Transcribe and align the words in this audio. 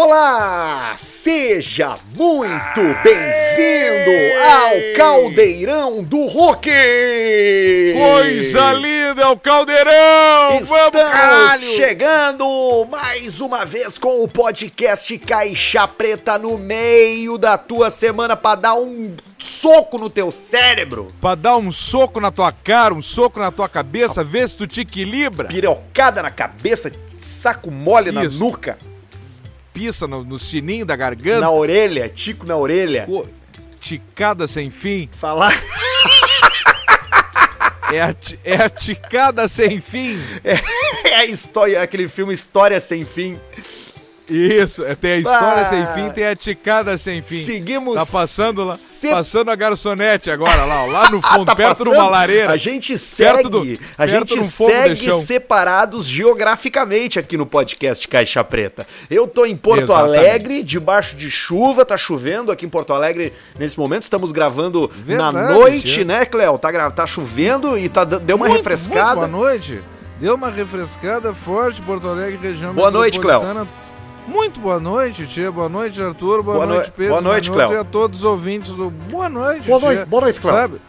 Olá! 0.00 0.94
Seja 0.96 1.98
muito 2.14 2.80
bem-vindo 3.02 4.38
ao 4.48 4.94
Caldeirão 4.96 6.04
do 6.04 6.24
Rock! 6.26 6.70
Coisa 7.98 8.74
linda, 8.74 9.22
é 9.22 9.26
o 9.26 9.36
caldeirão! 9.36 10.60
Vamos, 10.60 10.70
Estamos 10.70 11.10
caralho! 11.10 11.60
chegando 11.60 12.86
mais 12.88 13.40
uma 13.40 13.64
vez 13.64 13.98
com 13.98 14.22
o 14.22 14.28
podcast 14.28 15.18
Caixa 15.18 15.88
Preta 15.88 16.38
no 16.38 16.56
meio 16.56 17.36
da 17.36 17.58
tua 17.58 17.90
semana 17.90 18.36
pra 18.36 18.54
dar 18.54 18.74
um 18.76 19.16
soco 19.36 19.98
no 19.98 20.08
teu 20.08 20.30
cérebro. 20.30 21.08
Pra 21.20 21.34
dar 21.34 21.56
um 21.56 21.72
soco 21.72 22.20
na 22.20 22.30
tua 22.30 22.52
cara, 22.52 22.94
um 22.94 23.02
soco 23.02 23.40
na 23.40 23.50
tua 23.50 23.68
cabeça, 23.68 24.22
ver 24.22 24.48
se 24.48 24.56
tu 24.56 24.64
te 24.64 24.82
equilibra. 24.82 25.48
Pirocada 25.48 26.22
na 26.22 26.30
cabeça, 26.30 26.92
saco 27.20 27.68
mole 27.68 28.12
na 28.12 28.24
Isso. 28.24 28.38
nuca, 28.38 28.78
No, 30.08 30.24
no 30.24 30.38
sininho 30.38 30.84
da 30.84 30.96
garganta. 30.96 31.40
na 31.40 31.50
orelha, 31.50 32.08
tico 32.08 32.46
na 32.46 32.56
orelha. 32.56 33.04
Pô, 33.06 33.26
Ticada 33.80 34.46
sem 34.46 34.70
fim. 34.70 35.08
Falar. 35.12 35.54
É 37.90 38.02
a, 38.02 38.14
é 38.44 38.54
a 38.56 38.68
ticada 38.68 39.48
sem 39.48 39.80
fim. 39.80 40.18
É 41.04 41.14
a 41.14 41.24
história, 41.24 41.80
aquele 41.82 42.06
filme 42.06 42.34
História 42.34 42.78
Sem 42.80 43.02
Fim. 43.06 43.40
Isso, 44.30 44.84
é, 44.84 44.94
tem 44.94 45.12
a 45.12 45.16
história 45.18 45.62
Ah. 45.62 45.64
sem 45.64 45.86
fim, 45.86 46.10
tem 46.10 46.26
a 46.26 46.36
ticada 46.36 46.98
sem 46.98 47.22
fim. 47.22 47.40
Seguimos. 47.42 47.94
Tá 47.94 48.04
passando 48.06 48.62
lá, 48.64 48.76
se- 48.76 49.08
passando 49.10 49.50
a 49.50 49.56
garçonete 49.56 50.30
agora, 50.30 50.64
lá, 50.64 50.84
lá 50.84 51.10
no 51.10 51.18
Ah, 51.24 51.34
fundo, 51.34 51.46
tá 51.46 51.54
perto 51.56 51.82
de 51.84 51.90
uma 51.90 52.08
lareira. 52.08 52.52
A 52.52 52.56
gente 52.56 52.96
segue, 52.98 53.48
do- 53.48 53.62
a 53.96 54.06
gente 54.06 54.42
segue 54.44 55.10
separados 55.22 56.06
geograficamente 56.06 57.18
aqui 57.18 57.36
no 57.36 57.46
podcast 57.46 58.06
Caixa 58.06 58.42
Preta. 58.44 58.86
Eu 59.10 59.26
tô 59.26 59.44
em 59.46 59.56
Porto 59.56 59.84
Exatamente. 59.84 60.16
Alegre, 60.18 60.62
debaixo 60.62 61.16
de 61.16 61.30
chuva, 61.30 61.84
tá 61.84 61.96
chovendo 61.96 62.52
aqui 62.52 62.66
em 62.66 62.68
Porto 62.68 62.92
Alegre 62.92 63.32
nesse 63.58 63.78
momento. 63.78 64.02
Estamos 64.02 64.32
gravando 64.32 64.90
Verdade, 65.04 65.34
na 65.36 65.52
noite, 65.52 66.02
é. 66.02 66.04
né, 66.04 66.24
Cléo? 66.26 66.58
Tá, 66.58 66.90
tá 66.90 67.06
chovendo 67.06 67.78
e 67.78 67.88
tá, 67.88 68.04
deu 68.04 68.36
uma 68.36 68.46
Muito, 68.46 68.58
refrescada. 68.58 69.20
muito 69.22 69.30
boa 69.32 69.44
noite. 69.44 69.80
Deu 70.20 70.34
uma 70.34 70.50
refrescada 70.50 71.32
forte, 71.32 71.80
Porto 71.80 72.08
Alegre, 72.08 72.38
região 72.42 72.74
Boa 72.74 72.90
noite, 72.90 73.18
metropolitana. 73.18 73.66
Muito 74.28 74.60
boa 74.60 74.78
noite, 74.78 75.26
tia. 75.26 75.50
Boa 75.50 75.68
noite, 75.68 76.00
Arthur. 76.02 76.42
Boa, 76.42 76.56
Boa 76.56 76.66
noi- 76.66 76.76
noite, 76.76 76.92
Pedro. 76.92 77.12
boa 77.12 77.20
noite, 77.20 77.50
Cléo. 77.50 77.72
E 77.72 77.76
a 77.76 77.84
todos 77.84 78.18
os 78.18 78.24
ouvintes 78.24 78.72
do... 78.74 78.90
Boa 78.90 79.28
noite, 79.28 79.66
Boa 79.66 79.78
tia. 79.80 79.88
noite, 79.88 80.04
boa 80.06 80.22
noite, 80.22 80.40
Cléo. 80.40 80.54
Sabe? 80.54 80.80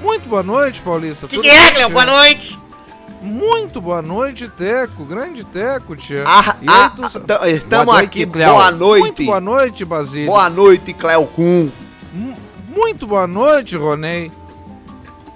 Muito 0.00 0.28
boa 0.28 0.42
noite, 0.42 0.80
Paulista. 0.82 1.26
Que 1.26 1.34
Tudo 1.36 1.44
que 1.44 1.50
é, 1.50 1.72
tia? 1.72 1.88
Boa 1.88 2.06
noite. 2.06 2.58
Muito 3.20 3.80
boa 3.80 4.00
noite, 4.02 4.48
Teco. 4.48 5.04
Grande 5.04 5.42
Teco, 5.44 5.96
tia. 5.96 6.22
Ah, 6.26 6.54
E 6.62 6.66
ah, 6.68 6.92
tu 6.94 7.02
ah, 7.04 7.48
Estamos 7.48 7.86
Boa 7.86 8.00
aqui. 8.00 8.24
Cléo. 8.26 8.52
Boa 8.52 8.70
noite. 8.70 9.02
Muito 9.02 9.24
boa 9.24 9.40
noite, 9.40 9.84
Basílio. 9.84 10.26
Boa 10.26 10.48
noite, 10.48 10.92
Cléo 10.92 11.26
Kuhn. 11.26 11.68
Mu- 12.12 12.36
Muito 12.68 13.06
boa 13.06 13.26
noite, 13.26 13.76
Ronei. 13.76 14.30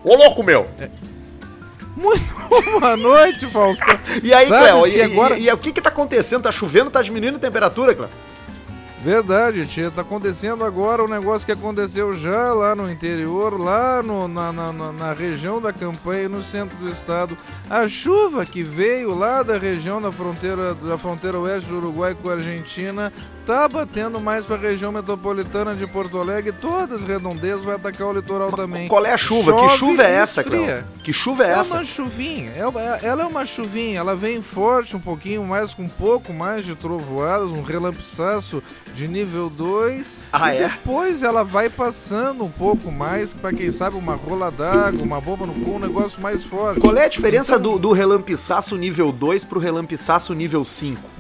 Ô, 0.05 0.15
louco, 0.15 0.43
meu. 0.45 0.67
Muito 2.01 2.49
boa 2.81 2.97
noite, 2.97 3.47
Faustão. 3.47 3.99
E 4.23 4.33
aí, 4.33 4.47
Cléo, 4.49 4.87
e, 4.87 4.93
que 4.93 5.03
agora- 5.03 5.39
e- 5.39 5.45
e 5.45 5.53
o 5.53 5.59
que 5.59 5.73
que 5.73 5.81
tá 5.81 5.91
acontecendo? 5.91 6.43
Tá 6.43 6.51
chovendo, 6.53 6.91
tá 6.91 7.03
diminuindo 7.03 7.37
a 7.37 7.41
temperatura, 7.41 7.95
Cléo? 7.95 8.09
Verdade, 9.03 9.65
tia. 9.67 9.91
Tá 9.91 10.03
acontecendo 10.03 10.63
agora 10.63 11.03
um 11.03 11.09
negócio 11.09 11.47
que 11.47 11.53
aconteceu 11.53 12.13
já 12.13 12.53
lá 12.53 12.75
no 12.75 12.91
interior, 12.91 13.59
lá 13.59 14.03
no- 14.03 14.29
na, 14.29 14.53
na, 14.53 14.73
na- 14.73 15.13
região 15.15 15.59
da 15.61 15.73
campanha, 15.73 16.29
no 16.29 16.43
centro 16.43 16.77
do 16.77 16.89
estado. 16.91 17.37
A 17.69 17.89
chuva 17.89 18.45
que 18.45 18.63
veio 18.63 19.15
lá 19.17 19.43
da 19.43 19.57
região 19.59 20.03
da 20.03 20.13
fronteira, 20.13 20.75
da 20.75 20.99
fronteira 20.99 21.39
oeste 21.39 21.69
do 21.71 21.79
Uruguai 21.79 22.15
com 22.15 22.29
a 22.29 22.35
Argentina 22.35 23.11
tá 23.47 23.67
batendo 23.67 24.21
mais 24.21 24.45
pra 24.47 24.57
região 24.57 24.93
metropolitana 24.93 25.75
de 25.75 25.87
Porto 25.87 26.19
Alegre. 26.19 26.53
Todas 26.53 27.01
as 27.01 27.05
redondezas 27.07 27.65
vai 27.65 27.77
atacar 27.77 28.07
o 28.09 28.13
litoral 28.13 28.53
também. 28.53 28.87
Qual 28.87 29.05
é 29.05 29.13
a 29.15 29.19
chuva? 29.19 29.51
Chove 29.51 29.69
que 29.73 29.79
chuva 29.79 30.03
é 30.03 30.13
essa. 30.13 30.45
Cléo? 30.45 30.85
Que 31.03 31.13
chuva 31.13 31.45
é 31.45 31.49
É 31.49 31.53
essa? 31.53 31.75
uma 31.75 31.85
chuvinha, 31.85 32.53
é 32.55 32.67
uma- 32.67 32.81
ela 32.81 33.23
é 33.23 33.27
uma 33.27 33.47
chuvinha, 33.47 33.99
ela 33.99 34.15
vem 34.15 34.41
forte 34.43 34.95
um 34.95 35.01
pouquinho 35.01 35.43
mais, 35.45 35.73
com 35.75 35.83
um 35.85 35.89
pouco 35.89 36.33
mais 36.33 36.65
de 36.67 36.75
trovoadas, 36.77 37.49
um 37.51 37.63
relampiçaço 37.63 38.63
de 38.95 39.09
nível 39.09 39.49
2. 39.51 40.19
Ah, 40.33 40.55
e 40.55 40.59
é? 40.59 40.69
depois 40.69 41.23
ela 41.23 41.43
vai 41.43 41.69
passando 41.69 42.45
um 42.45 42.51
pouco 42.51 42.91
mais, 42.91 43.33
pra 43.35 43.53
quem 43.53 43.71
sabe, 43.71 43.97
uma 43.97 44.15
rola 44.15 44.51
d'água, 44.51 45.03
uma 45.03 45.21
bomba 45.21 45.47
no 45.47 45.55
cu, 45.55 45.73
um 45.73 45.79
negócio 45.79 46.21
mais 46.21 46.43
forte. 46.43 46.81
Qual 46.81 46.97
é 46.97 47.05
a 47.05 47.09
diferença 47.09 47.59
do, 47.59 47.79
do 47.79 47.93
relampiçaço 47.93 48.77
nível 48.77 49.13
2 49.13 49.45
pro 49.45 49.61
relampiçaço 49.61 50.35
nível 50.35 50.65
5? 50.65 51.20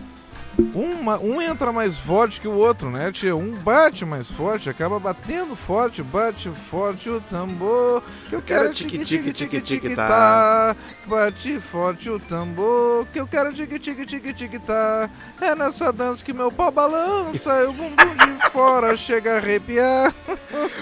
Uma- 0.74 1.18
um 1.18 1.40
entra 1.40 1.72
mais 1.72 1.96
forte 1.98 2.40
que 2.40 2.46
o 2.46 2.52
outro, 2.52 2.90
né, 2.90 3.10
tia? 3.10 3.34
Um 3.34 3.52
bate 3.52 4.04
mais 4.04 4.28
forte, 4.28 4.68
acaba 4.68 4.98
batendo 5.00 5.56
forte, 5.56 6.02
bate 6.02 6.50
forte 6.50 7.08
o 7.08 7.20
tambor. 7.20 8.02
Que 8.28 8.34
eu 8.36 8.42
quero 8.42 8.72
tique 8.72 9.04
tique 9.04 9.32
tique 9.32 9.60
tique 9.60 9.96
tá. 9.96 10.76
Bate 11.06 11.58
forte 11.60 12.10
o 12.10 12.18
tambor. 12.20 13.06
Que 13.12 13.20
eu 13.20 13.26
quero 13.26 13.52
tique 13.52 13.78
tique 13.78 14.06
tique 14.06 14.32
tique 14.32 14.58
tá. 14.58 15.08
É 15.40 15.54
nessa 15.54 15.92
dança 15.92 16.24
que 16.24 16.32
meu 16.32 16.52
pau 16.52 16.70
balança, 16.70 17.50
e 17.62 17.66
o 17.66 17.72
bumbum 17.72 18.14
de 18.16 18.50
fora 18.52 18.96
chega 18.96 19.34
a 19.34 19.36
arrepiar. 19.38 20.14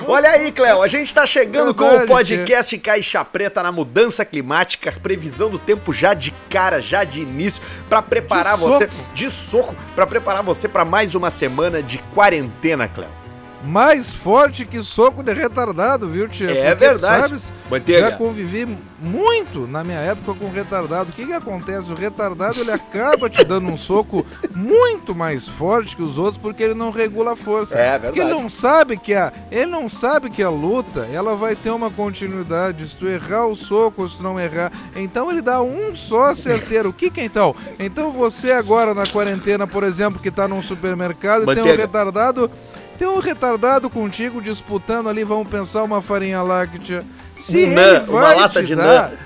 Olha 0.06 0.30
aí, 0.30 0.50
Cléo, 0.52 0.82
a 0.82 0.88
gente 0.88 1.14
tá 1.14 1.26
chegando 1.26 1.74
com 1.74 1.84
o 1.84 2.06
podcast 2.06 2.76
Caixa 2.78 3.24
Preta 3.24 3.62
na 3.62 3.70
mudança 3.72 4.24
climática, 4.24 4.92
previsão 4.92 5.50
do 5.50 5.58
tempo 5.58 5.92
já 5.92 6.14
de 6.14 6.30
cara, 6.50 6.80
já 6.80 7.04
de 7.04 7.20
início, 7.20 7.62
pra 7.88 8.02
preparar 8.02 8.56
você 8.56 8.88
de 9.14 9.30
soco, 9.30 9.67
pra 9.94 10.06
preparar 10.06 10.42
você 10.42 10.68
pra 10.68 10.84
mais 10.84 11.14
uma 11.14 11.30
semana 11.30 11.82
de 11.82 11.98
quarentena, 12.14 12.88
Cléo. 12.88 13.27
Mais 13.64 14.14
forte 14.14 14.64
que 14.64 14.80
soco 14.82 15.22
de 15.22 15.32
retardado, 15.32 16.08
viu, 16.08 16.28
tia? 16.28 16.50
É 16.50 16.70
Porque, 16.70 16.86
verdade. 16.86 17.22
Sabes, 17.22 17.52
Manteiga. 17.68 18.10
Já 18.10 18.16
convivi 18.16 18.68
muito 19.00 19.66
na 19.66 19.82
minha 19.82 19.98
época 19.98 20.34
com 20.38 20.48
retardado. 20.50 21.10
O 21.10 21.12
que 21.12 21.26
que 21.26 21.32
acontece? 21.32 21.90
O 21.92 21.94
retardado 21.94 22.60
ele 22.60 22.70
acaba 22.70 23.28
te 23.28 23.44
dando 23.44 23.68
um 23.68 23.76
soco 23.76 24.24
muito 24.54 25.14
mais 25.14 25.48
forte 25.48 25.96
que 25.96 26.02
os 26.02 26.18
outros 26.18 26.38
porque 26.38 26.62
ele 26.62 26.74
não 26.74 26.90
regula 26.90 27.32
a 27.32 27.36
força. 27.36 27.78
É, 27.78 27.98
Porque 27.98 28.18
ele 28.20 28.26
verdade. 28.26 28.42
não 28.42 28.48
sabe 28.48 28.96
que 28.96 29.14
a 29.14 29.32
ele 29.50 29.66
não 29.66 29.88
sabe 29.88 30.30
que 30.30 30.42
a 30.42 30.50
luta 30.50 31.08
ela 31.12 31.34
vai 31.34 31.56
ter 31.56 31.70
uma 31.70 31.90
continuidade. 31.90 32.86
Se 32.88 32.96
tu 32.96 33.08
errar 33.08 33.46
o 33.46 33.56
soco, 33.56 34.08
se 34.08 34.22
não 34.22 34.38
errar, 34.38 34.70
então 34.94 35.30
ele 35.30 35.42
dá 35.42 35.60
um 35.62 35.94
só 35.96 36.34
certeiro. 36.34 36.90
O 36.90 36.92
que 36.92 37.10
que 37.10 37.20
é 37.20 37.24
então? 37.24 37.54
Então 37.78 38.12
você 38.12 38.52
agora 38.52 38.94
na 38.94 39.06
quarentena, 39.06 39.66
por 39.66 39.82
exemplo, 39.84 40.20
que 40.20 40.30
tá 40.30 40.46
num 40.46 40.62
supermercado 40.62 41.42
e 41.42 41.46
tem 41.46 41.54
um 41.54 41.58
Manteiga. 41.58 41.82
retardado 41.82 42.50
tem 42.98 43.06
um 43.08 43.20
retardado 43.20 43.88
contigo 43.88 44.42
disputando 44.42 45.08
ali, 45.08 45.22
vamos 45.24 45.48
pensar 45.48 45.82
uma 45.84 46.02
farinha 46.02 46.42
láctea. 46.42 47.04
Se 47.36 47.58
Um 47.58 47.60
ele 47.60 47.74
nã, 47.74 48.02
uma 48.08 48.20
vai 48.20 48.36
lata 48.36 48.60
te 48.60 48.66
de 48.66 48.74
dar, 48.76 49.10
nã. 49.10 49.16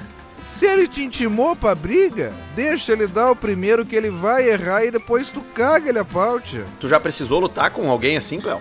se 0.45 0.67
ele 0.67 0.87
te 0.87 1.03
intimou 1.03 1.57
pra 1.57 1.75
briga, 1.75 2.33
deixa 2.55 2.93
ele 2.93 3.07
dar 3.07 3.31
o 3.31 3.37
primeiro 3.37 3.87
que 3.87 3.97
ele 3.97 4.11
vai 4.11 4.49
errar 4.51 4.85
e 4.85 4.91
depois 4.91 5.31
tu 5.31 5.41
caga 5.55 5.89
ele 5.89 5.99
a 5.99 6.05
pau, 6.05 6.39
tia. 6.39 6.65
Tu 6.79 6.87
já 6.89 7.01
precisou 7.01 7.41
lutar 7.41 7.71
com 7.71 7.91
alguém 7.91 8.17
assim, 8.19 8.39
Cléo? 8.41 8.61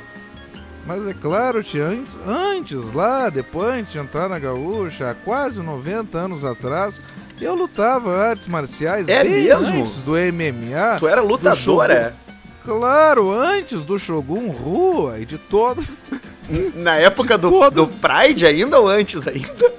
Mas 0.85 1.05
é 1.07 1.13
claro, 1.13 1.61
tia, 1.61 1.83
antes, 1.85 2.17
antes 2.25 2.91
lá, 2.93 3.29
depois 3.29 3.91
de 3.91 3.99
entrar 3.99 4.27
na 4.27 4.39
gaúcha, 4.39 5.11
há 5.11 5.13
quase 5.13 5.61
90 5.61 6.17
anos 6.17 6.43
atrás, 6.43 6.99
eu 7.39 7.53
lutava 7.53 8.17
artes 8.17 8.47
marciais 8.47 9.07
É 9.07 9.23
mesmo? 9.23 9.81
antes 9.81 10.01
do 10.01 10.13
MMA. 10.13 10.97
Tu 10.97 11.07
era 11.07 11.21
do 11.21 11.27
lutadora? 11.27 12.15
Claro, 12.63 13.31
antes 13.31 13.83
do 13.83 13.97
Shogun 13.97 14.49
Rua 14.51 15.19
e 15.19 15.25
de 15.25 15.37
todos 15.37 16.03
Na 16.75 16.95
época 16.97 17.37
do, 17.37 17.49
Todos. 17.49 17.89
do 17.89 17.97
Pride 17.97 18.45
ainda 18.45 18.79
ou 18.79 18.87
antes 18.87 19.27
ainda? 19.27 19.71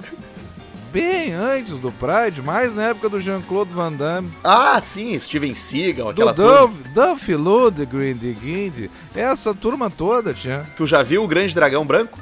bem 0.91 1.33
antes 1.33 1.73
do 1.79 1.91
Pride, 1.91 2.41
mais 2.43 2.75
na 2.75 2.83
época 2.89 3.09
do 3.09 3.19
Jean-Claude 3.19 3.71
Van 3.73 3.91
Damme, 3.91 4.31
Ah, 4.43 4.79
sim, 4.81 5.17
Steven 5.19 5.53
Seagal, 5.53 6.07
do 6.07 6.11
aquela 6.11 6.33
turma. 6.33 6.67
Duff, 6.67 6.77
Duff 6.89 7.35
Ludgren 7.35 8.13
de 8.15 8.31
Guindy, 8.33 8.91
essa 9.15 9.53
turma 9.55 9.89
toda, 9.89 10.33
tinha. 10.35 10.63
Tu 10.75 10.85
já 10.85 11.01
viu 11.01 11.23
o 11.23 11.27
Grande 11.27 11.55
Dragão 11.55 11.83
Branco? 11.85 12.19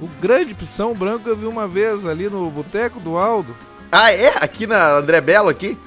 O 0.00 0.08
grande 0.20 0.52
Pissão 0.52 0.94
Branco 0.94 1.28
eu 1.28 1.36
vi 1.36 1.46
uma 1.46 1.66
vez 1.68 2.04
ali 2.04 2.28
no 2.28 2.50
Boteco 2.50 2.98
do 3.00 3.16
Aldo. 3.16 3.56
Ah, 3.90 4.12
é? 4.12 4.34
Aqui 4.40 4.66
na 4.66 4.96
André 4.96 5.20
Belo, 5.20 5.48
aqui? 5.48 5.78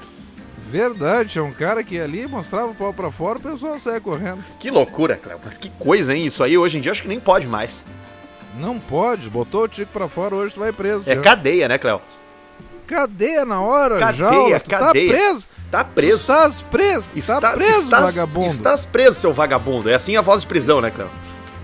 Verdade, 0.70 1.30
tinha 1.30 1.42
um 1.42 1.50
cara 1.50 1.82
que 1.82 1.98
ali 1.98 2.28
mostrava 2.28 2.68
o 2.68 2.74
pau 2.74 2.92
pra 2.92 3.10
fora, 3.10 3.38
o 3.38 3.42
pessoal 3.42 3.76
saia 3.76 4.00
correndo. 4.00 4.44
Que 4.60 4.70
loucura, 4.70 5.16
Cléo. 5.16 5.40
Mas 5.44 5.58
que 5.58 5.68
coisa, 5.70 6.14
hein? 6.14 6.26
Isso 6.26 6.44
aí 6.44 6.56
hoje 6.56 6.78
em 6.78 6.80
dia 6.80 6.92
acho 6.92 7.02
que 7.02 7.08
nem 7.08 7.18
pode 7.18 7.48
mais. 7.48 7.84
Não 8.56 8.78
pode, 8.78 9.28
botou 9.28 9.64
o 9.64 9.68
tico 9.68 9.90
pra 9.92 10.06
fora, 10.06 10.36
hoje 10.36 10.54
tu 10.54 10.60
vai 10.60 10.72
preso. 10.72 11.02
É 11.06 11.14
tia. 11.14 11.20
cadeia, 11.20 11.66
né, 11.66 11.76
Cléo? 11.76 12.00
Cadeia 12.86 13.44
na 13.44 13.60
hora, 13.60 13.98
Cadeia, 13.98 14.30
jaula, 14.30 14.60
tu 14.60 14.70
cadeia. 14.70 15.12
tá 15.12 15.18
preso. 15.18 15.48
Tá 15.70 15.84
preso. 15.84 16.16
estás 16.16 16.62
preso, 16.62 17.10
tá 17.40 17.52
preso, 17.52 17.80
estás, 17.82 18.14
vagabundo. 18.14 18.46
Estás 18.46 18.84
preso, 18.84 19.20
seu 19.20 19.32
vagabundo. 19.32 19.90
É 19.90 19.94
assim 19.94 20.16
a 20.16 20.20
voz 20.20 20.42
de 20.42 20.46
prisão, 20.46 20.80
né, 20.80 20.90
Cléo? 20.90 21.10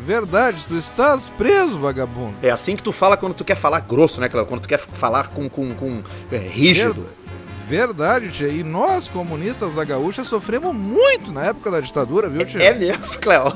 Verdade, 0.04 0.64
tu 0.66 0.76
estás 0.76 1.28
preso, 1.30 1.78
vagabundo. 1.78 2.36
É 2.42 2.50
assim 2.50 2.76
que 2.76 2.82
tu 2.82 2.92
fala 2.92 3.16
quando 3.16 3.34
tu 3.34 3.44
quer 3.44 3.56
falar 3.56 3.80
grosso, 3.80 4.20
né, 4.20 4.28
Cléo? 4.28 4.46
Quando 4.46 4.62
tu 4.62 4.68
quer 4.68 4.78
falar 4.78 5.28
com, 5.28 5.48
com, 5.48 5.74
com 5.74 6.02
é, 6.30 6.38
rígido. 6.38 6.94
Verdade, 6.94 7.25
tia. 8.32 8.48
E 8.48 8.62
nós, 8.62 9.08
comunistas 9.08 9.74
da 9.74 9.84
Gaúcha, 9.84 10.24
sofremos 10.24 10.74
muito 10.74 11.32
na 11.32 11.46
época 11.46 11.70
da 11.70 11.80
ditadura, 11.80 12.28
viu, 12.28 12.44
tia? 12.44 12.62
É 12.62 12.72
mesmo, 12.74 13.18
Cléo. 13.20 13.52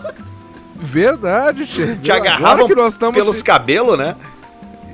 Verdade, 0.77 1.67
tia. 1.67 1.97
Te 1.97 2.11
Agora 2.11 2.31
agarravam 2.35 2.67
que 2.67 2.75
nós 2.75 2.95
estamos 2.95 3.15
pelos 3.19 3.43
cabelos, 3.43 3.99
né? 3.99 4.17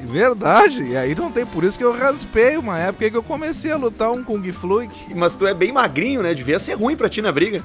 Verdade. 0.05 0.85
E 0.85 0.97
aí 0.97 1.15
não 1.15 1.31
tem 1.33 1.45
por 1.45 1.65
isso 1.65 1.77
que 1.79 1.85
eu 1.85 1.97
raspei 1.97 2.57
uma 2.57 2.79
época 2.79 3.11
que 3.11 3.17
eu 3.17 3.23
comecei 3.23 3.73
a 3.73 3.77
lutar 3.77 4.11
um 4.13 4.23
Kung 4.23 4.53
Fluik. 4.53 5.15
Mas 5.15 5.35
tu 5.35 5.47
é 5.47 5.55
bem 5.55 5.73
magrinho, 5.73 6.23
né? 6.23 6.33
Devia 6.33 6.59
ser 6.59 6.75
ruim 6.75 6.97
pra 6.97 7.09
ti 7.09 7.21
na 7.21 7.33
briga. 7.33 7.63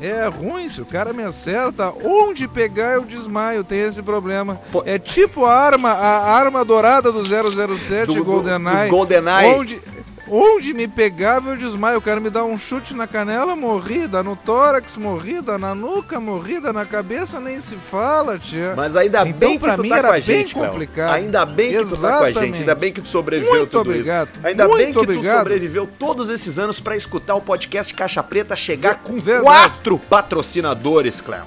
É 0.00 0.26
ruim, 0.26 0.68
se 0.68 0.80
o 0.80 0.84
cara 0.84 1.12
me 1.12 1.22
acerta, 1.22 1.92
onde 2.04 2.48
pegar 2.48 2.94
eu 2.94 3.04
desmaio, 3.04 3.62
tem 3.62 3.80
esse 3.80 4.02
problema. 4.02 4.60
Pô. 4.72 4.82
É 4.84 4.98
tipo 4.98 5.44
a 5.46 5.54
arma, 5.54 5.90
a 5.90 6.32
arma 6.36 6.64
dourada 6.64 7.12
do 7.12 7.22
007 7.24 8.06
Do- 8.06 8.14
do- 8.14 8.24
GoldenEye. 8.24 8.88
do 8.88 8.90
GoldenEye. 8.90 9.54
Onde, 9.54 9.80
onde 10.28 10.72
me 10.74 10.86
pegava 10.88 11.50
eu 11.50 11.56
desmaio, 11.56 11.98
o 11.98 12.02
cara 12.02 12.20
me 12.20 12.30
dá 12.30 12.44
um 12.44 12.56
chute 12.58 12.94
na 12.94 13.06
canela, 13.06 13.54
morrida, 13.54 14.22
no 14.22 14.34
tórax, 14.36 14.96
morrida, 14.96 15.56
na 15.58 15.74
nuca, 15.74 16.18
morrida, 16.20 16.72
na 16.72 16.84
cabeça, 16.84 17.40
nem 17.40 17.60
se 17.60 17.76
fala, 17.76 18.38
tia. 18.38 18.74
Mas 18.76 18.96
ainda 18.96 19.26
Então, 19.26 19.38
bem 19.38 19.58
que 19.58 19.64
pra 19.64 19.76
tu 19.76 19.82
mim, 19.82 19.88
tá 19.88 19.96
era 19.98 20.08
com 20.08 20.14
a 20.14 20.16
bem 20.18 20.22
gente, 20.22 20.54
Cléo. 20.54 20.70
complicado. 20.70 21.14
Ainda 21.14 21.46
bem 21.46 21.72
que 21.76 21.84
tu 21.84 21.96
tá 21.96 21.96
com 21.96 22.06
a 22.06 22.08
gente, 22.26 22.28
Exatamente. 22.28 22.58
ainda 22.60 22.74
bem 22.74 22.92
que 22.92 23.00
tu 23.02 23.08
sobreviveu 23.08 23.54
Muito 23.54 23.70
tudo 23.70 23.90
obrigado, 23.90 24.28
isso. 24.36 24.46
Ainda 24.46 24.64
muito 24.66 24.76
bem 24.78 24.86
que 24.88 24.92
tu 24.94 25.00
obrigado. 25.00 25.38
sobreviveu 25.38 25.86
todos 25.98 26.30
esses 26.30 26.58
anos 26.58 26.80
pra 26.80 26.96
escutar 26.96 27.34
o 27.34 27.40
podcast 27.40 27.92
Caixa 27.94 28.22
Preta 28.22 28.56
chegar 28.56 28.96
com 29.02 29.18
Verdade. 29.18 29.44
quatro 29.44 29.98
patrocinadores, 29.98 31.20
Cléo. 31.20 31.44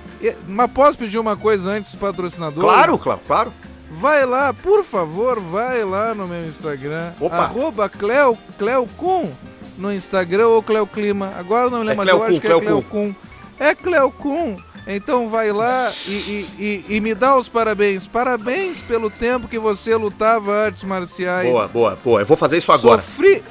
Mas 0.48 0.72
posso 0.72 0.98
pedir 0.98 1.20
uma 1.20 1.36
coisa 1.36 1.72
antes 1.72 1.92
dos 1.92 2.00
patrocinadores? 2.00 2.62
Claro, 2.62 2.98
Cléo, 2.98 3.20
claro. 3.26 3.54
Vai 3.90 4.26
lá, 4.26 4.54
por 4.54 4.84
favor, 4.84 5.40
vai 5.40 5.84
lá 5.84 6.14
no 6.14 6.28
meu 6.28 6.46
Instagram. 6.48 7.12
Opa. 7.20 7.38
Arroba 7.38 7.88
Cleo, 7.90 8.38
Cleocum 8.58 9.32
no 9.78 9.94
Instagram 9.94 10.48
ou 10.48 10.62
Cleo 10.62 10.86
Clima. 10.86 11.34
Agora 11.38 11.68
eu 11.68 11.72
não 11.72 11.80
me 11.80 11.86
lembro, 11.86 12.04
É 12.04 12.06
mas 12.06 12.14
eu 12.14 12.24
acho 12.24 12.42
que 12.42 12.48
é 12.48 12.60
Cleocum. 12.60 13.16
É 13.60 13.74
Cleocum. 13.74 14.56
Então 14.90 15.28
vai 15.28 15.52
lá 15.52 15.92
e, 16.08 16.12
e- 16.12 16.50
e- 16.90 16.96
e 16.96 17.02
me 17.02 17.14
dá 17.14 17.36
os 17.38 17.50
parabéns. 17.50 18.08
Parabéns 18.08 18.82
pelo 18.82 19.10
tempo 19.10 19.48
que 19.48 19.60
você 19.60 19.96
lutava 19.96 20.54
artes 20.66 20.84
marciais. 20.84 21.50
Boa, 21.50 21.68
boa, 21.68 21.98
boa. 22.04 22.22
Eu 22.22 22.26
vou 22.26 22.38
fazer 22.38 22.58
isso 22.58 22.72
agora. 22.72 23.02
Sofri. 23.02 23.44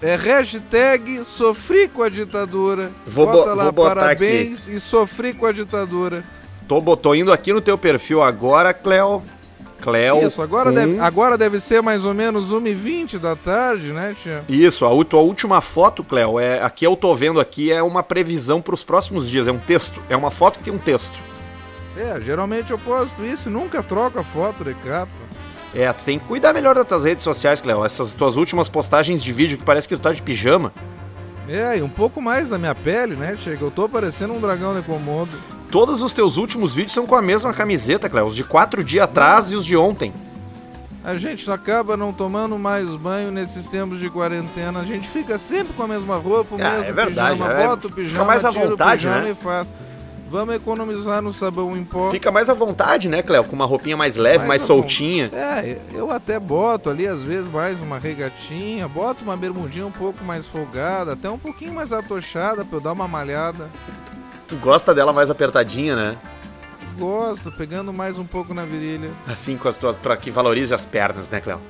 É 0.00 0.14
hashtag 0.16 1.24
sofri 1.24 1.88
com 1.88 2.02
a 2.02 2.08
ditadura. 2.08 2.90
Vou 3.06 3.26
bo- 3.26 3.32
Bota 3.32 3.52
lá 3.54 3.64
vou 3.64 3.72
parabéns 3.72 4.68
e 4.68 4.78
sofri 4.78 5.34
com 5.34 5.44
a 5.44 5.52
ditadura. 5.52 6.22
Tô, 6.68 6.80
tô 6.96 7.14
indo 7.14 7.32
aqui 7.32 7.52
no 7.52 7.60
teu 7.60 7.76
perfil 7.76 8.22
agora, 8.22 8.72
Cléo. 8.72 9.22
Cléo. 9.80 10.26
Isso, 10.26 10.42
agora 10.42 10.70
com- 10.70 10.74
deve, 10.76 10.98
agora 11.00 11.38
deve 11.38 11.60
ser 11.60 11.80
mais 11.82 12.04
ou 12.04 12.12
menos 12.12 12.50
1h20 12.52 13.18
da 13.18 13.34
tarde, 13.36 13.92
né, 13.92 14.14
tia? 14.22 14.42
Isso, 14.48 14.84
a 14.84 15.04
tua 15.04 15.20
última 15.20 15.60
foto, 15.60 16.02
Cléo, 16.04 16.38
é, 16.38 16.62
aqui 16.62 16.84
eu 16.84 16.96
tô 16.96 17.14
vendo 17.14 17.40
aqui, 17.40 17.72
é 17.72 17.82
uma 17.82 18.02
previsão 18.02 18.60
pros 18.60 18.82
próximos 18.82 19.28
dias, 19.28 19.46
é 19.48 19.52
um 19.52 19.58
texto. 19.58 20.02
É 20.08 20.16
uma 20.16 20.30
foto 20.30 20.58
que 20.58 20.64
tem 20.64 20.72
um 20.72 20.78
texto. 20.78 21.18
É, 21.96 22.20
geralmente 22.20 22.70
eu 22.70 22.78
posto 22.78 23.24
isso 23.24 23.48
e 23.48 23.52
nunca 23.52 23.82
troco 23.82 24.18
a 24.18 24.24
foto 24.24 24.64
de 24.64 24.74
capa. 24.74 25.10
É, 25.74 25.92
tu 25.92 26.04
tem 26.04 26.18
que 26.18 26.24
cuidar 26.26 26.52
melhor 26.52 26.74
das 26.74 26.86
tuas 26.86 27.04
redes 27.04 27.22
sociais, 27.24 27.60
Cléo. 27.60 27.84
Essas 27.84 28.14
tuas 28.14 28.36
últimas 28.36 28.68
postagens 28.68 29.22
de 29.22 29.32
vídeo 29.32 29.58
que 29.58 29.64
parece 29.64 29.86
que 29.88 29.96
tu 29.96 30.00
tá 30.00 30.12
de 30.12 30.22
pijama. 30.22 30.72
É, 31.48 31.78
e 31.78 31.82
um 31.82 31.88
pouco 31.88 32.20
mais 32.22 32.50
da 32.50 32.58
minha 32.58 32.74
pele, 32.74 33.14
né, 33.16 33.36
Chega? 33.38 33.64
Eu 33.64 33.70
tô 33.70 33.88
parecendo 33.88 34.32
um 34.34 34.40
dragão 34.40 34.74
de 34.74 34.82
Komodo. 34.82 35.32
Todos 35.70 36.00
os 36.00 36.12
teus 36.12 36.36
últimos 36.36 36.74
vídeos 36.74 36.94
são 36.94 37.06
com 37.06 37.14
a 37.14 37.22
mesma 37.22 37.52
camiseta, 37.52 38.08
Cléo. 38.08 38.26
Os 38.26 38.34
de 38.34 38.44
quatro 38.44 38.82
dias 38.82 39.04
atrás 39.04 39.50
e 39.50 39.54
os 39.54 39.64
de 39.64 39.76
ontem. 39.76 40.12
A 41.04 41.16
gente 41.16 41.50
acaba 41.50 41.96
não 41.96 42.12
tomando 42.12 42.58
mais 42.58 42.88
banho 42.90 43.30
nesses 43.30 43.66
tempos 43.66 43.98
de 43.98 44.10
quarentena. 44.10 44.80
A 44.80 44.84
gente 44.84 45.08
fica 45.08 45.38
sempre 45.38 45.72
com 45.72 45.82
a 45.82 45.88
mesma 45.88 46.16
roupa, 46.16 46.54
o 46.54 46.58
Ah, 46.62 46.70
mesmo 46.70 46.84
é 46.84 46.92
verdade, 46.92 47.38
pijama, 47.38 47.52
é, 47.52 47.66
bota 47.66 47.86
o 47.86 47.90
fica 47.90 48.02
pijama, 48.02 48.24
mais 48.24 48.44
à 48.44 48.50
vontade, 48.50 49.06
né? 49.06 49.36
Vamos 50.30 50.54
economizar 50.54 51.22
no 51.22 51.32
sabão 51.32 51.74
em 51.74 51.82
pó. 51.84 52.10
Fica 52.10 52.30
mais 52.30 52.50
à 52.50 52.54
vontade, 52.54 53.08
né, 53.08 53.22
Cléo? 53.22 53.44
Com 53.44 53.56
uma 53.56 53.64
roupinha 53.64 53.96
mais 53.96 54.16
leve, 54.16 54.38
mais, 54.38 54.48
Mais 54.48 54.62
soltinha. 54.62 55.30
É, 55.32 55.78
eu 55.94 56.10
até 56.10 56.38
boto 56.38 56.90
ali, 56.90 57.06
às 57.06 57.22
vezes, 57.22 57.50
mais 57.50 57.80
uma 57.80 57.98
regatinha, 57.98 58.86
boto 58.86 59.24
uma 59.24 59.34
bermudinha 59.34 59.86
um 59.86 59.90
pouco 59.90 60.22
mais 60.22 60.46
folgada, 60.46 61.14
até 61.14 61.30
um 61.30 61.38
pouquinho 61.38 61.72
mais 61.72 61.94
atochada 61.94 62.62
pra 62.62 62.76
eu 62.76 62.80
dar 62.82 62.92
uma 62.92 63.08
malhada. 63.08 63.70
Tu 64.48 64.56
gosta 64.56 64.94
dela 64.94 65.12
mais 65.12 65.30
apertadinha, 65.30 65.94
né? 65.94 66.16
Gosto, 66.98 67.52
pegando 67.52 67.92
mais 67.92 68.18
um 68.18 68.24
pouco 68.24 68.52
na 68.52 68.64
virilha. 68.64 69.10
Assim, 69.26 69.56
com 69.56 69.68
as 69.68 69.76
tuas, 69.76 69.94
pra 69.96 70.16
que 70.16 70.30
valorize 70.30 70.74
as 70.74 70.84
pernas, 70.84 71.28
né, 71.30 71.40
Cléo? 71.40 71.60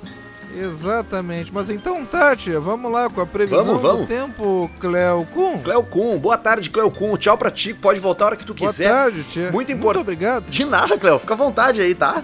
Exatamente. 0.57 1.53
Mas 1.53 1.69
então, 1.69 2.05
Tati, 2.07 2.53
vamos 2.53 2.91
lá 2.91 3.11
com 3.11 3.21
a 3.21 3.27
previsão 3.27 3.65
Vamos, 3.65 3.83
vamos. 3.83 4.01
do 4.03 4.07
tempo, 4.07 4.71
Cleo 4.81 5.27
Kuhn. 5.35 5.59
Cléo 5.59 5.83
Kuhn, 5.83 6.19
boa 6.19 6.39
tarde, 6.39 6.71
Cléo 6.71 6.91
Kuhn. 6.91 7.17
Tchau 7.17 7.37
pra 7.37 7.51
ti, 7.51 7.75
pode 7.75 8.01
voltar 8.01 8.25
a 8.25 8.27
hora 8.29 8.37
que 8.37 8.45
tu 8.47 8.55
Boa 8.55 8.71
quiser. 8.71 8.89
tarde, 8.91 9.23
tia. 9.25 9.53
Muito 9.53 9.71
importante. 9.71 10.01
obrigado. 10.03 10.45
De 10.49 10.65
nada, 10.65 10.97
Cléo. 10.97 11.19
Fica 11.19 11.35
à 11.35 11.37
vontade 11.37 11.83
aí, 11.83 11.95
tá? 11.95 12.23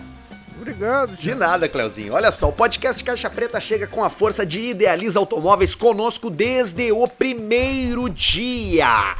Obrigado, 0.68 1.14
De 1.18 1.34
nada, 1.34 1.68
Cleuzinho. 1.68 2.14
Olha 2.14 2.30
só, 2.32 2.48
o 2.48 2.52
podcast 2.52 3.04
Caixa 3.04 3.28
Preta 3.28 3.60
chega 3.60 3.86
com 3.86 4.02
a 4.02 4.08
força 4.08 4.46
de 4.46 4.70
Idealiza 4.70 5.18
Automóveis 5.18 5.74
conosco 5.74 6.30
desde 6.30 6.90
o 6.90 7.06
primeiro 7.06 8.08
dia. 8.08 9.14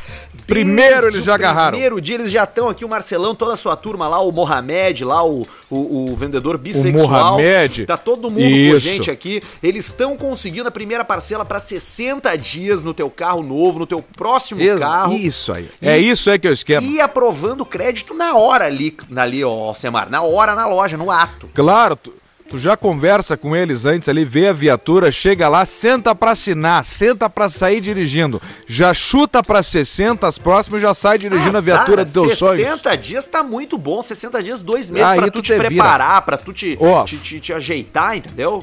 Primeiro 0.47 1.01
Desde 1.03 1.17
eles 1.17 1.25
já 1.25 1.33
o 1.33 1.35
agarraram. 1.35 1.71
Primeiro 1.73 2.01
dia 2.01 2.15
eles 2.17 2.31
já 2.31 2.45
estão 2.45 2.69
aqui, 2.71 2.83
o 2.85 2.89
Marcelão, 2.89 3.35
toda 3.35 3.53
a 3.53 3.57
sua 3.59 3.77
turma 3.77 4.09
lá, 4.09 4.21
o 4.21 4.33
Mohamed, 4.33 5.05
lá 5.05 5.23
o, 5.25 5.47
o, 5.71 6.11
o 6.13 6.17
vendedor 6.17 6.57
bissexual. 6.57 7.33
Mohamed. 7.35 7.85
Tá 7.87 7.97
todo 7.99 8.31
mundo 8.31 8.41
com 8.41 8.47
Isso. 8.49 8.81
gente 8.81 9.11
aqui. 9.11 9.43
Eles 9.63 9.87
estão 9.87 10.17
conseguindo 10.17 10.69
a 10.69 10.71
primeira 10.71 11.05
parcela 11.05 11.45
para 11.45 11.61
60 11.61 12.35
dias 12.37 12.83
no 12.83 12.95
teu 12.95 13.11
carro 13.11 13.43
novo, 13.43 13.79
no 13.79 13.87
teu 13.87 14.03
próximo 14.03 14.61
Ex- 14.63 14.79
carro. 14.79 15.13
Isso 15.15 15.53
aí. 15.53 15.69
É 15.81 15.99
isso 15.99 16.31
aí 16.31 16.39
que 16.39 16.49
eu 16.49 16.53
esquema. 16.55 16.87
E 16.87 17.01
aprovando 17.01 17.65
crédito 17.67 18.15
na 18.15 18.35
hora 18.35 18.65
ali, 18.65 18.95
ali, 19.17 19.45
ó, 19.45 19.73
Semar. 19.75 20.09
Na 20.11 20.23
hora, 20.23 20.55
na 20.55 20.67
loja, 20.67 20.97
no 20.97 21.11
ato. 21.11 21.34
Claro, 21.55 21.97
tu, 21.97 22.13
tu 22.49 22.59
já 22.59 22.77
conversa 22.77 23.37
com 23.37 23.55
eles 23.57 23.85
antes 23.85 24.09
ali, 24.09 24.25
vê 24.25 24.49
a 24.49 24.53
viatura, 24.53 25.11
chega 25.11 25.49
lá, 25.49 25.65
senta 25.67 26.15
pra 26.15 26.33
assinar, 26.33 26.85
senta 26.85 27.29
pra 27.31 27.49
sair 27.49 27.81
dirigindo. 27.81 28.41
Já 28.67 28.93
chuta 28.95 29.43
pra 29.43 29.63
60, 29.63 30.27
as 30.27 30.39
próximas 30.39 30.81
já 30.83 30.93
sai 30.95 31.19
dirigindo 31.19 31.57
a 31.57 31.61
viatura 31.61 32.05
dos 32.05 32.13
teus 32.13 32.39
sonhos. 32.39 32.63
60 32.67 32.97
dias 32.97 33.27
tá 33.27 33.43
muito 33.43 33.77
bom. 33.79 34.03
60 34.03 34.43
dias, 34.43 34.61
dois 34.63 34.91
meses 34.91 35.11
pra 35.15 35.27
tu 35.27 35.33
tu 35.33 35.43
te 35.43 35.55
preparar, 35.57 36.23
pra 36.23 36.37
tu 36.37 36.53
te, 36.53 36.77
Ó. 36.81 37.05
te, 37.05 37.17
te- 37.17 37.41
te 37.41 37.53
ajeitar, 37.53 38.17
entendeu? 38.17 38.63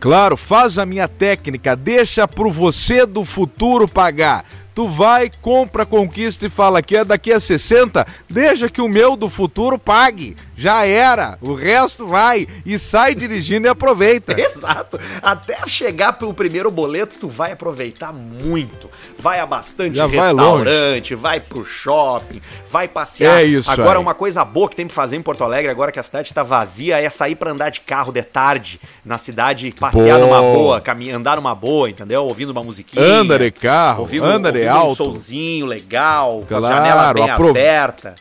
Claro, 0.00 0.36
faz 0.36 0.78
a 0.78 0.86
minha 0.86 1.08
técnica, 1.08 1.74
deixa 1.74 2.28
pro 2.28 2.50
você 2.52 3.04
do 3.04 3.24
futuro 3.24 3.88
pagar. 3.88 4.44
Tu 4.78 4.86
vai, 4.86 5.28
compra, 5.42 5.84
conquista 5.84 6.46
e 6.46 6.48
fala 6.48 6.80
que 6.80 6.96
é 6.96 7.04
daqui 7.04 7.32
a 7.32 7.40
60, 7.40 8.06
deixa 8.30 8.68
que 8.68 8.80
o 8.80 8.86
meu 8.86 9.16
do 9.16 9.28
futuro 9.28 9.76
pague. 9.76 10.36
Já 10.56 10.84
era, 10.86 11.36
o 11.40 11.52
resto 11.52 12.06
vai 12.06 12.46
e 12.64 12.78
sai 12.78 13.12
dirigindo 13.12 13.66
e 13.66 13.70
aproveita. 13.70 14.34
Exato. 14.40 14.98
Até 15.20 15.58
chegar 15.66 16.12
pro 16.12 16.32
primeiro 16.32 16.70
boleto, 16.70 17.16
tu 17.18 17.28
vai 17.28 17.52
aproveitar 17.52 18.12
muito. 18.12 18.88
Vai 19.18 19.40
a 19.40 19.46
bastante 19.46 19.96
Já 19.96 20.06
vai 20.06 20.28
restaurante, 20.28 21.14
vai, 21.16 21.40
pro 21.40 21.64
shopping, 21.64 22.40
vai 22.70 22.86
passear. 22.86 23.40
É 23.40 23.44
isso 23.44 23.70
Agora, 23.70 23.98
aí. 23.98 24.02
uma 24.02 24.14
coisa 24.14 24.44
boa 24.44 24.68
que 24.68 24.76
tem 24.76 24.86
pra 24.86 24.94
fazer 24.94 25.16
em 25.16 25.22
Porto 25.22 25.42
Alegre, 25.42 25.70
agora 25.70 25.90
que 25.90 25.98
a 25.98 26.02
cidade 26.04 26.32
tá 26.32 26.44
vazia, 26.44 27.00
é 27.00 27.10
sair 27.10 27.34
pra 27.34 27.50
andar 27.50 27.70
de 27.70 27.80
carro 27.80 28.12
de 28.12 28.22
tarde 28.22 28.80
na 29.04 29.18
cidade, 29.18 29.74
passear 29.78 30.18
Boa. 30.18 30.40
numa 30.40 30.40
boa, 30.40 30.80
caminhar, 30.80 31.16
andar 31.16 31.36
numa 31.36 31.54
boa, 31.54 31.90
entendeu? 31.90 32.24
Ouvindo 32.24 32.50
uma 32.50 32.62
musiquinha. 32.62 33.04
Anda 33.04 33.38
de 33.38 33.50
carro, 33.50 34.08
anda 34.22 34.52
de 34.52 34.58
ouvindo 34.58 34.67
alto. 34.76 34.92
um 34.92 34.94
solzinho 34.94 35.66
legal, 35.66 36.44
com 36.48 36.56
a 36.56 36.58
Claro, 36.58 36.74
janela 36.74 37.12
bem 37.14 37.30
aberta. 37.30 38.14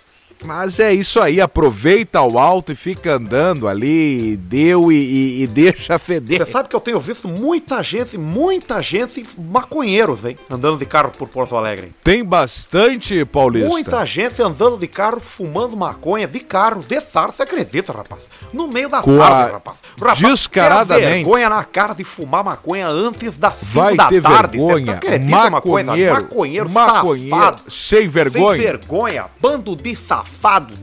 Mas 0.43 0.79
é 0.79 0.93
isso 0.93 1.19
aí, 1.19 1.41
aproveita 1.41 2.21
o 2.21 2.37
alto 2.37 2.71
e 2.71 2.75
fica 2.75 3.13
andando 3.15 3.67
ali, 3.67 4.37
deu 4.37 4.91
e, 4.91 4.95
e- 4.95 5.43
e 5.43 5.47
deixa 5.47 5.97
feder. 5.97 6.45
Você 6.45 6.51
sabe 6.51 6.69
que 6.69 6.75
eu 6.75 6.79
tenho 6.79 6.99
visto 6.99 7.27
muita 7.27 7.81
gente, 7.83 8.17
muita 8.17 8.81
gente 8.81 9.25
maconheiros, 9.37 10.23
hein? 10.25 10.37
Andando 10.49 10.77
de 10.77 10.85
carro 10.85 11.11
por 11.17 11.27
Porto 11.27 11.55
Alegre. 11.55 11.93
Tem 12.03 12.23
bastante, 12.23 13.25
Paulista. 13.25 13.67
Muita 13.69 14.05
gente 14.05 14.41
andando 14.41 14.77
de 14.77 14.87
carro, 14.87 15.19
fumando 15.19 15.75
maconha 15.75 16.27
de 16.27 16.39
carro, 16.39 16.83
de 16.87 17.01
sar, 17.01 17.31
você 17.31 17.43
acredita, 17.43 17.91
rapaz? 17.93 18.23
No 18.53 18.67
meio 18.67 18.89
da 18.89 19.01
Com 19.01 19.17
tarde, 19.17 19.33
a- 19.49 19.53
rapaz. 19.53 19.77
rapaz 19.99 20.19
descaradamente. 20.19 21.05
tem 21.07 21.13
vergonha 21.23 21.49
na 21.49 21.63
cara 21.63 21.93
de 21.93 22.03
fumar 22.03 22.43
maconha 22.43 22.87
antes 22.87 23.37
das 23.37 23.55
5 23.55 23.71
Vai 23.73 23.95
da 23.95 24.07
ter 24.07 24.21
tarde. 24.21 24.57
Você 24.57 24.65
vergonha. 24.73 24.93
acredita 24.95 25.47
uma 25.47 25.61
coisa? 25.61 25.85
Maconheiro, 25.87 26.13
Maconheiro, 26.13 26.69
maconheiro, 26.69 27.35
safado. 27.35 27.61
sem 27.71 28.07
vergonha. 28.07 28.55
Sem 28.57 28.65
vergonha. 28.65 29.25
Bando 29.41 29.75
de 29.75 29.95
safado, 29.95 30.26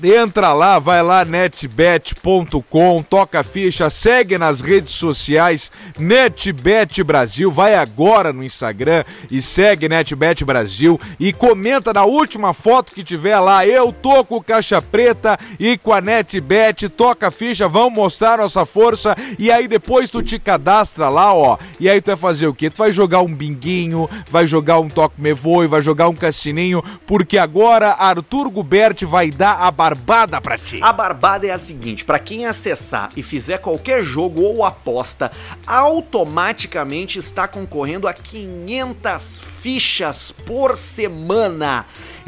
Entra 0.01 0.53
lá, 0.53 0.77
vai 0.77 1.01
lá, 1.01 1.25
netbet.com, 1.25 3.03
toca 3.03 3.43
ficha, 3.43 3.89
segue 3.89 4.37
nas 4.37 4.61
redes 4.61 4.93
sociais, 4.93 5.71
NetBet 5.97 7.03
Brasil, 7.03 7.51
vai 7.51 7.75
agora 7.75 8.31
no 8.31 8.43
Instagram 8.43 9.03
e 9.31 9.41
segue 9.41 9.89
NetBet 9.89 10.45
Brasil 10.45 10.97
e 11.19 11.33
comenta 11.33 11.91
na 11.91 12.05
última 12.05 12.53
foto 12.53 12.93
que 12.93 13.03
tiver 13.03 13.39
lá, 13.39 13.65
eu 13.65 13.91
tô 13.91 14.23
com 14.23 14.41
caixa 14.41 14.79
preta 14.79 15.37
e 15.59 15.75
com 15.77 15.91
a 15.91 15.99
NetBet, 15.99 16.87
toca 16.87 17.31
ficha, 17.31 17.67
vamos 17.67 17.93
mostrar 17.93 18.37
nossa 18.37 18.65
força 18.67 19.17
e 19.37 19.51
aí 19.51 19.67
depois 19.67 20.11
tu 20.11 20.21
te 20.21 20.39
cadastra 20.39 21.09
lá, 21.09 21.33
ó, 21.33 21.57
e 21.79 21.89
aí 21.89 21.99
tu 21.99 22.07
vai 22.07 22.15
fazer 22.15 22.47
o 22.47 22.53
quê? 22.53 22.69
Tu 22.69 22.77
vai 22.77 22.91
jogar 22.91 23.21
um 23.21 23.35
binguinho, 23.35 24.07
vai 24.29 24.47
jogar 24.47 24.79
um 24.79 24.87
toque 24.87 25.19
me 25.19 25.33
voe, 25.33 25.67
vai 25.67 25.81
jogar 25.81 26.07
um 26.07 26.15
cassininho, 26.15 26.81
porque 27.05 27.39
agora 27.39 27.95
Arthur 27.99 28.49
Gubert 28.49 29.03
vai 29.05 29.29
dar 29.31 29.55
a 29.55 29.71
barbada 29.95 30.57
ti. 30.57 30.79
A 30.81 30.93
barbada 30.93 31.47
é 31.47 31.51
a 31.51 31.57
seguinte: 31.57 32.05
para 32.05 32.19
quem 32.19 32.45
acessar 32.45 33.09
e 33.15 33.23
fizer 33.23 33.57
qualquer 33.59 34.03
jogo 34.03 34.41
ou 34.41 34.63
aposta, 34.63 35.31
automaticamente 35.65 37.17
está 37.19 37.47
concorrendo 37.47 38.07
a 38.07 38.13
500 38.13 39.41
fichas 39.61 40.31
por 40.31 40.77
semana. 40.77 41.85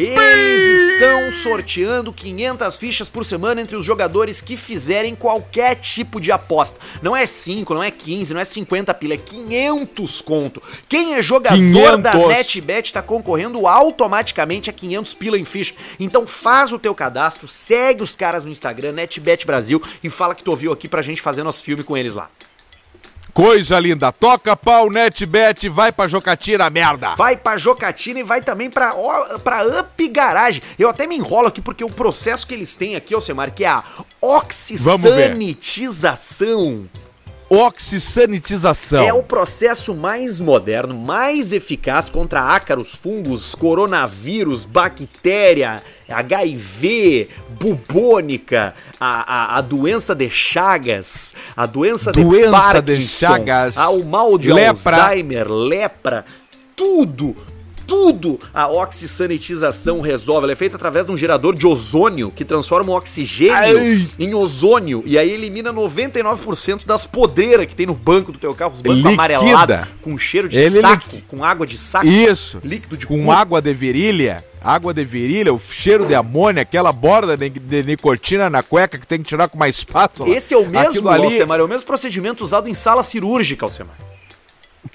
Eles 0.07 0.91
estão 0.91 1.31
sorteando 1.31 2.11
500 2.11 2.75
fichas 2.75 3.09
por 3.09 3.23
semana 3.23 3.61
entre 3.61 3.75
os 3.75 3.85
jogadores 3.85 4.41
que 4.41 4.55
fizerem 4.55 5.15
qualquer 5.15 5.75
tipo 5.75 6.19
de 6.19 6.31
aposta. 6.31 6.79
Não 7.01 7.15
é 7.15 7.25
5, 7.25 7.73
não 7.73 7.83
é 7.83 7.91
15, 7.91 8.33
não 8.33 8.41
é 8.41 8.45
50 8.45 8.93
pila, 8.93 9.13
é 9.13 9.17
500 9.17 10.21
conto. 10.21 10.61
Quem 10.87 11.15
é 11.15 11.23
jogador 11.23 11.55
500. 11.55 12.01
da 12.01 12.15
NetBet 12.15 12.85
está 12.87 13.01
concorrendo 13.01 13.67
automaticamente 13.67 14.69
a 14.69 14.73
500 14.73 15.13
pila 15.13 15.37
em 15.37 15.45
ficha. 15.45 15.73
Então 15.99 16.25
faz 16.25 16.71
o 16.71 16.79
teu 16.79 16.95
cadastro, 16.95 17.47
segue 17.47 18.03
os 18.03 18.15
caras 18.15 18.43
no 18.43 18.51
Instagram, 18.51 18.93
NetBet 18.93 19.45
Brasil 19.45 19.81
e 20.03 20.09
fala 20.09 20.35
que 20.35 20.43
tu 20.43 20.51
ouviu 20.51 20.71
aqui 20.71 20.87
pra 20.87 21.01
gente 21.01 21.21
fazer 21.21 21.43
nosso 21.43 21.63
filme 21.63 21.83
com 21.83 21.95
eles 21.97 22.15
lá. 22.15 22.29
Coisa 23.33 23.79
linda. 23.79 24.11
Toca 24.11 24.55
pau, 24.55 24.89
NetBet, 24.89 25.69
vai 25.69 25.91
pra 25.91 26.07
Jocatina, 26.07 26.67
merda. 26.69 27.15
Vai 27.15 27.37
pra 27.37 27.57
Jocatina 27.57 28.19
e 28.19 28.23
vai 28.23 28.41
também 28.41 28.69
pra, 28.69 28.93
pra 29.43 29.65
Up 29.65 30.07
Garage. 30.09 30.61
Eu 30.77 30.89
até 30.89 31.07
me 31.07 31.15
enrolo 31.15 31.47
aqui 31.47 31.61
porque 31.61 31.83
o 31.83 31.89
processo 31.89 32.45
que 32.45 32.53
eles 32.53 32.75
têm 32.75 32.95
aqui, 32.95 33.13
Alcemar, 33.13 33.53
que 33.53 33.63
é 33.63 33.69
a 33.69 33.83
oxisanitização 34.21 36.89
oxisanitização. 37.51 39.03
É 39.03 39.13
o 39.13 39.21
processo 39.21 39.93
mais 39.93 40.39
moderno, 40.39 40.95
mais 40.95 41.51
eficaz 41.51 42.09
contra 42.09 42.41
ácaros, 42.41 42.95
fungos, 42.95 43.53
coronavírus, 43.53 44.63
bactéria, 44.63 45.83
HIV, 46.07 47.27
bubônica, 47.59 48.73
a, 48.97 49.55
a, 49.55 49.57
a 49.57 49.61
doença 49.61 50.15
de 50.15 50.29
Chagas, 50.29 51.35
a 51.55 51.65
doença, 51.65 52.13
doença 52.13 52.45
de 52.45 52.51
Parkinson, 52.51 52.97
de 52.97 53.07
Chagas, 53.07 53.75
o 53.75 54.05
mal 54.05 54.37
de 54.37 54.53
lepra. 54.53 55.03
Alzheimer, 55.03 55.51
lepra, 55.51 56.23
tudo, 56.73 57.35
tudo 57.91 58.39
a 58.53 58.69
oxisanitização 58.69 59.99
resolve. 59.99 60.45
Ela 60.45 60.53
é 60.53 60.55
feita 60.55 60.77
através 60.77 61.05
de 61.05 61.11
um 61.11 61.17
gerador 61.17 61.53
de 61.53 61.67
ozônio 61.67 62.31
que 62.33 62.45
transforma 62.45 62.93
o 62.93 62.95
oxigênio 62.95 63.53
Ai. 63.53 64.07
em 64.17 64.33
ozônio 64.33 65.03
e 65.05 65.17
aí 65.17 65.29
elimina 65.29 65.73
99% 65.73 66.85
das 66.85 67.05
podreiras 67.05 67.65
que 67.65 67.75
tem 67.75 67.85
no 67.85 67.93
banco 67.93 68.31
do 68.31 68.39
teu 68.39 68.55
carro, 68.55 68.71
os 68.71 68.81
bancos 68.81 69.05
amarelados, 69.05 69.89
com 70.01 70.17
cheiro 70.17 70.47
de 70.47 70.57
Ele 70.57 70.79
saco, 70.79 71.21
com 71.27 71.43
água 71.43 71.67
de 71.67 71.77
saco. 71.77 72.07
Isso. 72.07 72.61
Líquido 72.63 72.95
de 72.95 73.05
Com 73.05 73.25
cu. 73.25 73.31
água 73.31 73.61
de 73.61 73.73
virilha 73.73 74.41
água 74.63 74.93
de 74.93 75.03
virilha, 75.03 75.51
o 75.51 75.59
cheiro 75.59 76.05
de 76.05 76.13
amônia, 76.13 76.61
aquela 76.61 76.93
borda 76.93 77.35
de, 77.35 77.49
de, 77.49 77.83
nicotina 77.83 78.47
na 78.47 78.61
cueca 78.61 78.95
que 78.95 79.07
tem 79.07 79.17
que 79.17 79.27
tirar 79.27 79.49
com 79.49 79.57
uma 79.57 79.67
espátula. 79.67 80.29
Esse 80.29 80.53
é 80.53 80.57
o 80.57 80.67
mesmo, 80.69 81.09
ali... 81.09 81.25
Alcemar, 81.25 81.59
é 81.59 81.63
o 81.63 81.67
mesmo 81.67 81.87
procedimento 81.87 82.43
usado 82.43 82.69
em 82.69 82.73
sala 82.75 83.01
cirúrgica, 83.01 83.65
Alcemar. 83.65 84.10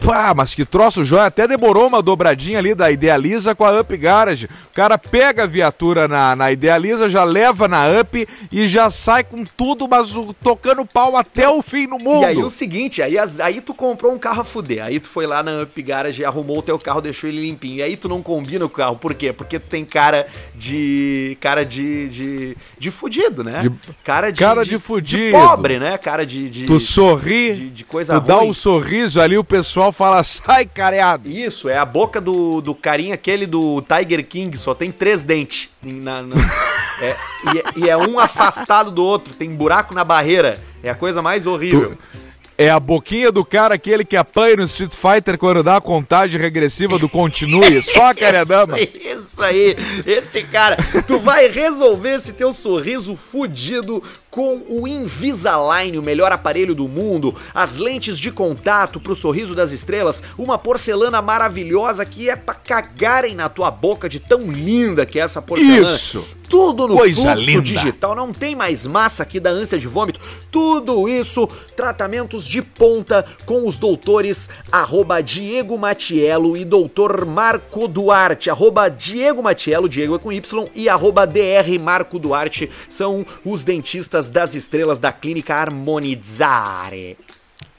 Pá, 0.04 0.34
mas 0.34 0.54
que 0.54 0.64
troço 0.64 1.04
joia. 1.04 1.26
Até 1.26 1.46
demorou 1.46 1.86
uma 1.86 2.02
dobradinha 2.02 2.58
ali 2.58 2.74
da 2.74 2.90
Idealiza 2.90 3.54
com 3.54 3.64
a 3.64 3.80
Up 3.80 3.96
Garage. 3.96 4.46
O 4.46 4.74
cara 4.74 4.98
pega 4.98 5.44
a 5.44 5.46
viatura 5.46 6.08
na, 6.08 6.34
na 6.34 6.50
Idealiza, 6.50 7.08
já 7.08 7.22
leva 7.22 7.68
na 7.68 7.86
Up 8.00 8.26
e 8.50 8.66
já 8.66 8.90
sai 8.90 9.22
com 9.22 9.44
tudo, 9.44 9.86
mas 9.88 10.12
tocando 10.42 10.84
pau 10.84 11.16
até 11.16 11.48
o 11.48 11.62
fim 11.62 11.86
no 11.86 11.98
mundo. 11.98 12.22
E 12.22 12.24
aí 12.24 12.36
o 12.36 12.50
seguinte, 12.50 13.00
aí, 13.00 13.16
aí 13.40 13.60
tu 13.60 13.72
comprou 13.72 14.12
um 14.12 14.18
carro 14.18 14.42
a 14.42 14.44
fuder. 14.44 14.84
Aí 14.84 14.98
tu 14.98 15.08
foi 15.08 15.24
lá 15.24 15.40
na 15.42 15.62
Up 15.62 15.82
Garage, 15.82 16.24
arrumou 16.24 16.58
o 16.58 16.62
teu 16.62 16.78
carro, 16.78 17.00
deixou 17.00 17.30
ele 17.30 17.42
limpinho. 17.42 17.76
E 17.76 17.82
aí 17.82 17.96
tu 17.96 18.08
não 18.08 18.20
combina 18.20 18.64
o 18.64 18.70
carro. 18.70 18.96
Por 18.96 19.14
quê? 19.14 19.32
Porque 19.32 19.58
tu 19.60 19.68
tem 19.68 19.84
cara 19.84 20.26
de. 20.52 21.38
cara 21.40 21.64
de. 21.64 22.08
de, 22.08 22.56
de 22.76 22.90
fudido, 22.90 23.44
né? 23.44 23.60
De, 23.60 23.72
cara 24.02 24.32
de. 24.32 24.40
Cara 24.40 24.64
de, 24.64 24.70
de 24.70 24.78
fudido. 24.78 25.26
De 25.26 25.30
pobre, 25.30 25.78
né? 25.78 25.96
Cara 25.96 26.26
de. 26.26 26.64
tu 26.66 26.80
sorri. 26.80 27.54
De, 27.54 27.70
de 27.70 27.84
coisa 27.84 28.14
tu 28.14 28.18
ruim. 28.18 28.26
dá 28.26 28.40
um 28.40 28.52
sorriso 28.52 29.20
ali, 29.20 29.38
o 29.38 29.44
pessoal 29.44 29.75
pessoal 29.76 29.92
fala, 29.92 30.24
sai 30.24 30.64
careado. 30.64 31.28
Isso, 31.28 31.68
é 31.68 31.76
a 31.76 31.84
boca 31.84 32.18
do, 32.18 32.62
do 32.62 32.74
carinha 32.74 33.12
aquele 33.12 33.46
do 33.46 33.82
Tiger 33.82 34.26
King, 34.26 34.56
só 34.56 34.74
tem 34.74 34.90
três 34.90 35.22
dentes. 35.22 35.68
Na, 35.82 36.22
na, 36.22 36.34
é, 37.02 37.16
e, 37.52 37.58
é, 37.58 37.64
e, 37.76 37.90
é 37.90 37.96
um 37.96 38.18
afastado 38.18 38.90
do 38.90 39.04
outro, 39.04 39.34
tem 39.34 39.50
buraco 39.50 39.94
na 39.94 40.02
barreira. 40.02 40.58
É 40.82 40.88
a 40.88 40.94
coisa 40.94 41.20
mais 41.20 41.46
horrível. 41.46 41.94
Tu... 41.94 42.25
É 42.58 42.70
a 42.70 42.80
boquinha 42.80 43.30
do 43.30 43.44
cara 43.44 43.74
aquele 43.74 44.02
que 44.04 44.16
apanha 44.16 44.56
no 44.56 44.64
Street 44.64 44.94
Fighter 44.94 45.36
quando 45.36 45.62
dá 45.62 45.76
a 45.76 45.80
contagem 45.80 46.40
regressiva 46.40 46.98
do 46.98 47.08
continue. 47.08 47.80
Só 47.84 48.10
a 48.10 48.14
caredama. 48.14 48.78
Isso 48.80 49.42
aí, 49.42 49.76
esse 50.06 50.42
cara. 50.42 50.78
Tu 51.06 51.18
vai 51.18 51.48
resolver 51.48 52.14
esse 52.14 52.32
teu 52.32 52.54
sorriso 52.54 53.14
fudido 53.14 54.02
com 54.30 54.62
o 54.68 54.86
Invisalign, 54.86 55.98
o 55.98 56.02
melhor 56.02 56.30
aparelho 56.30 56.74
do 56.74 56.86
mundo, 56.86 57.34
as 57.54 57.76
lentes 57.76 58.18
de 58.18 58.30
contato 58.30 59.00
pro 59.00 59.14
sorriso 59.14 59.54
das 59.54 59.72
estrelas, 59.72 60.22
uma 60.36 60.58
porcelana 60.58 61.22
maravilhosa 61.22 62.04
que 62.04 62.28
é 62.28 62.36
pra 62.36 62.54
cagarem 62.54 63.34
na 63.34 63.48
tua 63.48 63.70
boca 63.70 64.10
de 64.10 64.20
tão 64.20 64.50
linda 64.50 65.06
que 65.06 65.18
é 65.18 65.22
essa 65.22 65.40
porcelana. 65.40 65.94
Isso! 65.94 66.36
Tudo 66.48 66.86
no 66.86 66.96
Coisa 66.96 67.32
fluxo 67.32 67.50
linda. 67.50 67.62
digital, 67.62 68.14
não 68.14 68.32
tem 68.32 68.54
mais 68.54 68.86
massa 68.86 69.22
aqui 69.24 69.40
da 69.40 69.50
ânsia 69.50 69.78
de 69.78 69.88
vômito. 69.88 70.20
Tudo 70.50 71.08
isso, 71.08 71.48
tratamentos 71.74 72.45
de 72.46 72.62
ponta 72.62 73.24
com 73.44 73.66
os 73.66 73.78
doutores 73.78 74.48
arroba 74.70 75.20
Diego 75.20 75.76
Matiello 75.78 76.56
e 76.56 76.64
doutor 76.64 77.24
Marco 77.26 77.88
Duarte, 77.88 78.50
arroba 78.50 78.88
Diego 78.88 79.42
Matiello, 79.42 79.88
Diego 79.88 80.16
é 80.16 80.18
com 80.18 80.32
Y, 80.32 80.64
e 80.74 80.88
arroba 80.88 81.26
DR 81.26 81.78
Marco 81.80 82.18
Duarte, 82.18 82.70
são 82.88 83.24
os 83.44 83.64
dentistas 83.64 84.28
das 84.28 84.54
Estrelas 84.54 84.98
da 84.98 85.12
Clínica 85.12 85.54
Harmonizare. 85.54 87.16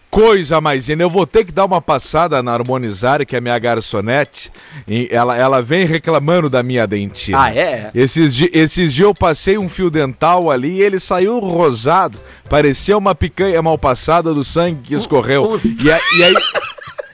Coisa 0.10 0.62
mais 0.62 0.88
linda, 0.88 1.04
eu 1.04 1.10
vou 1.10 1.28
ter 1.28 1.44
que 1.44 1.52
dar 1.52 1.66
uma 1.66 1.82
passada 1.82 2.42
na 2.42 2.54
Harmonizare, 2.54 3.26
que 3.26 3.36
é 3.36 3.40
a 3.40 3.42
minha 3.42 3.60
garçonete. 3.60 4.52
E 4.88 5.08
ela, 5.12 5.38
ela 5.38 5.62
vem 5.62 5.86
reclamando 5.86 6.50
da 6.50 6.64
minha 6.64 6.88
dentina. 6.88 7.44
Ah, 7.44 7.54
é? 7.54 7.92
Esses, 7.94 8.50
esses 8.54 8.94
dias 8.94 9.08
eu 9.08 9.14
passei 9.14 9.58
um 9.58 9.68
fio 9.68 9.90
dental 9.90 10.50
ali 10.50 10.78
e 10.78 10.82
ele 10.82 11.00
saiu 11.00 11.40
rosado. 11.40 12.20
Parecia 12.50 12.98
uma 12.98 13.14
picanha 13.14 13.62
mal 13.62 13.78
passada 13.78 14.34
do 14.34 14.44
sangue 14.44 14.82
que 14.82 14.96
escorreu. 14.96 15.44
O, 15.44 15.56
o... 15.56 15.62
E, 15.84 15.92
a, 15.92 16.00
e, 16.18 16.24
aí, 16.24 16.36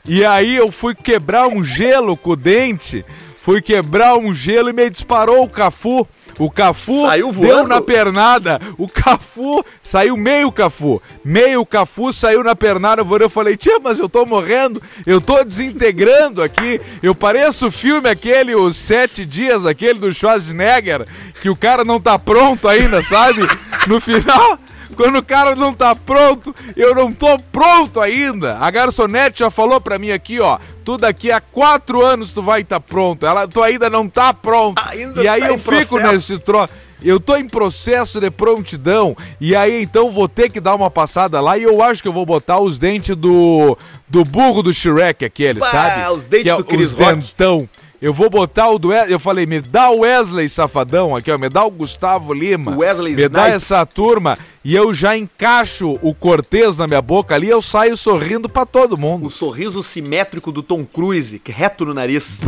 e 0.08 0.26
aí 0.26 0.56
eu 0.56 0.72
fui 0.72 0.94
quebrar 0.94 1.48
um 1.48 1.64
gelo 1.64 2.16
com 2.16 2.32
o 2.32 2.36
dente. 2.36 3.04
Fui 3.42 3.62
quebrar 3.62 4.16
um 4.16 4.34
gelo 4.34 4.70
e 4.70 4.74
me 4.74 4.90
disparou 4.90 5.44
o 5.44 5.50
Cafu 5.50 6.08
O 6.40 6.50
Cafu 6.50 7.04
Saiu 7.04 7.32
deu 7.32 7.68
na 7.68 7.82
pernada. 7.82 8.60
O 8.78 8.88
Cafu 8.88 9.64
saiu 9.82 10.18
meio 10.18 10.52
Cafu. 10.52 11.02
Meio 11.24 11.66
Cafu 11.66 12.12
saiu 12.12 12.44
na 12.44 12.56
pernada. 12.56 13.04
Eu 13.20 13.30
falei, 13.30 13.56
tia, 13.56 13.80
mas 13.80 14.00
eu 14.00 14.10
tô 14.10 14.26
morrendo. 14.26 14.82
Eu 15.06 15.22
tô 15.22 15.44
desintegrando 15.44 16.42
aqui. 16.42 16.82
Eu 17.02 17.14
pareço 17.14 17.68
o 17.68 17.72
filme 17.72 18.10
aquele, 18.10 18.56
os 18.56 18.76
sete 18.76 19.26
dias, 19.26 19.66
aquele 19.66 20.00
do 20.00 20.14
Schwarzenegger, 20.14 21.06
que 21.42 21.50
o 21.50 21.56
cara 21.56 21.84
não 21.84 22.00
tá 22.00 22.18
pronto 22.18 22.68
ainda, 22.68 23.02
sabe? 23.02 23.42
No 23.88 24.00
final. 24.00 24.60
Quando 24.94 25.18
o 25.18 25.24
cara 25.24 25.56
não 25.56 25.74
tá 25.74 25.96
pronto, 25.96 26.54
eu 26.76 26.94
não 26.96 27.12
tô 27.12 27.38
pronto 27.52 28.00
ainda. 28.00 28.58
A 28.60 28.70
garçonete 28.72 29.40
já 29.40 29.50
falou 29.50 29.80
pra 29.82 30.00
mim 30.00 30.12
aqui, 30.12 30.40
ó. 30.40 30.60
Tu 30.84 30.98
daqui 30.98 31.32
a 31.32 31.40
quatro 31.40 32.04
anos 32.04 32.34
tu 32.34 32.42
vai 32.42 32.62
estar 32.62 32.80
tá 32.80 32.86
pronto. 32.88 33.26
Ela, 33.26 33.48
tu 33.48 33.62
ainda 33.62 33.90
não 33.90 34.08
tá 34.08 34.34
pronto. 34.34 34.82
Ainda 34.88 35.24
e 35.24 35.28
aí 35.28 35.42
tá 35.42 35.48
eu 35.48 35.58
fico 35.58 35.98
processo. 35.98 36.12
nesse 36.12 36.40
troço. 36.40 36.74
Eu 37.04 37.20
tô 37.20 37.36
em 37.36 37.48
processo 37.50 38.22
de 38.22 38.32
prontidão 38.32 39.16
e 39.40 39.54
aí 39.56 39.84
então 39.84 40.10
vou 40.10 40.30
ter 40.30 40.50
que 40.50 40.62
dar 40.62 40.74
uma 40.74 40.90
passada 40.90 41.42
lá 41.42 41.58
e 41.58 41.64
eu 41.64 41.82
acho 41.82 42.02
que 42.02 42.08
eu 42.08 42.14
vou 42.14 42.26
botar 42.26 42.60
os 42.60 42.80
dentes 42.80 43.14
do 43.14 43.78
do 44.08 44.24
burro 44.24 44.64
do 44.64 44.74
Shrek 44.74 45.26
aquele, 45.26 45.60
Bah, 45.60 45.68
sabe? 45.70 46.14
os 46.14 46.24
dentes 46.24 46.54
é 46.54 46.56
do 46.56 46.64
Chris 46.64 46.94
os 46.94 47.00
Rock. 47.00 47.16
dentão. 47.16 47.68
Eu 48.04 48.12
vou 48.12 48.30
botar 48.30 48.70
o 48.70 48.78
do 48.78 48.90
Wes- 48.90 49.10
eu 49.10 49.18
falei, 49.18 49.46
me 49.46 49.62
dá 49.62 49.90
o 49.90 50.00
Wesley 50.00 50.50
Safadão 50.50 51.16
aqui, 51.16 51.32
ó, 51.32 51.38
me 51.38 51.48
dá 51.48 51.64
o 51.64 51.72
Gustavo 51.72 52.34
Lima. 52.34 52.76
Wesley 52.76 53.16
me 53.16 53.30
dá 53.30 53.44
Snipes. 53.48 53.72
essa 53.72 53.86
turma 53.86 54.38
e 54.62 54.76
eu 54.76 54.94
já 54.94 55.16
encaixo 55.16 55.98
o 56.02 56.14
Cortez 56.14 56.78
na 56.78 56.86
minha 56.86 57.02
boca 57.02 57.34
ali, 57.34 57.48
eu 57.48 57.62
saio 57.62 57.96
sorrindo 57.96 58.50
pra 58.50 58.66
todo 58.66 58.98
mundo. 58.98 59.26
O 59.26 59.30
sorriso 59.30 59.82
simétrico 59.82 60.52
do 60.52 60.62
Tom 60.62 60.84
Cruise, 60.84 61.40
que 61.40 61.50
é 61.50 61.56
reto 61.56 61.86
no 61.86 61.94
nariz. 61.94 62.42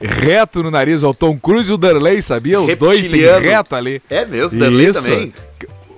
Reto 0.00 0.62
no 0.62 0.70
nariz, 0.70 1.02
ó, 1.02 1.10
o 1.10 1.14
Tom 1.14 1.36
Cruise 1.36 1.68
e 1.70 1.74
o 1.74 1.76
Darley, 1.78 2.22
sabia? 2.22 2.60
Os 2.60 2.76
dois 2.78 3.00
têm 3.00 3.08
Reptiliano. 3.10 3.40
reto 3.44 3.74
ali. 3.74 4.00
É 4.08 4.24
mesmo, 4.24 4.56
Darley 4.58 4.86
Isso. 4.90 5.02
também. 5.02 5.34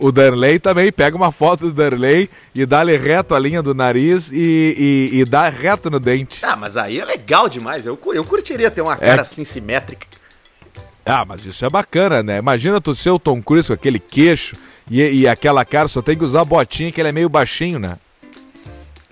O 0.00 0.10
Darley 0.10 0.58
também 0.58 0.90
pega 0.90 1.16
uma 1.16 1.30
foto 1.30 1.66
do 1.66 1.72
Darley 1.72 2.28
e 2.54 2.66
dá-lhe 2.66 2.96
reto 2.96 3.34
a 3.34 3.38
linha 3.38 3.62
do 3.62 3.74
nariz 3.74 4.30
e, 4.32 5.10
e, 5.12 5.20
e 5.20 5.24
dá 5.24 5.48
reto 5.48 5.90
no 5.90 6.00
dente. 6.00 6.44
Ah, 6.44 6.56
mas 6.56 6.76
aí 6.76 7.00
é 7.00 7.04
legal 7.04 7.48
demais. 7.48 7.86
Eu, 7.86 7.98
eu 8.12 8.24
curtiria 8.24 8.70
ter 8.70 8.82
uma 8.82 8.96
cara 8.96 9.22
assim 9.22 9.44
simétrica. 9.44 10.06
Ah, 11.06 11.24
mas 11.24 11.44
isso 11.44 11.64
é 11.64 11.70
bacana, 11.70 12.22
né? 12.22 12.38
Imagina 12.38 12.80
tu 12.80 12.94
ser 12.94 13.10
o 13.10 13.18
Tom 13.18 13.42
Cruise 13.42 13.68
com 13.68 13.74
aquele 13.74 13.98
queixo 13.98 14.56
e, 14.90 15.02
e 15.02 15.28
aquela 15.28 15.64
cara, 15.64 15.86
só 15.86 16.00
tem 16.00 16.16
que 16.16 16.24
usar 16.24 16.44
botinha 16.44 16.90
que 16.90 17.00
ele 17.00 17.08
é 17.08 17.12
meio 17.12 17.28
baixinho, 17.28 17.78
né? 17.78 17.98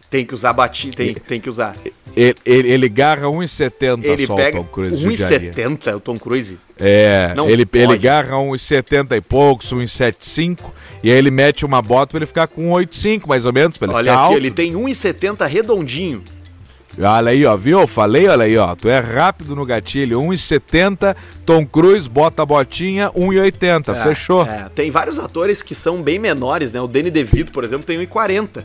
Tem 0.08 0.24
que 0.26 0.34
usar 0.34 0.52
batinha, 0.52 0.92
tem, 0.92 1.14
tem 1.14 1.40
que 1.40 1.48
usar. 1.48 1.76
Ele, 2.16 2.36
ele, 2.44 2.68
ele 2.70 2.88
garra 2.88 3.26
1,70 3.26 4.04
Ele 4.04 4.26
só 4.26 4.34
pega 4.34 4.60
o 4.60 4.64
Tom 4.64 4.68
Cruise. 4.70 4.96
judiaria. 4.96 5.52
1,70 5.52 5.96
o 5.96 6.00
Tom 6.00 6.18
Cruise. 6.18 6.58
É, 6.78 7.32
Não 7.34 7.48
ele, 7.48 7.66
ele 7.72 7.98
garra 7.98 8.38
uns 8.38 8.62
70 8.62 9.16
e 9.16 9.20
poucos, 9.20 9.72
uns 9.72 9.92
75, 9.92 10.72
e 11.02 11.10
aí 11.10 11.16
ele 11.16 11.30
mete 11.30 11.64
uma 11.64 11.80
bota 11.80 12.10
pra 12.12 12.18
ele 12.18 12.26
ficar 12.26 12.46
com 12.48 12.70
8,5 12.70 13.26
mais 13.26 13.46
ou 13.46 13.52
menos, 13.52 13.78
pra 13.78 13.86
ele 13.88 13.96
Olha 13.96 14.12
aqui, 14.12 14.20
alto. 14.22 14.36
ele 14.36 14.50
tem 14.50 14.72
1,70 14.72 15.46
redondinho. 15.46 16.22
Olha 17.00 17.30
aí, 17.30 17.46
ó, 17.46 17.56
viu? 17.56 17.80
Eu 17.80 17.86
falei, 17.86 18.28
olha 18.28 18.44
aí, 18.44 18.58
ó. 18.58 18.74
Tu 18.74 18.88
é 18.88 18.98
rápido 18.98 19.56
no 19.56 19.64
gatilho. 19.64 20.20
1,70, 20.20 21.16
Tom 21.46 21.64
Cruise, 21.64 22.06
bota 22.08 22.42
a 22.42 22.46
botinha, 22.46 23.10
1,80. 23.12 23.94
É, 23.96 24.02
Fechou. 24.02 24.42
é. 24.42 24.68
tem 24.74 24.90
vários 24.90 25.18
atores 25.18 25.62
que 25.62 25.74
são 25.74 26.02
bem 26.02 26.18
menores, 26.18 26.70
né? 26.72 26.80
O 26.82 26.86
Danny 26.86 27.10
DeVito, 27.10 27.50
por 27.50 27.64
exemplo, 27.64 27.86
tem 27.86 27.98
1,40. 28.06 28.62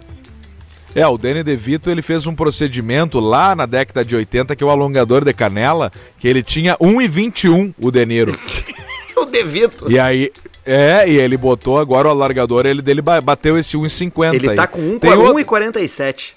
É, 0.95 1.05
o 1.07 1.17
Danny 1.17 1.43
DeVito, 1.43 1.89
ele 1.91 2.01
fez 2.01 2.25
um 2.25 2.33
procedimento 2.33 3.19
lá 3.19 3.55
na 3.55 3.65
década 3.65 4.03
de 4.03 4.15
80, 4.15 4.55
que 4.55 4.63
é 4.63 4.67
o 4.67 4.69
alongador 4.69 5.23
de 5.23 5.33
canela, 5.33 5.91
que 6.19 6.27
ele 6.27 6.41
tinha 6.41 6.75
1,21, 6.77 7.73
o 7.79 7.91
De 7.91 8.05
Niro. 8.05 8.35
o 9.15 9.25
DeVito. 9.25 9.91
e 9.91 9.99
aí... 9.99 10.31
É, 10.69 11.09
e 11.09 11.15
ele 11.17 11.37
botou 11.37 11.79
agora 11.79 12.09
o 12.09 12.11
alargador, 12.11 12.65
ele 12.65 12.81
dele 12.81 13.01
ba- 13.01 13.21
bateu 13.21 13.57
esse 13.57 13.77
1,50 13.77 14.33
Ele 14.35 14.49
aí. 14.49 14.55
tá 14.57 14.67
com 14.67 14.81
1, 14.81 14.99
Tem 14.99 15.13
outro- 15.13 15.33
1,47. 15.41 16.33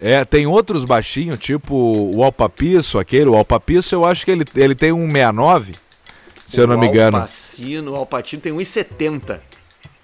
É, 0.00 0.24
tem 0.24 0.46
outros 0.46 0.84
baixinhos, 0.84 1.40
tipo 1.40 1.74
o 2.14 2.22
Alpapisso, 2.22 3.00
aquele. 3.00 3.26
O 3.26 3.34
Alpapisso, 3.34 3.96
eu 3.96 4.04
acho 4.04 4.24
que 4.24 4.30
ele, 4.30 4.44
ele 4.54 4.76
tem 4.76 4.92
um 4.92 5.10
69, 5.10 5.74
se 6.46 6.60
eu 6.60 6.68
não 6.68 6.78
me 6.78 6.86
engano. 6.86 7.16
O 7.18 7.20
Alpacino, 7.22 7.92
o 7.92 7.96
Alpatino 7.96 8.42
tem 8.42 8.52
1,70. 8.52 9.40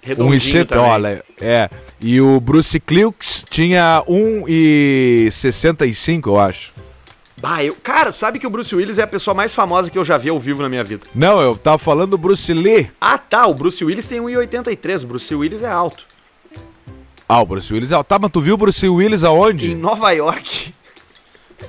Um 0.03 0.07
Redondinho 0.07 0.35
e 0.35 0.39
set- 0.39 0.67
também. 0.69 0.85
olha, 0.85 1.23
é. 1.41 1.69
E 1.99 2.21
o 2.21 2.39
Bruce 2.39 2.79
Cliux 2.79 3.43
tinha 3.49 4.03
1,65, 4.07 6.29
eu 6.29 6.39
acho. 6.39 6.71
Bah, 7.41 7.63
eu, 7.63 7.75
cara, 7.81 8.11
sabe 8.11 8.37
que 8.39 8.47
o 8.47 8.49
Bruce 8.49 8.75
Willis 8.75 8.97
é 8.97 9.03
a 9.03 9.07
pessoa 9.07 9.33
mais 9.33 9.53
famosa 9.53 9.89
que 9.89 9.97
eu 9.97 10.03
já 10.03 10.17
vi 10.17 10.29
ao 10.29 10.39
vivo 10.39 10.61
na 10.61 10.67
minha 10.69 10.83
vida. 10.83 11.07
Não, 11.15 11.39
eu 11.41 11.57
tava 11.57 11.77
falando 11.77 12.11
do 12.11 12.17
Bruce 12.17 12.51
Lee. 12.53 12.89
Ah, 12.99 13.17
tá, 13.17 13.47
o 13.47 13.53
Bruce 13.53 13.83
Willis 13.83 14.05
tem 14.05 14.19
1,83. 14.19 15.03
O 15.03 15.07
Bruce 15.07 15.33
Willis 15.33 15.61
é 15.61 15.69
alto. 15.69 16.05
Ah, 17.27 17.41
o 17.41 17.45
Bruce 17.45 17.71
Willis. 17.73 17.91
é- 17.91 18.03
Tá, 18.03 18.17
mas 18.19 18.31
tu 18.31 18.41
viu 18.41 18.55
o 18.55 18.57
Bruce 18.57 18.87
Willis 18.89 19.23
Em 19.23 19.27
aonde? 19.27 19.73
Nova 19.75 20.11
York. 20.11 20.73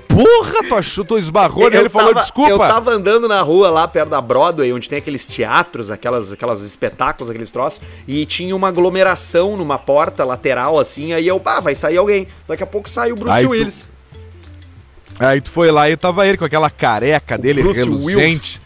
Porra, 0.08 0.68
tu 0.68 0.74
achou, 0.74 1.04
tu 1.04 1.16
esbarrou 1.18 1.64
nele 1.64 1.78
Eu 1.78 1.86
e 1.86 1.88
falou 1.88 2.12
desculpa. 2.14 2.50
Eu 2.50 2.58
tava 2.58 2.90
andando 2.92 3.26
na 3.28 3.40
rua 3.42 3.70
lá 3.70 3.86
perto 3.88 4.10
da 4.10 4.20
Broadway, 4.20 4.72
onde 4.72 4.88
tem 4.88 4.98
aqueles 4.98 5.24
teatros, 5.24 5.90
aquelas, 5.90 6.32
aquelas 6.32 6.62
espetáculos, 6.62 7.30
aqueles 7.30 7.50
troços, 7.50 7.80
e 8.06 8.26
tinha 8.26 8.54
uma 8.54 8.68
aglomeração 8.68 9.56
numa 9.56 9.78
porta 9.78 10.24
lateral, 10.24 10.78
assim, 10.78 11.12
aí 11.12 11.26
eu, 11.26 11.38
pá, 11.40 11.60
vai 11.60 11.74
sair 11.74 11.96
alguém. 11.96 12.26
Daqui 12.46 12.62
a 12.62 12.66
pouco 12.66 12.88
sai 12.88 13.12
o 13.12 13.16
Bruce 13.16 13.34
Aí 13.36 13.44
tu- 13.44 13.50
Willis. 13.50 13.88
Aí 15.18 15.40
tu 15.40 15.50
foi 15.50 15.70
lá 15.70 15.88
e 15.90 15.96
tava 15.96 16.26
ele 16.26 16.38
com 16.38 16.44
aquela 16.44 16.70
careca 16.70 17.36
dele 17.36 17.62
Bruce 17.62 17.80
reluzente. 17.80 18.16
Willis. 18.16 18.60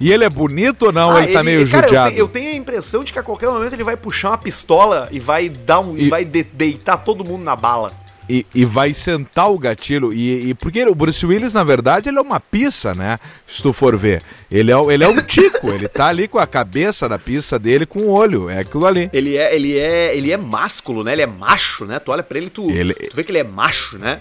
E 0.00 0.12
ele 0.12 0.24
é 0.24 0.28
bonito 0.28 0.86
ou 0.86 0.92
não? 0.92 1.12
Ah, 1.16 1.22
ele, 1.22 1.32
tá 1.32 1.44
meio 1.44 1.64
cara, 1.70 1.84
eu 1.84 1.88
judiado. 1.88 2.10
te- 2.14 2.18
Eu, 2.18 2.26
tenho 2.28 2.50
a 2.50 2.54
impressão 2.54 3.04
de 3.04 3.12
que 3.12 3.18
a 3.20 3.22
qualquer 3.22 3.48
momento 3.48 3.72
ele 3.72 3.84
vai 3.84 3.96
puxar 3.96 4.30
uma 4.30 4.38
pistola 4.38 5.08
e 5.12 5.20
vai 5.20 5.48
dar 5.48 5.78
um. 5.78 5.96
e, 5.96 6.06
E- 6.06 6.08
vai 6.08 6.24
de- 6.24 6.42
deitar 6.42 6.96
todo 6.96 7.24
mundo 7.24 7.44
na 7.44 7.54
bala. 7.54 7.92
E, 8.34 8.46
e 8.54 8.64
vai 8.64 8.94
sentar 8.94 9.50
o 9.52 9.58
gatilho. 9.58 10.10
E, 10.10 10.48
e- 10.50 10.54
porque 10.54 10.82
o 10.84 10.94
Bruce 10.94 11.26
Willis, 11.26 11.52
na 11.52 11.62
verdade, 11.62 12.08
ele 12.08 12.16
é 12.16 12.20
uma 12.22 12.40
pizza, 12.40 12.94
né? 12.94 13.18
Se 13.46 13.60
tu 13.62 13.74
for 13.74 13.94
ver. 13.94 14.22
Ele 14.50 14.72
é, 14.72 14.74
ele 14.94 15.04
é 15.04 15.08
um 15.08 15.20
tico. 15.20 15.68
ele 15.68 15.86
tá 15.86 16.06
ali 16.06 16.26
com 16.26 16.38
a 16.38 16.46
cabeça 16.46 17.06
da 17.06 17.18
pizza 17.18 17.58
dele 17.58 17.84
com 17.84 17.98
o 17.98 18.08
olho. 18.10 18.48
É 18.48 18.60
aquilo 18.60 18.86
ali. 18.86 19.10
Ele 19.12 19.36
é, 19.36 19.54
ele 19.54 19.78
é, 19.78 20.16
ele 20.16 20.32
é 20.32 20.36
másculo, 20.38 21.04
né? 21.04 21.12
Ele 21.12 21.20
é 21.22 21.26
macho, 21.26 21.84
né? 21.84 21.98
Tu 21.98 22.10
olha 22.10 22.22
pra 22.22 22.38
ele, 22.38 22.48
tu, 22.48 22.70
Ele- 22.70 22.94
tu 22.94 23.14
vê 23.14 23.22
que 23.22 23.30
ele 23.30 23.38
é 23.38 23.44
macho, 23.44 23.98
né? 23.98 24.20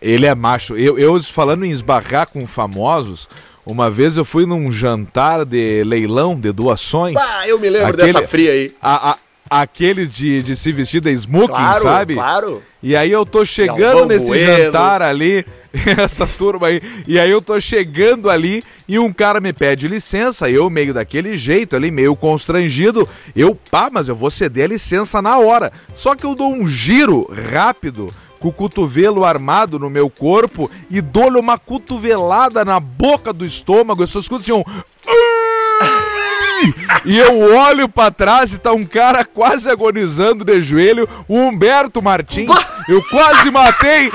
Ele 0.00 0.24
é 0.26 0.34
macho. 0.36 0.76
Eu, 0.76 0.96
eu 0.96 1.20
falando 1.20 1.64
em 1.64 1.70
esbarrar 1.72 2.28
com 2.28 2.46
famosos, 2.46 3.28
uma 3.66 3.90
vez 3.90 4.16
eu 4.16 4.24
fui 4.24 4.46
num 4.46 4.70
jantar 4.70 5.44
de 5.44 5.82
leilão 5.84 6.38
de 6.38 6.52
doações. 6.52 7.14
Pá, 7.14 7.48
eu 7.48 7.58
me 7.58 7.68
lembro 7.68 7.88
Aquele- 7.88 8.12
dessa 8.12 8.28
fria 8.28 8.52
aí. 8.52 8.72
A, 8.80 9.10
a- 9.10 9.18
aqueles 9.50 10.10
de, 10.10 10.42
de 10.42 10.54
se 10.56 10.72
vestir 10.72 11.00
de 11.00 11.10
smoking, 11.12 11.48
Claro, 11.48 11.82
sabe? 11.82 12.14
claro. 12.14 12.62
E 12.82 12.94
aí 12.94 13.10
eu 13.10 13.26
tô 13.26 13.44
chegando 13.44 13.78
Galvão 13.78 14.06
nesse 14.06 14.26
Bueno. 14.28 14.46
jantar 14.64 15.02
ali, 15.02 15.44
essa 15.98 16.26
turma 16.26 16.68
aí, 16.68 16.80
e 17.08 17.18
aí 17.18 17.30
eu 17.30 17.42
tô 17.42 17.58
chegando 17.60 18.30
ali 18.30 18.62
e 18.86 18.98
um 18.98 19.12
cara 19.12 19.40
me 19.40 19.52
pede 19.52 19.88
licença, 19.88 20.48
eu 20.48 20.70
meio 20.70 20.94
daquele 20.94 21.36
jeito 21.36 21.74
ali, 21.74 21.90
meio 21.90 22.14
constrangido, 22.14 23.08
eu, 23.34 23.54
pá, 23.70 23.88
mas 23.92 24.08
eu 24.08 24.14
vou 24.14 24.30
ceder 24.30 24.64
a 24.66 24.68
licença 24.68 25.20
na 25.20 25.38
hora. 25.38 25.72
Só 25.92 26.14
que 26.14 26.24
eu 26.24 26.34
dou 26.34 26.52
um 26.52 26.68
giro 26.68 27.28
rápido, 27.52 28.14
com 28.38 28.48
o 28.48 28.52
cotovelo 28.52 29.24
armado 29.24 29.80
no 29.80 29.90
meu 29.90 30.08
corpo 30.08 30.70
e 30.88 31.00
dou-lhe 31.00 31.36
uma 31.36 31.58
cotovelada 31.58 32.64
na 32.64 32.78
boca 32.78 33.32
do 33.32 33.44
estômago, 33.44 34.02
eu 34.02 34.06
só 34.06 34.20
escuto 34.20 34.42
assim 34.42 34.52
um... 34.52 34.62
E 37.04 37.18
eu 37.18 37.40
olho 37.56 37.88
pra 37.88 38.10
trás 38.10 38.52
e 38.52 38.58
tá 38.58 38.72
um 38.72 38.84
cara 38.84 39.24
quase 39.24 39.68
agonizando 39.70 40.44
de 40.44 40.60
joelho, 40.60 41.08
o 41.26 41.36
Humberto 41.36 42.02
Martins. 42.02 42.48
Eu 42.88 43.02
quase 43.10 43.50
matei. 43.50 44.10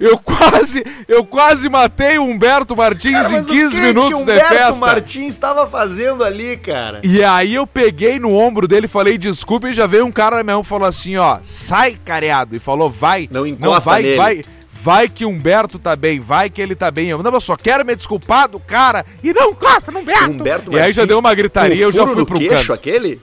Eu 0.00 0.16
quase, 0.18 0.84
eu 1.08 1.24
quase 1.24 1.68
matei 1.68 2.18
o 2.18 2.22
Humberto 2.22 2.76
Martins 2.76 3.12
Cara, 3.12 3.28
em 3.30 3.32
mas 3.32 3.48
o 3.48 3.52
15 3.52 3.74
que 3.74 3.80
minutos 3.80 4.08
que 4.10 4.14
o 4.14 4.16
de 4.18 4.22
Humberto 4.22 4.48
festa. 4.54 4.86
Martins 4.86 5.32
estava 5.32 5.66
fazendo 5.66 6.22
ali, 6.22 6.56
cara? 6.56 7.00
E 7.02 7.22
aí 7.24 7.54
eu 7.54 7.66
peguei 7.66 8.20
no 8.20 8.32
ombro 8.32 8.68
dele, 8.68 8.86
falei 8.86 9.18
desculpa 9.18 9.68
e 9.68 9.74
já 9.74 9.86
veio 9.86 10.04
um 10.06 10.12
cara 10.12 10.36
na 10.36 10.44
minha 10.44 10.54
mão 10.54 10.62
e 10.62 10.66
falou 10.66 10.86
assim, 10.86 11.16
ó, 11.16 11.38
sai 11.42 11.96
careado. 12.04 12.54
E 12.54 12.60
falou, 12.60 12.88
vai. 12.88 13.28
Não 13.30 13.44
encosta 13.46 13.90
vai, 13.90 14.02
nele. 14.02 14.16
vai. 14.16 14.44
Vai 14.80 15.08
que 15.08 15.24
Humberto 15.24 15.78
tá 15.78 15.96
bem, 15.96 16.20
vai 16.20 16.48
que 16.48 16.62
ele 16.62 16.74
tá 16.74 16.90
bem. 16.90 17.08
Eu, 17.08 17.22
não, 17.22 17.32
eu 17.32 17.40
só 17.40 17.56
quero 17.56 17.84
me 17.84 17.96
desculpar 17.96 18.48
do 18.48 18.60
cara 18.60 19.04
e 19.22 19.32
não 19.32 19.50
encosta 19.50 19.90
no 19.90 19.98
Humberto. 20.00 20.30
Humberto 20.30 20.72
e 20.72 20.80
aí 20.80 20.92
já 20.92 21.04
deu 21.04 21.18
uma 21.18 21.34
gritaria, 21.34 21.76
eu 21.82 21.90
já 21.90 22.02
furo 22.02 22.12
fui 22.12 22.20
no 22.20 22.26
pro 22.26 22.38
queixo, 22.38 22.54
canto. 22.68 22.72
aquele? 22.74 23.20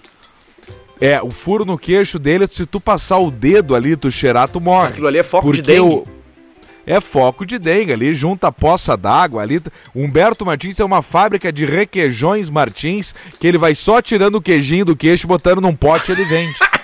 É, 1.00 1.22
o 1.22 1.32
furo 1.32 1.66
no 1.66 1.78
queixo 1.78 2.18
dele, 2.20 2.48
se 2.52 2.66
tu 2.66 2.80
passar 2.80 3.18
o 3.20 3.30
dedo 3.32 3.76
ali, 3.76 3.96
tu 3.96 4.12
cheirar, 4.12 4.48
tu 4.50 4.60
morre. 4.62 4.90
Aquilo 4.90 5.08
ali 5.08 5.18
é 5.18 5.24
foco 5.24 5.52
de 5.54 5.62
dengue. 5.62 5.80
o- 5.82 6.08
É 6.88 7.02
foco 7.02 7.46
de 7.46 7.58
dengue 7.58 7.92
ali, 7.94 8.14
junta 8.14 8.48
a 8.48 8.52
poça 8.52 8.96
d'água 8.96 9.42
ali. 9.42 9.62
Humberto 9.96 10.46
Martins 10.46 10.76
tem 10.76 10.86
uma 10.86 11.02
fábrica 11.02 11.52
de 11.52 11.66
requeijões 11.66 12.50
Martins, 12.50 13.16
que 13.40 13.48
ele 13.48 13.58
vai 13.58 13.74
só 13.74 14.02
tirando 14.02 14.36
o 14.36 14.42
queijinho 14.42 14.86
do 14.86 14.96
queixo, 14.96 15.26
botando 15.28 15.60
num 15.62 15.76
pote 15.76 16.12
e 16.12 16.16
ele 16.16 16.26
vende. 16.26 16.54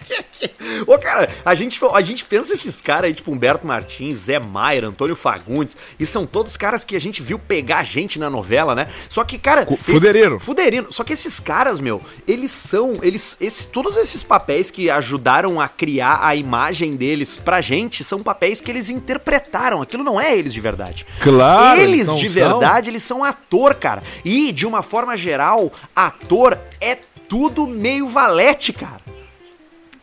Ô, 0.86 0.98
cara, 0.98 1.30
a 1.44 1.54
gente, 1.54 1.80
a 1.92 2.00
gente 2.02 2.24
pensa 2.24 2.52
esses 2.52 2.80
caras 2.80 3.08
aí, 3.08 3.14
tipo 3.14 3.30
Humberto 3.30 3.66
Martins, 3.66 4.16
Zé 4.16 4.38
Maier, 4.38 4.84
Antônio 4.84 5.16
Fagundes, 5.16 5.76
e 5.98 6.04
são 6.04 6.26
todos 6.26 6.56
caras 6.56 6.84
que 6.84 6.96
a 6.96 7.00
gente 7.00 7.22
viu 7.22 7.38
pegar 7.38 7.82
gente 7.84 8.18
na 8.18 8.28
novela, 8.28 8.74
né? 8.74 8.88
Só 9.08 9.24
que, 9.24 9.38
cara. 9.38 9.66
Fuderino. 9.80 10.36
Esse, 10.36 10.44
fuderino. 10.44 10.92
Só 10.92 11.04
que 11.04 11.12
esses 11.12 11.38
caras, 11.40 11.78
meu, 11.78 12.02
eles 12.26 12.50
são. 12.50 12.98
Eles. 13.02 13.36
Esses, 13.40 13.66
todos 13.66 13.96
esses 13.96 14.22
papéis 14.22 14.70
que 14.70 14.90
ajudaram 14.90 15.60
a 15.60 15.68
criar 15.68 16.20
a 16.26 16.34
imagem 16.34 16.96
deles 16.96 17.38
pra 17.38 17.60
gente 17.60 18.04
são 18.04 18.22
papéis 18.22 18.60
que 18.60 18.70
eles 18.70 18.90
interpretaram. 18.90 19.82
Aquilo 19.82 20.04
não 20.04 20.20
é 20.20 20.36
eles 20.36 20.52
de 20.52 20.60
verdade. 20.60 21.06
Claro, 21.20 21.80
Eles 21.80 21.94
eles 21.94 22.06
não 22.08 22.16
de 22.16 22.30
são. 22.30 22.32
verdade, 22.32 22.90
eles 22.90 23.02
são 23.02 23.24
ator, 23.24 23.74
cara. 23.74 24.02
E, 24.24 24.52
de 24.52 24.66
uma 24.66 24.82
forma 24.82 25.16
geral, 25.16 25.72
ator 25.94 26.58
é 26.80 26.98
tudo 27.28 27.66
meio 27.66 28.06
valete, 28.08 28.72
cara. 28.72 29.00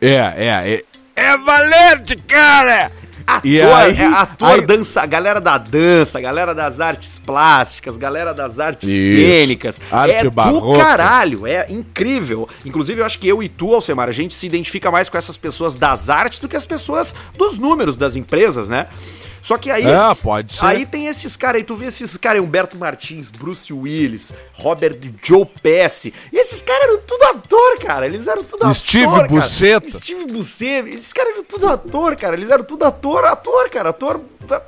É, 0.01 0.15
é, 0.15 0.73
é. 0.73 0.83
É 1.15 1.37
valente, 1.37 2.15
cara! 2.15 2.91
Ator, 3.27 3.41
E 3.49 3.61
aí- 3.61 3.99
é 3.99 4.05
ator, 4.07 4.49
aí- 4.49 4.65
dança, 4.65 5.05
galera 5.05 5.39
da 5.39 5.55
dança, 5.57 6.19
galera 6.19 6.55
das 6.55 6.79
artes 6.79 7.19
plásticas, 7.19 7.95
galera 7.95 8.33
das 8.33 8.59
artes 8.59 8.89
Isso. 8.89 9.15
cênicas. 9.15 9.79
Arte 9.91 10.15
é 10.15 10.23
do 10.23 10.31
barroca. 10.31 10.83
caralho, 10.83 11.45
é 11.45 11.67
incrível. 11.69 12.49
Inclusive, 12.65 12.99
eu 13.01 13.05
acho 13.05 13.19
que 13.19 13.27
eu 13.27 13.43
e 13.43 13.47
tu, 13.47 13.75
Alcemar, 13.75 14.09
a 14.09 14.11
gente 14.11 14.33
se 14.33 14.47
identifica 14.47 14.89
mais 14.89 15.07
com 15.07 15.17
essas 15.17 15.37
pessoas 15.37 15.75
das 15.75 16.09
artes 16.09 16.39
do 16.39 16.49
que 16.49 16.55
as 16.55 16.65
pessoas 16.65 17.13
dos 17.37 17.57
números 17.59 17.95
das 17.95 18.15
empresas, 18.15 18.67
né? 18.67 18.87
Só 19.41 19.57
que 19.57 19.71
aí. 19.71 19.85
É, 19.85 20.15
pode 20.15 20.53
ser. 20.53 20.65
Aí 20.65 20.85
tem 20.85 21.07
esses 21.07 21.35
caras 21.35 21.57
aí, 21.59 21.63
tu 21.63 21.75
vê 21.75 21.87
esses 21.87 22.15
caras 22.17 22.41
aí, 22.41 22.45
Humberto 22.47 22.77
Martins, 22.77 23.29
Bruce 23.29 23.71
Willis, 23.73 24.33
Robert 24.53 24.97
Joe 25.23 25.45
Pesci. 25.61 26.13
E 26.31 26.37
esses 26.37 26.61
caras 26.61 26.83
eram 26.83 26.99
tudo 26.99 27.23
ator, 27.23 27.79
cara. 27.79 28.05
Eles 28.05 28.27
eram 28.27 28.43
tudo 28.43 28.71
Steve 28.73 29.05
ator. 29.05 29.15
cara. 29.17 29.27
Buscetta. 29.27 29.89
Steve 29.89 30.25
Buscetta. 30.25 30.89
Esses 30.89 31.11
caras 31.11 31.33
eram 31.33 31.43
tudo 31.43 31.67
ator, 31.67 32.15
cara. 32.15 32.35
Eles 32.35 32.49
eram 32.49 32.63
tudo 32.63 32.83
ator, 32.85 33.25
ator, 33.25 33.69
cara. 33.69 33.89
Ator. 33.89 34.21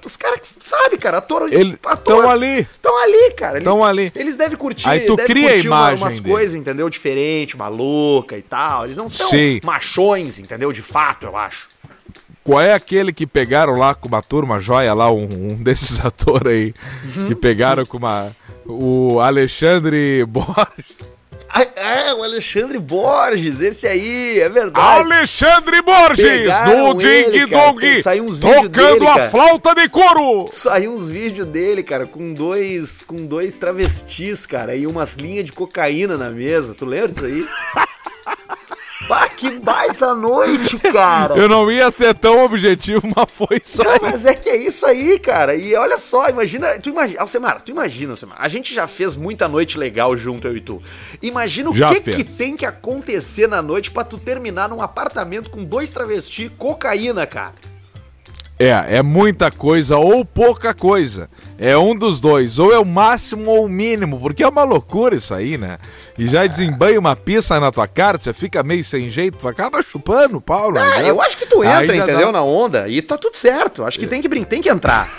Os 0.05 0.15
caras 0.15 0.39
que 0.39 0.65
sabe, 0.65 0.97
cara. 0.97 1.17
Ator. 1.17 1.51
Ele- 1.51 1.77
ator. 1.85 2.21
tão 2.21 2.29
ali. 2.29 2.59
Estão 2.61 2.97
ali, 3.03 3.31
cara. 3.33 3.57
Eles- 3.57 3.63
Tão 3.65 3.83
ali. 3.83 4.11
Eles 4.15 4.37
devem 4.37 4.57
curtir. 4.57 4.87
Aí 4.87 5.01
tu 5.01 5.15
cria 5.17 5.51
a 5.51 5.55
imagem 5.57 5.97
umas 5.97 6.13
dele. 6.19 6.29
coisas, 6.29 6.55
entendeu? 6.55 6.89
Diferente, 6.89 7.57
maluca 7.57 8.37
e 8.37 8.41
tal. 8.41 8.85
Eles 8.85 8.97
não 8.97 9.09
são 9.09 9.29
Sim. 9.29 9.59
machões, 9.63 10.39
entendeu? 10.39 10.71
De 10.71 10.81
fato, 10.81 11.25
eu 11.25 11.35
acho. 11.35 11.67
Qual 12.43 12.59
é 12.61 12.73
aquele 12.73 13.13
que 13.13 13.25
pegaram 13.25 13.73
lá 13.77 13.95
com 13.95 14.07
uma 14.07 14.21
turma 14.21 14.59
joia 14.59 14.93
lá, 14.93 15.09
um, 15.11 15.23
um 15.23 15.55
desses 15.55 15.99
atores 16.05 16.47
aí, 16.51 16.73
Uhum. 17.15 17.27
que 17.27 17.35
pegaram 17.35 17.85
com 17.85 17.97
uma. 17.97 18.31
O 18.65 19.19
Alexandre 19.19 20.23
Borges. 20.27 21.01
Ah, 21.55 21.61
É, 21.75 22.13
o 22.15 22.23
Alexandre 22.23 22.79
Borges, 22.79 23.61
esse 23.61 23.85
aí, 23.85 24.39
é 24.39 24.49
verdade. 24.49 24.87
Alexandre 25.01 25.81
Borges, 25.83 26.25
Pegaram 26.25 26.87
no 26.87 26.93
Ding 26.95 27.45
Dong, 27.45 28.01
saiu 28.01 28.23
uns 28.25 28.39
vídeos 28.39 28.61
tocando 28.63 28.93
dele, 28.99 29.07
a 29.07 29.15
cara. 29.15 29.29
flauta 29.29 29.75
de 29.75 29.87
couro. 29.87 30.49
Saiu 30.51 30.91
uns 30.93 31.07
vídeos 31.09 31.45
dele, 31.47 31.83
cara, 31.83 32.07
com 32.07 32.33
dois, 32.33 33.03
com 33.03 33.17
dois 33.27 33.55
travestis, 33.59 34.47
cara, 34.47 34.75
e 34.75 34.87
umas 34.87 35.13
linhas 35.15 35.45
de 35.45 35.51
cocaína 35.51 36.17
na 36.17 36.31
mesa. 36.31 36.73
Tu 36.73 36.85
lembra 36.85 37.09
disso 37.11 37.25
aí? 37.25 37.45
Pá, 39.13 39.29
que 39.29 39.59
baita 39.59 40.15
noite, 40.15 40.79
cara! 40.91 41.37
Eu 41.37 41.47
não 41.47 41.71
ia 41.71 41.91
ser 41.91 42.15
tão 42.15 42.43
objetivo, 42.43 43.01
mas 43.15 43.29
foi 43.29 43.61
só. 43.63 43.83
Não, 43.83 43.99
mas 44.01 44.25
é 44.25 44.33
que 44.33 44.49
é 44.49 44.57
isso 44.57 44.87
aí, 44.87 45.19
cara. 45.19 45.55
E 45.55 45.75
olha 45.75 45.99
só, 45.99 46.27
imagina. 46.29 46.79
Tu 46.79 46.89
imagina. 46.89 47.21
Alcemar, 47.21 47.61
tu 47.61 47.69
imagina, 47.69 48.13
Alcemar. 48.13 48.37
A 48.39 48.47
gente 48.47 48.73
já 48.73 48.87
fez 48.87 49.15
muita 49.15 49.47
noite 49.47 49.77
legal 49.77 50.17
junto, 50.17 50.47
eu 50.47 50.57
e 50.57 50.61
tu. 50.61 50.81
Imagina 51.21 51.69
o 51.69 51.75
Já 51.75 51.93
que, 51.93 52.01
fez. 52.01 52.15
que 52.15 52.23
tem 52.23 52.57
que 52.57 52.65
acontecer 52.65 53.47
na 53.47 53.61
noite 53.61 53.91
pra 53.91 54.03
tu 54.03 54.17
terminar 54.17 54.67
num 54.67 54.81
apartamento 54.81 55.51
com 55.51 55.63
dois 55.63 55.91
travestis 55.91 56.49
cocaína, 56.57 57.27
cara. 57.27 57.53
É, 58.63 58.97
é 58.97 59.01
muita 59.01 59.51
coisa 59.51 59.97
ou 59.97 60.23
pouca 60.23 60.73
coisa. 60.73 61.29
É 61.57 61.75
um 61.77 61.95
dos 61.95 62.19
dois, 62.19 62.59
ou 62.59 62.73
é 62.73 62.79
o 62.79 62.85
máximo 62.85 63.49
ou 63.51 63.65
o 63.65 63.69
mínimo, 63.69 64.19
porque 64.19 64.43
é 64.43 64.47
uma 64.47 64.63
loucura 64.63 65.15
isso 65.15 65.33
aí, 65.33 65.57
né? 65.57 65.77
E 66.17 66.27
já 66.27 66.45
desembanha 66.45 66.99
uma 66.99 67.15
pista 67.15 67.59
na 67.59 67.71
tua 67.71 67.87
cara, 67.87 68.17
tu 68.17 68.25
já 68.25 68.33
fica 68.33 68.61
meio 68.63 68.83
sem 68.83 69.09
jeito, 69.09 69.37
tu 69.37 69.47
acaba 69.47 69.81
chupando 69.83 70.37
o 70.37 70.41
pau, 70.41 70.71
né? 70.71 70.81
Ah, 70.81 71.01
eu 71.01 71.21
acho 71.21 71.37
que 71.37 71.45
tu 71.45 71.63
entra, 71.63 71.95
entendeu? 71.95 72.27
dá- 72.27 72.31
Na 72.31 72.43
onda. 72.43 72.87
E 72.87 73.01
tá 73.01 73.17
tudo 73.17 73.35
certo. 73.35 73.83
Acho 73.83 73.99
que 73.99 74.07
tem 74.07 74.21
que 74.21 74.27
brincar, 74.27 74.47
tem 74.49 74.61
que 74.61 74.69
entrar. 74.69 75.09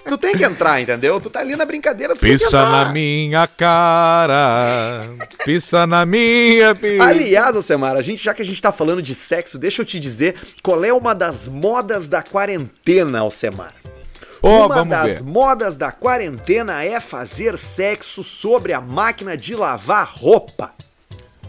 tu 0.00 0.16
tem 0.16 0.36
que 0.36 0.44
entrar, 0.44 0.80
entendeu? 0.80 1.20
Tu 1.20 1.28
tá 1.28 1.40
ali 1.40 1.56
na 1.56 1.64
brincadeira, 1.64 2.14
tu 2.14 2.20
tem 2.20 2.36
que 2.36 2.44
entrar. 2.44 2.70
na 2.70 2.92
minha 2.92 3.46
cara, 3.46 5.02
pisa 5.44 5.86
na 5.86 6.06
minha 6.06 6.74
pista. 6.74 7.04
Aliás, 7.04 7.56
Alcemar, 7.56 7.96
a 7.96 8.00
gente, 8.00 8.22
já 8.22 8.32
que 8.32 8.42
a 8.42 8.44
gente 8.44 8.60
tá 8.60 8.72
falando 8.72 9.02
de 9.02 9.14
sexo, 9.14 9.58
deixa 9.58 9.82
eu 9.82 9.86
te 9.86 9.98
dizer 10.00 10.36
qual 10.62 10.84
é 10.84 10.92
uma 10.92 11.14
das 11.14 11.48
modas 11.48 12.08
da 12.08 12.22
quarentena, 12.22 13.20
Alcemar. 13.20 13.74
Ó, 14.42 14.66
uma 14.66 14.84
das 14.84 15.20
ver. 15.20 15.22
modas 15.22 15.76
da 15.76 15.92
quarentena 15.92 16.84
é 16.84 16.98
fazer 16.98 17.56
sexo 17.56 18.24
sobre 18.24 18.72
a 18.72 18.80
máquina 18.80 19.36
de 19.36 19.54
lavar 19.54 20.10
roupa. 20.12 20.72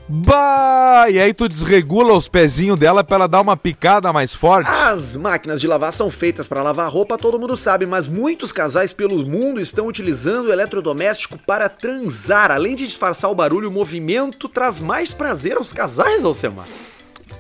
Bah, 0.08 1.06
e 1.10 1.18
aí 1.18 1.34
tu 1.34 1.48
desregula 1.48 2.14
os 2.14 2.28
pezinhos 2.28 2.78
dela 2.78 3.04
pra 3.04 3.16
ela 3.16 3.28
dar 3.28 3.42
uma 3.42 3.56
picada 3.56 4.12
mais 4.12 4.34
forte. 4.34 4.70
As 4.70 5.16
máquinas 5.16 5.62
de 5.62 5.68
lavar 5.68 5.94
são 5.94 6.12
feitas 6.12 6.48
para 6.48 6.62
lavar 6.62 6.92
roupa, 6.92 7.18
todo 7.18 7.40
mundo 7.40 7.56
sabe, 7.56 7.86
mas 7.86 8.08
muitos 8.08 8.52
casais 8.52 8.92
pelo 8.92 9.26
mundo 9.26 9.62
estão 9.62 9.88
utilizando 9.88 10.48
o 10.48 10.52
eletrodoméstico 10.52 11.38
para 11.38 11.70
transar. 11.70 12.52
Além 12.52 12.76
de 12.76 12.86
disfarçar 12.86 13.32
o 13.32 13.36
barulho, 13.36 13.70
o 13.70 13.72
movimento 13.72 14.50
traz 14.50 14.80
mais 14.80 15.14
prazer 15.14 15.58
aos 15.58 15.72
casais, 15.72 16.26
Alcemar. 16.26 16.68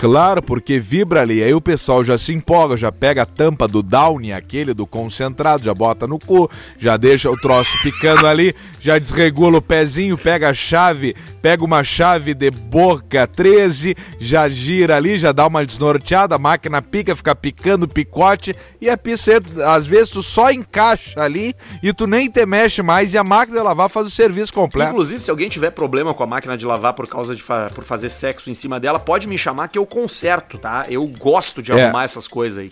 Claro, 0.04 0.42
porque 0.44 0.80
vibra 0.82 1.22
ali, 1.22 1.42
aí 1.42 1.54
o 1.54 1.62
pessoal 1.62 2.04
já 2.04 2.18
se 2.18 2.34
empolga, 2.34 2.76
já 2.76 2.92
pega 2.92 3.22
a 3.22 3.26
tampa 3.26 3.70
do 3.70 3.82
Downy, 3.82 4.34
aquele 4.34 4.74
do 4.74 4.86
concentrado, 4.86 5.63
já 5.63 5.74
bota 5.74 6.06
no 6.06 6.20
cu, 6.20 6.52
já 6.78 6.98
deixa 6.98 7.32
o 7.32 7.38
troço 7.39 7.72
picando 7.82 8.28
ali, 8.28 8.54
já 8.82 9.00
desregula 9.00 9.60
o 9.60 9.62
pezinho, 9.62 10.18
pega 10.18 10.50
a 10.50 10.54
chave, 10.54 11.16
pega 11.42 11.63
uma 11.63 11.86
chave 11.86 12.34
de 12.34 12.52
boca 12.52 13.26
13, 13.26 13.96
já 14.20 14.50
gira 14.50 14.98
ali, 14.98 15.18
já 15.18 15.32
dá 15.32 15.48
uma 15.48 15.66
desnorteada, 15.66 16.36
a 16.36 16.38
máquina 16.38 16.82
pica, 16.82 17.16
fica 17.16 17.34
picando 17.34 17.88
picote 17.88 18.54
e 18.82 18.89
a 18.89 18.98
pizza, 18.98 19.42
às 19.74 19.86
vezes 19.86 20.10
tu 20.10 20.22
só 20.22 20.52
encaixa 20.52 21.22
ali 21.22 21.56
e 21.82 21.94
tu 21.94 22.06
nem 22.08 22.30
te 22.30 22.46
mexe 22.46 22.82
mais 22.84 23.13
e 23.13 23.18
a 23.18 23.24
máquina 23.24 23.60
de 23.60 23.63
lavar 23.63 23.88
faz 23.88 24.08
o 24.08 24.12
serviço 24.12 24.54
completo. 24.54 24.92
Inclusive, 24.92 25.22
se 25.22 25.32
alguém 25.32 25.48
tiver 25.48 25.72
problema 25.72 26.13
com 26.13 26.24
a 26.24 26.28
máquina 26.28 26.58
de 26.58 26.66
lavar 26.66 26.92
por 26.92 27.08
causa 27.08 27.34
de 27.34 27.42
fa- 27.42 27.72
por 27.74 27.86
fazer 27.86 28.10
sexo 28.10 28.50
em 28.50 28.54
cima 28.54 28.82
dela, 28.82 29.00
pode 29.00 29.30
me 29.30 29.38
chamar 29.38 29.70
que 29.70 29.80
eu 29.80 29.93
conserto, 29.94 30.58
tá? 30.58 30.86
Eu 30.90 31.06
gosto 31.08 31.62
de 31.62 31.72
É. 31.72 31.84
arrumar 31.84 32.04
essas 32.06 32.28
coisas 32.28 32.58
aí. 32.58 32.72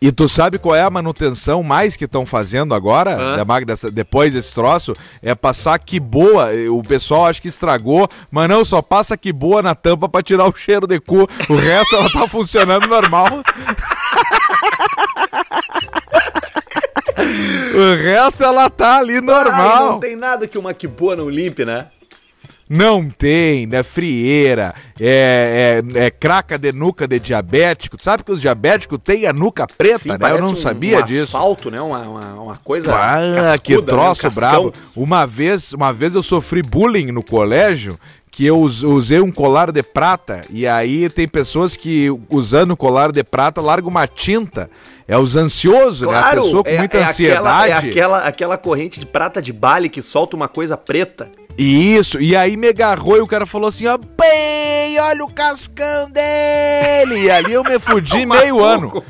E 0.00 0.12
tu 0.12 0.28
sabe 0.28 0.58
qual 0.58 0.74
é 0.76 0.82
a 0.82 0.90
manutenção 0.90 1.62
mais 1.62 1.96
que 1.96 2.04
estão 2.04 2.26
fazendo 2.26 2.74
agora, 2.74 3.16
Hã? 3.18 3.36
da 3.64 3.74
depois 3.90 4.34
desse 4.34 4.52
troço? 4.54 4.94
É 5.22 5.34
passar 5.34 5.78
que 5.78 5.98
boa. 5.98 6.50
O 6.70 6.82
pessoal 6.82 7.24
acha 7.26 7.40
que 7.40 7.48
estragou, 7.48 8.06
mas 8.30 8.46
não, 8.48 8.62
só 8.64 8.82
passa 8.82 9.16
que 9.16 9.32
boa 9.32 9.62
na 9.62 9.74
tampa 9.74 10.06
pra 10.08 10.22
tirar 10.22 10.44
o 10.46 10.54
cheiro 10.54 10.86
de 10.86 11.00
cu. 11.00 11.26
O 11.48 11.56
resto 11.56 11.96
ela 11.96 12.10
tá 12.12 12.28
funcionando 12.28 12.86
normal. 12.86 13.26
o 17.74 18.02
resto 18.02 18.44
ela 18.44 18.68
tá 18.70 18.98
ali 18.98 19.14
Ai, 19.14 19.20
normal. 19.20 19.92
não 19.92 20.00
tem 20.00 20.14
nada 20.14 20.46
que 20.46 20.58
uma 20.58 20.74
que 20.74 20.86
boa 20.86 21.16
não 21.16 21.28
limpe, 21.28 21.64
né? 21.64 21.86
Não 22.68 23.08
tem, 23.08 23.66
né? 23.66 23.82
Frieira, 23.84 24.74
é, 25.00 25.82
é, 25.94 26.06
é 26.06 26.10
craca 26.10 26.58
de 26.58 26.72
nuca 26.72 27.06
de 27.06 27.20
diabético. 27.20 27.96
Sabe 28.02 28.24
que 28.24 28.32
os 28.32 28.40
diabéticos 28.40 28.98
têm 29.04 29.24
a 29.26 29.32
nuca 29.32 29.66
preta, 29.66 30.18
né? 30.18 30.32
Eu 30.32 30.40
não 30.40 30.50
um- 30.50 30.56
sabia 30.56 30.98
um 30.98 31.02
disso. 31.02 31.22
asfalto, 31.36 31.70
né? 31.70 31.80
Uma, 31.80 32.00
uma, 32.08 32.34
uma 32.40 32.56
coisa 32.56 32.92
Ah, 32.92 33.18
cascuda, 33.34 33.58
que 33.60 33.72
né? 33.74 33.78
Um 33.78 33.82
troço 33.82 34.30
brabo. 34.30 34.72
Uma 34.96 35.26
vez, 35.26 35.72
uma 35.72 35.92
vez 35.92 36.14
eu 36.14 36.22
sofri 36.22 36.60
bullying 36.62 37.12
no 37.12 37.22
colégio, 37.22 37.98
que 38.36 38.44
eu 38.44 38.60
us- 38.60 38.82
usei 38.82 39.18
um 39.18 39.32
colar 39.32 39.72
de 39.72 39.82
prata, 39.82 40.42
e 40.50 40.66
aí 40.66 41.08
tem 41.08 41.26
pessoas 41.26 41.74
que 41.74 42.08
usando 42.28 42.72
o 42.72 42.76
colar 42.76 43.10
de 43.10 43.24
prata 43.24 43.62
largam 43.62 43.88
uma 43.88 44.06
tinta. 44.06 44.68
É 45.08 45.16
os 45.16 45.36
ansiosos, 45.36 46.06
né? 46.06 46.14
A 46.14 46.20
Claro, 46.20 46.42
pessoa 46.42 46.62
com 46.64 46.68
é, 46.68 46.78
muita 46.78 46.98
é 46.98 47.04
aquela, 47.04 47.66
é 47.66 47.70
ansiedade. 47.70 47.90
aquela, 47.90 48.18
aquela 48.26 48.58
corrente 48.58 49.00
de 49.00 49.06
prata 49.06 49.40
de 49.40 49.52
bale 49.54 49.88
que 49.88 50.02
solta 50.02 50.36
uma 50.36 50.48
coisa 50.48 50.76
preta. 50.76 51.30
Isso, 51.56 52.20
e 52.20 52.36
aí 52.36 52.58
me 52.58 52.68
agarrou 52.68 53.16
e 53.16 53.20
o 53.20 53.26
cara 53.26 53.46
falou 53.46 53.68
assim, 53.68 53.86
ó, 53.86 53.96
bem, 53.96 54.98
olha 55.00 55.24
o 55.24 55.32
cascão 55.32 56.10
dele! 56.10 57.22
E 57.24 57.30
ali 57.30 57.54
eu 57.54 57.64
me 57.64 57.78
fudi 57.78 58.24
O 58.24 58.28
meio 58.28 58.62
ano. 58.62 59.02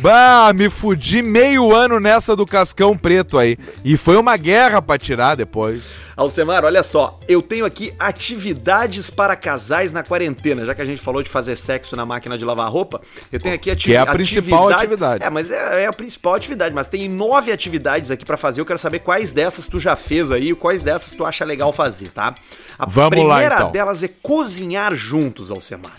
Bah, 0.00 0.50
me 0.54 0.70
fudi 0.70 1.20
meio 1.20 1.74
ano 1.74 2.00
nessa 2.00 2.34
do 2.34 2.46
cascão 2.46 2.96
preto 2.96 3.36
aí. 3.36 3.58
E 3.84 3.98
foi 3.98 4.16
uma 4.16 4.34
guerra 4.34 4.80
pra 4.80 4.96
tirar 4.96 5.34
depois. 5.34 5.96
Alcemar, 6.16 6.64
olha 6.64 6.82
só, 6.82 7.20
eu 7.28 7.42
tenho 7.42 7.66
aqui 7.66 7.92
atividades 7.98 9.10
para 9.10 9.36
casais 9.36 9.92
na 9.92 10.02
quarentena. 10.02 10.64
Já 10.64 10.74
que 10.74 10.80
a 10.80 10.86
gente 10.86 11.02
falou 11.02 11.22
de 11.22 11.28
fazer 11.28 11.54
sexo 11.54 11.94
na 11.96 12.06
máquina 12.06 12.38
de 12.38 12.46
lavar 12.46 12.70
roupa, 12.70 13.02
eu 13.30 13.38
tenho 13.38 13.54
aqui 13.54 13.70
ati 13.70 13.84
Que 13.86 13.94
é 13.94 13.98
a 13.98 14.06
principal 14.06 14.70
atividade. 14.70 15.22
É, 15.22 15.28
mas 15.28 15.50
é, 15.50 15.82
é 15.82 15.86
a 15.86 15.92
principal 15.92 16.34
atividade. 16.34 16.74
Mas 16.74 16.86
tem 16.86 17.06
nove 17.06 17.52
atividades 17.52 18.10
aqui 18.10 18.24
para 18.24 18.38
fazer. 18.38 18.62
Eu 18.62 18.66
quero 18.66 18.78
saber 18.78 19.00
quais 19.00 19.32
dessas 19.32 19.68
tu 19.68 19.78
já 19.78 19.96
fez 19.96 20.30
aí 20.30 20.50
e 20.50 20.54
quais 20.54 20.82
dessas 20.82 21.12
tu 21.14 21.26
acha 21.26 21.44
legal 21.44 21.74
fazer, 21.74 22.08
tá? 22.08 22.34
A 22.78 22.86
Vamos 22.86 23.22
lá, 23.22 23.34
primeira 23.34 23.56
então. 23.56 23.70
delas 23.70 24.02
é 24.02 24.08
cozinhar 24.08 24.94
juntos, 24.94 25.50
Alcemar. 25.50 25.92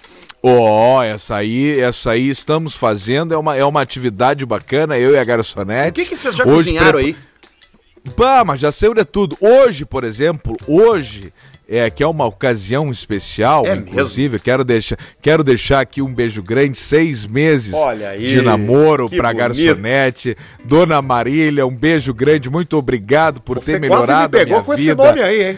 Ó, 0.43 1.03
essa 1.03 1.35
aí, 1.35 1.79
essa 1.79 2.11
aí 2.11 2.29
estamos 2.29 2.75
fazendo, 2.75 3.33
é 3.33 3.37
uma, 3.37 3.55
é 3.55 3.63
uma 3.63 3.81
atividade 3.81 4.45
bacana, 4.45 4.97
eu 4.97 5.11
e 5.11 5.17
a 5.17 5.23
garçonete. 5.23 5.89
O 6.01 6.03
que, 6.03 6.09
que 6.09 6.17
vocês 6.17 6.35
já 6.35 6.43
Hoje 6.43 6.53
cozinharam 6.55 6.99
prepa- 6.99 7.17
aí? 7.19 8.11
Bah, 8.17 8.43
mas 8.43 8.59
já 8.59 8.71
saiu 8.71 8.95
de 8.95 9.05
tudo. 9.05 9.37
Hoje, 9.39 9.85
por 9.85 10.03
exemplo, 10.03 10.57
hoje 10.65 11.31
é 11.69 11.87
que 11.89 12.01
é 12.03 12.07
uma 12.07 12.25
ocasião 12.25 12.89
especial, 12.89 13.65
É 13.67 13.75
inclusive, 13.75 14.37
eu 14.37 14.41
quero 14.41 14.63
deixar, 14.65 14.97
quero 15.21 15.43
deixar 15.43 15.79
aqui 15.81 16.01
um 16.01 16.11
beijo 16.13 16.41
grande, 16.41 16.77
seis 16.77 17.25
meses 17.25 17.73
aí, 18.09 18.25
de 18.27 18.41
namoro 18.41 19.07
bonito. 19.07 19.37
garçonete, 19.37 20.35
Dona 20.65 21.01
Marília, 21.01 21.65
um 21.67 21.75
beijo 21.75 22.13
grande, 22.13 22.49
muito 22.49 22.75
obrigado 22.75 23.39
por 23.39 23.59
ter 23.59 23.79
melhorado 23.79 24.35
a 24.37 24.45
minha 24.45 24.61
vida. 24.75 24.95
aí, 25.23 25.49
hein? 25.51 25.57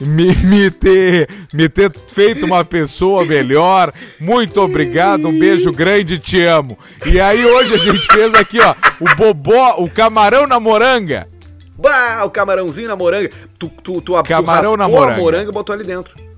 Me, 0.00 0.34
me 0.36 0.70
ter 0.70 1.28
me 1.52 1.68
ter 1.68 1.92
feito 2.12 2.46
uma 2.46 2.64
pessoa 2.64 3.24
melhor. 3.24 3.92
Muito 4.20 4.60
obrigado, 4.60 5.28
um 5.28 5.38
beijo 5.38 5.72
grande, 5.72 6.18
te 6.18 6.42
amo. 6.42 6.78
E 7.06 7.20
aí 7.20 7.44
hoje 7.44 7.74
a 7.74 7.78
gente 7.78 8.06
fez 8.06 8.34
aqui, 8.34 8.58
ó, 8.60 8.74
o 9.00 9.14
bobó, 9.16 9.76
o 9.78 9.90
camarão 9.90 10.46
na 10.46 10.60
moranga. 10.60 11.28
Bah, 11.76 12.24
o 12.24 12.30
camarãozinho 12.30 12.88
na 12.88 12.96
moranga. 12.96 13.30
Tu, 13.58 13.68
tu, 13.82 14.00
tu, 14.00 14.22
Camarão 14.24 14.72
tu 14.72 14.76
na 14.76 14.88
moranga. 14.88 15.14
a 15.14 15.18
moranga 15.18 15.50
e 15.50 15.52
botou 15.52 15.72
ali 15.72 15.84
dentro. 15.84 16.28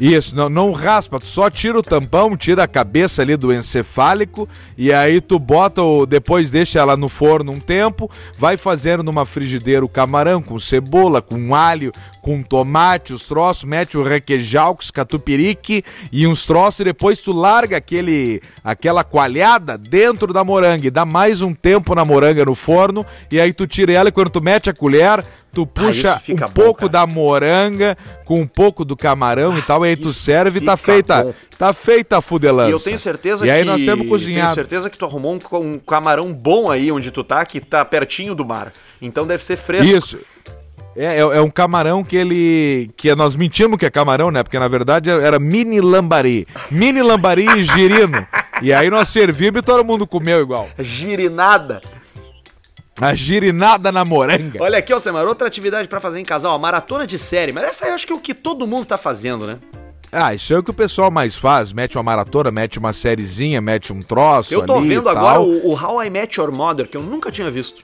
Isso, 0.00 0.34
não, 0.34 0.48
não 0.48 0.72
raspa, 0.72 1.20
tu 1.20 1.26
só 1.26 1.50
tira 1.50 1.78
o 1.78 1.82
tampão, 1.82 2.36
tira 2.36 2.64
a 2.64 2.68
cabeça 2.68 3.20
ali 3.20 3.36
do 3.36 3.52
encefálico 3.52 4.48
e 4.76 4.92
aí 4.92 5.20
tu 5.20 5.38
bota 5.38 5.82
o. 5.82 6.06
Depois 6.06 6.50
deixa 6.50 6.78
ela 6.78 6.96
no 6.96 7.08
forno 7.08 7.52
um 7.52 7.60
tempo, 7.60 8.10
vai 8.36 8.56
fazendo 8.56 9.02
numa 9.02 9.26
frigideira 9.26 9.84
o 9.84 9.88
camarão 9.88 10.40
com 10.40 10.58
cebola, 10.58 11.20
com 11.20 11.54
alho, 11.54 11.92
com 12.22 12.40
tomate, 12.40 13.12
os 13.12 13.26
troços, 13.26 13.64
mete 13.64 13.98
o 13.98 14.02
requeijão, 14.04 14.76
com 14.76 14.80
os 14.80 14.92
catupiry 14.92 15.58
e 16.12 16.24
uns 16.24 16.46
troços 16.46 16.80
e 16.80 16.84
depois 16.84 17.20
tu 17.20 17.32
larga 17.32 17.76
aquele, 17.76 18.40
aquela 18.62 19.02
coalhada 19.02 19.76
dentro 19.76 20.32
da 20.32 20.44
moranga 20.44 20.86
e 20.86 20.90
dá 20.90 21.04
mais 21.04 21.42
um 21.42 21.52
tempo 21.52 21.96
na 21.96 22.04
moranga 22.04 22.44
no 22.44 22.54
forno 22.54 23.04
e 23.28 23.40
aí 23.40 23.52
tu 23.52 23.66
tira 23.66 23.92
ela 23.92 24.08
e 24.08 24.12
quando 24.12 24.30
tu 24.30 24.40
mete 24.40 24.70
a 24.70 24.72
colher, 24.72 25.24
tu 25.52 25.66
puxa 25.66 26.14
isso 26.14 26.20
fica 26.20 26.46
um 26.46 26.48
bom, 26.48 26.54
pouco 26.54 26.80
cara. 26.82 26.92
da 26.92 27.06
moranga 27.06 27.98
com 28.24 28.40
um 28.40 28.46
pouco 28.46 28.84
do 28.84 28.96
camarão 28.96 29.58
e 29.58 29.62
tal, 29.62 29.84
e 29.84 29.88
aí 29.88 29.96
tu 29.96 30.12
serve 30.12 30.60
e 30.60 30.64
tá 30.64 30.76
feita, 30.76 31.24
bom. 31.24 31.34
tá 31.58 31.72
feita 31.72 32.18
a 32.18 32.20
fudelança. 32.20 32.70
E 32.70 32.72
eu 32.72 32.78
tenho 32.80 32.98
certeza 33.00 33.44
e 33.44 33.50
aí 33.50 33.62
que. 33.62 33.66
nós 33.66 33.84
temos 33.84 33.98
Tenho 33.98 34.08
cozinhado. 34.08 34.54
certeza 34.54 34.88
que 34.88 34.96
tu 34.96 35.04
arrumou 35.04 35.34
um, 35.34 35.56
um 35.58 35.78
camarão 35.80 36.32
bom 36.32 36.70
aí 36.70 36.92
onde 36.92 37.10
tu 37.10 37.24
tá, 37.24 37.44
que 37.44 37.60
tá 37.60 37.84
pertinho 37.84 38.32
do 38.32 38.44
mar. 38.44 38.72
Então 39.00 39.26
deve 39.26 39.44
ser 39.44 39.56
fresco. 39.56 39.98
Isso. 39.98 40.18
É, 40.94 41.16
é, 41.16 41.18
é 41.18 41.40
um 41.40 41.50
camarão 41.50 42.04
que 42.04 42.16
ele. 42.16 42.90
que 42.96 43.14
nós 43.14 43.34
mentimos 43.34 43.78
que 43.78 43.86
é 43.86 43.90
camarão, 43.90 44.30
né? 44.30 44.42
Porque 44.42 44.58
na 44.58 44.68
verdade 44.68 45.10
era 45.10 45.38
mini 45.38 45.80
lambari. 45.80 46.46
Mini 46.70 47.02
lambari 47.02 47.46
e 47.46 47.64
girino. 47.64 48.26
E 48.60 48.72
aí 48.72 48.90
nós 48.90 49.08
servimos 49.08 49.60
e 49.60 49.62
todo 49.62 49.84
mundo 49.84 50.06
comeu 50.06 50.40
igual. 50.40 50.68
Girinada. 50.78 51.80
A 53.00 53.14
girinada 53.14 53.90
na 53.90 54.04
moranga. 54.04 54.62
Olha 54.62 54.78
aqui, 54.78 54.92
Alcemar, 54.92 55.26
outra 55.26 55.48
atividade 55.48 55.88
pra 55.88 55.98
fazer 55.98 56.20
em 56.20 56.24
casal, 56.24 56.54
a 56.54 56.58
maratona 56.58 57.06
de 57.06 57.18
série. 57.18 57.50
Mas 57.50 57.64
essa 57.64 57.86
eu 57.86 57.94
acho 57.94 58.06
que 58.06 58.12
é 58.12 58.16
o 58.16 58.20
que 58.20 58.34
todo 58.34 58.66
mundo 58.66 58.84
tá 58.84 58.98
fazendo, 58.98 59.46
né? 59.46 59.58
Ah, 60.12 60.34
isso 60.34 60.52
é 60.52 60.58
o 60.58 60.62
que 60.62 60.70
o 60.70 60.74
pessoal 60.74 61.10
mais 61.10 61.36
faz. 61.36 61.72
Mete 61.72 61.96
uma 61.96 62.02
maratona, 62.02 62.50
mete 62.50 62.78
uma 62.78 62.92
sériezinha, 62.92 63.62
mete 63.62 63.94
um 63.94 64.02
troço. 64.02 64.52
Eu 64.52 64.66
tô 64.66 64.82
e 64.82 64.88
vendo 64.88 65.08
agora 65.08 65.40
o, 65.40 65.70
o 65.70 65.74
How 65.74 66.04
I 66.04 66.10
Met 66.10 66.38
Your 66.38 66.54
Mother, 66.54 66.86
que 66.86 66.96
eu 66.96 67.02
nunca 67.02 67.32
tinha 67.32 67.50
visto. 67.50 67.82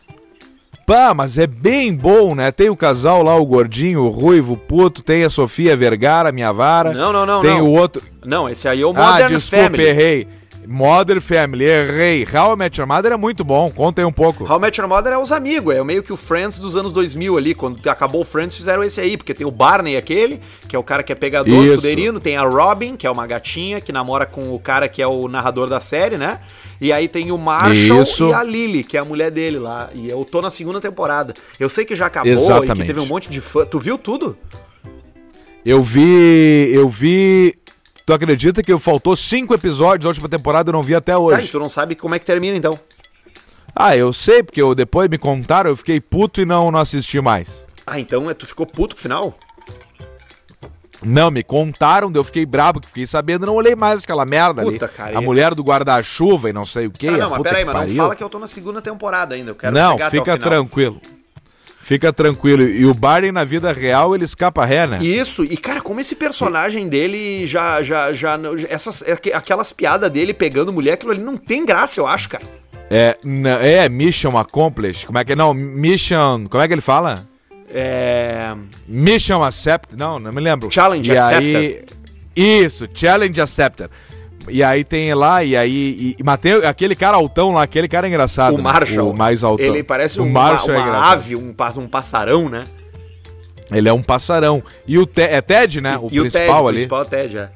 Pá, 0.89 1.13
mas 1.13 1.37
é 1.37 1.47
bem 1.47 1.95
bom, 1.95 2.35
né? 2.35 2.51
Tem 2.51 2.71
o 2.71 2.77
casal 2.77 3.23
lá, 3.23 3.37
o 3.37 3.45
gordinho, 3.45 4.05
o 4.05 4.09
ruivo, 4.09 4.55
o 4.55 4.57
puto, 4.57 5.03
tem 5.03 5.23
a 5.23 5.29
Sofia 5.29 5.77
Vergara, 5.77 6.33
minha 6.33 6.51
vara. 6.51 6.95
Não, 6.95 7.13
não, 7.13 7.27
não, 7.27 7.43
Tem 7.43 7.59
não. 7.59 7.67
o 7.67 7.73
outro. 7.73 8.03
Não, 8.25 8.49
esse 8.49 8.67
aí 8.67 8.81
é 8.81 8.87
o 8.87 8.95
ah, 8.97 9.13
Modern 9.13 9.35
desculpa, 9.35 9.65
Family. 9.65 9.85
errei. 9.85 10.27
Modern 10.71 11.19
Family, 11.23 11.65
errei. 11.65 12.27
How 12.31 12.53
I 12.53 12.57
Met 12.57 12.79
Your 12.79 12.87
Mother 12.87 13.13
é 13.13 13.17
muito 13.17 13.43
bom, 13.43 13.71
conta 13.71 14.03
aí 14.03 14.05
um 14.05 14.13
pouco. 14.13 14.45
How 14.45 14.59
I 14.59 14.61
Met 14.61 14.79
Your 14.79 14.87
Mother 14.87 15.15
é 15.15 15.19
os 15.19 15.33
amigos, 15.33 15.75
é 15.75 15.83
meio 15.83 16.03
que 16.03 16.13
o 16.13 16.17
Friends 16.17 16.59
dos 16.59 16.77
anos 16.77 16.93
2000 16.93 17.39
ali, 17.39 17.55
quando 17.55 17.89
acabou 17.89 18.21
o 18.21 18.25
Friends 18.25 18.55
fizeram 18.55 18.85
esse 18.85 19.01
aí, 19.01 19.17
porque 19.17 19.33
tem 19.33 19.47
o 19.47 19.51
Barney 19.51 19.97
aquele, 19.97 20.43
que 20.69 20.77
é 20.77 20.79
o 20.79 20.83
cara 20.83 21.03
que 21.03 21.11
é 21.11 21.15
pegador, 21.15 21.65
Isso. 21.65 21.77
fuderino, 21.77 22.21
tem 22.21 22.37
a 22.37 22.43
Robin, 22.43 22.97
que 22.97 23.07
é 23.07 23.11
uma 23.11 23.27
gatinha 23.27 23.81
que 23.81 23.91
namora 23.91 24.27
com 24.27 24.55
o 24.55 24.61
cara 24.61 24.91
que 24.91 25.01
é 25.01 25.07
o 25.07 25.27
narrador 25.27 25.71
da 25.71 25.81
série, 25.81 26.19
né? 26.19 26.39
E 26.79 26.93
aí 26.93 27.09
tem 27.09 27.33
o 27.33 27.39
Marshall 27.39 28.03
Isso. 28.03 28.29
e 28.29 28.35
a 28.35 28.43
Lily, 28.43 28.85
que 28.85 28.99
é 28.99 29.01
a 29.01 29.05
mulher 29.07 29.31
dele 29.31 29.59
lá, 29.59 29.89
e 29.95 30.11
eu 30.11 30.23
tô 30.23 30.43
na 30.43 30.51
segunda 30.51 30.83
temporada. 30.83 31.33
Eu 31.59 31.71
sei 31.71 31.87
que 31.87 31.97
já 31.97 32.05
acabou 32.05 32.31
e 32.31 32.35
Exatamente. 32.35 32.81
que 32.81 32.87
teve 32.87 33.01
um 33.01 33.07
monte 33.07 33.31
de 33.31 33.41
fã. 33.41 33.65
Tu 33.65 33.79
viu 33.79 33.97
tudo? 33.97 34.37
Eu 35.65 35.83
vi. 35.83 36.71
Eu 36.73 36.89
vi. 36.89 37.55
Tu 38.09 38.13
acredita 38.15 38.63
que 38.63 38.79
faltou 38.79 39.15
cinco 39.15 39.53
episódios 39.53 40.05
da 40.05 40.09
última 40.09 40.31
temporada 40.31 40.67
e 40.67 40.71
eu 40.71 40.73
não 40.73 40.83
vi 40.83 40.95
até 40.95 41.13
Tá, 41.13 41.19
e 41.19 41.21
hoje? 41.21 41.49
tu 41.49 41.59
não 41.59 41.69
sabe 41.69 41.95
como 41.95 42.15
é 42.15 42.19
que 42.19 42.25
termina 42.25 42.57
então. 42.57 42.81
Ah, 43.77 43.95
eu 43.99 44.15
sei, 44.15 44.43
porque 44.43 44.63
eu, 44.63 44.75
depois 44.75 45.11
me 45.11 45.19
contaram, 45.19 45.69
eu 45.69 45.77
fiquei 45.77 46.01
puto 46.01 46.41
e 46.41 46.47
não, 46.47 46.71
não 46.71 46.81
assisti 46.81 47.21
mais. 47.21 47.67
Ah, 47.87 48.01
então 48.01 48.31
é- 48.31 48.33
tu 48.33 48.47
ficou 48.47 48.65
puto 48.65 48.95
com 48.95 49.01
o 49.01 49.03
final? 49.03 49.35
Não, 51.05 51.31
me 51.31 51.43
contaram, 51.43 52.11
eu 52.15 52.25
fiquei 52.25 52.47
brabo, 52.47 52.81
que 52.81 52.87
fiquei 52.87 53.07
sabendo, 53.07 53.45
não 53.45 53.55
olhei 53.55 53.77
mais 53.77 54.03
aquela 54.03 54.25
merda 54.25 54.63
Puta, 54.63 54.87
ali. 54.87 54.95
cara, 54.95 55.19
a 55.19 55.21
mulher 55.21 55.55
do 55.55 55.63
guarda-chuva 55.63 56.49
e 56.49 56.53
não 56.55 56.65
sei 56.65 56.87
o 56.87 56.91
que. 56.91 57.09
Ah, 57.09 57.19
não, 57.19 57.31
mas 57.33 57.43
peraí, 57.43 57.67
mas 57.67 57.91
não 57.91 58.05
fala 58.05 58.17
que 58.17 58.25
eu 58.25 58.31
tô 58.31 58.39
na 58.39 58.47
segunda 58.47 58.81
temporada 58.81 59.35
ainda. 59.35 59.51
Eu 59.51 59.55
quero 59.55 59.75
Não, 59.75 59.99
fica 60.09 60.39
tranquilo. 60.39 60.99
Fica 61.89 62.13
tranquilo. 62.13 62.65
E 62.65 62.85
o 62.85 62.93
Barney 62.93 63.33
na 63.33 63.45
vida 63.45 63.73
real, 63.73 64.15
ele 64.15 64.23
escapa 64.23 64.63
ré, 64.63 64.87
né? 64.87 64.99
Isso, 65.03 65.43
e 65.43 65.57
cara, 65.57 65.81
como 65.81 65.99
esse 65.99 66.15
personagem 66.15 66.87
dele 66.87 67.47
já, 67.47 67.83
já, 67.83 68.13
já, 68.13 68.39
essas, 68.69 69.01
é 69.01 69.17
que- 69.17 69.33
aquelas 69.33 69.73
piadas 69.73 70.11
dele 70.11 70.35
pegando 70.35 70.71
mulher, 70.71 70.93
aquilo 70.93 71.13
ali 71.13 71.23
não 71.23 71.39
tem 71.39 71.65
graça, 71.65 71.99
eu 71.99 72.07
acho, 72.07 72.29
cara. 72.29 72.45
É, 72.91 73.17
é 73.63 73.89
Mission 73.89 74.37
Accomplished. 74.37 75.07
Como 75.07 75.19
é 75.19 75.25
que 75.25 75.35
não? 75.35 75.55
Mission. 75.55 76.47
Como 76.47 76.63
é 76.63 76.69
que 76.69 76.75
ele 76.75 76.83
fala? 76.83 77.27
É. 77.73 78.55
Mission 78.87 79.43
Accepted. 79.43 79.99
Não, 79.99 80.19
não 80.19 80.31
me 80.31 80.43
lembro. 80.43 80.71
Challenge 80.71 81.11
e 81.11 81.17
Aí, 81.17 81.85
isso, 82.37 82.87
Challenge 82.95 83.41
Accepted. 83.41 83.89
E 84.51 84.63
aí 84.63 84.85
tem 84.85 85.13
lá, 85.15 85.43
e 85.45 85.57
aí. 85.57 86.17
E, 86.19 86.23
e 86.23 86.67
aquele 86.67 86.95
cara 86.97 87.17
altão 87.17 87.53
lá, 87.53 87.63
aquele 87.63 87.89
cara 87.89 88.07
é 88.07 88.11
engraçado. 88.11 88.55
O 88.55 88.57
né? 88.59 88.63
Marshall. 88.63 89.11
O 89.13 89.17
mais 89.17 89.45
altão. 89.45 89.65
Ele 89.67 89.83
parece 89.83 90.21
o 90.21 90.25
um, 90.25 90.31
Marshall 90.31 90.69
uma, 90.71 90.75
é 90.75 90.79
uma 90.79 90.89
engraçado. 90.89 91.13
ave, 91.13 91.37
um, 91.37 91.55
um 91.83 91.89
passarão, 91.89 92.49
né? 92.49 92.65
Ele 93.71 93.89
é 93.89 93.93
um 93.93 94.03
passarão. 94.03 94.63
E 94.87 94.99
o 94.99 95.05
Te 95.07 95.23
é 95.23 95.41
Ted, 95.43 95.81
né? 95.81 95.99
O 96.01 96.07
e 96.11 96.21
principal 96.21 96.65
o 96.65 96.67
Ted, 96.67 96.69
ali. 96.69 96.87
O 96.87 96.89
principal 96.89 97.01
é 97.01 97.03
o 97.03 97.05
Ted, 97.07 97.39
é. 97.39 97.49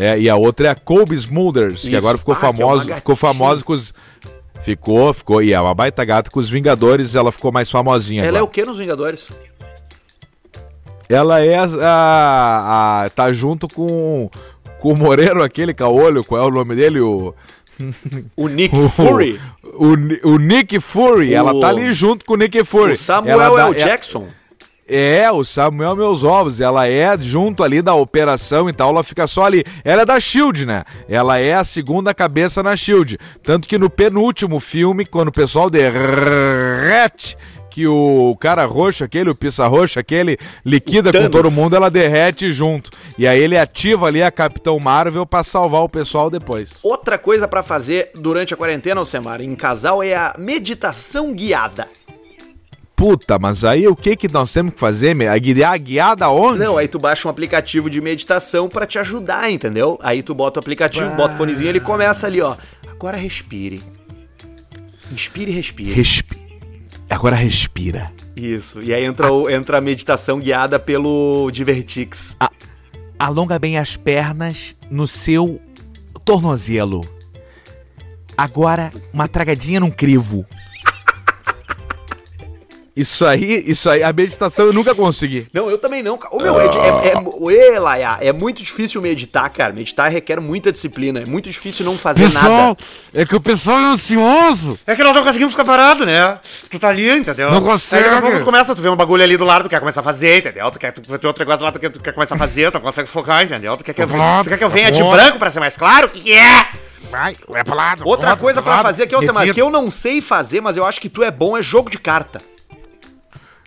É, 0.00 0.18
e 0.20 0.30
a 0.30 0.36
outra 0.36 0.68
é 0.68 0.70
a 0.70 0.74
Colby 0.76 1.16
Smulders, 1.16 1.80
que 1.82 1.88
Isso. 1.88 1.96
agora 1.96 2.16
ficou 2.16 2.32
Ah, 2.32 2.38
que 2.38 2.44
é 2.44 2.48
uma 2.48 2.56
famosa, 2.56 2.94
ficou 2.94 3.16
famosa 3.16 3.64
com 3.64 3.72
os 3.72 3.92
ficou, 4.60 5.12
ficou, 5.12 5.42
e 5.42 5.52
é 5.52 5.60
uma 5.60 5.74
baita 5.74 6.04
gata 6.04 6.30
com 6.30 6.38
os 6.38 6.48
Vingadores, 6.48 7.16
ela 7.16 7.32
ficou 7.32 7.50
mais 7.50 7.68
famosinha 7.68 8.22
Ela 8.22 8.38
é 8.38 8.40
o 8.40 8.44
agora. 8.44 8.52
que 8.52 8.64
nos 8.64 8.78
Vingadores? 8.78 9.28
Ela 11.08 11.40
é 11.44 11.56
a, 11.56 11.64
a- 11.64 13.04
a- 13.06 13.10
tá 13.10 13.32
junto 13.32 13.66
com 13.66 14.30
com 14.80 14.92
o 14.92 14.96
Moreiro 14.96 15.42
aquele 15.42 15.72
caolho, 15.74 16.24
qual 16.24 16.42
é 16.42 16.46
o 16.46 16.50
nome 16.50 16.74
dele? 16.74 17.00
O 17.00 17.34
O 18.36 18.48
Nick 18.48 18.74
o- 18.76 18.88
Fury. 18.88 19.40
O, 19.74 20.30
o 20.30 20.38
Nick 20.38 20.80
Fury, 20.80 21.32
ela 21.34 21.58
tá 21.60 21.68
ali 21.68 21.92
junto 21.92 22.24
com 22.24 22.34
o 22.34 22.36
Nick 22.36 22.64
Fury. 22.64 22.92
O 22.92 22.96
Samuel 22.96 23.40
Ela 23.40 23.56
dá- 23.56 23.66
L. 23.68 23.74
Jackson. 23.78 24.26
É, 24.90 25.30
o 25.30 25.44
Samuel 25.44 25.94
Meus 25.94 26.24
Ovos, 26.24 26.62
ela 26.62 26.88
é 26.88 27.14
junto 27.18 27.62
ali 27.62 27.82
da 27.82 27.92
operação 27.94 28.70
e 28.70 28.72
tal, 28.72 28.88
ela 28.88 29.02
fica 29.04 29.26
só 29.26 29.44
ali. 29.44 29.62
Ela 29.84 30.00
é 30.00 30.06
da 30.06 30.18
SHIELD, 30.18 30.64
né? 30.64 30.82
Ela 31.06 31.38
é 31.38 31.52
a 31.52 31.62
segunda 31.62 32.14
cabeça 32.14 32.62
na 32.62 32.74
SHIELD. 32.74 33.18
Tanto 33.42 33.68
que 33.68 33.76
no 33.76 33.90
penúltimo 33.90 34.58
filme, 34.58 35.04
quando 35.04 35.28
o 35.28 35.32
pessoal 35.32 35.68
derrete, 35.68 37.36
que 37.70 37.86
o 37.86 38.36
cara 38.40 38.64
roxo 38.64 39.04
aquele, 39.04 39.30
o 39.30 39.34
pizza 39.34 39.66
roxo 39.66 39.98
aquele, 39.98 40.38
liquida 40.64 41.12
com 41.12 41.30
todo 41.30 41.50
mundo, 41.50 41.76
ela 41.76 41.90
derrete 41.90 42.50
junto. 42.50 42.90
E 43.16 43.26
aí 43.26 43.40
ele 43.40 43.56
ativa 43.56 44.06
ali 44.06 44.22
a 44.22 44.30
Capitão 44.30 44.78
Marvel 44.78 45.26
pra 45.26 45.44
salvar 45.44 45.82
o 45.82 45.88
pessoal 45.88 46.30
depois. 46.30 46.74
Outra 46.82 47.18
coisa 47.18 47.46
pra 47.46 47.62
fazer 47.62 48.10
durante 48.14 48.54
a 48.54 48.56
quarentena, 48.56 49.00
Alcemar, 49.00 49.40
em 49.40 49.54
casal, 49.54 50.02
é 50.02 50.14
a 50.14 50.34
meditação 50.38 51.32
guiada. 51.32 51.88
Puta, 52.96 53.38
mas 53.38 53.62
aí 53.64 53.86
o 53.86 53.94
que 53.94 54.16
que 54.16 54.26
nós 54.26 54.52
temos 54.52 54.74
que 54.74 54.80
fazer? 54.80 55.16
A 55.28 55.38
guiar 55.38 55.78
guiada 55.78 56.28
onde? 56.30 56.58
Não, 56.58 56.76
aí 56.76 56.88
tu 56.88 56.98
baixa 56.98 57.28
um 57.28 57.30
aplicativo 57.30 57.88
de 57.88 58.00
meditação 58.00 58.68
pra 58.68 58.86
te 58.86 58.98
ajudar, 58.98 59.48
entendeu? 59.48 59.96
Aí 60.02 60.20
tu 60.20 60.34
bota 60.34 60.58
o 60.58 60.60
aplicativo, 60.60 61.14
bota 61.14 61.34
o 61.34 61.36
fonezinho, 61.36 61.68
ele 61.68 61.78
começa 61.78 62.26
ali, 62.26 62.40
ó. 62.40 62.56
Agora 62.90 63.16
respire. 63.16 63.80
Inspire 65.12 65.52
e 65.52 65.54
respire. 65.54 65.92
Respi... 65.92 66.47
Agora 67.10 67.34
respira. 67.36 68.12
Isso. 68.36 68.80
E 68.80 68.92
aí 68.94 69.04
entra, 69.04 69.32
o- 69.32 69.50
entra 69.50 69.78
a 69.78 69.80
meditação 69.80 70.38
guiada 70.38 70.78
pelo 70.78 71.50
Divertix. 71.50 72.36
Alonga 73.18 73.58
bem 73.58 73.78
as 73.78 73.96
pernas 73.96 74.76
no 74.90 75.06
seu 75.06 75.60
tornozelo. 76.24 77.04
Agora, 78.36 78.92
uma 79.12 79.26
tragadinha 79.26 79.80
num 79.80 79.90
crivo. 79.90 80.46
Isso 82.98 83.24
aí, 83.24 83.62
isso 83.64 83.88
aí, 83.88 84.02
a 84.02 84.12
meditação 84.12 84.66
eu 84.66 84.72
nunca 84.72 84.92
consegui. 84.92 85.46
Não, 85.52 85.70
eu 85.70 85.78
também 85.78 86.02
não. 86.02 86.18
cara. 86.18 86.34
Ô, 86.34 86.42
meu, 86.42 86.60
é, 86.60 86.66
é, 86.66 87.12
é, 87.12 87.74
Ê, 87.74 87.78
Laia, 87.78 88.18
é 88.20 88.32
muito 88.32 88.60
difícil 88.60 89.00
meditar, 89.00 89.48
cara. 89.50 89.72
Meditar 89.72 90.10
requer 90.10 90.40
muita 90.40 90.72
disciplina. 90.72 91.20
É 91.20 91.24
muito 91.24 91.48
difícil 91.48 91.86
não 91.86 91.96
fazer 91.96 92.28
nada. 92.32 92.76
é 93.14 93.24
que 93.24 93.36
o 93.36 93.40
pessoal 93.40 93.78
é 93.78 93.84
ansioso. 93.84 94.76
É 94.84 94.96
que 94.96 95.02
nós 95.04 95.14
não 95.14 95.22
conseguimos 95.22 95.52
ficar 95.52 95.64
parado, 95.64 96.04
né? 96.04 96.40
Tu 96.68 96.76
tá 96.76 96.88
ali, 96.88 97.08
entendeu? 97.08 97.52
Não 97.52 97.62
consegue. 97.62 98.02
Aí 98.02 98.10
daqui 98.10 98.18
a 98.18 98.22
pouco 98.22 98.38
tu 98.40 98.44
começa, 98.44 98.74
tu 98.74 98.82
vê 98.82 98.88
um 98.88 98.96
bagulho 98.96 99.22
ali 99.22 99.36
do 99.36 99.44
lado, 99.44 99.62
tu 99.62 99.70
quer 99.70 99.78
começar 99.78 100.00
a 100.00 100.04
fazer, 100.04 100.38
entendeu? 100.38 100.68
Tu 100.72 100.78
quer 100.80 100.90
tu 100.90 101.02
vê 101.08 101.24
outro 101.24 101.40
negócio 101.40 101.64
lá, 101.64 101.70
tu 101.70 101.78
quer, 101.78 101.90
tu 101.90 102.00
quer 102.00 102.12
começar 102.12 102.34
a 102.34 102.38
fazer, 102.38 102.72
tu 102.72 102.74
não 102.74 102.80
consegue 102.80 103.08
focar, 103.08 103.44
entendeu? 103.44 103.76
Tu 103.76 103.84
quer 103.84 103.92
que 103.92 104.02
eu, 104.02 104.08
tu 104.08 104.48
quer 104.48 104.58
que 104.58 104.64
eu 104.64 104.70
venha 104.70 104.90
de 104.90 105.00
branco 105.00 105.38
pra 105.38 105.52
ser 105.52 105.60
mais 105.60 105.76
claro? 105.76 106.08
O 106.08 106.10
que, 106.10 106.20
que 106.20 106.32
é? 106.32 106.66
Vai, 107.10 107.36
é 107.54 107.62
pro 107.62 107.76
lado. 107.76 108.02
Outra 108.04 108.36
coisa 108.36 108.60
pra 108.60 108.82
fazer 108.82 109.04
aqui, 109.04 109.14
ô 109.14 109.20
Semar, 109.20 109.42
Medita. 109.42 109.54
que 109.54 109.62
eu 109.62 109.70
não 109.70 109.88
sei 109.88 110.20
fazer, 110.20 110.60
mas 110.60 110.76
eu 110.76 110.84
acho 110.84 111.00
que 111.00 111.08
tu 111.08 111.22
é 111.22 111.30
bom, 111.30 111.56
é 111.56 111.62
jogo 111.62 111.88
de 111.88 111.98
carta. 111.98 112.42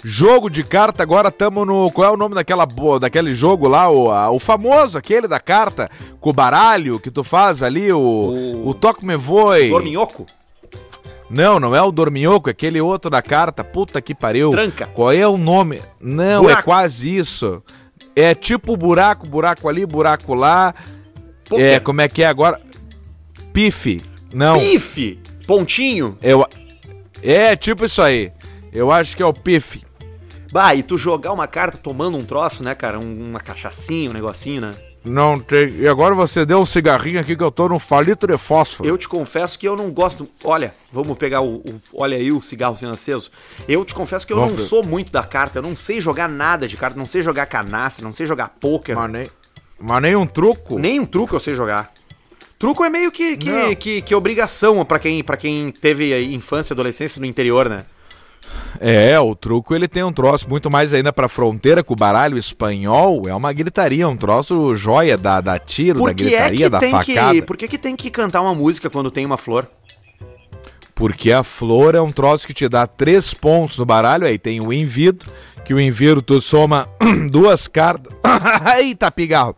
Jogo 0.03 0.49
de 0.49 0.63
carta, 0.63 1.03
agora 1.03 1.29
tamo 1.29 1.63
no. 1.63 1.91
Qual 1.91 2.07
é 2.07 2.11
o 2.11 2.17
nome 2.17 2.33
daquela, 2.33 2.65
daquele 2.99 3.35
jogo 3.35 3.67
lá? 3.67 3.89
O, 3.89 4.09
a- 4.09 4.31
o 4.31 4.39
famoso, 4.39 4.97
aquele 4.97 5.27
da 5.27 5.39
carta, 5.39 5.89
com 6.19 6.31
o 6.31 6.33
baralho 6.33 6.99
que 6.99 7.11
tu 7.11 7.23
faz 7.23 7.61
ali, 7.61 7.91
o. 7.93 7.99
O- 7.99 8.69
O, 8.69 8.73
Toque 8.73 9.05
Me 9.05 9.15
Voe. 9.15 9.69
Dorminhoco? 9.69 10.25
Não, 11.29 11.59
não 11.59 11.75
é 11.75 11.81
o 11.81 11.91
Dorminhoco, 11.91 12.49
é 12.49 12.51
aquele 12.51 12.81
outro 12.81 13.09
da 13.11 13.21
carta. 13.21 13.63
Puta 13.63 14.01
que 14.01 14.15
pariu. 14.15 14.49
Tranca. 14.51 14.87
Qual 14.87 15.11
é 15.11 15.25
o 15.27 15.37
nome? 15.37 15.81
Não, 15.99 16.41
Buraco. 16.41 16.59
é 16.59 16.63
quase 16.63 17.15
isso. 17.15 17.61
É 18.15 18.33
tipo 18.35 18.75
buraco, 18.75 19.27
buraco 19.27 19.69
ali, 19.69 19.85
buraco 19.85 20.33
lá. 20.33 20.73
Poker. 21.47 21.65
É, 21.65 21.79
como 21.79 22.01
é 22.01 22.07
que 22.09 22.23
é 22.23 22.25
agora? 22.25 22.59
Pife. 23.53 24.01
Não. 24.33 24.57
Pife! 24.57 25.19
Pontinho? 25.45 26.17
Eu... 26.21 26.45
É 27.21 27.55
tipo 27.55 27.85
isso 27.85 28.01
aí. 28.01 28.31
Eu 28.73 28.91
acho 28.91 29.15
que 29.15 29.21
é 29.23 29.25
o 29.25 29.33
pife. 29.33 29.83
Bah, 30.51 30.75
e 30.75 30.83
tu 30.83 30.97
jogar 30.97 31.31
uma 31.31 31.47
carta 31.47 31.77
tomando 31.77 32.17
um 32.17 32.21
troço, 32.23 32.63
né, 32.63 32.75
cara? 32.75 32.99
Um- 32.99 33.29
uma 33.29 33.39
cachaçinha, 33.39 34.09
um 34.09 34.13
negocinho, 34.13 34.61
né? 34.61 34.71
Não 35.03 35.39
tem. 35.39 35.77
E 35.77 35.87
agora 35.87 36.13
você 36.13 36.45
deu 36.45 36.59
um 36.59 36.65
cigarrinho 36.65 37.19
aqui 37.19 37.35
que 37.35 37.41
eu 37.43 37.49
tô 37.49 37.67
no 37.67 37.79
falito 37.79 38.27
de 38.27 38.37
fósforo. 38.37 38.87
Eu 38.87 38.97
te 38.99 39.07
confesso 39.09 39.57
que 39.57 39.67
eu 39.67 39.75
não 39.75 39.89
gosto. 39.89 40.27
Olha, 40.43 40.75
vamos 40.93 41.17
pegar 41.17 41.41
o. 41.41 41.55
o- 41.55 41.81
olha 41.95 42.15
aí 42.17 42.31
o 42.31 42.39
cigarro 42.41 42.75
sendo 42.77 42.93
aceso. 42.93 43.31
Eu 43.67 43.83
te 43.83 43.95
confesso 43.95 44.27
que 44.27 44.33
eu 44.33 44.37
Vamos 44.37 44.51
não 44.51 44.57
ver. 44.57 44.63
sou 44.63 44.83
muito 44.83 45.11
da 45.11 45.23
carta. 45.23 45.57
Eu 45.57 45.63
não 45.63 45.75
sei 45.75 45.99
jogar 45.99 46.27
nada 46.29 46.67
de 46.67 46.77
carta. 46.77 46.95
Não 46.99 47.07
sei 47.07 47.21
jogar 47.23 47.47
canastra, 47.47 48.03
não 48.05 48.13
sei 48.13 48.27
jogar 48.27 48.49
pôquer. 48.59 48.95
Mas 48.95 49.11
nem, 49.11 49.27
mas 49.79 50.01
nem 50.03 50.15
um 50.15 50.27
truco. 50.27 50.77
Nem 50.77 50.99
um 50.99 51.05
truco 51.05 51.35
eu 51.35 51.39
sei 51.39 51.55
jogar. 51.55 51.91
Truco 52.59 52.83
é 52.83 52.89
meio 52.91 53.11
que, 53.11 53.37
que, 53.37 53.49
Não. 53.49 53.73
que, 53.73 54.01
que 54.03 54.13
obrigação 54.13 54.85
pra 54.85 54.99
quem, 54.99 55.23
pra 55.23 55.35
quem 55.35 55.71
teve 55.71 56.23
infância 56.31 56.73
e 56.73 56.75
adolescência 56.75 57.19
no 57.19 57.25
interior, 57.25 57.67
né? 57.67 57.85
É, 58.79 59.19
o 59.19 59.35
truco 59.35 59.75
ele 59.75 59.87
tem 59.87 60.03
um 60.03 60.11
troço 60.11 60.49
muito 60.49 60.69
mais 60.71 60.91
ainda 60.93 61.13
pra 61.13 61.29
fronteira 61.29 61.83
com 61.83 61.93
o 61.93 61.95
baralho 61.97 62.37
espanhol. 62.37 63.27
É 63.27 63.35
uma 63.35 63.53
gritaria, 63.53 64.07
um 64.07 64.17
troço 64.17 64.75
joia 64.75 65.17
da, 65.17 65.39
da 65.39 65.59
tiro, 65.59 65.99
da 65.99 66.05
Por 66.05 66.15
que 66.15 66.23
é 66.23 66.27
gritaria, 66.29 66.65
que 66.65 66.69
da 66.69 66.79
tem 66.79 66.91
facada. 66.91 67.33
que. 67.33 67.41
Por 67.43 67.57
que, 67.57 67.67
que 67.67 67.77
tem 67.77 67.95
que 67.95 68.09
cantar 68.09 68.41
uma 68.41 68.55
música 68.55 68.89
quando 68.89 69.11
tem 69.11 69.25
uma 69.25 69.37
flor? 69.37 69.67
Porque 70.95 71.31
a 71.31 71.43
flor 71.43 71.95
é 71.95 72.01
um 72.01 72.11
troço 72.11 72.47
que 72.47 72.53
te 72.53 72.67
dá 72.67 72.87
três 72.87 73.33
pontos 73.33 73.77
no 73.77 73.85
baralho. 73.85 74.25
Aí 74.25 74.39
tem 74.39 74.59
o 74.59 74.73
envido, 74.73 75.25
que 75.63 75.73
o 75.73 75.79
envido 75.79 76.21
tu 76.21 76.41
soma 76.41 76.87
duas 77.29 77.67
cartas. 77.67 78.11
Eita, 78.77 79.11
pigarro! 79.11 79.55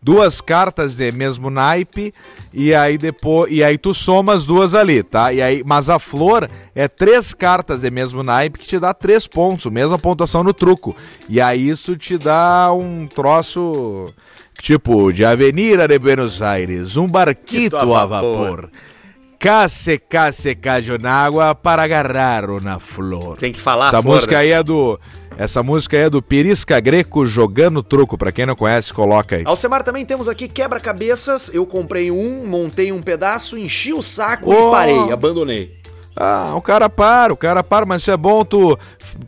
Duas 0.00 0.40
cartas 0.40 0.96
de 0.96 1.10
mesmo 1.10 1.50
naipe 1.50 2.14
e 2.52 2.72
aí 2.72 2.96
depois 2.96 3.50
e 3.50 3.64
aí 3.64 3.76
tu 3.76 3.92
soma 3.92 4.32
as 4.32 4.46
duas 4.46 4.74
ali, 4.74 5.02
tá? 5.02 5.32
E 5.32 5.42
aí, 5.42 5.62
mas 5.66 5.88
a 5.88 5.98
flor 5.98 6.48
é 6.72 6.86
três 6.86 7.34
cartas 7.34 7.80
de 7.80 7.90
mesmo 7.90 8.22
naipe 8.22 8.60
que 8.60 8.66
te 8.66 8.78
dá 8.78 8.94
três 8.94 9.26
pontos, 9.26 9.66
mesma 9.66 9.98
pontuação 9.98 10.44
no 10.44 10.54
truco. 10.54 10.94
E 11.28 11.40
aí 11.40 11.68
isso 11.68 11.96
te 11.96 12.16
dá 12.16 12.72
um 12.72 13.08
troço 13.08 14.06
tipo 14.60 15.12
de 15.12 15.24
Avenida 15.24 15.88
de 15.88 15.98
Buenos 15.98 16.40
Aires, 16.40 16.96
um 16.96 17.08
barquito 17.08 17.76
a 17.76 18.02
a 18.02 18.06
vapor. 18.06 18.70
Vapor. 19.46 19.60
Case, 19.62 19.98
case, 20.08 20.54
cajo 20.54 20.98
na 21.00 21.12
água 21.12 21.54
para 21.54 21.82
agarrar 21.82 22.46
na 22.62 22.78
flor. 22.78 23.36
Tem 23.38 23.52
que 23.52 23.60
falar 23.60 23.88
Essa 23.88 24.02
flor, 24.02 24.14
música 24.14 24.34
né? 24.34 24.40
aí 24.40 24.50
é 24.50 24.62
do. 24.62 24.98
Essa 25.38 25.62
música 25.62 25.96
aí 25.96 26.04
é 26.04 26.10
do 26.10 26.22
Pirisca 26.22 26.80
Greco 26.80 27.26
jogando 27.26 27.82
truco. 27.82 28.16
Pra 28.16 28.32
quem 28.32 28.46
não 28.46 28.56
conhece, 28.56 28.92
coloca 28.92 29.36
aí. 29.36 29.42
Alcemar, 29.44 29.82
também 29.82 30.04
temos 30.04 30.28
aqui 30.28 30.48
quebra-cabeças. 30.48 31.52
Eu 31.52 31.66
comprei 31.66 32.10
um, 32.10 32.46
montei 32.46 32.90
um 32.90 33.02
pedaço, 33.02 33.58
enchi 33.58 33.92
o 33.92 34.02
saco 34.02 34.50
Oh. 34.50 34.68
e 34.68 34.70
parei, 34.70 35.12
abandonei. 35.12 35.76
Ah, 36.18 36.54
o 36.56 36.62
cara 36.62 36.88
para, 36.88 37.30
o 37.30 37.36
cara 37.36 37.62
para, 37.62 37.84
mas 37.84 38.00
isso 38.00 38.10
é 38.10 38.16
bom, 38.16 38.42
tu 38.42 38.78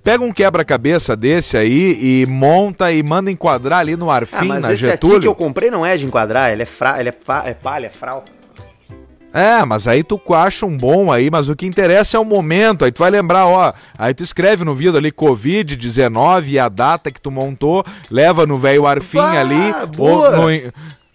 pega 0.03 0.25
um 0.25 0.33
quebra-cabeça 0.33 1.15
desse 1.15 1.55
aí 1.55 1.99
e 2.01 2.27
monta 2.27 2.91
e 2.91 3.03
manda 3.03 3.31
enquadrar 3.31 3.81
ali 3.81 3.95
no 3.95 4.11
Ah, 4.11 4.15
Arfim, 4.17 4.47
mas 4.49 4.65
na 4.65 4.73
esse 4.73 4.85
Getúlio. 4.85 5.17
aqui 5.17 5.23
que 5.25 5.29
eu 5.29 5.35
comprei 5.35 5.71
não 5.71 5.85
é 5.85 5.99
de 5.99 6.07
enquadrar, 6.07 6.51
ele 6.51 6.63
é, 6.63 6.65
fra... 6.65 6.99
ele 6.99 7.11
é, 7.11 7.13
pa... 7.13 7.43
é 7.45 7.53
palha, 7.53 7.89
é 7.89 7.91
frau. 7.91 8.25
É, 9.33 9.62
mas 9.64 9.87
aí 9.87 10.03
tu 10.03 10.19
acha 10.35 10.64
um 10.64 10.77
bom 10.77 11.12
aí, 11.12 11.31
mas 11.31 11.49
o 11.49 11.55
que 11.57 11.67
interessa 11.67 12.17
é 12.17 12.21
o 12.21 12.25
momento. 12.25 12.85
Aí 12.85 12.91
tu 12.91 12.99
vai 13.01 13.11
lembrar, 13.11 13.47
ó. 13.47 13.73
Aí 13.99 14.14
tu 14.14 14.25
escreve 14.25 14.64
no 14.64 14.75
vídeo 14.75 14.97
ali 14.97 15.12
Covid-19 15.12 16.47
e 16.49 16.59
a 16.59 16.69
data 16.69 17.11
que 17.11 17.21
tu 17.21 17.31
montou, 17.31 17.85
leva 18.11 18.47
no 18.47 18.57
velho 18.59 18.87
Arfim 18.87 19.19
Bah, 19.19 19.38
ali. 19.41 19.75
boa. 19.97 20.31
Ou 20.41 20.51
no, 20.51 20.73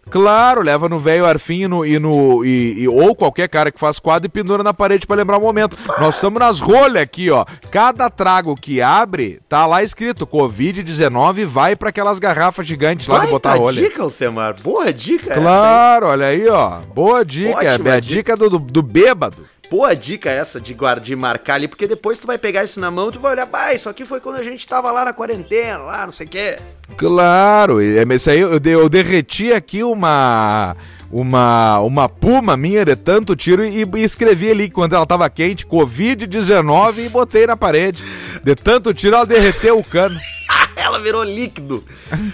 claro, 0.10 0.62
leva 0.62 0.88
no 0.89 1.00
velho 1.00 1.26
Arfim 1.26 1.62
e 1.63 1.68
no, 1.68 1.86
e 1.86 2.00
no. 2.00 2.44
e- 2.46 2.84
e- 2.84 2.88
ou 2.88 3.16
qualquer 3.16 3.48
cara 3.48 3.72
que 3.72 3.80
faz 3.80 4.00
quadro 4.00 4.26
e 4.28 4.30
pendura 4.30 4.63
na 4.63 4.74
parede 4.74 5.06
pra 5.08 5.16
lembrar 5.16 5.38
o 5.38 5.42
momento. 5.42 5.78
Nós 6.00 6.16
estamos 6.16 6.39
nas 6.39 6.60
rolhas 6.60 7.02
aqui, 7.04 7.30
ó. 7.30 7.46
Cada 7.72 8.10
trago 8.10 8.56
que 8.56 8.82
abre, 8.82 9.39
tá 9.50 9.66
lá 9.66 9.82
escrito 9.84 10.26
Covid-19 10.28 11.46
vai 11.46 11.76
pra 11.76 11.89
aquelas 11.89 12.20
garrafas 12.20 12.66
gigantes 12.66 13.08
lá 13.08 13.20
do 13.20 13.28
botar 13.32 13.56
rolha. 13.56 13.82
dica, 13.82 14.04
Alcemar. 14.04 14.56
Boa 14.62 14.92
dica? 14.94 15.34
Claro, 15.34 16.08
olha 16.08 16.28
aí, 16.28 16.48
ó. 16.48 16.80
Boa 16.94 17.24
dica. 17.26 17.58
Ótima 17.58 17.89
é 17.89 17.94
a 17.94 18.00
dica. 18.00 18.16
dica 18.16 18.38
do, 18.38 18.50
do, 18.50 18.60
do 18.60 18.82
bêbado. 18.82 19.46
Boa 19.73 19.95
dica 19.95 20.29
essa 20.29 20.62
de 20.62 20.71
guardar, 20.71 21.03
de 21.03 21.15
marcar 21.15 21.55
ali, 21.55 21.67
porque 21.67 21.88
depois 21.88 22.19
tu 22.19 22.27
vai 22.27 22.38
pegar 22.38 22.63
isso 22.63 22.79
na 22.79 22.91
mão 22.91 23.09
e 23.09 23.13
tu 23.13 23.19
vai 23.19 23.31
olhar, 23.31 23.47
bah, 23.47 23.73
isso 23.73 23.89
aqui 23.89 24.05
foi 24.05 24.19
quando 24.21 24.36
a 24.36 24.43
gente 24.43 24.67
tava 24.67 24.91
lá 24.91 25.03
na 25.03 25.13
quarentena, 25.13 25.79
lá, 25.79 26.05
não 26.05 26.12
sei 26.12 26.27
o 26.27 26.29
quê. 26.29 26.57
Claro, 26.95 27.81
e- 27.81 27.97
é, 27.97 28.03
isso 28.13 28.29
aí 28.29 28.39
eu, 28.39 28.59
eu 28.63 28.88
derreti 28.88 29.51
aqui 29.51 29.81
uma 29.83 30.75
uma 31.12 31.79
uma 31.79 32.07
puma 32.07 32.55
minha 32.55 32.86
de 32.86 32.95
tanto 32.95 33.36
tiro 33.36 33.65
e, 33.65 33.81
e 33.95 34.03
escrevi 34.03 34.51
ali 34.51 34.69
quando 34.69 34.93
ela 34.95 35.07
tava 35.07 35.27
quente, 35.27 35.65
Covid-19 35.65 36.99
e 36.99 37.09
botei 37.09 37.47
na 37.47 37.57
parede. 37.57 38.03
De 38.43 38.53
tanto 38.55 38.93
tiro 38.93 39.15
ela 39.15 39.25
derreteu 39.25 39.79
o 39.79 39.83
cano. 39.83 40.15
Ela 40.75 40.99
virou 40.99 41.23
líquido. 41.23 41.83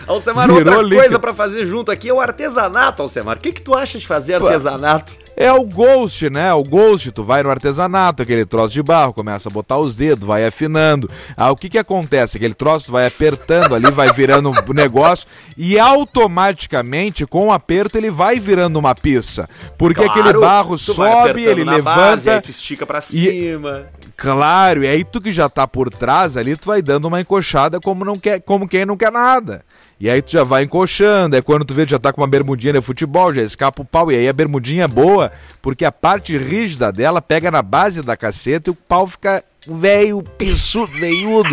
Alcemar, 0.08 0.48
Virou 0.48 0.60
outra 0.60 0.82
líquido. 0.82 1.02
coisa 1.02 1.20
pra 1.20 1.34
fazer 1.34 1.66
junto 1.66 1.92
aqui 1.92 2.10
é 2.10 2.14
o 2.14 2.20
artesanato, 2.22 3.02
Alcemar. 3.02 3.38
O 3.38 3.40
que 3.40 3.52
que 3.52 3.62
tu 3.62 3.76
acha 3.76 4.00
de 4.00 4.08
fazer 4.08 4.36
artesanato? 4.36 5.14
É 5.42 5.54
o 5.54 5.64
ghost, 5.64 6.30
né? 6.30 6.54
O 6.54 6.62
ghost, 6.64 7.14
tu 7.14 7.24
vai 7.24 7.42
no 7.42 7.50
artesanato, 7.50 8.22
aquele 8.22 8.44
troço 8.46 8.74
de 8.74 8.84
barro, 8.84 9.14
começa 9.14 9.48
a 9.48 9.52
botar 9.52 9.78
os 9.78 9.96
dedos, 9.96 10.28
vai 10.28 10.46
afinando. 10.46 11.10
Ah, 11.38 11.50
o 11.50 11.56
que 11.56 11.70
que 11.70 11.78
acontece? 11.78 12.36
Aquele 12.36 12.54
troço 12.54 12.88
tu 12.88 12.92
vai 12.92 13.08
apertando 13.08 13.74
ali, 13.74 13.90
vai 13.90 14.12
virando 14.12 14.50
um 14.52 14.74
negócio 14.74 15.26
e 15.58 15.80
automaticamente, 15.80 17.26
com 17.26 17.48
o 17.48 17.52
aperto, 17.54 17.98
ele 17.98 18.10
vai 18.12 18.38
virando 18.38 18.78
uma 18.78 18.94
pizza. 18.94 19.48
Porque 19.78 20.04
aquele 20.04 20.24
Claro, 20.24 20.42
barro 20.42 20.78
tu 20.78 20.94
vai 20.94 21.28
sobe, 21.30 21.44
ele 21.46 21.64
levanta. 21.64 21.96
base, 22.00 22.30
aí 22.30 22.42
tu 22.42 22.50
estica 22.52 22.86
pra 22.86 23.00
cima. 23.00 23.86
Claro, 24.18 24.84
e 24.84 24.88
aí 24.88 25.06
tu 25.06 25.22
que 25.22 25.32
já 25.32 25.48
tá 25.48 25.66
por 25.66 25.90
trás 25.90 26.36
ali, 26.36 26.58
tu 26.58 26.68
vai 26.68 26.82
dando 26.82 27.06
uma 27.08 27.22
encoxada 27.22 27.80
como, 27.80 28.04
não 28.04 28.18
quer, 28.18 28.42
como 28.42 28.68
quem 28.68 28.86
não 28.86 28.98
quer 28.98 29.12
nada. 29.12 29.64
E 30.00 30.10
aí 30.10 30.22
tu 30.22 30.32
já 30.32 30.44
vai 30.46 30.64
encoxando, 30.64 31.36
é 31.36 31.42
quando 31.42 31.66
tu 31.66 31.74
vê 31.74 31.86
que 31.86 31.92
já 31.92 32.00
tá 32.00 32.14
com 32.14 32.22
uma 32.22 32.28
bermudinha 32.28 32.72
de 32.74 32.82
futebol, 32.82 33.34
já 33.34 33.42
escapa 33.42 33.82
o 33.82 33.86
pau. 33.86 34.10
E 34.12 34.16
aí 34.16 34.30
a 34.30 34.34
bermudinha 34.34 34.86
é 34.86 34.88
boa, 34.88 35.30
porque 35.62 35.84
a 35.84 35.92
parte 35.92 36.38
rígida 36.38 36.90
dela 36.92 37.22
pega 37.22 37.52
na 37.52 37.62
base 37.62 38.02
da 38.02 38.16
caceta 38.16 38.70
e 38.70 38.72
o 38.72 38.76
pau 38.76 39.06
fica 39.06 39.44
velho, 39.68 40.24
pissudo, 40.38 40.88
veiudo. 40.94 41.50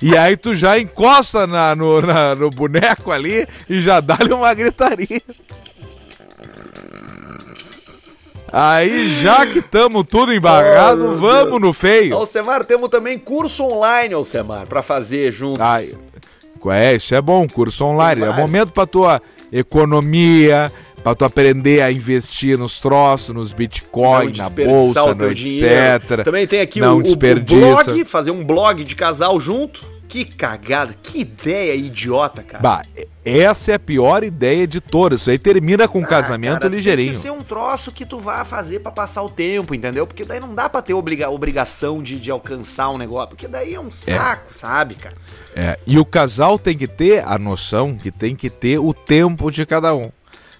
E 0.00 0.16
aí 0.16 0.36
tu 0.36 0.54
já 0.54 0.78
encosta 0.78 1.44
na- 1.44 1.74
no, 1.74 2.00
na- 2.00 2.36
no 2.36 2.50
boneco 2.50 3.10
ali 3.10 3.44
e 3.68 3.80
já 3.80 3.98
dá-lhe 3.98 4.32
uma 4.32 4.54
gritaria. 4.54 5.20
Aí, 8.50 9.20
já 9.22 9.44
que 9.46 9.60
tamo 9.60 10.02
tudo 10.02 10.32
embargado, 10.32 11.04
Oh, 11.12 11.16
vamos 11.16 11.50
Deus. 11.50 11.60
no 11.60 11.72
feio. 11.74 12.16
Alcemar, 12.16 12.64
temos 12.64 12.88
também 12.88 13.18
curso 13.18 13.62
online, 13.62 14.14
Alcemar, 14.14 14.66
pra 14.66 14.80
fazer 14.82 15.30
juntos. 15.30 15.60
Ai, 15.60 15.92
é, 16.70 16.96
isso 16.96 17.14
é 17.14 17.20
bom, 17.20 17.46
curso 17.48 17.84
online. 17.84 18.22
É 18.24 18.32
momento 18.32 18.72
pra 18.72 18.86
tua 18.86 19.22
economia, 19.52 20.72
Pra 21.02 21.14
tu 21.14 21.24
aprender 21.24 21.80
a 21.80 21.92
investir 21.92 22.58
nos 22.58 22.80
troços, 22.80 23.34
nos 23.34 23.52
bitcoin, 23.52 24.32
na 24.36 24.50
bolsa, 24.50 25.14
no 25.14 25.30
etc. 25.30 26.24
Também 26.24 26.46
tem 26.46 26.60
aqui 26.60 26.80
não 26.80 26.98
o, 26.98 27.12
o 27.12 27.16
blog, 27.16 28.04
fazer 28.04 28.30
um 28.30 28.44
blog 28.44 28.82
de 28.84 28.94
casal 28.96 29.38
junto. 29.38 29.86
Que 30.08 30.24
cagada, 30.24 30.94
que 31.02 31.20
ideia 31.20 31.74
idiota, 31.74 32.42
cara. 32.42 32.62
Bah, 32.62 32.82
essa 33.24 33.72
é 33.72 33.74
a 33.74 33.78
pior 33.78 34.24
ideia 34.24 34.66
de 34.66 34.80
todas. 34.80 35.20
Isso 35.20 35.30
aí 35.30 35.38
termina 35.38 35.86
com 35.86 36.00
um 36.00 36.04
ah, 36.04 36.06
casamento 36.06 36.62
cara, 36.62 36.74
ligeirinho. 36.74 37.10
Tem 37.10 37.16
que 37.16 37.22
ser 37.22 37.30
um 37.30 37.42
troço 37.42 37.92
que 37.92 38.06
tu 38.06 38.18
vá 38.18 38.44
fazer 38.44 38.80
para 38.80 38.90
passar 38.90 39.22
o 39.22 39.28
tempo, 39.28 39.74
entendeu? 39.74 40.06
Porque 40.06 40.24
daí 40.24 40.40
não 40.40 40.54
dá 40.54 40.68
pra 40.68 40.80
ter 40.80 40.94
obriga 40.94 41.28
obrigação 41.28 42.02
de, 42.02 42.18
de 42.18 42.30
alcançar 42.30 42.88
um 42.88 42.96
negócio. 42.96 43.28
Porque 43.28 43.46
daí 43.46 43.74
é 43.74 43.80
um 43.80 43.90
saco, 43.90 44.46
é. 44.50 44.52
sabe, 44.54 44.94
cara? 44.94 45.14
É, 45.54 45.78
e 45.86 45.98
o 45.98 46.04
casal 46.04 46.58
tem 46.58 46.76
que 46.76 46.86
ter 46.86 47.22
a 47.26 47.38
noção 47.38 47.96
que 47.96 48.10
tem 48.10 48.34
que 48.34 48.48
ter 48.48 48.78
o 48.78 48.94
tempo 48.94 49.50
de 49.50 49.66
cada 49.66 49.94
um 49.94 50.10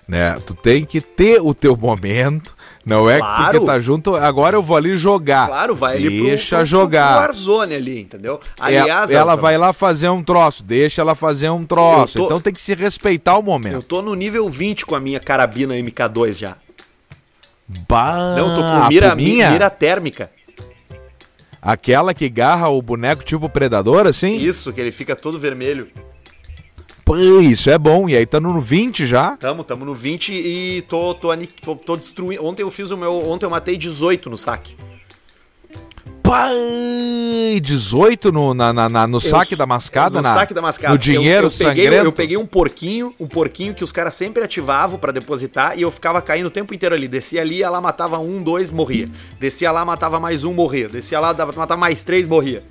né? 0.09 0.41
Tu 0.47 0.55
tem 0.55 0.85
que 0.87 1.03
ter 1.03 1.41
o 1.41 1.53
teu 1.53 1.77
momento, 1.77 2.57
não 2.89 3.09
é 3.09 3.19
claro. 3.19 3.53
porque 3.53 3.67
tá 3.67 3.79
junto, 3.79 4.17
agora 4.17 4.57
eu 4.57 4.63
vou 4.63 4.77
ali 4.77 4.97
jogar. 4.97 5.49
Claro, 5.49 5.75
vai 5.75 5.97
ali 5.97 6.23
deixa 6.23 6.57
pro, 6.57 6.59
pro, 6.59 6.67
jogar. 6.67 7.13
Pro 7.13 7.27
Warzone 7.27 7.75
ali, 7.75 8.01
entendeu? 8.01 8.41
É, 8.59 8.65
Aliás, 8.65 9.11
ela, 9.11 9.21
ela 9.21 9.37
vai 9.37 9.59
lá 9.59 9.73
fazer 9.73 10.09
um 10.09 10.23
troço, 10.23 10.63
deixa 10.63 11.03
ela 11.03 11.15
fazer 11.15 11.51
um 11.51 11.65
troço. 11.67 12.19
Tô, 12.19 12.25
então 12.25 12.41
tem 12.41 12.53
que 12.53 12.61
se 12.61 12.75
respeitar 12.75 13.37
o 13.37 13.43
momento. 13.43 13.75
Eu 13.75 13.83
tô 13.83 14.01
no 14.01 14.15
nível 14.15 14.49
20 14.49 14.87
com 14.87 14.95
a 14.95 15.01
minha 15.01 15.21
carabina 15.21 15.75
MK2 15.75 16.35
já. 16.35 16.57
Bah, 17.87 18.35
não, 18.35 18.57
tô 18.57 18.63
com 18.63 18.89
mira, 18.89 19.15
minha? 19.15 19.51
mira 19.51 19.69
térmica. 19.69 20.31
Aquela 21.61 22.15
que 22.15 22.29
garra 22.29 22.69
o 22.69 22.81
boneco 22.81 23.23
tipo 23.23 23.49
predador, 23.49 24.07
assim? 24.07 24.39
Isso, 24.39 24.73
que 24.73 24.81
ele 24.81 24.91
fica 24.91 25.15
todo 25.15 25.39
vermelho. 25.39 25.89
Pô, 27.09 27.17
isso 27.17 27.71
é 27.71 27.79
bom. 27.79 28.07
E 28.07 28.15
aí 28.15 28.27
tá 28.27 28.39
no 28.39 28.61
20 28.61 29.07
já? 29.07 29.35
Tamo, 29.39 29.65
tamo 29.65 29.83
no 29.83 29.95
20 29.95 30.31
e 30.31 30.85
tô, 30.87 31.15
tô, 31.15 31.31
tô, 31.63 31.75
tô 31.75 31.97
destruindo. 31.97 32.45
Ontem 32.45 32.61
eu 32.61 32.71
fiz 32.71 32.91
o 32.91 32.99
meu. 32.99 33.27
Ontem 33.27 33.47
eu 33.47 33.51
matei 33.51 33.79
18 33.79 34.29
no 34.29 34.37
saque. 34.37 34.77
Pai, 36.23 37.59
18 37.63 38.31
no, 38.31 38.53
na, 38.53 38.75
na, 38.75 39.07
no 39.07 39.19
saque 39.19 39.57
da 39.57 39.65
mascada? 39.65 40.17
No 40.17 40.23
na, 40.23 40.35
saque 40.35 40.53
da 40.53 40.61
mascada. 40.61 40.93
No 40.93 40.99
dinheiro 40.99 41.47
eu, 41.47 41.51
eu 41.51 41.51
peguei, 41.51 41.85
sangrento? 41.85 42.05
Eu 42.05 42.13
peguei 42.13 42.37
um 42.37 42.45
porquinho, 42.45 43.15
um 43.19 43.27
porquinho 43.27 43.75
que 43.75 43.83
os 43.83 43.91
caras 43.91 44.15
sempre 44.15 44.45
ativavam 44.45 44.99
para 44.99 45.11
depositar 45.11 45.79
e 45.79 45.81
eu 45.81 45.91
ficava 45.91 46.21
caindo 46.21 46.49
o 46.49 46.51
tempo 46.51 46.75
inteiro 46.75 46.95
ali. 46.95 47.09
Descia 47.09 47.41
ali, 47.41 47.63
ela 47.63 47.81
matava 47.81 48.19
um, 48.19 48.43
dois, 48.43 48.71
morria. 48.71 49.09
Descia 49.41 49.73
lá, 49.73 49.83
matava 49.83 50.21
mais 50.21 50.45
um, 50.45 50.53
morria. 50.53 50.91
Descia 50.91 51.19
lá, 51.19 51.33
matava 51.33 51.75
mais 51.75 52.05
três, 52.05 52.29
morria. 52.29 52.63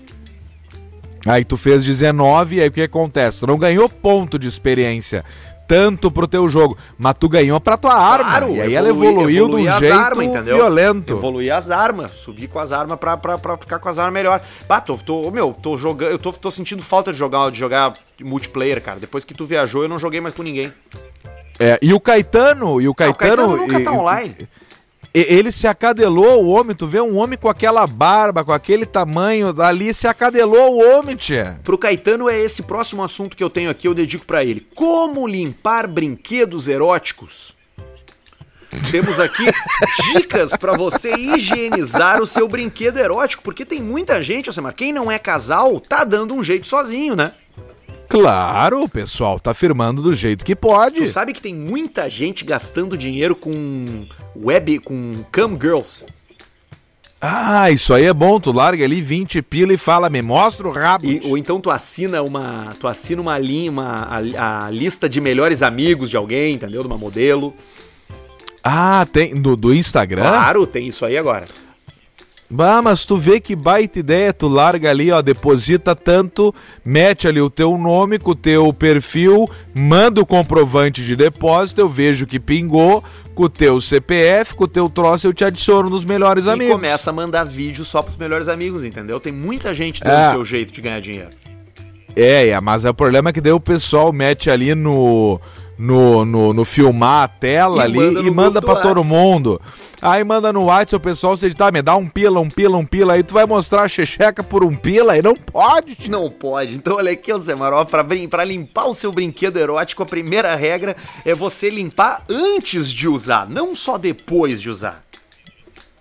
Aí 1.28 1.44
tu 1.44 1.58
fez 1.58 1.84
19 1.84 2.56
e 2.56 2.62
aí 2.62 2.68
o 2.70 2.72
que 2.72 2.82
acontece? 2.82 3.42
Tu 3.42 3.48
não 3.48 3.58
ganhou 3.58 3.90
ponto 3.90 4.40
de 4.40 4.48
experiência 4.48 5.24
tanto 5.68 6.10
pro 6.10 6.28
teu 6.28 6.48
jogo, 6.48 6.78
mas 6.98 7.14
tu 7.20 7.28
ganhou 7.28 7.60
pra 7.60 7.76
tua 7.76 7.94
arma. 7.94 8.30
Claro, 8.30 8.56
e 8.56 8.62
aí 8.62 8.74
ela 8.74 8.88
evoluiu 8.88 9.48
de 9.50 9.56
um 9.56 9.80
jeito 9.80 9.94
arma, 9.94 10.42
violento. 10.42 11.14
Evoluir 11.14 11.54
as 11.54 11.70
armas, 11.70 12.12
subir 12.12 12.48
com 12.48 12.58
as 12.58 12.72
armas 12.72 12.98
pra, 12.98 13.18
pra, 13.18 13.38
pra 13.38 13.58
ficar 13.58 13.78
com 13.78 13.90
as 13.90 14.00
armas 14.00 14.14
melhor. 14.14 14.42
Bah, 14.68 14.80
tô, 14.80 14.98
tô, 14.98 15.30
meu, 15.30 15.54
tô 15.62 15.78
jogando, 15.78 16.12
eu 16.12 16.18
tô, 16.18 16.32
tô 16.32 16.50
sentindo 16.50 16.82
falta 16.82 17.12
de 17.12 17.20
jogar, 17.20 17.52
de 17.52 17.60
jogar 17.60 17.94
multiplayer, 18.22 18.82
cara. 18.82 18.98
Depois 18.98 19.26
que 19.26 19.34
tu 19.34 19.46
viajou, 19.46 19.84
eu 19.84 19.90
não 19.90 20.00
joguei 20.00 20.22
mais 20.22 20.34
com 20.34 20.42
ninguém. 20.42 20.72
É, 21.60 21.78
e 21.82 21.94
o 21.94 22.00
Caetano, 22.00 22.80
e 22.80 22.88
o 22.88 22.96
Caetano, 22.96 23.42
ah, 23.42 23.46
o 23.46 23.58
Caetano 23.58 23.58
nunca 23.58 23.84
tá 23.84 23.92
online. 23.92 24.36
E, 24.40 24.48
ele 25.20 25.52
se 25.52 25.68
acadelou, 25.68 26.44
o 26.44 26.50
homem, 26.50 26.76
tu 26.76 26.86
vê 26.86 27.02
um 27.02 27.18
homem 27.18 27.38
com 27.38 27.50
aquela 27.50 27.88
barba, 27.88 28.44
com 28.44 28.52
aquele 28.52 28.86
tamanho, 28.86 29.60
ali 29.62 29.94
se 29.94 30.08
acadelou 30.08 30.76
o 30.76 30.98
homem, 30.98 31.16
tia. 31.16 31.60
Pro 31.64 31.78
Caetano 31.78 32.30
é 32.30 32.40
esse 32.40 32.64
próximo 32.64 33.04
assunto 33.04 33.36
que 33.36 33.44
eu 33.44 33.50
tenho 33.50 33.70
aqui, 33.70 33.88
eu 33.88 33.94
dedico 33.94 34.26
para 34.26 34.44
ele. 34.44 34.68
Como 34.76 35.28
limpar 35.28 35.88
brinquedos 35.88 36.68
eróticos? 36.68 37.56
Temos 38.92 39.20
aqui 39.20 39.46
dicas 40.14 40.52
para 40.52 40.76
você 40.78 41.14
higienizar 41.14 42.22
o 42.22 42.28
seu 42.28 42.48
brinquedo 42.48 42.98
erótico, 42.98 43.42
porque 43.42 43.66
tem 43.66 43.82
muita 43.82 44.22
gente, 44.22 44.50
Alcemar, 44.50 44.76
quem 44.76 44.92
não 44.92 45.12
é 45.12 45.18
casal, 45.18 45.80
tá 45.80 46.04
dando 46.04 46.34
um 46.34 46.44
jeito 46.44 46.68
sozinho, 46.68 47.16
né? 47.16 47.34
Claro, 48.10 48.84
o 48.84 48.90
pessoal 48.90 49.40
tá 49.40 49.54
firmando 49.54 50.02
do 50.02 50.16
jeito 50.16 50.46
que 50.46 50.56
pode. 50.56 51.02
Tu 51.02 51.08
sabe 51.08 51.34
que 51.34 51.42
tem 51.42 51.54
muita 51.54 52.10
gente 52.10 52.46
gastando 52.46 52.98
dinheiro 52.98 53.36
com 53.36 54.06
web, 54.36 54.80
com 54.80 55.24
cam 55.32 55.58
girls. 55.60 56.06
Ah, 57.20 57.72
isso 57.72 57.94
aí 57.94 58.06
é 58.06 58.14
bom, 58.14 58.40
tu 58.40 58.52
larga 58.52 58.86
ali 58.86 59.02
20 59.02 59.42
pila 59.42 59.74
e 59.74 59.78
fala, 59.78 60.08
me 60.08 60.22
mostra 60.22 60.68
o 60.68 60.72
rabo. 60.72 61.08
E, 61.08 61.20
ou 61.26 61.36
então 61.36 61.60
tu 61.60 61.72
assina 61.72 62.22
uma, 62.22 62.76
tu 62.80 62.88
assina 62.88 63.20
uma 63.20 63.38
linha, 63.40 63.72
uma, 63.72 64.04
a, 64.04 64.66
a, 64.66 64.70
lista 64.70 65.10
de 65.10 65.20
melhores 65.20 65.64
amigos 65.64 66.12
de 66.12 66.16
alguém, 66.16 66.54
entendeu? 66.54 66.82
De 66.84 66.88
uma 66.88 66.98
modelo. 66.98 67.56
Ah, 68.64 69.08
tem 69.12 69.34
do, 69.34 69.56
do 69.58 69.74
Instagram? 69.74 70.22
Claro, 70.22 70.68
tem 70.68 70.88
isso 70.88 71.04
aí 71.06 71.18
agora. 71.18 71.46
Bah, 72.50 72.82
mas 72.82 73.06
tu 73.06 73.18
vê 73.18 73.42
que 73.42 73.56
baita 73.56 74.00
ideia, 74.00 74.32
tu 74.32 74.48
larga 74.48 74.90
ali, 74.90 75.12
ó, 75.12 75.22
deposita 75.22 75.94
tanto, 75.94 76.56
mete 76.84 77.28
ali 77.28 77.42
o 77.42 77.50
teu 77.50 77.78
nome 77.78 78.18
com 78.18 78.32
o 78.32 78.36
teu 78.36 78.72
perfil, 78.72 79.50
manda 79.74 80.22
o 80.22 80.26
comprovante 80.26 81.04
de 81.04 81.14
depósito, 81.14 81.82
eu 81.82 81.90
vejo 81.90 82.26
que 82.26 82.40
pingou, 82.40 83.04
com 83.36 83.44
o 83.44 83.50
teu 83.50 83.82
CPF, 83.82 84.56
com 84.56 84.64
o 84.64 84.68
teu 84.68 84.90
troço, 84.90 85.28
eu 85.28 85.34
te 85.34 85.44
adiciono 85.44 85.90
nos 85.90 86.06
melhores 86.06 86.46
e 86.46 86.50
amigos. 86.50 86.70
E 86.70 86.76
começa 86.76 87.10
a 87.10 87.14
mandar 87.14 87.44
vídeo 87.44 87.84
só 87.84 88.02
pros 88.02 88.16
melhores 88.16 88.48
amigos, 88.48 88.84
entendeu? 88.84 89.20
Tem 89.20 89.32
muita 89.32 89.74
gente 89.74 90.02
dando 90.02 90.18
é. 90.18 90.30
o 90.30 90.34
seu 90.36 90.46
jeito 90.46 90.74
de 90.74 90.82
ganhar 90.82 91.02
dinheiro. 91.02 91.30
É, 92.16 92.48
é, 92.48 92.62
mas 92.62 92.84
o 92.84 92.94
problema 92.94 93.30
é 93.30 93.34
que 93.34 93.42
daí 93.42 93.52
o 93.52 93.60
pessoal 93.60 94.12
mete 94.12 94.50
ali 94.50 94.74
no 94.74 95.40
no, 95.78 96.26
no, 96.26 96.54
no 96.54 96.66
filmar 96.66 97.24
a 97.24 97.28
tela 97.28 97.80
e 97.80 97.82
ali 97.82 98.00
manda 98.00 98.20
e 98.20 98.32
manda 98.32 98.62
para 98.62 98.82
todo 98.82 99.04
mundo. 99.04 99.62
Aí 100.02 100.24
manda 100.24 100.54
no 100.54 100.66
WhatsApp 100.66 100.96
o 100.96 101.00
pessoal, 101.00 101.36
você 101.36 101.52
tá, 101.52 101.72
me 101.72 101.82
dá 101.82 101.96
um 101.96 102.08
pila, 102.08 102.40
um 102.40 102.50
pila, 102.50 102.78
um 102.78 102.86
pila, 102.86 103.14
aí 103.14 103.24
tu 103.24 103.34
vai 103.34 103.48
mostrar 103.48 103.82
a 103.82 103.88
checheca 103.88 104.44
por 104.44 104.64
um 104.64 104.76
pila 104.76 105.18
e 105.18 105.22
não 105.24 105.36
pode. 105.36 106.10
Não 106.10 106.30
pode. 106.30 106.76
Então 106.76 106.98
olha 106.98 107.12
aqui, 107.12 107.36
Zé 107.40 107.56
Maró, 107.56 107.84
pra, 107.84 108.06
pra 108.30 108.44
limpar 108.44 108.86
o 108.86 108.94
seu 108.94 109.12
brinquedo 109.12 109.58
erótico, 109.58 110.04
a 110.04 110.06
primeira 110.06 110.56
regra 110.56 110.96
é 111.26 111.34
você 111.34 111.70
limpar 111.70 112.24
antes 112.30 112.92
de 112.92 113.08
usar, 113.08 113.50
não 113.50 113.74
só 113.76 113.98
depois 113.98 114.62
de 114.62 114.70
usar. 114.70 115.07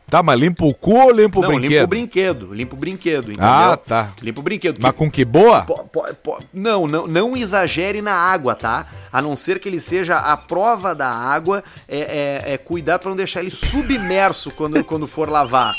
Tá, 0.08 0.22
mas 0.22 0.38
limpa 0.38 0.64
o 0.64 0.72
cu 0.72 0.94
ou 0.94 1.10
limpa 1.10 1.40
o 1.40 1.42
não, 1.42 1.48
brinquedo? 1.48 1.70
limpa 1.70 1.84
o 1.84 1.86
brinquedo, 1.88 2.54
limpa 2.54 2.74
o 2.76 2.78
brinquedo, 2.78 3.32
entendeu? 3.32 3.44
Ah, 3.44 3.76
tá. 3.76 4.12
Limpa 4.22 4.38
o 4.38 4.42
brinquedo. 4.42 4.78
Mas 4.80 4.92
com 4.92 5.10
que 5.10 5.24
boa? 5.24 5.62
Po, 5.62 5.82
po, 5.84 6.04
po, 6.22 6.38
não, 6.54 6.86
não, 6.86 7.08
não 7.08 7.36
exagere 7.36 8.00
na 8.00 8.12
água, 8.12 8.54
tá? 8.54 8.86
A 9.12 9.20
não 9.20 9.34
ser 9.34 9.58
que 9.58 9.68
ele 9.68 9.80
seja 9.80 10.16
a 10.18 10.36
prova 10.36 10.94
da 10.94 11.08
água, 11.08 11.64
é, 11.88 12.42
é, 12.46 12.54
é 12.54 12.58
cuidar 12.58 13.00
para 13.00 13.08
não 13.08 13.16
deixar 13.16 13.40
ele 13.40 13.50
submerso 13.50 14.52
quando, 14.52 14.82
quando 14.86 15.08
for 15.08 15.28
lavar. 15.28 15.74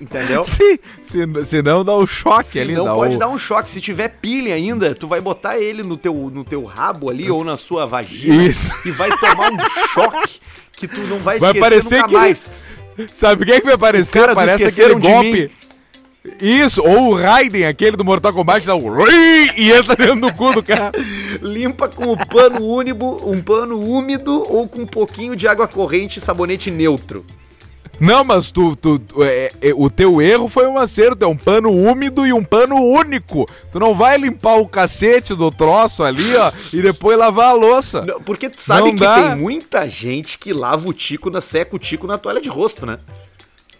Entendeu? 0.00 0.42
Sim, 0.42 0.76
se, 1.04 1.44
senão 1.44 1.84
dá 1.84 1.94
um 1.94 2.06
choque 2.06 2.50
senão 2.50 2.64
ali. 2.64 2.74
Não 2.74 2.94
pode 2.96 3.14
um... 3.14 3.18
dar 3.18 3.28
um 3.28 3.38
choque. 3.38 3.70
Se 3.70 3.80
tiver 3.80 4.08
pilha 4.08 4.54
ainda, 4.54 4.96
tu 4.96 5.06
vai 5.06 5.20
botar 5.20 5.58
ele 5.58 5.84
no 5.84 5.96
teu, 5.96 6.12
no 6.32 6.42
teu 6.42 6.64
rabo 6.64 7.08
ali 7.08 7.30
ou 7.30 7.44
na 7.44 7.56
sua 7.56 7.86
vagina 7.86 8.42
Isso. 8.42 8.72
e 8.84 8.90
vai 8.90 9.10
tomar 9.16 9.52
um 9.52 9.58
choque 9.94 10.40
que 10.72 10.88
tu 10.88 11.00
não 11.02 11.18
vai, 11.18 11.38
vai 11.38 11.50
esquecer 11.52 11.96
nunca 11.96 12.08
que... 12.08 12.14
mais. 12.14 12.50
Sabe 13.12 13.44
quem 13.44 13.60
que 13.60 13.66
vai 13.66 13.74
aparecer? 13.74 14.20
Cara, 14.20 14.34
Parece 14.34 14.64
aquele 14.64 14.94
golpe. 14.94 15.50
Isso, 16.40 16.82
ou 16.82 17.12
o 17.12 17.14
Raiden, 17.16 17.66
aquele 17.66 17.96
do 17.96 18.04
Mortal 18.04 18.32
Kombat, 18.32 18.66
dá 18.66 18.74
um 18.76 18.92
e 19.56 19.72
entra 19.72 19.96
dentro 19.96 20.20
do 20.20 20.34
cu 20.34 20.52
do 20.52 20.62
cara. 20.62 20.92
Limpa 21.40 21.88
com 21.88 22.12
o 22.12 22.26
pano 22.26 22.62
úmido, 22.62 23.06
um 23.26 23.40
pano 23.40 23.80
úmido 23.80 24.44
ou 24.52 24.68
com 24.68 24.82
um 24.82 24.86
pouquinho 24.86 25.34
de 25.34 25.48
água 25.48 25.66
corrente 25.66 26.18
e 26.18 26.20
sabonete 26.20 26.70
neutro. 26.70 27.24
Não, 28.00 28.24
mas 28.24 28.50
tu, 28.50 28.74
tu, 28.74 28.98
tu 28.98 29.22
é, 29.22 29.52
é, 29.60 29.74
o 29.76 29.90
teu 29.90 30.22
erro 30.22 30.48
foi 30.48 30.66
um 30.66 30.78
acerto, 30.78 31.22
é 31.22 31.28
um 31.28 31.36
pano 31.36 31.70
úmido 31.70 32.26
e 32.26 32.32
um 32.32 32.42
pano 32.42 32.76
único. 32.76 33.46
Tu 33.70 33.78
não 33.78 33.94
vai 33.94 34.16
limpar 34.16 34.56
o 34.56 34.66
cacete 34.66 35.34
do 35.34 35.50
troço 35.50 36.02
ali, 36.02 36.34
ó, 36.34 36.50
e 36.72 36.80
depois 36.80 37.18
lavar 37.18 37.50
a 37.50 37.52
louça. 37.52 38.02
Não, 38.06 38.18
porque 38.22 38.48
tu 38.48 38.58
sabe 38.58 38.88
não 38.88 38.94
que 38.94 39.04
dá. 39.04 39.14
tem 39.14 39.36
muita 39.36 39.86
gente 39.86 40.38
que 40.38 40.50
lava 40.54 40.88
o 40.88 40.94
tico, 40.94 41.28
na, 41.28 41.42
seca 41.42 41.76
o 41.76 41.78
tico 41.78 42.06
na 42.06 42.16
toalha 42.16 42.40
de 42.40 42.48
rosto, 42.48 42.86
né? 42.86 42.98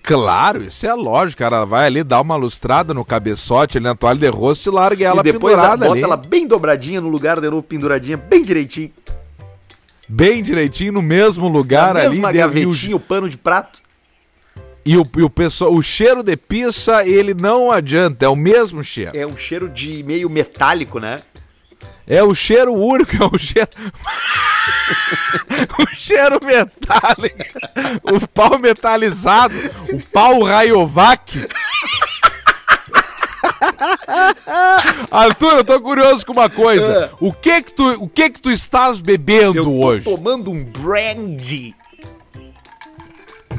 Claro, 0.02 0.62
isso 0.64 0.86
é 0.86 0.92
lógico, 0.92 1.38
cara. 1.38 1.64
vai 1.64 1.86
ali 1.86 2.02
dar 2.04 2.20
uma 2.20 2.36
lustrada 2.36 2.92
no 2.92 3.04
cabeçote 3.04 3.78
ali 3.78 3.84
na 3.84 3.94
toalha 3.94 4.18
de 4.18 4.28
rosto 4.28 4.68
e 4.68 4.72
larga 4.72 5.06
ela 5.06 5.20
e 5.20 5.24
depois 5.24 5.56
bota 5.56 5.90
ali. 5.90 6.02
ela 6.02 6.16
bem 6.16 6.46
dobradinha 6.46 7.00
no 7.00 7.08
lugar 7.08 7.40
de 7.40 7.48
novo, 7.48 7.62
penduradinha, 7.62 8.18
bem 8.18 8.44
direitinho. 8.44 8.92
Bem 10.06 10.42
direitinho, 10.42 10.92
no 10.92 11.02
mesmo 11.02 11.48
lugar 11.48 11.94
na 11.94 12.00
ali. 12.00 12.10
Mesma 12.10 12.32
gavetinha, 12.32 12.96
o 12.96 13.00
pano 13.00 13.28
de 13.28 13.38
prato. 13.38 13.80
E 14.84 14.96
o, 14.96 15.06
e 15.16 15.22
o, 15.22 15.30
pessoal, 15.30 15.72
o 15.74 15.82
cheiro 15.82 16.22
de 16.22 16.36
pizza, 16.36 17.06
ele 17.06 17.34
não 17.34 17.70
adianta, 17.70 18.24
é 18.24 18.28
o 18.28 18.36
mesmo 18.36 18.82
cheiro. 18.82 19.12
É 19.14 19.26
um 19.26 19.36
cheiro 19.36 19.68
de 19.68 20.02
meio 20.02 20.28
metálico, 20.30 20.98
né? 20.98 21.22
É 22.06 22.22
o 22.22 22.34
cheiro 22.34 22.72
único, 22.74 23.14
é 23.14 23.26
o 23.26 23.38
cheiro. 23.38 23.68
o 25.78 25.94
cheiro 25.94 26.40
metálico. 26.44 27.44
O 28.02 28.26
pau 28.26 28.58
metalizado. 28.58 29.54
O 29.92 30.00
pau 30.08 30.42
Rayovac. 30.42 31.46
Arthur, 35.10 35.52
eu 35.58 35.64
tô 35.64 35.80
curioso 35.80 36.26
com 36.26 36.32
uma 36.32 36.50
coisa. 36.50 37.12
O 37.20 37.32
que 37.32 37.62
que 37.62 37.72
tu, 37.72 37.88
o 38.02 38.08
que 38.08 38.30
que 38.30 38.40
tu 38.40 38.50
estás 38.50 39.00
bebendo 39.00 39.58
Eu 39.58 39.64
tô 39.64 39.84
hoje? 39.84 40.04
tomando 40.04 40.50
um 40.50 40.64
brandy. 40.64 41.74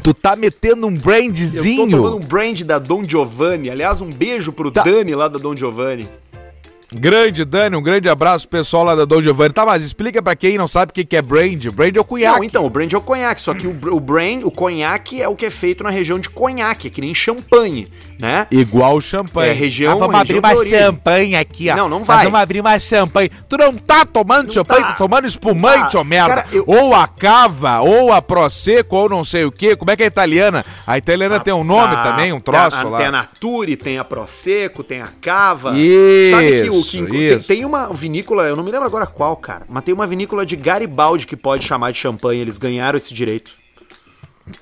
Tu 0.03 0.13
tá 0.13 0.35
metendo 0.35 0.87
um 0.87 0.91
Eu 0.91 0.97
tô 0.97 1.03
brandzinho? 1.03 1.89
tomando 1.91 2.17
um 2.17 2.19
brand 2.19 2.61
da 2.63 2.79
Don 2.79 3.03
Giovanni. 3.03 3.69
Aliás, 3.69 4.01
um 4.01 4.09
beijo 4.09 4.51
pro 4.51 4.71
Tá. 4.71 4.81
Dani 4.83 5.13
lá 5.13 5.27
da 5.27 5.37
Don 5.37 5.55
Giovanni. 5.55 6.09
Grande 6.93 7.45
Dani, 7.45 7.75
um 7.77 7.81
grande 7.81 8.09
abraço 8.09 8.47
pro 8.49 8.59
pessoal 8.59 8.83
lá 8.83 8.95
da 8.95 9.05
Dom 9.05 9.21
Giovanni. 9.21 9.53
Tá, 9.53 9.65
mas 9.65 9.81
explica 9.83 10.21
pra 10.21 10.35
quem 10.35 10.57
não 10.57 10.67
sabe 10.67 10.89
o 10.89 10.93
que 10.93 11.05
que 11.05 11.15
é 11.15 11.21
brand. 11.21 11.65
Brand 11.67 11.95
é 11.95 11.99
o 12.01 12.03
cunhaque. 12.03 12.37
Não, 12.37 12.43
então, 12.43 12.65
o 12.65 12.69
brand 12.69 12.91
é 12.91 12.97
o 12.97 13.01
conhaque, 13.01 13.41
só 13.41 13.53
que 13.53 13.65
o, 13.65 13.69
o 13.93 13.99
brand, 13.99 14.43
o 14.43 14.51
conhaque 14.51 15.21
é 15.21 15.27
o 15.27 15.35
que 15.35 15.45
é 15.45 15.49
feito 15.49 15.83
na 15.85 15.89
região 15.89 16.19
de 16.19 16.29
conhaque, 16.29 16.87
é 16.87 16.89
que 16.91 16.99
nem 16.99 17.13
champanhe, 17.13 17.87
né? 18.19 18.45
Igual 18.51 18.99
champanhe. 18.99 19.51
É, 19.51 19.53
região- 19.53 19.93
Ah, 19.93 19.95
vamos 19.95 20.17
região 20.19 20.39
abrir 20.39 20.49
uma 20.57 20.65
champanhe 20.65 21.35
aqui, 21.37 21.69
ó. 21.69 21.75
Não, 21.77 21.87
não 21.89 21.99
Nós 21.99 22.07
vai. 22.07 22.23
Vamos 22.25 22.39
abrir 22.41 22.59
uma 22.59 22.77
champanhe. 22.77 23.31
Tu 23.47 23.57
não 23.57 23.73
tá 23.77 24.05
tomando 24.05 24.51
champanhe, 24.51 24.81
tá. 24.81 24.87
tá 24.89 24.93
tomando 24.97 25.25
espumante, 25.25 25.95
Não 25.95 26.03
tá. 26.03 26.03
merda. 26.03 26.35
Cara, 26.35 26.47
eu- 26.51 26.65
Ou 26.67 26.93
a 26.93 27.07
cava, 27.07 27.79
ou 27.79 28.11
a 28.11 28.21
Prosecco, 28.21 28.97
ou 28.97 29.07
não 29.09 29.23
sei 29.23 29.45
o 29.45 29.51
quê. 29.51 29.77
Como 29.77 29.89
é 29.91 29.95
que 29.95 30.03
é 30.03 30.05
a 30.05 30.07
italiana? 30.07 30.65
A 30.85 30.97
italiana 30.97 31.39
tem 31.39 31.53
um 31.53 31.63
nome 31.63 31.95
A- 31.95 32.03
também, 32.03 32.33
um 32.33 32.39
troço 32.41 32.75
a, 32.75 32.83
lá. 32.83 32.97
Tem 32.97 33.07
a 33.07 33.11
Nature, 33.11 33.77
tem 33.77 33.97
a 33.97 34.03
Prosecco, 34.03 34.83
tem 34.83 35.01
a 35.01 35.07
Cava. 35.21 35.77
Isso, 35.77 36.31
Sabe 36.35 36.63
que 36.63 36.69
o 36.69 36.80
que 36.83 37.05
tem, 37.05 37.21
isso. 37.35 37.47
tem 37.47 37.65
uma 37.65 37.93
vinícola, 37.93 38.43
eu 38.43 38.55
não 38.55 38.63
me 38.63 38.71
lembro 38.71 38.85
agora 38.87 39.05
qual, 39.07 39.35
cara, 39.37 39.65
mas 39.69 39.83
tem 39.83 39.93
uma 39.93 40.07
vinícola 40.07 40.45
de 40.45 40.55
Garibaldi 40.55 41.25
que 41.27 41.35
pode 41.35 41.65
chamar 41.65 41.91
de 41.91 41.97
champanhe, 41.97 42.39
eles 42.41 42.57
ganharam 42.57 42.97
esse 42.97 43.13
direito. 43.13 43.51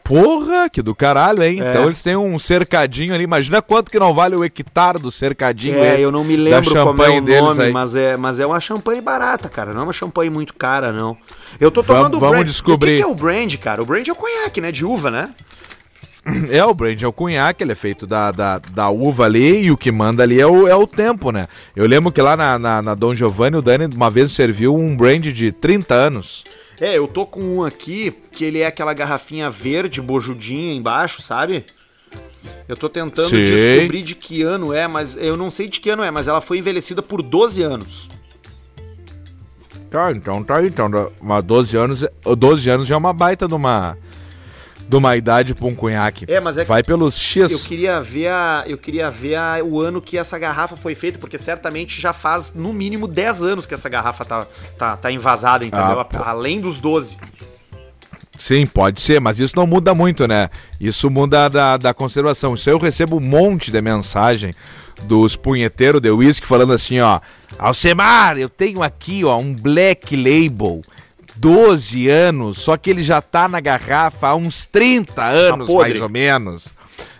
Porra, 0.03 0.69
que 0.69 0.81
do 0.81 0.93
caralho, 0.93 1.41
hein? 1.41 1.61
É. 1.61 1.69
Então 1.69 1.85
eles 1.85 2.03
têm 2.03 2.15
um 2.15 2.37
cercadinho 2.37 3.13
ali. 3.13 3.23
Imagina 3.23 3.61
quanto 3.61 3.89
que 3.89 3.97
não 3.97 4.13
vale 4.13 4.35
o 4.35 4.43
hectare 4.43 4.99
do 4.99 5.09
cercadinho 5.09 5.79
É, 5.79 5.95
esse 5.95 6.03
eu 6.03 6.11
não 6.11 6.23
me 6.23 6.35
lembro 6.35 6.69
como 6.83 7.01
é 7.01 7.09
o 7.09 7.21
nome, 7.21 7.71
mas 7.71 7.95
é, 7.95 8.17
mas 8.17 8.39
é 8.39 8.45
uma 8.45 8.59
champanhe 8.59 9.01
barata, 9.01 9.47
cara. 9.49 9.73
Não 9.73 9.81
é 9.81 9.83
uma 9.85 9.93
champanhe 9.93 10.29
muito 10.29 10.53
cara, 10.53 10.91
não. 10.91 11.17
Eu 11.59 11.71
tô 11.71 11.81
Vamos- 11.81 12.01
tomando 12.01 12.17
o 12.17 12.19
vamos 12.19 12.35
brand. 12.35 12.45
descobrir. 12.47 12.91
O 12.91 12.95
que, 12.97 13.01
que 13.01 13.03
é 13.03 13.11
o 13.11 13.15
brand, 13.15 13.55
cara? 13.55 13.81
O 13.81 13.85
brand 13.85 14.07
é 14.07 14.11
o 14.11 14.15
conhaque, 14.15 14.59
né? 14.61 14.71
De 14.71 14.85
uva, 14.85 15.09
né? 15.09 15.29
É, 16.49 16.63
o 16.63 16.73
brand 16.73 17.01
é 17.01 17.07
o 17.07 17.13
cunhaque, 17.13 17.63
ele 17.63 17.71
é 17.71 17.75
feito 17.75 18.05
da, 18.07 18.31
da, 18.31 18.59
da 18.59 18.89
uva 18.89 19.25
ali 19.25 19.63
e 19.63 19.71
o 19.71 19.77
que 19.77 19.91
manda 19.91 20.23
ali 20.23 20.39
é 20.39 20.47
o, 20.47 20.67
é 20.67 20.75
o 20.75 20.87
tempo, 20.87 21.31
né? 21.31 21.47
Eu 21.75 21.85
lembro 21.87 22.11
que 22.11 22.21
lá 22.21 22.35
na, 22.35 22.57
na, 22.57 22.81
na 22.81 22.95
Dom 22.95 23.13
Giovanni 23.13 23.57
o 23.57 23.61
Dani 23.61 23.85
uma 23.93 24.09
vez 24.09 24.31
serviu 24.31 24.75
um 24.75 24.95
brand 24.95 25.25
de 25.27 25.51
30 25.51 25.93
anos. 25.93 26.43
É, 26.79 26.97
eu 26.97 27.07
tô 27.07 27.25
com 27.25 27.41
um 27.41 27.63
aqui 27.63 28.13
que 28.31 28.45
ele 28.45 28.59
é 28.59 28.67
aquela 28.67 28.93
garrafinha 28.93 29.49
verde, 29.49 30.01
bojudinha 30.01 30.73
embaixo, 30.73 31.21
sabe? 31.21 31.65
Eu 32.67 32.77
tô 32.77 32.87
tentando 32.87 33.29
Sei. 33.29 33.43
descobrir 33.43 34.01
de 34.01 34.15
que 34.15 34.41
ano 34.41 34.73
é, 34.73 34.87
mas 34.87 35.17
eu 35.17 35.35
não 35.35 35.49
sei 35.49 35.67
de 35.67 35.79
que 35.79 35.89
ano 35.89 36.03
é, 36.03 36.09
mas 36.09 36.27
ela 36.27 36.39
foi 36.39 36.59
envelhecida 36.59 37.01
por 37.01 37.21
12 37.21 37.61
anos. 37.61 38.09
Tá, 39.89 40.11
então 40.11 40.43
tá 40.43 40.59
aí, 40.59 40.67
então. 40.67 41.11
Uma 41.19 41.41
12 41.41 41.75
anos, 41.75 42.05
12 42.23 42.69
anos 42.69 42.87
já 42.87 42.95
é 42.95 42.97
uma 42.97 43.11
baita 43.11 43.47
de 43.47 43.55
uma, 43.55 43.97
de 44.89 44.95
uma 44.95 45.15
idade 45.15 45.53
pra 45.53 45.67
um 45.67 45.75
cunhaque. 45.75 46.25
É, 46.27 46.39
mas 46.39 46.57
é 46.57 46.63
que 46.63 46.67
Vai 46.67 46.81
pelos 46.81 47.15
X. 47.19 47.51
Eu 47.51 47.59
queria 47.59 48.01
ver 48.01 48.29
a, 48.29 48.63
eu 48.65 48.75
queria 48.75 49.11
ver 49.11 49.35
a, 49.35 49.63
o 49.63 49.79
ano 49.79 50.01
que 50.01 50.17
essa 50.17 50.39
garrafa 50.39 50.75
foi 50.75 50.95
feita, 50.95 51.19
porque 51.19 51.37
certamente 51.37 52.01
já 52.01 52.11
faz 52.11 52.53
no 52.55 52.73
mínimo 52.73 53.07
10 53.07 53.43
anos 53.43 53.65
que 53.67 53.75
essa 53.75 53.87
garrafa 53.87 54.25
tá, 54.25 54.47
tá, 54.79 54.97
tá 54.97 55.11
invasada, 55.11 55.67
entendeu? 55.67 55.99
Ah, 55.99 56.05
pô. 56.05 56.23
Além 56.23 56.59
dos 56.59 56.79
12. 56.79 57.17
Sim, 58.39 58.65
pode 58.65 58.99
ser, 58.99 59.21
mas 59.21 59.39
isso 59.39 59.53
não 59.55 59.67
muda 59.67 59.93
muito, 59.93 60.25
né? 60.25 60.49
Isso 60.79 61.07
muda 61.09 61.49
da, 61.49 61.77
da 61.77 61.93
conservação. 61.93 62.55
Isso 62.55 62.67
aí 62.67 62.73
eu 62.73 62.79
recebo 62.79 63.17
um 63.17 63.19
monte 63.19 63.69
de 63.69 63.79
mensagem 63.81 64.55
dos 65.03 65.35
punheteiros 65.35 66.01
de 66.01 66.09
uísque 66.09 66.47
falando 66.47 66.73
assim, 66.73 66.99
ó. 66.99 67.19
Alcemar, 67.59 68.39
eu 68.39 68.49
tenho 68.49 68.81
aqui, 68.81 69.23
ó, 69.23 69.37
um 69.37 69.53
Black 69.53 70.15
Label. 70.15 70.81
12 71.39 72.09
anos, 72.09 72.57
só 72.59 72.75
que 72.75 72.89
ele 72.89 73.01
já 73.01 73.21
tá 73.21 73.47
na 73.47 73.59
garrafa 73.61 74.27
há 74.27 74.35
uns 74.35 74.65
30 74.65 75.23
anos, 75.23 75.67
podre. 75.67 75.89
mais 75.91 76.01
ou 76.01 76.09
menos. 76.09 76.73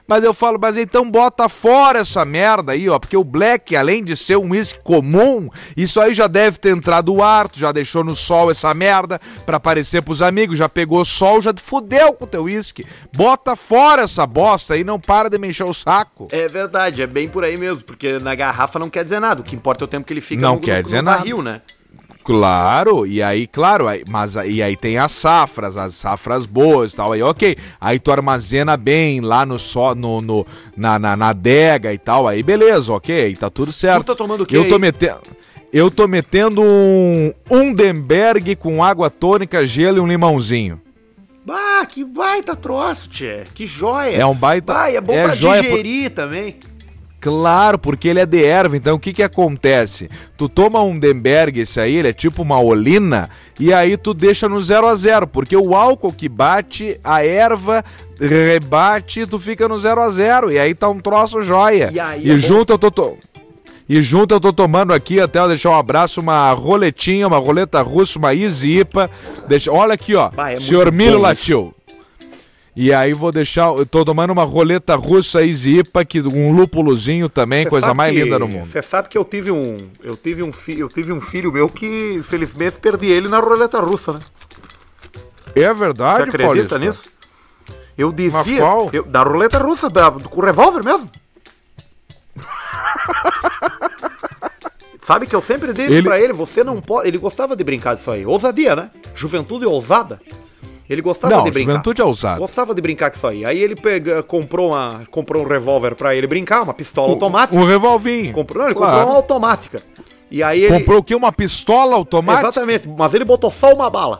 Mas 0.05 0.23
eu 0.23 0.33
falo, 0.33 0.57
mas 0.59 0.75
então 0.75 1.09
bota 1.09 1.47
fora 1.47 1.99
essa 1.99 2.25
merda 2.25 2.71
aí, 2.71 2.89
ó, 2.89 2.97
porque 2.97 3.15
o 3.15 3.23
Black, 3.23 3.75
além 3.77 4.03
de 4.03 4.15
ser 4.17 4.37
um 4.37 4.49
uísque 4.49 4.79
comum, 4.83 5.49
isso 5.77 6.01
aí 6.01 6.15
já 6.15 6.25
deve 6.25 6.57
ter 6.57 6.75
entrado 6.75 7.13
o 7.13 7.23
ar, 7.23 7.47
tu 7.47 7.59
já 7.59 7.71
deixou 7.71 8.03
no 8.03 8.15
sol 8.15 8.49
essa 8.49 8.73
merda 8.73 9.21
pra 9.45 9.57
aparecer 9.57 10.01
pros 10.01 10.23
amigos, 10.23 10.57
já 10.57 10.67
pegou 10.67 11.05
sol, 11.05 11.41
já 11.43 11.53
fudeu 11.55 12.11
com 12.13 12.25
o 12.25 12.27
teu 12.27 12.43
uísque. 12.45 12.83
Bota 13.15 13.55
fora 13.55 14.01
essa 14.01 14.25
bosta 14.25 14.73
aí, 14.73 14.83
não 14.83 14.99
para 14.99 15.29
de 15.29 15.37
me 15.37 15.47
encher 15.49 15.65
o 15.65 15.73
saco. 15.75 16.27
É 16.31 16.47
verdade, 16.47 17.03
é 17.03 17.07
bem 17.07 17.29
por 17.29 17.43
aí 17.43 17.55
mesmo, 17.55 17.83
porque 17.83 18.17
na 18.17 18.33
garrafa 18.33 18.79
não 18.79 18.89
quer 18.89 19.03
dizer 19.03 19.19
nada. 19.19 19.41
O 19.41 19.43
que 19.43 19.55
importa 19.55 19.83
é 19.83 19.85
o 19.85 19.87
tempo 19.87 20.07
que 20.07 20.13
ele 20.13 20.21
fica 20.21 20.41
Não 20.41 20.55
no, 20.55 20.59
quer 20.61 20.77
no- 20.77 20.83
dizer 20.83 20.97
no 20.97 21.03
nada. 21.03 21.17
barril, 21.19 21.43
né? 21.43 21.61
Claro, 22.33 23.07
e 23.07 23.23
aí, 23.23 23.47
claro, 23.47 23.87
aí- 23.87 24.03
mas 24.07 24.35
e 24.35 24.61
aí 24.61 24.75
tem 24.77 24.99
as 24.99 25.11
safras, 25.11 25.75
as 25.75 25.95
safras 25.95 26.45
boas 26.45 26.93
e 26.93 26.95
tal, 26.95 27.11
aí 27.11 27.23
ok. 27.23 27.57
Aí 27.81 27.97
tu 27.97 28.11
armazena 28.11 28.77
bem 28.77 29.19
lá 29.19 29.47
no 29.47 29.57
só, 29.57 29.95
no, 29.95 30.21
no- 30.21 30.45
na, 30.77 30.99
na, 30.99 31.17
na 31.17 31.29
adega 31.29 31.91
e 31.91 31.97
tal, 31.97 32.27
aí 32.27 32.43
beleza, 32.43 32.93
ok, 32.93 33.35
tá 33.35 33.49
tudo 33.49 33.71
certo. 33.71 34.03
Tu 34.03 34.05
tá 34.05 34.15
tomando 34.15 34.43
o 34.43 34.45
quê 34.45 34.55
Eu 34.55 34.67
tô 34.69 34.77
metendo... 34.77 35.19
Eu 35.73 35.89
tô 35.91 36.07
metendo 36.07 36.61
um 36.63 37.31
Undenberg 37.49 38.55
com 38.55 38.83
água 38.83 39.09
tônica, 39.09 39.65
gelo 39.67 39.97
e 39.97 40.01
um 40.01 40.07
limãozinho. 40.07 40.79
Bah, 41.45 41.83
que 41.87 42.03
baita 42.03 42.55
troço, 42.55 43.09
tchê. 43.09 43.43
Que 43.55 43.65
joia. 43.65 44.17
É 44.17 44.25
um 44.25 44.35
baita- 44.35 44.71
Bah, 44.73 44.91
é 44.91 44.99
bom 45.01 45.13
é 45.13 45.23
pra 45.25 45.35
joia 45.35 45.61
digerir 45.63 46.11
também. 46.11 46.55
Claro, 47.21 47.77
porque 47.77 48.07
ele 48.07 48.19
é 48.21 48.25
de 48.25 48.43
erva, 48.43 48.77
então 48.77 48.95
o 48.95 48.99
que 48.99 49.11
que 49.11 49.21
acontece? 49.21 50.09
Tu 50.37 50.47
toma 50.47 50.81
um 50.81 50.97
Denberg, 50.97 51.59
esse 51.59 51.79
aí, 51.79 51.97
ele 51.97 52.07
é 52.07 52.13
tipo 52.13 52.41
uma 52.41 52.61
olina, 52.61 53.29
e 53.59 53.73
aí 53.73 53.97
tu 53.97 54.13
deixa 54.13 54.47
no 54.47 54.59
0 54.61 54.87
a 54.87 54.95
0 54.95 55.27
porque 55.27 55.55
o 55.57 55.75
álcool 55.75 56.13
que 56.13 56.29
bate, 56.29 56.97
a 57.03 57.23
erva 57.25 57.83
rebate, 58.19 59.25
tu 59.25 59.37
fica 59.37 59.67
no 59.67 59.77
0 59.77 60.01
a 60.01 60.09
0 60.09 60.51
e 60.51 60.59
aí 60.59 60.73
tá 60.73 60.87
um 60.89 60.99
troço 60.99 61.41
joia. 61.41 61.89
E 61.93 61.99
aí 61.99 62.25
E 62.25 62.31
é 62.31 62.33
bom- 62.33 62.39
junto 62.39 62.73
eu 62.73 62.77
tô... 62.77 63.17
E 63.91 64.03
junto 64.03 64.35
eu 64.35 64.39
tô 64.39 64.53
tomando 64.53 64.93
aqui, 64.93 65.19
até 65.19 65.39
eu 65.39 65.47
deixar 65.47 65.71
um 65.71 65.75
abraço, 65.75 66.21
uma 66.21 66.51
roletinha, 66.51 67.25
uma 67.27 67.39
roleta 67.39 67.81
russa, 67.81 68.19
uma 68.19 68.35
Easy 68.35 68.81
IPA. 68.81 69.09
Deixa, 69.47 69.71
olha 69.71 69.95
aqui, 69.95 70.13
ó. 70.13 70.29
Bah, 70.29 70.51
é 70.51 70.59
Senhor 70.59 70.91
Milho 70.91 71.13
bom 71.17 71.23
latiu. 71.23 71.73
E 72.81 72.93
aí 72.93 73.13
vou 73.13 73.29
deixar, 73.29 73.65
eu 73.75 73.85
tô 73.85 74.05
tomando 74.05 74.31
uma 74.31 74.45
roleta 74.45 74.95
russa 74.95 75.43
Easy 75.45 75.79
IPA, 75.79 76.05
que 76.05 76.21
um 76.21 76.53
lúpulozinho 76.55 77.27
também, 77.27 77.65
Cê 77.65 77.69
coisa 77.69 77.93
mais 77.93 78.13
que- 78.13 78.23
linda 78.23 78.39
no 78.39 78.47
mundo. 78.47 78.67
Você 78.71 78.81
sabe 78.81 79.09
que 79.09 79.17
eu 79.17 79.25
tive 79.25 79.51
um, 79.51 79.75
eu 80.01 80.15
tive 80.15 80.41
um, 80.41 80.53
fi, 80.53 80.79
eu 80.79 80.87
tive 80.87 81.11
um 81.11 81.19
filho 81.19 81.51
meu 81.51 81.67
que 81.67 82.13
infelizmente 82.17 82.79
perdi 82.79 83.07
ele 83.07 83.27
na 83.27 83.39
roleta 83.41 83.81
russa, 83.81 84.13
né? 84.13 84.19
É 85.53 85.67
Você 85.67 85.73
verdade, 85.73 86.23
acredita 86.29 86.45
Paulista? 86.45 86.79
nisso? 86.79 87.03
Eu 87.97 88.13
qual? 88.59 88.89
eu- 88.93 89.03
da 89.03 89.23
roleta 89.23 89.57
russa, 89.59 89.89
da, 89.89 90.09
com 90.09 90.39
o 90.39 90.45
revólver 90.45 90.81
mesmo. 90.81 91.09
Sabe 95.01 95.27
que 95.27 95.35
eu 95.35 95.41
sempre 95.41 95.73
disse 95.73 95.91
Ele- 95.91 96.03
pra 96.07 96.17
ele, 96.17 96.31
você 96.31 96.63
não 96.63 96.79
pode. 96.79 97.09
Ele 97.09 97.17
gostava 97.17 97.57
de 97.57 97.63
brincar 97.63 97.95
disso 97.95 98.09
aí. 98.09 98.25
Ousadia, 98.25 98.73
né? 98.73 98.89
Juventude 99.13 99.65
ousada. 99.65 100.21
Ele 100.89 101.03
gostava 101.03 101.35
Não, 101.35 101.43
de 101.43 101.51
brincar. 101.51 101.71
juventude 101.73 102.01
é 102.01 102.05
ousada. 102.05 102.39
Gostava 102.39 102.73
de 102.73 102.81
brincar 102.81 103.11
com 103.11 103.17
isso 103.17 103.27
aí. 103.27 103.45
Aí 103.45 103.61
ele 103.61 103.75
pega, 103.75 104.23
comprou, 104.23 104.69
uma, 104.71 105.03
comprou 105.11 105.43
um 105.43 105.47
revólver 105.47 105.93
pra 105.93 106.15
ele 106.15 106.25
brincar, 106.25 106.63
uma 106.63 106.73
pistola 106.73 107.11
automática. 107.11 107.55
Um 107.55 107.63
revolvinho. 107.63 108.33
Comprou, 108.33 108.63
não, 108.63 108.69
ele 108.69 108.75
Claro. 108.75 108.93
comprou 108.93 109.09
uma 109.11 109.17
automática. 109.17 109.83
E 110.31 110.41
aí 110.41 110.63
ele. 110.63 110.79
Comprou 110.79 110.97
o 110.99 111.03
quê? 111.03 111.13
Uma 111.13 111.31
pistola 111.31 111.95
automática? 111.95 112.47
Exatamente, 112.47 112.87
mas 112.87 113.13
ele 113.13 113.23
botou 113.23 113.51
só 113.51 113.71
uma 113.73 113.87
bala. 113.89 114.17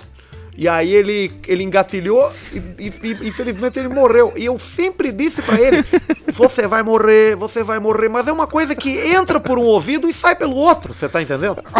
E 0.55 0.67
aí 0.67 0.93
ele, 0.93 1.31
ele 1.47 1.63
engatilhou 1.63 2.29
e, 2.53 2.57
e- 2.87 3.27
infelizmente 3.27 3.79
ele 3.79 3.87
morreu. 3.87 4.33
E 4.35 4.45
eu 4.45 4.59
sempre 4.59 5.11
disse 5.11 5.41
pra 5.41 5.59
ele: 5.59 5.83
você 6.33 6.67
vai 6.67 6.83
morrer, 6.83 7.35
você 7.35 7.63
vai 7.63 7.79
morrer, 7.79 8.09
mas 8.09 8.27
é 8.27 8.31
uma 8.31 8.45
coisa 8.45 8.75
que 8.75 8.91
entra 9.07 9.39
por 9.39 9.57
um 9.57 9.63
ouvido 9.63 10.07
e 10.09 10.13
sai 10.13 10.35
pelo 10.35 10.55
outro, 10.55 10.93
você 10.93 11.07
tá 11.09 11.19
entendendo? 11.21 11.63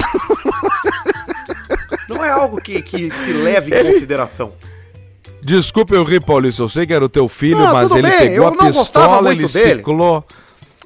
Não 2.07 2.23
é 2.23 2.29
algo 2.31 2.57
que, 2.57 2.81
que, 2.81 3.09
que 3.09 3.33
leve 3.33 3.75
em 3.77 3.93
consideração. 3.93 4.51
Desculpa 5.49 5.95
eu 5.95 6.03
rir, 6.03 6.23
Paulista. 6.23 6.61
Eu 6.61 6.69
sei 6.69 6.85
que 6.85 6.93
era 6.93 7.03
o 7.03 7.09
teu 7.09 7.27
filho, 7.27 7.57
Não, 7.57 7.73
mas 7.73 7.89
ele 7.89 8.03
bem, 8.07 8.19
pegou 8.19 8.35
eu 8.35 8.47
a 8.47 8.55
pistola, 8.55 9.31
ele 9.31 9.47
dele. 9.47 9.77
ciclou. 9.79 10.23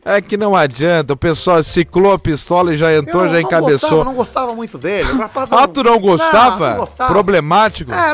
É 0.05 0.21
que 0.21 0.37
não 0.37 0.55
adianta, 0.55 1.13
o 1.13 1.17
pessoal 1.17 1.61
ciclou 1.63 2.13
a 2.13 2.19
pistola 2.19 2.73
e 2.73 2.77
já 2.77 2.93
entrou, 2.93 3.23
Eu 3.23 3.27
já 3.29 3.33
não 3.35 3.41
encabeçou. 3.41 3.89
Gostava, 3.89 4.03
não 4.05 4.13
gostava 4.13 4.53
muito 4.55 4.77
dele. 4.77 5.09
O 5.11 5.17
rapaz 5.17 5.49
Ah, 5.51 5.67
tu 5.67 5.83
não 5.83 5.99
gostava? 5.99 6.65
Não, 6.65 6.77
não 6.77 6.85
gostava. 6.85 7.13
Problemático? 7.13 7.91
É, 7.93 8.13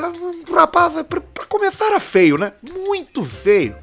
um 0.51 0.55
rapaz, 0.55 0.93
pra, 1.07 1.21
pra 1.21 1.45
começar 1.45 1.85
era 1.85 1.99
feio, 1.99 2.37
né? 2.37 2.53
Muito 2.85 3.23
feio. 3.23 3.75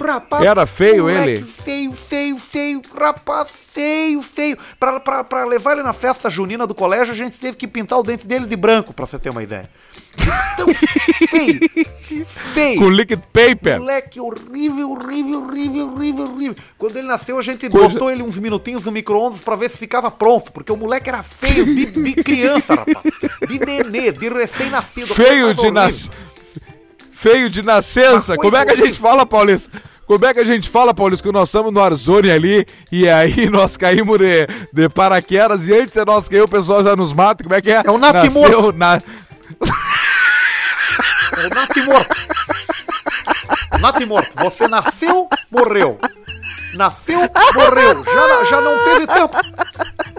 Rapaz, 0.00 0.44
Era 0.44 0.66
feio 0.66 1.08
ele? 1.08 1.42
Feio, 1.42 1.92
feio, 1.92 2.36
feio. 2.36 2.82
Rapaz, 2.98 3.48
feio, 3.50 4.20
feio. 4.22 4.58
Pra, 4.78 4.98
pra, 4.98 5.22
pra 5.22 5.44
levar 5.44 5.72
ele 5.72 5.82
na 5.84 5.92
festa 5.92 6.28
junina 6.28 6.66
do 6.66 6.74
colégio, 6.74 7.12
a 7.14 7.16
gente 7.16 7.38
teve 7.38 7.56
que 7.56 7.68
pintar 7.68 7.98
o 8.00 8.02
dente 8.02 8.26
dele 8.26 8.44
de 8.44 8.56
branco, 8.56 8.92
pra 8.92 9.06
você 9.06 9.18
ter 9.20 9.30
uma 9.30 9.42
ideia. 9.42 9.70
Tão 10.56 10.66
feio. 11.28 11.60
Feio. 12.24 12.80
Com 12.80 12.88
liquid 12.90 13.20
paper. 13.32 13.80
Moleque 13.80 14.20
horrível, 14.20 14.90
horrível, 14.92 15.42
horrível, 15.42 15.86
horrível, 15.92 16.24
horrível. 16.24 16.54
Quando 16.78 16.96
ele 16.96 17.06
nasceu, 17.08 17.38
a 17.38 17.42
gente 17.42 17.68
Coisa- 17.68 17.88
botou 17.88 18.10
ele 18.10 18.22
uns 18.22 18.38
minutinhos 18.38 18.84
no 18.84 18.92
micro-ondas 18.92 19.40
pra 19.40 19.56
ver 19.56 19.70
se 19.70 19.78
ficava 19.78 20.10
pronto, 20.10 20.52
porque 20.52 20.70
o 20.72 20.76
moleque 20.76 21.08
era 21.08 21.22
feio 21.22 21.64
de, 21.66 21.86
de 21.86 22.14
criança, 22.22 22.74
rapaz. 22.74 23.04
De 23.48 23.58
nenê, 23.58 24.12
de 24.12 24.28
recém-nascido. 24.28 25.06
Feio 25.08 25.28
Coisa 25.46 25.54
de 25.54 25.60
horrível. 25.60 25.72
nas... 25.72 26.10
Feio 27.10 27.48
de 27.50 27.62
nascença. 27.62 28.36
Como 28.36 28.56
é 28.56 28.64
que 28.66 28.72
a 28.72 28.76
gente 28.76 28.98
fala, 28.98 29.24
Paulista? 29.24 29.70
Como 30.06 30.26
é 30.26 30.34
que 30.34 30.40
a 30.40 30.44
gente 30.44 30.68
fala, 30.68 30.92
Paulista, 30.92 31.26
que 31.26 31.32
nós 31.32 31.48
estamos 31.48 31.72
no 31.72 31.80
Arzoni 31.80 32.30
ali 32.30 32.66
e 32.92 33.08
aí 33.08 33.48
nós 33.48 33.76
caímos 33.78 34.18
de, 34.18 34.46
de 34.70 34.88
paraquedas 34.90 35.66
e 35.66 35.72
antes 35.74 35.94
de 35.94 36.04
nós 36.04 36.28
cair 36.28 36.42
o 36.42 36.48
pessoal 36.48 36.84
já 36.84 36.94
nos 36.94 37.14
mata? 37.14 37.42
Como 37.42 37.54
é 37.54 37.62
que 37.62 37.70
é? 37.70 37.82
É 37.84 37.90
o 37.90 37.96
Nath 37.96 38.12
Nasceu. 38.24 38.70
Na... 38.72 39.02
Nath 41.48 41.76
morto. 41.86 42.16
Nath 43.80 44.06
morto. 44.06 44.30
Você 44.42 44.68
nasceu, 44.68 45.28
morreu. 45.50 45.98
Nasceu, 46.74 47.20
morreu. 47.54 48.04
Já, 48.04 48.44
já 48.50 48.60
não 48.60 48.84
teve 48.84 49.06
tempo. 49.06 49.36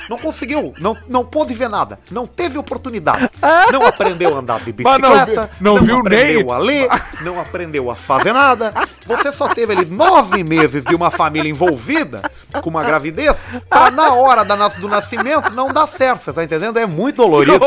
Não 0.10 0.18
conseguiu. 0.18 0.74
Não, 0.80 0.96
não 1.08 1.26
pôde 1.26 1.54
ver 1.54 1.68
nada. 1.70 2.00
Não 2.10 2.26
teve 2.26 2.58
oportunidade. 2.58 3.30
Não 3.72 3.86
aprendeu 3.86 4.36
a 4.36 4.40
andar 4.40 4.60
de 4.62 4.74
Mas 4.84 5.00
não 5.02 5.12
bicicleta. 5.12 5.50
vi- 5.54 5.64
não 5.64 5.82
viu 5.82 6.00
aprendeu 6.00 6.46
nem- 6.46 6.52
a 6.54 6.58
ler. 6.58 6.88
Não 7.22 7.40
aprendeu 7.42 7.92
a 7.92 7.96
fazer 7.96 8.32
nada. 8.34 8.74
Você 9.06 9.32
só 9.34 9.48
teve 9.50 9.74
ali 9.74 9.86
nove 9.86 10.44
meses 10.44 10.84
de 10.84 10.96
uma 10.96 11.12
família 11.12 11.50
envolvida 11.50 12.22
com 12.62 12.70
uma 12.70 12.84
gravidez. 12.84 13.36
Pra 13.70 13.92
na 13.92 14.14
hora 14.14 14.46
da, 14.46 14.68
do 14.70 14.88
nascimento 14.88 15.52
não 15.52 15.68
dar 15.74 15.88
certo. 15.88 16.24
Você 16.24 16.34
tá 16.34 16.44
entendendo? 16.44 16.78
É 16.78 16.86
muito 16.86 17.18
dolorido. 17.18 17.60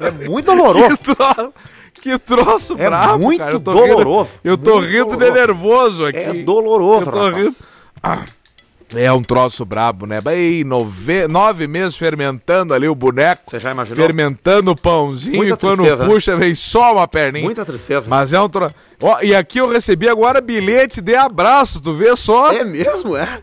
É 0.00 0.10
muito 0.10 0.46
doloroso. 0.46 0.98
Que, 2.02 2.18
tro... 2.18 2.38
que 2.38 2.44
troço 2.44 2.74
É 2.76 2.86
brabo, 2.86 3.18
muito 3.18 3.38
cara. 3.38 3.54
Eu 3.54 3.60
tô 3.60 3.72
doloroso. 3.72 4.30
Rindo, 4.32 4.38
eu 4.42 4.58
tô 4.58 4.78
rindo 4.80 4.90
de 4.90 5.16
doloroso. 5.16 5.32
nervoso 5.32 6.04
aqui. 6.04 6.18
É 6.18 6.34
doloroso, 6.34 7.08
Eu 7.08 7.12
tô 7.12 7.24
rapaz. 7.24 7.36
rindo. 7.36 7.56
Ah, 8.02 8.24
é 8.94 9.12
um 9.12 9.22
troço 9.22 9.64
brabo, 9.64 10.04
né? 10.04 10.20
Ei, 10.32 10.64
nove... 10.64 11.26
nove 11.28 11.66
meses 11.66 11.96
fermentando 11.96 12.74
ali 12.74 12.88
o 12.88 12.94
boneco. 12.94 13.50
Você 13.50 13.58
já 13.58 13.70
imaginou? 13.70 14.04
Fermentando 14.04 14.70
o 14.72 14.76
pãozinho 14.76 15.36
Muita 15.36 15.54
e 15.54 15.56
quando 15.56 15.78
tristeza, 15.78 16.02
né? 16.06 16.12
puxa 16.12 16.36
vem 16.36 16.54
só 16.54 16.92
uma 16.92 17.08
perninha. 17.08 17.44
Muita 17.44 17.64
tristeza. 17.64 18.04
Mas 18.08 18.32
é 18.32 18.40
um 18.40 18.48
troço... 18.48 18.74
Ó, 19.00 19.20
e 19.22 19.34
aqui 19.34 19.58
eu 19.58 19.68
recebi 19.68 20.08
agora 20.08 20.40
bilhete 20.40 21.00
de 21.00 21.14
abraço, 21.14 21.80
tu 21.80 21.92
vê 21.94 22.14
só? 22.16 22.52
É 22.52 22.64
mesmo, 22.64 23.16
é? 23.16 23.40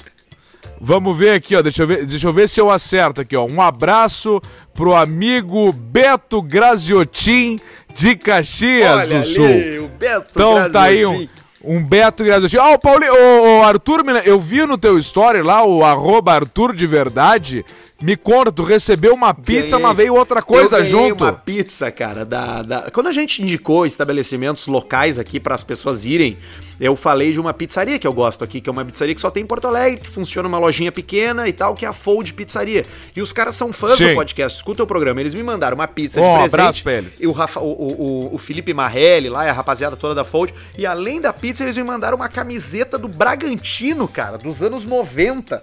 Vamos 0.80 1.18
ver 1.18 1.32
aqui, 1.32 1.55
ó. 1.55 1.62
Deixa 1.62 1.84
eu 1.84 1.88
ver, 1.88 2.05
deixa 2.05 2.28
eu 2.28 2.34
ver 2.34 2.47
se 2.47 2.62
eu 2.62 2.70
acerto 2.70 3.20
aqui, 3.22 3.36
ó. 3.36 3.45
Um 3.45 3.62
abraço 3.62 4.41
pro 4.74 4.95
amigo 4.95 5.74
Beto 5.74 6.41
Graziotin 6.41 7.60
de 7.94 8.16
Caxias 8.16 9.08
do 9.08 9.24
Sul. 9.24 9.46
o 9.86 9.88
Beto 9.88 10.28
Então 10.32 10.72
tá 10.72 10.84
aí 10.84 11.06
um, 11.06 11.28
um 11.64 11.84
Beto 11.84 12.24
Graziotin. 12.24 12.58
Ah, 12.58 12.74
o 12.74 12.80
Paulinho, 12.80 13.14
o, 13.14 13.60
o 13.60 13.64
Arthur, 13.64 14.04
eu 14.26 14.40
vi 14.40 14.66
no 14.66 14.78
teu 14.78 14.98
story 14.98 15.42
lá, 15.42 15.64
o 15.64 15.84
arroba 15.84 16.34
Arthur 16.34 16.76
de 16.76 16.88
verdade. 16.88 17.66
Me 18.02 18.16
conta, 18.16 18.50
tu 18.50 18.64
recebeu 18.64 19.14
uma 19.14 19.34
pizza, 19.34 19.72
Ganhei. 19.72 19.84
mas 19.88 19.97
veio 19.97 20.16
outra 20.16 20.41
coisa 20.41 20.78
Eu 20.80 20.86
junto. 20.86 21.24
uma 21.26 21.34
pizza, 21.34 21.91
cara, 21.91 22.24
da, 22.24 22.62
da- 22.62 22.91
Quando 22.91 23.08
a 23.08 23.12
gente 23.12 23.41
indicou 23.43 23.86
estabelecimentos 23.86 24.68
locais 24.68 25.20
aqui 25.20 25.38
para 25.38 25.54
as 25.54 25.64
pessoas 25.64 26.06
irem, 26.06 26.38
eu 26.80 26.95
falei 26.95 27.34
de 27.34 27.41
uma 27.41 27.54
pizzaria 27.54 28.00
que 28.00 28.08
eu 28.08 28.14
gosto 28.14 28.41
aqui, 28.41 28.62
que 28.62 28.70
é 28.70 28.72
uma 28.72 28.86
pizzaria 28.86 29.14
que 29.14 29.20
só 29.20 29.30
tem 29.30 29.43
em 29.43 29.45
Porto 29.45 29.68
Alegre, 29.68 30.00
que 30.00 30.10
funciona 30.10 30.47
uma 30.47 30.58
lojinha 30.58 30.93
pequena 30.93 31.45
e 31.50 31.52
tal, 31.52 31.76
que 31.76 31.84
é 31.86 31.89
a 31.89 31.93
Fold 31.93 32.34
Pizzaria. 32.34 32.86
E 33.14 33.22
os 33.22 33.34
caras 33.34 33.56
são 33.56 33.74
fãs 33.74 33.97
Sim. 33.97 34.10
do 34.12 34.16
podcast, 34.16 34.56
escuta 34.58 34.82
o 34.84 34.88
programa. 34.88 35.20
Eles 35.20 35.34
me 35.34 35.43
mandaram 35.43 35.76
uma 35.76 35.88
pizza 35.88 36.22
Ó, 36.22 36.24
de 36.24 36.30
presente. 36.43 36.54
abraço 36.56 36.84
pra 36.84 36.93
eles. 36.93 37.20
E 37.20 37.28
o, 37.28 37.34
Rafa- 37.34 37.60
o, 37.60 37.66
o, 37.70 38.02
o- 38.32 38.36
o 38.36 38.38
Felipe 38.38 38.74
Marrelli 38.74 39.28
lá, 39.28 39.45
e 39.45 39.50
a 39.50 39.54
rapaziada 39.54 39.97
toda 39.97 40.16
da 40.16 40.24
Fold. 40.24 40.54
E 40.78 40.86
além 40.86 41.20
da 41.20 41.34
pizza, 41.34 41.64
eles 41.64 41.76
me 41.76 41.84
mandaram 41.84 42.16
uma 42.16 42.30
camiseta 42.30 42.97
do 42.97 43.10
Bragantino, 43.10 44.08
cara, 44.08 44.38
dos 44.38 44.64
anos 44.64 44.86
90. 44.86 45.62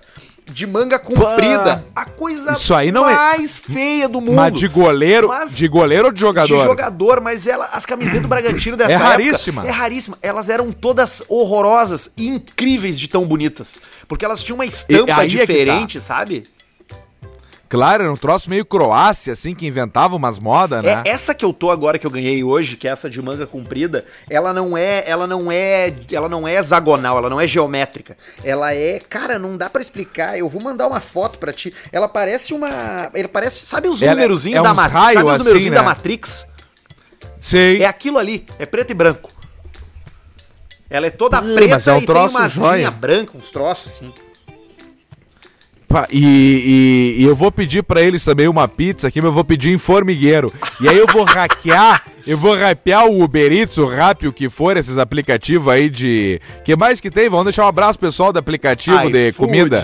De 0.50 0.64
manga 0.64 0.96
comprida. 0.98 1.84
A 1.94 2.04
coisa 2.04 2.52
Isso 2.52 2.72
aí 2.72 2.92
não 2.92 3.08
é- 3.08 3.14
mais 3.14 3.58
feia 3.58 4.08
do 4.08 4.20
mundo. 4.20 4.36
Mas 4.36 4.54
de 4.54 4.68
goleiro, 4.68 5.26
Mas- 5.28 5.56
de 5.56 5.66
goleiro 5.66 6.06
ou 6.06 6.12
de 6.12 6.20
jogador? 6.20 6.56
De 6.58 6.64
jogador, 6.64 7.20
mas 7.20 7.46
ela, 7.48 7.66
as 7.72 7.84
camisetas 7.84 8.22
do 8.22 8.28
Bragantino 8.28 8.76
dessa 8.78 8.92
É 8.92 8.94
época 8.94 9.08
raríssima. 9.10 9.66
É 9.66 9.70
raríssima. 9.70 10.16
Elas 10.22 10.48
eram 10.48 10.70
todas 10.70 11.20
horrorosas 11.28 12.10
e 12.16 12.28
incríveis 12.28 12.98
de 12.98 13.08
tão 13.08 13.26
bonitas. 13.26 13.82
Porque 14.06 14.24
elas 14.24 14.42
tinham 14.42 14.56
uma 14.56 14.66
estampa 14.66 15.10
é 15.10 15.14
tá. 15.16 15.26
diferente, 15.26 16.00
sabe? 16.00 16.44
Claro, 17.68 18.04
era 18.04 18.12
um 18.12 18.16
troço 18.16 18.48
meio 18.48 18.64
Croácia, 18.64 19.32
assim, 19.32 19.54
que 19.54 19.66
inventava 19.66 20.14
umas 20.14 20.38
modas, 20.38 20.82
né? 20.84 21.02
É 21.04 21.10
essa 21.10 21.34
que 21.34 21.44
eu 21.44 21.52
tô 21.52 21.70
agora 21.70 21.98
que 21.98 22.06
eu 22.06 22.10
ganhei 22.10 22.44
hoje, 22.44 22.76
que 22.76 22.86
é 22.86 22.90
essa 22.92 23.10
de 23.10 23.20
manga 23.20 23.46
comprida, 23.46 24.04
ela 24.30 24.52
não 24.52 24.78
é, 24.78 25.02
ela 25.06 25.26
não 25.26 25.50
é, 25.50 25.92
ela 26.12 26.28
não 26.28 26.46
é 26.46 26.54
hexagonal, 26.54 27.18
ela 27.18 27.28
não 27.28 27.40
é 27.40 27.46
geométrica. 27.46 28.16
Ela 28.44 28.72
é, 28.72 29.00
cara, 29.00 29.38
não 29.38 29.56
dá 29.56 29.68
pra 29.68 29.82
explicar. 29.82 30.38
Eu 30.38 30.48
vou 30.48 30.62
mandar 30.62 30.86
uma 30.86 31.00
foto 31.00 31.38
pra 31.38 31.52
ti. 31.52 31.74
Ela 31.90 32.08
parece 32.08 32.54
uma, 32.54 33.10
ela 33.12 33.28
parece, 33.28 33.66
sabe 33.66 33.88
os 33.88 34.00
é- 34.00 34.10
númerozinhos 34.10 34.60
é 34.60 34.62
da 34.62 34.72
uns 34.72 34.76
Matrix, 34.76 35.14
sabe 35.14 35.24
os 35.24 35.30
assim, 35.30 35.38
númerozinhos 35.38 35.74
né? 35.74 35.76
da 35.76 35.82
Matrix? 35.82 36.46
Sei. 37.38 37.82
É 37.82 37.86
aquilo 37.86 38.18
ali, 38.18 38.46
é 38.58 38.66
preto 38.66 38.92
e 38.92 38.94
branco. 38.94 39.32
Ela 40.88 41.06
é 41.06 41.10
toda 41.10 41.42
preta 41.42 41.90
é 41.90 41.94
um 41.94 41.98
e 41.98 42.06
tem 42.06 42.16
uma 42.16 42.48
zinha 42.48 42.90
branca, 42.92 43.36
uns 43.36 43.50
troços 43.50 43.92
assim. 43.92 44.12
E, 46.10 47.14
e- 47.16 47.22
e 47.22 47.24
eu 47.24 47.34
vou 47.34 47.50
pedir 47.52 47.82
pra 47.82 48.02
eles 48.02 48.24
também 48.24 48.48
uma 48.48 48.66
pizza 48.66 49.08
aqui, 49.08 49.20
mas 49.20 49.28
eu 49.28 49.32
vou 49.34 49.44
pedir 49.44 49.72
em 49.72 49.78
formigueiro. 49.78 50.52
E 50.80 50.88
aí 50.88 50.98
eu 50.98 51.06
vou 51.06 51.24
hackear, 51.24 52.04
eu 52.26 52.36
vou 52.36 52.56
hackear 52.56 53.06
o 53.06 53.22
Uber 53.22 53.52
Eats, 53.52 53.78
o 53.78 53.86
Rappi, 53.86 54.26
o 54.26 54.32
que 54.32 54.48
for, 54.48 54.76
esses 54.76 54.98
aplicativos 54.98 55.68
aí 55.68 55.88
de... 55.88 56.40
que 56.64 56.74
mais 56.76 57.00
que 57.00 57.10
tem? 57.10 57.28
Vamos 57.28 57.44
deixar 57.46 57.64
um 57.64 57.68
abraço 57.68 57.98
pessoal 57.98 58.32
do 58.32 58.38
aplicativo 58.38 58.96
de 59.10 59.28
iFood, 59.28 59.32
comida. 59.36 59.82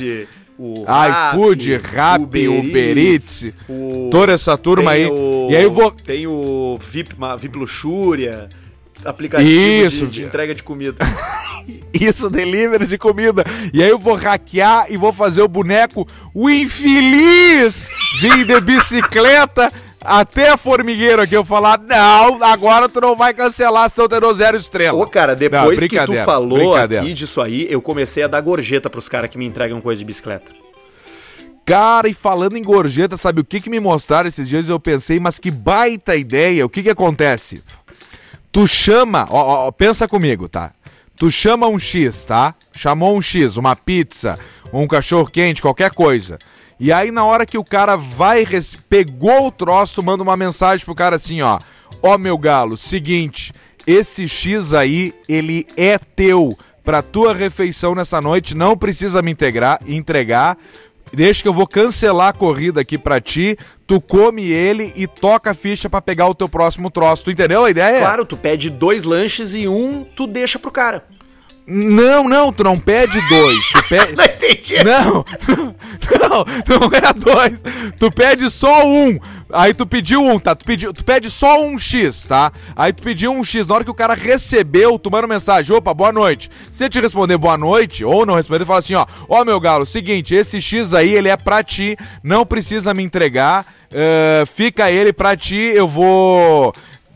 O 0.59 0.85
iFood, 1.33 1.77
Rappi, 1.79 2.47
Uber 2.49 2.99
Eats, 2.99 3.47
o- 3.69 4.09
toda 4.11 4.33
essa 4.33 4.57
turma 4.59 4.93
aí. 4.93 5.07
o- 5.07 5.49
E 5.51 5.57
aí 5.57 5.63
eu 5.63 5.71
vou... 5.71 5.91
Tem 5.91 6.27
o 6.27 6.79
VIP, 6.91 7.15
VIP 7.41 7.59
Luxúria, 7.59 8.49
aplicativo 9.05 9.51
Isso, 9.51 10.07
de, 10.07 10.13
de 10.13 10.23
entrega 10.23 10.55
de 10.55 10.63
comida. 10.63 10.97
Isso, 11.93 12.29
delivery 12.29 12.87
de 12.87 12.99
comida. 12.99 13.45
E 13.73 13.83
aí 13.83 13.91
eu 13.91 13.99
vou 13.99 14.15
hackear 14.17 14.87
e 14.91 14.97
vou 14.97 15.13
fazer 15.13 15.43
o 15.43 15.49
boneco, 15.49 16.07
o 16.35 16.51
infeliz, 16.51 17.89
vir 18.21 18.45
de 18.45 18.61
bicicleta 18.61 19.73
até 20.01 20.57
formigueiro 20.57 21.23
aqui. 21.23 21.37
Eu 21.37 21.45
falar, 21.45 21.79
não, 21.79 22.43
agora 22.43 22.89
tu 22.89 23.01
não 23.01 23.15
vai 23.17 23.33
cancelar, 23.33 23.89
senão 23.91 24.09
terou 24.09 24.33
zero 24.35 24.57
estrela. 24.57 24.99
Ô, 24.99 25.07
cara, 25.07 25.33
Não, 25.33 25.39
depois 25.39 25.81
que 25.81 26.05
tu 26.05 26.15
falou 26.25 26.75
aqui 26.77 27.13
disso 27.13 27.41
aí, 27.41 27.67
eu 27.71 27.81
comecei 27.81 28.23
a 28.23 28.29
dar 28.29 28.41
gorjeta 28.41 28.91
pros 28.91 29.09
caras 29.09 29.31
que 29.31 29.39
me 29.39 29.47
entregam 29.47 29.81
coisa 29.81 29.99
de 29.99 30.05
bicicleta. 30.05 30.53
Cara, 31.65 32.09
e 32.09 32.15
falando 32.15 32.57
em 32.57 32.63
gorjeta, 32.63 33.17
sabe 33.17 33.41
o 33.41 33.45
que 33.45 33.61
que 33.61 33.71
me 33.71 33.79
mostraram 33.79 34.29
esses 34.29 34.49
dias? 34.49 34.69
Eu 34.69 34.81
pensei, 34.81 35.21
mas 35.21 35.39
que 35.39 35.51
baita 35.51 36.17
ideia. 36.17 36.67
O 36.67 36.69
que 36.69 36.83
que 36.83 36.91
acontece? 36.91 37.63
Tu 38.53 38.69
chama, 38.69 39.27
ó, 39.31 39.67
ó, 39.67 39.73
pensa 39.73 40.07
comigo, 40.07 40.47
tá? 40.47 40.73
Tu 41.17 41.31
chama 41.31 41.67
um 41.67 41.79
X, 41.79 42.27
tá? 42.27 42.55
Chamou 42.77 43.17
um 43.17 43.23
X, 43.23 43.57
uma 43.57 43.75
pizza, 43.75 44.39
um 44.71 44.87
cachorro 44.87 45.27
quente, 45.27 45.63
qualquer 45.63 45.91
coisa. 45.91 46.39
E 46.79 46.93
aí 46.93 47.11
na 47.11 47.25
hora 47.25 47.47
que 47.47 47.57
o 47.57 47.65
cara 47.65 47.97
vai, 47.97 48.45
pegou 48.91 49.47
o 49.47 49.51
troço, 49.51 49.95
tu 49.95 50.03
manda 50.03 50.23
uma 50.23 50.37
mensagem 50.37 50.85
pro 50.85 50.95
cara 50.95 51.17
assim, 51.17 51.41
ó. 51.41 51.59
Ó 52.03 52.19
meu 52.19 52.37
galo, 52.37 52.77
seguinte, 52.77 53.55
esse 53.87 54.29
X 54.29 54.75
aí, 54.75 55.15
ele 55.27 55.67
é 55.77 55.97
teu 55.99 56.57
pra 56.85 57.01
tua 57.01 57.33
refeição 57.33 57.95
nessa 57.95 58.21
noite, 58.21 58.55
não 58.55 58.77
precisa 58.77 59.23
me 59.23 59.31
integrar, 59.31 59.81
entregar. 59.87 60.59
Deixa 61.13 61.43
que 61.43 61.49
eu 61.49 61.53
vou 61.53 61.67
cancelar 61.67 62.29
a 62.29 62.33
corrida 62.33 62.81
aqui 62.81 62.97
pra 62.97 63.21
ti, 63.21 63.57
tu 63.87 64.01
come 64.01 64.51
ele 64.51 64.93
e 64.97 65.07
toca 65.07 65.51
a 65.51 65.55
ficha 65.55 65.91
pra 65.91 66.01
pegar 66.01 66.27
o 66.27 66.35
teu 66.35 66.49
próximo 66.49 66.91
troço. 66.91 67.25
Tu 67.25 67.31
entendeu 67.31 67.65
a 67.65 67.71
ideia? 67.71 68.01
Claro, 68.01 68.25
tu 68.25 68.37
pede 68.37 68.71
dois 68.71 69.05
lanches 69.05 69.55
e 69.55 69.69
um 69.69 70.05
tu 70.17 70.27
deixa 70.27 70.59
pro 70.59 70.71
cara. 70.71 71.05
Não, 71.67 72.29
não, 72.29 72.53
tu 72.53 72.65
não 72.65 72.79
pede 72.79 73.21
dois. 73.29 73.59
Tu 73.73 73.83
pede... 73.89 74.17
Não 74.17 74.25
entendi. 74.25 74.85
Não, 74.85 75.25
não, 76.19 76.45
não 76.69 76.91
é 76.93 77.13
dois. 77.13 77.63
Tu 77.99 78.11
pede 78.11 78.51
só 78.51 78.87
um. 78.87 79.19
Aí 79.53 79.75
tu 79.75 79.87
pediu 79.87 80.23
um, 80.23 80.39
tá? 80.39 80.55
Tu, 80.55 80.65
pediu, 80.65 80.93
tu 80.93 81.05
pede 81.05 81.31
só 81.31 81.63
um 81.63 81.79
X, 81.79 82.25
tá? 82.25 82.51
Aí 82.75 82.93
tu 82.93 83.03
pediu 83.03 83.31
um 83.31 83.45
X. 83.45 83.67
Na 83.67 83.75
hora 83.75 83.85
que 83.85 83.91
o 83.91 83.95
cara 83.95 84.15
recebeu, 84.15 84.99
tu 84.99 85.11
manda 85.11 85.27
mensagem: 85.27 85.77
opa, 85.77 85.93
boa 85.93 86.11
noite. 86.11 86.51
Se 86.71 86.85
ele 86.85 86.91
te 86.91 87.01
responder 87.01 87.37
boa 87.37 87.59
noite, 87.59 88.05
ou 88.05 88.25
não 88.25 88.35
responder, 88.35 88.65
fala 88.65 88.79
assim: 88.79 88.95
ó, 88.95 89.07
ó, 89.29 89.45
meu 89.45 89.61
galo, 89.61 89.85
seguinte, 89.85 90.35
esse 90.35 90.61
X 90.61 90.95
aí, 90.95 91.15
ele 91.15 91.29
é 91.29 91.37
pra 91.37 91.63
ti, 91.63 91.97
não 92.25 92.47
precisa 92.47 92.95
me 92.95 93.03
entregar, 93.03 93.67
eh, 93.93 94.45
fica 94.47 94.91
ele 94.91 95.13
pra 95.13 95.37
ti, 95.37 95.57
eu 95.57 95.87
vou 95.87 96.73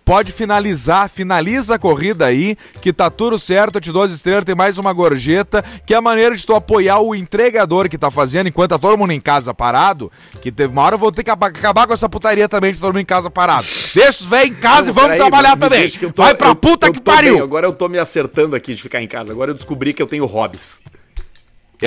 pode 0.07 0.30
finalizar, 0.30 1.11
finaliza 1.11 1.74
a 1.74 1.78
corrida 1.80 2.26
aí, 2.26 2.57
que 2.80 2.92
tá 2.92 3.11
tudo 3.11 3.40
certo, 3.40 3.74
eu 3.74 3.80
te 3.80 3.90
dou 3.90 4.04
as 4.04 4.12
estrelas, 4.12 4.44
tem 4.44 4.54
mais 4.54 4.78
uma 4.78 4.92
gorjeta, 4.92 5.64
que 5.84 5.92
é 5.92 5.96
a 5.96 6.00
maneira 6.00 6.36
de 6.36 6.46
tu 6.46 6.54
apoiar 6.54 7.00
o 7.00 7.12
entregador 7.12 7.88
que 7.88 7.98
tá 7.98 8.09
fazendo, 8.09 8.46
enquanto 8.46 8.70
tá 8.70 8.78
todo 8.78 8.96
mundo 8.96 9.11
em 9.11 9.20
casa 9.20 9.52
parado, 9.52 10.11
que 10.40 10.52
teve 10.52 10.72
uma 10.72 10.82
hora 10.82 10.94
eu 10.94 10.98
vou 11.00 11.11
ter 11.11 11.24
que 11.24 11.30
acabar 11.30 11.88
com 11.88 11.92
essa 11.92 12.09
putaria 12.09 12.48
também 12.48 12.72
de 12.72 12.78
todo 12.78 12.90
mundo 12.90 13.00
em 13.00 13.04
casa 13.04 13.28
parado. 13.28 13.66
Deixa 13.94 14.22
os 14.22 14.26
velhos 14.26 14.57
em 14.57 14.61
casa 14.61 14.86
não, 14.86 14.90
e 14.92 14.94
vamos 14.94 15.16
trabalhar 15.16 15.57
também. 15.57 15.90
Tô, 15.90 16.22
Vai 16.22 16.36
pra 16.36 16.50
eu, 16.50 16.54
puta 16.54 16.86
eu, 16.86 16.92
que 16.92 17.00
pariu! 17.00 17.34
Bem, 17.34 17.42
agora 17.42 17.66
eu 17.66 17.72
tô 17.72 17.88
me 17.88 17.98
acertando 17.98 18.54
aqui 18.54 18.76
de 18.76 18.82
ficar 18.82 19.02
em 19.02 19.09
casa, 19.09 19.32
agora 19.32 19.50
eu 19.50 19.54
descobri 19.54 19.92
que 19.92 20.00
eu 20.00 20.07
tenho 20.07 20.24
hobbies. 20.24 20.82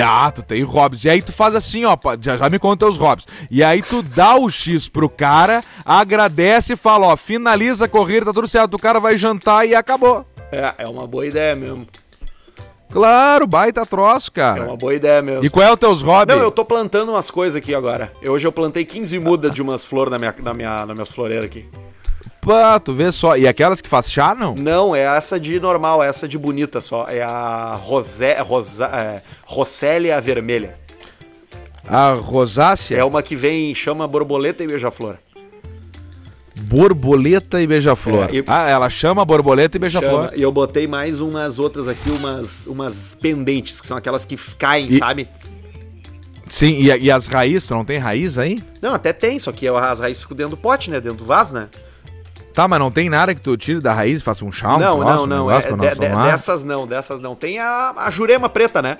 Ah, 0.00 0.30
tu 0.30 0.42
tem 0.42 0.62
hobbies. 0.62 1.04
E 1.04 1.10
aí 1.10 1.22
tu 1.22 1.32
faz 1.32 1.54
assim, 1.54 1.84
ó, 1.84 1.96
já, 2.20 2.36
já 2.36 2.48
me 2.48 2.58
conta 2.58 2.86
os 2.86 2.96
hobbies. 2.96 3.26
E 3.50 3.62
aí 3.62 3.82
tu 3.82 4.02
dá 4.02 4.36
o 4.36 4.48
X 4.50 4.88
pro 4.88 5.08
cara, 5.08 5.64
agradece 5.84 6.74
e 6.74 6.76
fala, 6.76 7.08
ó, 7.08 7.16
finaliza 7.16 7.86
a 7.86 7.88
corrida, 7.88 8.26
tá 8.26 8.32
tudo 8.32 8.48
certo. 8.48 8.74
O 8.74 8.78
cara 8.78 9.00
vai 9.00 9.16
jantar 9.16 9.66
e 9.66 9.74
acabou. 9.74 10.24
É, 10.52 10.74
é 10.78 10.88
uma 10.88 11.06
boa 11.06 11.26
ideia 11.26 11.56
mesmo. 11.56 11.86
Claro, 12.90 13.46
baita 13.46 13.86
troço, 13.86 14.32
cara. 14.32 14.64
É 14.64 14.66
uma 14.66 14.76
boa 14.76 14.92
ideia 14.94 15.22
mesmo. 15.22 15.44
E 15.44 15.48
qual 15.48 15.64
é 15.64 15.70
o 15.70 15.76
teus 15.76 16.02
hobbies? 16.02 16.36
Não, 16.36 16.42
eu 16.44 16.50
tô 16.50 16.64
plantando 16.64 17.10
umas 17.10 17.30
coisas 17.30 17.56
aqui 17.56 17.72
agora. 17.72 18.12
Hoje 18.24 18.46
eu 18.46 18.52
plantei 18.52 18.84
15 18.84 19.18
mudas 19.20 19.52
de 19.52 19.62
umas 19.62 19.84
flores 19.84 20.10
na 20.10 20.18
minha, 20.18 20.34
na 20.40 20.52
minha, 20.52 20.86
na 20.86 20.94
minha 20.94 21.06
floreira 21.06 21.46
aqui. 21.46 21.66
Opa, 22.42 22.80
tu 22.80 22.92
vê 22.92 23.12
só. 23.12 23.36
E 23.36 23.46
aquelas 23.46 23.80
que 23.80 23.88
faz 23.88 24.10
chá, 24.10 24.34
não? 24.34 24.54
Não, 24.54 24.94
é 24.94 25.02
essa 25.02 25.38
de 25.38 25.60
normal, 25.60 26.02
essa 26.02 26.26
de 26.26 26.38
bonita 26.38 26.80
só. 26.80 27.06
É 27.08 27.22
a 27.22 27.74
Rosé, 27.74 28.40
Rosa, 28.40 28.86
é, 28.86 29.22
Rossélia 29.44 30.20
vermelha. 30.20 30.78
A 31.86 32.12
rosácea? 32.12 32.98
É 32.98 33.04
uma 33.04 33.22
que 33.22 33.34
vem, 33.34 33.74
chama 33.74 34.06
borboleta 34.06 34.62
e 34.62 34.66
beija-flor. 34.66 35.16
Borboleta 36.54 37.60
e 37.60 37.66
beija-flor. 37.66 38.28
É, 38.32 38.44
ah, 38.46 38.68
ela 38.68 38.90
chama 38.90 39.24
borboleta 39.24 39.76
e 39.76 39.80
beija-flor. 39.80 40.32
E 40.36 40.42
eu 40.42 40.52
botei 40.52 40.86
mais 40.86 41.20
umas 41.20 41.58
outras 41.58 41.88
aqui, 41.88 42.10
umas, 42.10 42.66
umas 42.66 43.14
pendentes, 43.14 43.80
que 43.80 43.86
são 43.86 43.96
aquelas 43.96 44.24
que 44.24 44.36
caem, 44.56 44.88
e... 44.88 44.98
sabe? 44.98 45.28
Sim, 46.46 46.74
e, 46.74 46.86
e, 46.86 47.10
as 47.10 47.26
raízes, 47.26 47.68
não 47.70 47.84
tem 47.84 47.98
raiz 47.98 48.36
aí? 48.36 48.62
Não, 48.82 48.92
até 48.94 49.12
tem, 49.12 49.38
só 49.38 49.52
que 49.52 49.68
as 49.68 50.00
raízes 50.00 50.22
ficam 50.22 50.36
dentro 50.36 50.50
do 50.50 50.56
pote, 50.56 50.90
né? 50.90 51.00
Dentro 51.00 51.18
do 51.18 51.24
vaso, 51.24 51.54
né? 51.54 51.68
Tá, 52.52 52.66
mas 52.66 52.78
não 52.78 52.90
tem 52.90 53.08
nada 53.08 53.34
que 53.34 53.40
tu 53.40 53.56
tire 53.56 53.80
da 53.80 53.92
raiz 53.92 54.20
e 54.20 54.24
faça 54.24 54.44
um 54.44 54.50
chá, 54.50 54.76
um 54.76 54.78
Não, 54.78 55.00
troço, 55.00 55.26
não, 55.26 55.26
não. 55.26 55.46
Um 55.46 55.50
é, 55.50 55.60
de, 55.60 56.00
de, 56.00 56.08
dessas 56.08 56.62
não, 56.62 56.86
dessas 56.86 57.20
não. 57.20 57.34
Tem 57.34 57.58
a, 57.58 57.94
a 57.96 58.10
jurema 58.10 58.48
preta, 58.48 58.82
né? 58.82 58.98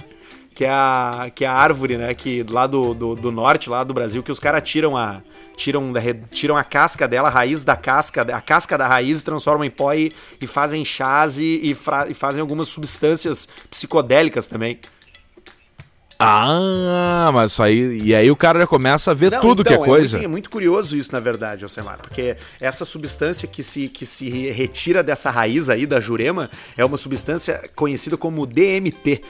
Que 0.55 0.64
é 0.64 0.70
a, 0.70 1.30
que 1.34 1.44
é 1.44 1.48
a 1.48 1.53
árvore, 1.53 1.96
né? 1.96 2.14
Que 2.14 2.44
lá 2.48 2.66
do, 2.66 2.94
do, 2.94 3.14
do 3.14 3.32
norte, 3.32 3.68
lá 3.68 3.82
do 3.82 3.92
Brasil, 3.94 4.22
que 4.22 4.32
os 4.32 4.38
caras 4.38 4.62
tiram 4.62 4.96
a, 4.96 5.20
tiram, 5.57 5.92
tiram 6.30 6.57
a 6.57 6.64
casca 6.64 7.07
dela, 7.07 7.28
a 7.28 7.30
raiz 7.30 7.62
da 7.64 7.76
casca, 7.76 8.22
a 8.22 8.40
casca 8.40 8.78
da 8.78 8.86
raiz 8.86 9.22
transformam 9.22 9.64
em 9.64 9.70
pó 9.70 9.92
e, 9.92 10.11
e 10.40 10.46
fazem 10.46 10.84
chás 10.84 11.38
e, 11.38 11.44
e, 11.44 11.76
e, 12.09 12.14
fazem 12.14 12.40
algumas 12.40 12.68
substâncias 12.68 13.48
psicodélicas 13.70 14.46
também. 14.46 14.78
Ah, 16.22 17.30
mas 17.32 17.52
isso 17.52 17.62
aí. 17.62 18.02
E 18.02 18.14
aí 18.14 18.30
o 18.30 18.36
cara 18.36 18.60
já 18.60 18.66
começa 18.66 19.10
a 19.10 19.14
ver 19.14 19.30
Não, 19.30 19.40
tudo 19.40 19.62
então, 19.62 19.64
que 19.64 19.72
é 19.72 19.76
então, 19.76 19.86
coisa. 19.86 20.16
É 20.16 20.18
muito, 20.18 20.24
é 20.24 20.28
muito 20.28 20.50
curioso 20.50 20.94
isso, 20.94 21.10
na 21.12 21.20
verdade, 21.20 21.64
Alcemar. 21.64 21.96
Porque 21.96 22.36
essa 22.60 22.84
substância 22.84 23.48
que 23.48 23.62
se, 23.62 23.88
que 23.88 24.04
se 24.04 24.28
retira 24.50 25.02
dessa 25.02 25.30
raiz 25.30 25.70
aí 25.70 25.86
da 25.86 25.98
jurema 25.98 26.50
é 26.76 26.84
uma 26.84 26.98
substância 26.98 27.62
conhecida 27.74 28.18
como 28.18 28.44
DMT, 28.44 29.22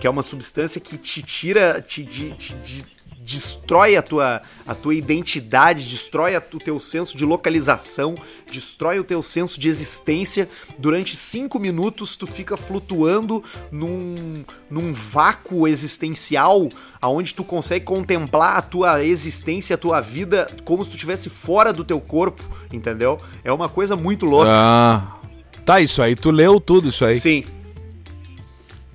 que 0.00 0.06
é 0.06 0.10
uma 0.10 0.22
substância 0.22 0.80
que 0.80 0.96
te 0.96 1.22
tira, 1.22 1.82
te, 1.86 2.02
te, 2.04 2.32
te, 2.32 2.86
destrói 3.28 3.94
a 3.94 4.00
tua, 4.00 4.40
a 4.66 4.74
tua 4.74 4.94
identidade, 4.94 5.86
destrói 5.86 6.34
a, 6.34 6.38
o 6.38 6.58
teu 6.58 6.80
senso 6.80 7.14
de 7.14 7.26
localização, 7.26 8.14
destrói 8.50 8.98
o 8.98 9.04
teu 9.04 9.22
senso 9.22 9.60
de 9.60 9.68
existência. 9.68 10.48
Durante 10.78 11.14
cinco 11.14 11.58
minutos 11.58 12.16
tu 12.16 12.26
fica 12.26 12.56
flutuando 12.56 13.44
num, 13.70 14.42
num 14.70 14.94
vácuo 14.94 15.68
existencial 15.68 16.70
aonde 17.02 17.34
tu 17.34 17.44
consegue 17.44 17.84
contemplar 17.84 18.56
a 18.56 18.62
tua 18.62 19.04
existência, 19.04 19.74
a 19.74 19.78
tua 19.78 20.00
vida 20.00 20.48
como 20.64 20.82
se 20.82 20.90
tu 20.90 20.94
estivesse 20.94 21.28
fora 21.28 21.70
do 21.70 21.84
teu 21.84 22.00
corpo, 22.00 22.42
entendeu? 22.72 23.20
É 23.44 23.52
uma 23.52 23.68
coisa 23.68 23.94
muito 23.94 24.24
louca. 24.24 24.50
Ah, 24.50 25.18
tá, 25.66 25.82
isso 25.82 26.00
aí, 26.00 26.16
tu 26.16 26.30
leu 26.30 26.58
tudo 26.58 26.88
isso 26.88 27.04
aí. 27.04 27.16
Sim, 27.16 27.44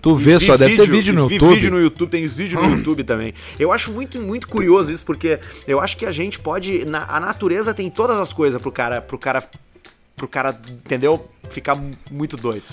Tu 0.04 0.16
vê 0.16 0.38
só, 0.38 0.58
deve 0.58 0.76
ter 0.76 0.90
vídeo 0.90 1.14
no 1.14 1.22
YouTube. 1.22 1.56
vídeo 1.56 1.72
no 1.72 1.80
YouTube, 1.80 2.10
tem 2.10 2.28
vídeo 2.28 2.62
no 2.62 2.76
YouTube 2.76 3.06
também. 3.06 3.34
Eu 3.58 3.72
acho 3.72 3.90
muito, 3.90 4.22
muito 4.22 4.50
curioso 4.50 4.92
isso, 4.92 5.06
porque 5.06 5.40
eu 5.66 5.80
acho 5.80 5.96
que 5.96 6.06
a 6.06 6.12
gente 6.12 6.38
pode. 6.38 6.84
Na, 6.84 7.06
a 7.08 7.22
natureza 7.22 7.74
tem 7.74 7.90
todas 7.90 8.18
as 8.18 8.34
coisas 8.34 8.62
pro 8.62 8.70
cara, 8.70 9.02
pro 9.02 9.18
cara. 9.18 9.42
Pro 10.18 10.28
cara, 10.28 10.60
entendeu? 10.86 11.26
Ficar 11.50 11.78
muito 12.12 12.36
doido. 12.36 12.66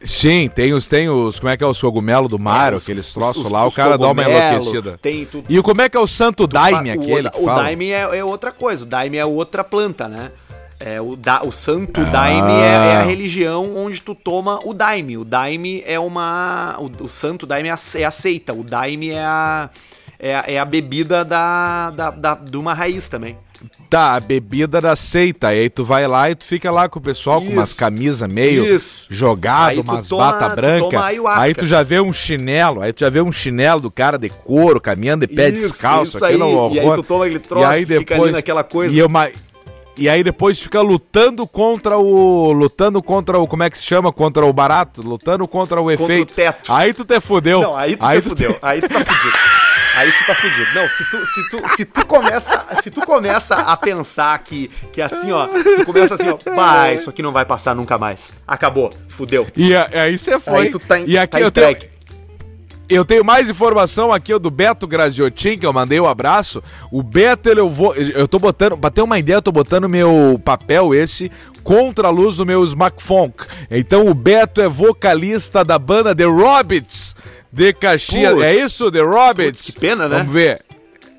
Sim, 0.00 0.48
tem 0.48 0.72
os, 0.72 0.86
tem 0.86 1.08
os. 1.08 1.40
Como 1.40 1.50
é 1.50 1.56
que 1.56 1.64
é 1.64 1.66
o 1.66 1.74
cogumelo 1.74 2.28
do 2.28 2.38
mar, 2.38 2.72
é, 2.72 2.76
os, 2.76 2.82
aqueles 2.84 3.12
troços 3.12 3.46
os, 3.46 3.50
lá, 3.50 3.66
os 3.66 3.74
o 3.74 3.76
cara 3.76 3.98
dá 3.98 4.08
uma 4.08 4.22
enlouquecida. 4.22 4.98
Tem 5.02 5.24
tudo. 5.24 5.46
E 5.48 5.60
como 5.60 5.82
é 5.82 5.88
que 5.88 5.96
é 5.96 6.00
o 6.00 6.06
santo 6.06 6.46
daime 6.46 6.92
aquele? 6.92 7.28
O, 7.34 7.42
o 7.42 7.46
daime 7.46 7.90
é, 7.90 8.18
é 8.18 8.24
outra 8.24 8.52
coisa, 8.52 8.84
o 8.84 8.86
daime 8.86 9.16
é 9.16 9.26
outra 9.26 9.64
planta, 9.64 10.06
né? 10.06 10.30
É, 10.78 11.00
o, 11.00 11.16
da, 11.16 11.42
o 11.42 11.50
santo 11.50 12.02
ah. 12.02 12.04
daime 12.04 12.52
é, 12.52 12.66
é, 12.66 12.96
a 12.96 13.02
religião 13.02 13.76
onde 13.76 14.00
tu 14.02 14.14
toma 14.14 14.60
o 14.64 14.74
daime. 14.74 15.16
O 15.16 15.24
daime 15.24 15.82
é 15.86 15.98
uma. 15.98 16.76
O, 16.78 17.04
o 17.04 17.08
santo 17.08 17.46
daime 17.46 17.68
é 17.68 17.72
a, 17.72 17.78
é 17.98 18.10
seita. 18.10 18.52
O 18.52 18.62
daime 18.62 19.10
é 19.10 19.20
a, 19.20 19.70
é 20.18 20.36
a, 20.36 20.44
é 20.46 20.58
a 20.58 20.64
bebida 20.64 21.24
da, 21.24 21.90
da, 21.90 22.10
da, 22.10 22.34
de 22.34 22.56
uma 22.56 22.74
raiz 22.74 23.08
também. 23.08 23.38
Tá, 23.88 24.14
a 24.14 24.20
bebida 24.20 24.80
da 24.80 24.96
seita. 24.96 25.54
E 25.54 25.60
aí 25.60 25.70
tu 25.70 25.84
vai 25.84 26.06
lá 26.06 26.30
e 26.30 26.34
tu 26.34 26.44
fica 26.44 26.70
lá 26.70 26.88
com 26.88 26.98
o 26.98 27.02
pessoal 27.02 27.40
isso, 27.40 27.46
com 27.46 27.52
umas 27.54 27.72
camisas 27.72 28.30
meio 28.30 28.64
isso. 28.66 29.06
jogado, 29.08 29.80
umas 29.80 30.08
toma, 30.08 30.32
bata 30.32 30.54
branca. 30.54 31.04
Aí 31.36 31.54
tu 31.54 31.66
já 31.66 31.82
vê 31.82 32.00
um 32.00 32.12
chinelo, 32.12 32.82
aí 32.82 32.92
tu 32.92 33.00
já 33.00 33.08
vê 33.08 33.22
um 33.22 33.32
chinelo 33.32 33.80
do 33.80 33.90
cara 33.90 34.18
de 34.18 34.28
couro, 34.28 34.80
caminhando 34.80 35.26
de 35.26 35.32
pé 35.32 35.48
isso, 35.48 35.68
descalço, 35.68 36.16
isso 36.16 36.24
aquilo 36.24 36.44
aí. 36.44 36.54
horror. 36.54 36.74
E 36.74 36.80
aí 36.80 36.94
tu 36.94 37.02
toma 37.02 37.24
aquele 37.24 37.40
troço, 37.40 37.64
e 37.64 37.72
aí 37.72 37.84
depois, 37.84 38.00
fica 38.00 38.22
ali 38.22 38.32
naquela 38.32 38.64
coisa. 38.64 38.94
E, 38.94 38.98
eu, 38.98 39.08
e 39.96 40.08
aí 40.08 40.22
depois 40.22 40.60
fica 40.60 40.80
lutando 40.80 41.46
contra 41.46 41.96
o. 41.98 42.52
Lutando 42.52 43.02
contra 43.02 43.38
o. 43.38 43.46
Como 43.46 43.62
é 43.62 43.70
que 43.70 43.78
se 43.78 43.84
chama? 43.84 44.12
Contra 44.12 44.44
o 44.44 44.52
barato? 44.52 45.02
Lutando 45.02 45.46
contra 45.48 45.80
o 45.80 45.90
efeito. 45.90 46.28
Contra 46.28 46.32
o 46.32 46.52
teto. 46.52 46.72
Aí 46.72 46.92
tu 46.92 47.04
te 47.04 47.18
fudeu. 47.20 47.62
Não, 47.62 47.76
aí 47.76 47.96
tu 47.96 48.04
aí 48.04 48.20
te 48.20 48.24
tu 48.24 48.28
fudeu. 48.30 48.52
Te... 48.52 48.58
Aí 48.62 48.80
tu 48.80 48.88
tá 48.88 49.04
fudido. 49.04 49.38
Aí 49.96 50.12
tu 50.12 50.26
tá 50.26 50.34
fudido. 50.34 50.74
Não, 50.74 50.88
se 50.88 51.10
tu, 51.10 51.26
se 51.26 51.48
tu, 51.48 51.76
se 51.76 51.84
tu 51.86 52.06
começa, 52.06 52.66
se 52.82 52.90
tu 52.90 53.00
começa 53.00 53.54
a 53.54 53.76
pensar 53.76 54.38
que, 54.40 54.70
que 54.92 55.00
assim, 55.00 55.32
ó, 55.32 55.46
tu 55.46 55.86
começa 55.86 56.14
assim, 56.14 56.28
ó, 56.28 56.38
bah, 56.54 56.92
isso 56.92 57.08
aqui 57.08 57.22
não 57.22 57.32
vai 57.32 57.46
passar 57.46 57.74
nunca 57.74 57.96
mais. 57.96 58.30
Acabou, 58.46 58.92
fudeu. 59.08 59.46
E 59.56 59.74
aí 59.74 60.18
você 60.18 60.38
foi. 60.38 60.64
Aí 60.64 60.70
tu 60.70 60.78
tá, 60.78 60.98
e 60.98 61.16
aqui 61.16 61.32
tá 61.32 61.40
eu 61.40 61.48
entregue. 61.48 61.80
tenho 61.80 61.95
eu 62.88 63.04
tenho 63.04 63.24
mais 63.24 63.50
informação 63.50 64.12
aqui 64.12 64.32
ó, 64.32 64.38
do 64.38 64.50
Beto 64.50 64.86
Graziotin, 64.86 65.58
que 65.58 65.66
eu 65.66 65.72
mandei 65.72 66.00
um 66.00 66.06
abraço. 66.06 66.62
O 66.90 67.02
Beto, 67.02 67.48
ele, 67.48 67.60
eu 67.60 67.68
vou. 67.68 67.94
Eu 67.94 68.28
tô 68.28 68.38
botando. 68.38 68.76
Pra 68.76 68.90
ter 68.90 69.02
uma 69.02 69.18
ideia, 69.18 69.36
eu 69.36 69.42
tô 69.42 69.52
botando 69.52 69.88
meu 69.88 70.40
papel 70.44 70.94
esse 70.94 71.30
contra 71.64 72.08
a 72.08 72.10
luz 72.10 72.36
do 72.36 72.46
meu 72.46 72.64
smartphone. 72.64 73.32
Então 73.70 74.06
o 74.06 74.14
Beto 74.14 74.60
é 74.60 74.68
vocalista 74.68 75.64
da 75.64 75.78
banda 75.78 76.14
The 76.14 76.24
Robbits 76.24 77.16
de 77.52 77.72
Caxias. 77.72 78.34
Puts, 78.34 78.44
é 78.44 78.54
isso, 78.54 78.92
The 78.92 79.00
Robbits? 79.00 79.62
Puts, 79.62 79.74
que 79.74 79.80
pena, 79.80 80.08
né? 80.08 80.18
Vamos 80.18 80.32
ver. 80.32 80.62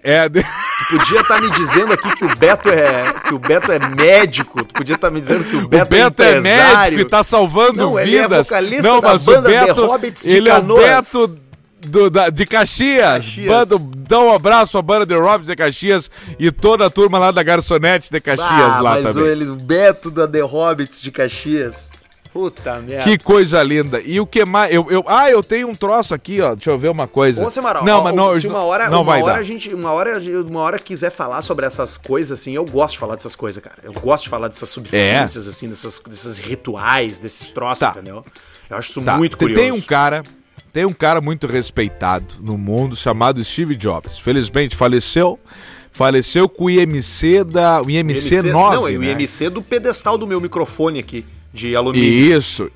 É. 0.04 0.30
Tu 0.78 0.98
podia 1.00 1.22
estar 1.22 1.36
tá 1.36 1.42
me 1.42 1.50
dizendo 1.50 1.92
aqui 1.92 2.16
que 2.16 2.24
o 2.24 2.36
Beto 2.38 2.70
é 2.70 3.12
que 3.28 3.34
o 3.34 3.40
Beto 3.40 3.72
é 3.72 3.80
médico. 3.90 4.64
Tu 4.64 4.74
podia 4.74 4.96
estar 4.96 5.08
tá 5.08 5.14
me 5.14 5.20
dizendo 5.20 5.44
que 5.44 5.56
o 5.56 5.68
Beto, 5.68 5.86
o 5.86 5.90
Beto 5.90 6.24
é, 6.24 6.32
é 6.34 6.40
médico 6.40 7.02
e 7.02 7.06
tá 7.06 7.24
salvando 7.24 7.78
Não, 7.78 7.96
vidas. 7.96 8.08
Ele 8.08 8.18
é 8.18 8.28
vocalista 8.28 8.84
Não, 8.84 9.02
mas 9.02 9.26
da 9.26 9.32
banda 9.34 9.50
o 9.50 9.52
Beto, 9.52 9.76
The 9.76 9.88
Hobbits 9.88 10.24
de 10.24 10.38
ele 10.38 10.50
Canoas. 10.50 10.84
é 10.84 11.18
o 11.18 11.28
Beto 11.28 11.47
do, 11.82 12.10
da, 12.10 12.30
de 12.30 12.46
Caxias. 12.46 13.26
Caxias. 13.26 13.46
Bando, 13.46 13.92
dá 13.98 14.20
um 14.20 14.34
abraço 14.34 14.78
à 14.78 14.82
banda 14.82 15.06
de 15.06 15.16
Robs 15.16 15.48
de 15.48 15.56
Caxias 15.56 16.10
e 16.40 16.52
toda 16.52 16.86
a 16.86 16.90
turma 16.90 17.18
lá 17.18 17.32
da 17.32 17.44
Garçonete 17.44 18.12
de 18.12 18.20
Caxias 18.20 18.50
ah, 18.50 18.82
lá 18.82 18.96
mas 18.96 19.14
também. 19.14 19.36
Mas 19.36 19.50
o 19.50 19.56
Beto 19.56 20.12
da 20.12 20.28
The 20.28 20.42
Hobbits 20.42 21.02
de 21.02 21.12
Caxias. 21.12 21.92
Puta 22.38 22.80
merda. 22.80 23.04
Que 23.04 23.18
coisa 23.18 23.64
linda. 23.64 24.00
E 24.00 24.20
o 24.20 24.28
que 24.28 24.46
mais? 24.46 24.72
Eu, 24.72 24.86
eu, 24.92 25.04
ah, 25.08 25.28
eu 25.28 25.42
tenho 25.42 25.68
um 25.68 25.74
troço 25.74 26.14
aqui, 26.14 26.40
ó. 26.40 26.54
Deixa 26.54 26.70
eu 26.70 26.78
ver 26.78 26.90
uma 26.90 27.08
coisa. 27.08 27.44
Ô, 27.44 27.50
Semaral, 27.50 27.84
não, 27.84 28.00
ó, 28.00 28.04
mas 28.04 28.16
não, 28.16 28.40
se 28.40 28.48
uma 28.48 28.62
hora, 28.62 28.90
não 28.90 29.02
uma 29.02 29.14
vai 29.14 29.24
hora 29.24 29.34
dar. 29.34 29.40
a 29.40 29.44
gente, 29.44 29.74
uma 29.74 29.92
hora, 29.92 30.20
uma 30.48 30.60
hora 30.62 30.78
quiser 30.78 31.10
falar 31.10 31.42
sobre 31.42 31.66
essas 31.66 31.98
coisas 31.98 32.40
assim, 32.40 32.54
eu 32.54 32.64
gosto 32.64 32.94
de 32.94 33.00
falar 33.00 33.16
dessas 33.16 33.36
coisas, 33.36 33.64
cara. 33.64 33.78
Eu 33.82 33.94
gosto 33.94 34.26
de 34.26 34.30
falar 34.30 34.50
dessas 34.50 34.70
substâncias 34.70 35.48
é. 35.48 35.50
assim, 35.50 35.68
dessas, 35.68 36.00
desses 36.08 36.38
rituais, 36.38 37.18
desses 37.18 37.50
troços, 37.50 37.80
tá. 37.80 37.90
entendeu? 37.90 38.24
Eu 38.70 38.78
acho 38.78 38.92
isso 38.92 39.02
tá. 39.02 39.18
muito 39.18 39.36
curioso. 39.36 39.60
Tem 39.60 39.72
um 39.72 39.82
cara, 39.82 40.24
tem 40.72 40.86
um 40.86 40.94
cara 40.94 41.20
muito 41.22 41.48
respeitado 41.48 42.36
no 42.42 42.58
mundo 42.58 42.96
chamado 42.96 43.44
Steve 43.44 43.76
Jobs. 43.76 44.18
Felizmente 44.18 44.76
faleceu. 44.76 45.40
Faleceu 45.92 46.48
com 46.48 46.66
o 46.66 46.70
IMC 46.70 47.44
da. 47.44 47.82
O 47.82 47.90
IMC, 47.90 48.36
IMC 48.36 48.42
9. 48.44 48.52
Não, 48.52 48.88
é 48.88 48.92
o 48.92 49.00
né? 49.00 49.12
IMC 49.12 49.50
do 49.50 49.62
pedestal 49.62 50.18
do 50.18 50.28
meu 50.28 50.40
microfone 50.40 51.00
aqui, 51.00 51.26
de 51.52 51.76
alumínio. 51.76 52.38
Isso. 52.38 52.70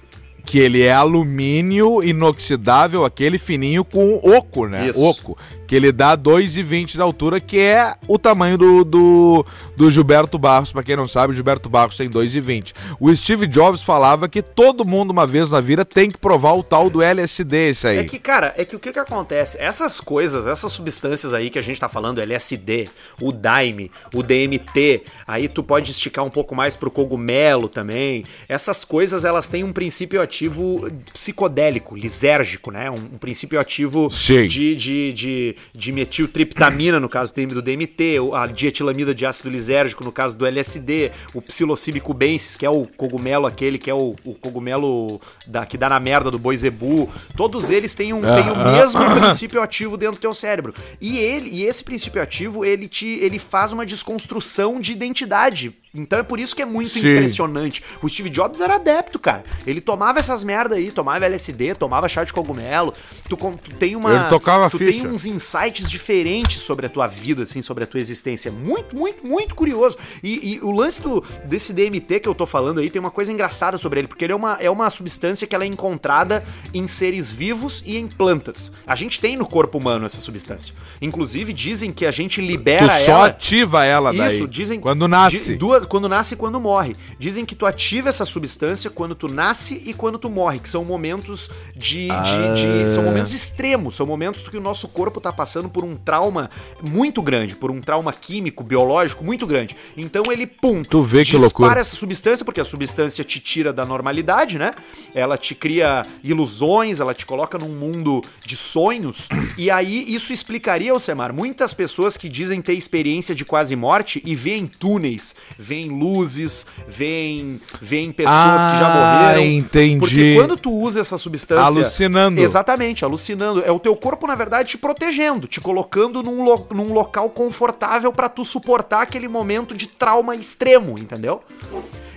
Que 0.44 0.58
ele 0.58 0.82
é 0.82 0.92
alumínio 0.92 2.04
inoxidável, 2.04 3.06
aquele 3.06 3.38
fininho 3.38 3.86
com 3.86 4.16
oco, 4.16 4.66
né? 4.66 4.89
Isso. 4.89 5.00
Oco. 5.00 5.38
Que 5.72 5.76
ele 5.78 5.94
dá 5.94 6.18
2,20 6.18 6.92
de 6.92 7.02
altura, 7.02 7.40
que 7.40 7.58
é 7.58 7.96
o 8.06 8.20
tamanho 8.20 8.58
do, 8.58 8.84
do, 8.84 9.46
do 9.78 9.90
Gilberto 9.90 10.38
Barros. 10.38 10.74
Pra 10.74 10.84
quem 10.84 10.98
não 10.98 11.08
sabe, 11.08 11.32
o 11.32 11.34
Gilberto 11.34 11.70
Barros 11.70 11.96
tem 11.96 12.10
2,20. 12.10 12.74
O 13.00 13.16
Steve 13.16 13.48
Jobs 13.48 13.82
falava 13.82 14.28
que 14.28 14.42
todo 14.42 14.84
mundo, 14.84 15.12
uma 15.12 15.26
vez 15.26 15.50
na 15.50 15.62
vida, 15.62 15.86
tem 15.86 16.12
que 16.12 16.18
provar 16.18 16.56
o 16.56 16.62
tal 16.62 16.90
do 16.90 17.02
LSD, 17.02 17.70
esse 17.70 17.88
aí. 17.88 18.00
É 18.00 18.04
que, 18.04 18.20
cara, 18.20 18.54
é 18.58 18.66
que 18.66 18.76
o 18.76 18.80
que 18.80 18.92
que 18.92 19.00
acontece? 19.00 19.58
Essas 19.62 20.02
coisas, 20.02 20.46
essas 20.46 20.74
substâncias 20.74 21.34
aí 21.34 21.50
que 21.50 21.58
a 21.58 21.62
gente 21.62 21.80
tá 21.80 21.88
falando, 21.88 22.20
LSD, 22.20 22.90
o 23.22 23.32
Daime, 23.32 23.90
o 24.14 24.22
DMT, 24.22 25.04
aí 25.26 25.48
tu 25.48 25.64
pode 25.64 25.92
esticar 25.92 26.26
um 26.26 26.30
pouco 26.30 26.54
mais 26.54 26.76
pro 26.76 26.92
cogumelo 26.92 27.70
também. 27.70 28.26
Essas 28.50 28.84
coisas, 28.84 29.24
elas 29.24 29.48
têm 29.48 29.64
um 29.64 29.72
princípio 29.72 30.22
ativo 30.22 30.92
psicodélico, 31.14 31.96
lisérgico, 31.96 32.72
né? 32.72 32.92
Um, 32.92 32.96
um 32.96 33.18
princípio 33.18 33.58
ativo 33.58 34.10
de, 34.10 34.76
de, 34.76 35.14
de, 35.14 35.56
de 35.74 35.91
metiltriptamina, 35.91 36.99
no 36.99 37.09
caso 37.09 37.34
do 37.34 37.62
DMT, 37.62 38.18
a 38.34 38.47
dietilamida 38.47 39.14
de 39.14 39.26
ácido 39.26 39.49
lisérgico, 39.49 40.03
no 40.03 40.12
caso 40.12 40.38
do 40.38 40.45
LSD, 40.45 41.12
o 41.34 41.41
psilocybe 41.41 41.99
cubensis, 41.99 42.55
que 42.55 42.66
é 42.66 42.70
o 42.70 42.86
cogumelo 42.86 43.45
aquele, 43.45 43.78
que 43.78 43.89
é 43.89 43.93
o, 43.93 44.16
o 44.26 44.36
cogumelo 44.36 45.20
da, 45.45 45.66
que 45.66 45.78
dá 45.78 45.89
na 45.89 45.99
merda 45.99 46.32
do 46.32 46.39
boi 46.39 46.57
zebu. 46.57 47.09
Todos 47.36 47.70
eles 47.70 47.93
têm, 47.93 48.14
um, 48.14 48.22
têm 48.22 48.51
o 48.51 48.72
mesmo 48.72 48.99
princípio 49.20 49.62
ativo 49.62 49.97
dentro 49.97 50.18
do 50.18 50.22
teu 50.22 50.34
cérebro. 50.34 50.74
E 50.99 51.18
ele 51.18 51.49
e 51.49 51.64
esse 51.64 51.84
princípio 51.84 52.22
ativo, 52.22 52.64
ele 52.66 52.88
te 52.88 53.07
ele 53.07 53.38
faz 53.39 53.74
uma 53.74 53.86
desconstrução 53.86 54.80
de 54.80 54.91
identidade. 54.91 55.81
Então 55.94 56.20
é 56.20 56.24
por 56.24 56.39
isso 56.39 56.56
que 56.56 56.62
é 56.62 56.66
muito 56.66 56.92
Sim. 56.92 57.00
impressionante. 57.00 57.84
O 58.02 58.08
Steve 58.08 58.30
Jobs 58.30 58.62
era 58.62 58.76
adepto, 58.76 59.20
cara. 59.20 59.44
Ele 59.68 59.82
tomava 59.82 60.20
essas 60.20 60.42
merda 60.42 60.76
aí, 60.76 60.89
tomava 60.89 61.26
LSD, 61.26 61.76
tomava 61.76 62.08
chá 62.08 62.24
de 62.24 62.32
cogumelo. 62.32 62.94
Tu, 63.28 63.36
tu 63.36 63.72
tem 63.78 63.96
uma 63.98 64.14
Ele 64.14 64.24
tocava 64.30 64.70
tu 64.70 64.78
ficha. 64.78 64.92
tem 64.92 65.08
uns 65.08 65.26
insights 65.26 65.89
diferentes 65.89 66.62
sobre 66.62 66.86
a 66.86 66.89
tua 66.89 67.08
vida, 67.08 67.44
assim, 67.44 67.62
sobre 67.62 67.84
a 67.84 67.88
tua 67.88 68.00
existência. 68.00 68.50
Muito, 68.52 68.96
muito, 68.96 69.26
muito 69.28 69.54
curioso. 69.54 69.98
E, 70.24 70.54
e 70.56 70.60
o 70.62 70.72
lance 70.72 71.02
do, 71.02 71.22
desse 71.44 71.74
DMT 71.74 72.22
que 72.22 72.30
eu 72.30 72.36
tô 72.36 72.46
falando 72.46 72.80
aí 72.80 72.89
tem 72.89 73.00
uma 73.00 73.12
coisa 73.12 73.32
engraçada 73.32 73.78
sobre 73.78 74.00
ele, 74.00 74.08
porque 74.08 74.24
ele 74.24 74.32
é 74.34 74.36
uma, 74.36 74.54
é 74.62 74.70
uma 74.70 74.89
substância 74.89 75.46
que 75.46 75.54
ela 75.54 75.66
é 75.66 75.68
encontrada 75.68 76.42
em 76.74 76.88
seres 76.88 77.30
vivos 77.30 77.84
e 77.86 77.98
em 77.98 78.08
plantas. 78.08 78.72
A 78.88 78.96
gente 78.96 79.20
tem 79.20 79.36
no 79.36 79.46
corpo 79.46 79.78
humano 79.78 80.06
essa 80.06 80.22
substância. 80.22 80.74
Inclusive, 81.02 81.52
dizem 81.52 81.92
que 81.92 82.06
a 82.06 82.12
gente 82.12 82.39
libera 82.39 82.88
Tu 82.88 82.94
só 82.94 83.12
ela. 83.12 83.26
ativa 83.28 83.84
ela 83.84 84.14
daí. 84.14 84.36
Isso, 84.38 84.48
dizem. 84.48 84.80
Quando 84.80 85.06
nasce. 85.08 85.58
di- 85.58 85.81
duas- 85.82 85.88
quando 85.88 86.08
nasce 86.10 86.34
e 86.34 86.38
quando 86.38 86.60
morre. 86.60 86.96
Dizem 87.20 87.46
que 87.46 87.56
tu 87.56 87.66
ativa 87.66 88.10
essa 88.10 88.26
substância 88.26 88.90
quando 88.90 89.16
tu 89.16 89.28
nasce 89.28 89.82
e 89.86 89.94
quando 89.94 90.18
tu 90.18 90.30
morre, 90.30 90.60
que 90.60 90.70
são 90.70 90.84
momentos 90.86 91.50
de. 91.76 92.06
de- 92.08 92.12
Ah. 92.12 92.54
de- 92.88 92.94
são 92.94 93.04
momentos 93.04 93.34
extremos, 93.34 93.96
são 93.96 94.06
momentos 94.06 94.48
que 94.48 94.58
o 94.58 94.62
nosso 94.62 94.88
corpo 94.88 95.20
tá 95.20 95.32
passando 95.32 95.70
por 95.70 95.84
um 95.84 95.96
trauma 95.96 96.50
muito 96.82 97.22
grande, 97.22 97.56
por 97.56 97.70
um 97.72 97.82
trauma 97.82 98.12
químico, 98.14 98.64
biológico 98.64 99.24
muito 99.24 99.46
grande. 99.46 99.76
Então 99.98 100.24
ele, 100.32 100.48
pum, 100.48 100.84
Tu 100.84 101.02
vê 101.02 101.20
que 101.20 101.32
dispara 101.32 101.42
loucura. 101.42 101.80
essa 101.80 101.96
substância, 101.96 102.46
porque 102.46 102.60
a 102.62 102.64
substância 102.64 103.24
te 103.24 103.40
tira 103.40 103.72
da 103.74 103.86
normalidade, 103.86 104.58
né? 104.58 104.74
Ela 105.14 105.38
te 105.38 105.54
cria 105.56 106.06
ilusões, 106.24 107.00
ela 107.00 107.14
te 107.14 107.26
coloca 107.26 107.58
num 107.58 107.70
mundo 107.70 108.24
de 108.46 108.56
sonhos. 108.56 109.30
E 109.58 109.70
aí 109.70 110.14
isso 110.14 110.34
explicaria, 110.34 110.92
Alcemar, 110.92 111.34
muitas 111.34 111.74
pessoas 111.74 112.18
que 112.18 112.28
dizem 112.30 112.62
ter 112.62 112.74
experiência 112.74 113.34
de 113.36 113.46
quase 113.46 113.76
morte 113.76 114.22
e 114.26 114.36
veem 114.36 114.66
túneis, 114.68 115.36
veem 115.72 115.88
luzes, 115.88 116.66
veem, 116.86 117.62
veem 117.82 118.12
pessoas 118.12 118.36
que 118.36 118.78
já 118.78 118.88
Ah, 118.92 119.24
morreram. 119.30 119.42
entendi. 119.46 120.00
Porque 120.00 120.36
quando 120.36 120.58
tu 120.58 120.70
usa 120.70 121.00
essa 121.00 121.18
substância. 121.18 121.64
Alucinando. 121.64 122.42
Exatamente, 122.42 123.06
alucinando. 123.06 123.64
É 123.64 123.72
o 123.72 123.80
teu 123.80 123.96
corpo, 123.96 124.28
na 124.28 124.36
verdade, 124.36 124.72
te 124.72 124.78
protegendo, 124.78 125.48
te 125.48 125.62
colocando 125.62 126.22
num, 126.22 126.44
lo- 126.44 126.68
num 126.74 126.92
local 126.92 127.30
confortável 127.30 128.12
pra 128.12 128.28
tu 128.28 128.44
suportar 128.44 129.04
aquele 129.04 129.30
momento 129.30 129.74
de 129.74 129.88
trauma 129.88 130.36
extremo, 130.36 131.00
entendeu? 131.00 131.42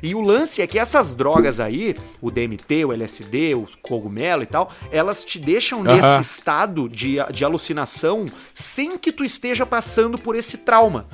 E 0.02 0.16
o 0.16 0.20
lance 0.20 0.60
é 0.60 0.66
que 0.66 0.76
essas 0.78 1.14
drogas 1.14 1.60
aí, 1.60 1.94
o 2.20 2.30
DMT, 2.32 2.84
o 2.86 2.92
LSD, 2.92 3.54
o 3.54 3.68
cogumelo 3.80 4.42
e 4.42 4.46
tal, 4.46 4.70
elas 4.90 5.22
te 5.22 5.38
deixam 5.38 5.80
nesse 5.82 6.20
estado 6.20 6.88
de, 6.88 7.18
de 7.32 7.44
alucinação 7.44 8.26
sem 8.52 8.98
que 8.98 9.12
tu 9.12 9.24
esteja 9.24 9.64
passando 9.64 10.18
por 10.18 10.34
esse 10.34 10.58
trauma. 10.58 11.06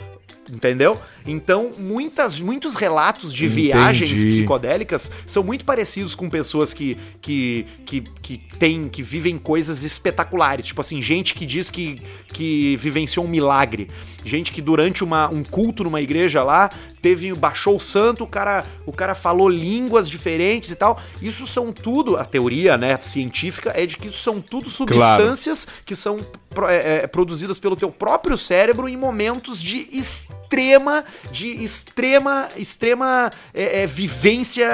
Entendeu? 0.52 1.00
Então, 1.24 1.70
muitas, 1.78 2.40
muitos 2.40 2.74
relatos 2.74 3.32
de 3.32 3.46
viagens 3.46 4.10
Entendi. 4.18 4.36
psicodélicas 4.36 5.10
são 5.24 5.44
muito 5.44 5.64
parecidos 5.64 6.14
com 6.16 6.28
pessoas 6.28 6.74
que, 6.74 6.96
que, 7.20 7.66
que, 7.86 8.00
que, 8.20 8.38
tem, 8.58 8.88
que 8.88 9.00
vivem 9.00 9.38
coisas 9.38 9.84
espetaculares. 9.84 10.66
Tipo 10.66 10.80
assim, 10.80 11.00
gente 11.00 11.34
que 11.34 11.46
diz 11.46 11.70
que, 11.70 11.96
que 12.32 12.76
vivenciou 12.78 13.24
um 13.24 13.28
milagre. 13.28 13.88
Gente 14.24 14.50
que 14.50 14.60
durante 14.60 15.04
uma, 15.04 15.28
um 15.28 15.44
culto 15.44 15.84
numa 15.84 16.00
igreja 16.00 16.42
lá, 16.42 16.68
teve 17.00 17.32
baixou 17.34 17.76
o 17.76 17.80
santo, 17.80 18.24
o 18.24 18.26
cara, 18.26 18.64
o 18.86 18.92
cara 18.92 19.14
falou 19.14 19.48
línguas 19.48 20.08
diferentes 20.08 20.70
e 20.70 20.76
tal. 20.76 21.00
Isso 21.20 21.46
são 21.46 21.72
tudo, 21.72 22.16
a 22.16 22.24
teoria 22.24 22.76
né, 22.76 22.98
científica 23.02 23.72
é 23.74 23.86
de 23.86 23.96
que 23.96 24.08
isso 24.08 24.18
são 24.18 24.40
tudo 24.40 24.68
substâncias 24.68 25.66
que 25.84 25.94
são 25.94 26.20
é, 26.68 27.02
é, 27.04 27.06
produzidas 27.06 27.58
pelo 27.58 27.76
teu 27.76 27.90
próprio 27.90 28.36
cérebro 28.36 28.88
em 28.88 28.96
momentos 28.96 29.62
de 29.62 29.88
extrema, 29.92 31.04
de 31.30 31.48
extrema, 31.62 32.48
extrema 32.56 33.30
é, 33.54 33.82
é, 33.82 33.86
vivência 33.86 34.68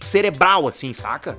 cerebral, 0.00 0.68
assim, 0.68 0.92
saca? 0.92 1.38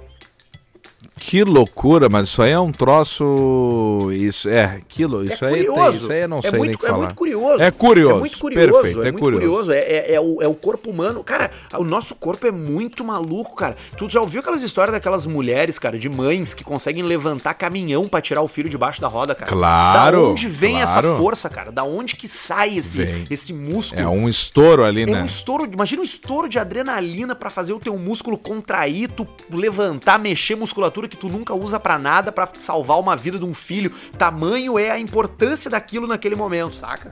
Que 1.20 1.44
loucura, 1.44 2.08
mas 2.10 2.28
isso 2.30 2.42
aí 2.42 2.52
é 2.52 2.60
um 2.60 2.72
troço. 2.72 4.10
Isso 4.14 4.48
é, 4.50 4.64
aquilo, 4.64 5.24
isso 5.24 5.46
aí 5.46 5.56
tem, 5.56 5.66
curioso. 5.68 5.98
isso 5.98 6.12
aí 6.12 6.22
eu 6.22 6.28
não 6.28 6.38
é 6.38 6.42
sei 6.42 6.52
nem 6.52 6.60
muito, 6.60 6.76
o 6.76 6.78
que 6.80 6.86
é 6.86 6.90
falar. 6.90 7.00
muito 7.02 7.16
curioso. 7.16 7.62
É 7.64 7.72
curioso. 7.72 8.16
É 8.16 8.20
muito 8.20 8.38
curioso. 8.40 8.72
Perfeito, 8.72 9.04
é, 9.04 9.08
é 9.08 9.12
muito 9.12 9.24
curioso. 9.24 9.46
curioso. 9.46 9.72
É, 9.74 9.78
é- 9.80 10.14
é 10.14 10.22
o, 10.22 10.42
é 10.42 10.48
o 10.48 10.54
corpo 10.54 10.90
humano. 10.90 11.24
Cara, 11.24 11.52
o 11.78 11.84
nosso 11.84 12.16
corpo 12.16 12.48
é 12.48 12.52
muito 12.52 13.04
maluco, 13.04 13.56
cara. 13.56 13.76
Tu 13.98 14.10
já 14.10 14.22
ouviu 14.22 14.40
aquelas 14.40 14.62
histórias 14.64 14.94
daquelas 14.94 15.26
mulheres, 15.26 15.78
cara, 15.78 16.00
de 16.00 16.08
mães 16.10 16.54
que 16.54 16.64
conseguem 16.64 17.04
levantar 17.04 17.54
caminhão 17.54 18.08
pra 18.08 18.22
tirar 18.22 18.42
o 18.42 18.48
filho 18.48 18.70
debaixo 18.70 19.02
da 19.02 19.08
roda, 19.08 19.36
cara? 19.36 19.52
Claro, 19.52 20.22
Da 20.22 20.28
onde 20.30 20.48
vem 20.48 20.80
essa 20.82 21.02
claro. 21.02 21.18
força, 21.18 21.50
cara? 21.50 21.72
Da 21.72 21.84
onde 21.84 22.16
que 22.16 22.28
sai 22.28 22.78
esse, 22.78 22.98
Vem. 22.98 23.26
esse 23.30 23.52
músculo? 23.54 24.02
É 24.02 24.08
um 24.08 24.30
estouro 24.30 24.84
ali, 24.86 25.04
É 25.04 25.06
né? 25.06 25.22
um 25.22 25.26
estouro, 25.26 25.70
imagina 25.72 26.02
um 26.02 26.06
estouro 26.06 26.48
de 26.48 26.58
adrenalina 26.58 27.36
pra 27.36 27.50
fazer 27.50 27.74
o 27.74 27.80
teu 27.80 27.98
músculo 28.00 28.38
contrair, 28.38 29.10
tu 29.10 29.28
levantar, 29.52 30.18
mexer 30.18 30.56
musculatura 30.56 31.09
que 31.10 31.18
tu 31.18 31.28
nunca 31.28 31.54
usa 31.54 31.80
pra 31.80 32.00
nada 32.00 32.32
pra 32.32 32.48
salvar 32.60 33.00
uma 33.00 33.16
vida 33.16 33.38
de 33.38 33.46
um 33.46 33.54
filho. 33.54 33.92
Tamanho 34.18 34.80
é 34.80 34.92
a 34.92 35.00
importância 35.00 35.70
daquilo 35.70 36.08
naquele 36.08 36.36
momento, 36.36 36.76
saca? 36.76 37.12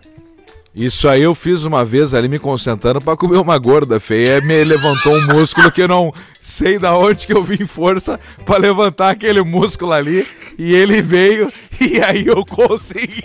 Isso 0.76 1.10
aí 1.10 1.24
eu 1.24 1.34
fiz 1.34 1.64
uma 1.64 1.84
vez 1.84 2.14
ali 2.14 2.28
me 2.28 2.38
concentrando 2.38 3.02
pra 3.02 3.18
comer 3.18 3.38
uma 3.38 3.58
gorda 3.58 4.00
feia. 4.00 4.40
Me 4.42 4.64
levantou 4.64 5.16
um 5.16 5.26
músculo 5.26 5.72
que 5.72 5.82
eu 5.82 5.88
não 5.88 6.14
sei 6.40 6.78
da 6.78 6.96
onde 6.96 7.26
que 7.26 7.34
eu 7.34 7.44
vim 7.44 7.66
força 7.66 8.20
pra 8.46 8.58
levantar 8.58 9.10
aquele 9.10 9.42
músculo 9.42 9.92
ali. 9.92 10.28
E 10.56 10.76
ele 10.76 11.02
veio 11.02 11.52
e 11.82 12.00
aí 12.00 12.28
eu 12.28 12.46
consegui. 12.46 13.24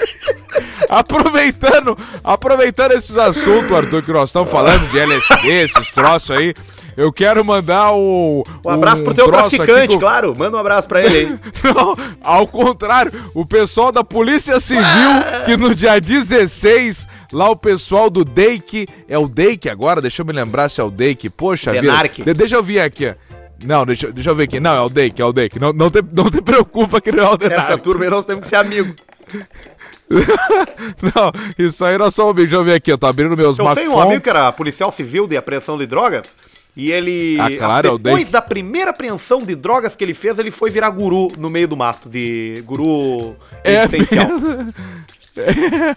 aproveitando, 0.88 1.98
aproveitando 2.22 2.92
esses 2.92 3.16
assuntos, 3.18 3.70
Arthur, 3.70 4.02
que 4.02 4.12
nós 4.12 4.30
estamos 4.30 4.50
falando 4.50 4.88
de 4.90 4.98
LSD, 4.98 5.48
esses 5.64 5.90
troços 5.90 6.30
aí. 6.30 6.54
Eu 6.96 7.12
quero 7.12 7.44
mandar 7.44 7.92
o. 7.92 8.44
Um 8.64 8.70
abraço 8.70 9.02
pro 9.02 9.14
teu 9.14 9.28
traficante, 9.30 9.94
eu- 9.94 10.00
claro. 10.00 10.34
Manda 10.36 10.56
um 10.56 10.60
abraço 10.60 10.86
pra 10.88 11.02
ele 11.02 11.16
aí. 11.16 11.38
não, 11.74 11.96
ao 12.22 12.46
contrário, 12.46 13.12
o 13.34 13.44
pessoal 13.44 13.90
da 13.90 14.04
Polícia 14.04 14.58
Civil, 14.60 14.84
que 15.44 15.56
no 15.56 15.74
dia 15.74 16.00
16, 16.00 17.06
lá 17.32 17.48
o 17.50 17.56
pessoal 17.56 18.08
do 18.08 18.24
DEIC, 18.24 18.86
é 19.08 19.18
o 19.18 19.28
DEIC 19.28 19.68
agora? 19.68 20.00
Deixa 20.00 20.22
eu 20.22 20.26
me 20.26 20.32
lembrar 20.32 20.68
se 20.68 20.80
é 20.80 20.84
o 20.84 20.90
DEIC. 20.90 21.30
Poxa 21.30 21.72
vida. 21.72 22.34
Deixa 22.34 22.56
eu 22.56 22.62
vir 22.62 22.80
aqui. 22.80 23.14
Não, 23.64 23.86
deixa, 23.86 24.12
deixa 24.12 24.30
eu 24.30 24.34
ver 24.34 24.44
aqui. 24.44 24.60
Não, 24.60 24.74
é 24.74 24.80
o 24.80 24.88
DEIC, 24.88 25.20
é 25.22 25.24
o 25.24 25.32
DEIC. 25.32 25.58
Não, 25.58 25.72
não, 25.72 25.88
te, 25.90 26.02
não 26.12 26.28
te 26.30 26.40
preocupa 26.42 27.00
que 27.00 27.10
não 27.10 27.24
é 27.24 27.30
o 27.30 27.36
Denarc. 27.36 27.62
Essa 27.62 27.78
turma 27.78 28.04
aí 28.04 28.10
nós 28.10 28.24
temos 28.24 28.42
que 28.42 28.48
ser 28.48 28.56
amigos. 28.56 28.94
Não, 31.00 31.32
isso 31.58 31.84
aí 31.84 31.96
nós 31.96 32.14
somos. 32.14 32.34
Deixa 32.34 32.54
eu 32.56 32.62
ver 32.64 32.74
aqui, 32.74 32.92
eu 32.92 32.98
tô 32.98 33.06
abrindo 33.06 33.34
meus 33.36 33.58
Eu 33.58 33.64
tenho 33.64 33.68
um 33.68 33.72
smartphone. 33.72 34.06
amigo 34.08 34.22
que 34.22 34.28
era 34.28 34.52
policial 34.52 34.92
civil 34.92 35.26
de 35.26 35.36
apreensão 35.36 35.78
de 35.78 35.86
drogas. 35.86 36.24
E 36.76 36.90
ele. 36.90 37.38
Ah, 37.40 37.50
claro, 37.56 37.94
é 37.94 37.98
depois 37.98 38.28
da 38.30 38.42
primeira 38.42 38.90
apreensão 38.90 39.42
de 39.42 39.54
drogas 39.54 39.94
que 39.94 40.02
ele 40.02 40.14
fez, 40.14 40.38
ele 40.38 40.50
foi 40.50 40.70
virar 40.70 40.90
guru 40.90 41.30
no 41.38 41.48
meio 41.48 41.68
do 41.68 41.76
mato. 41.76 42.08
De 42.08 42.62
guru 42.66 43.36
É 43.62 43.84
existencial. 43.84 44.28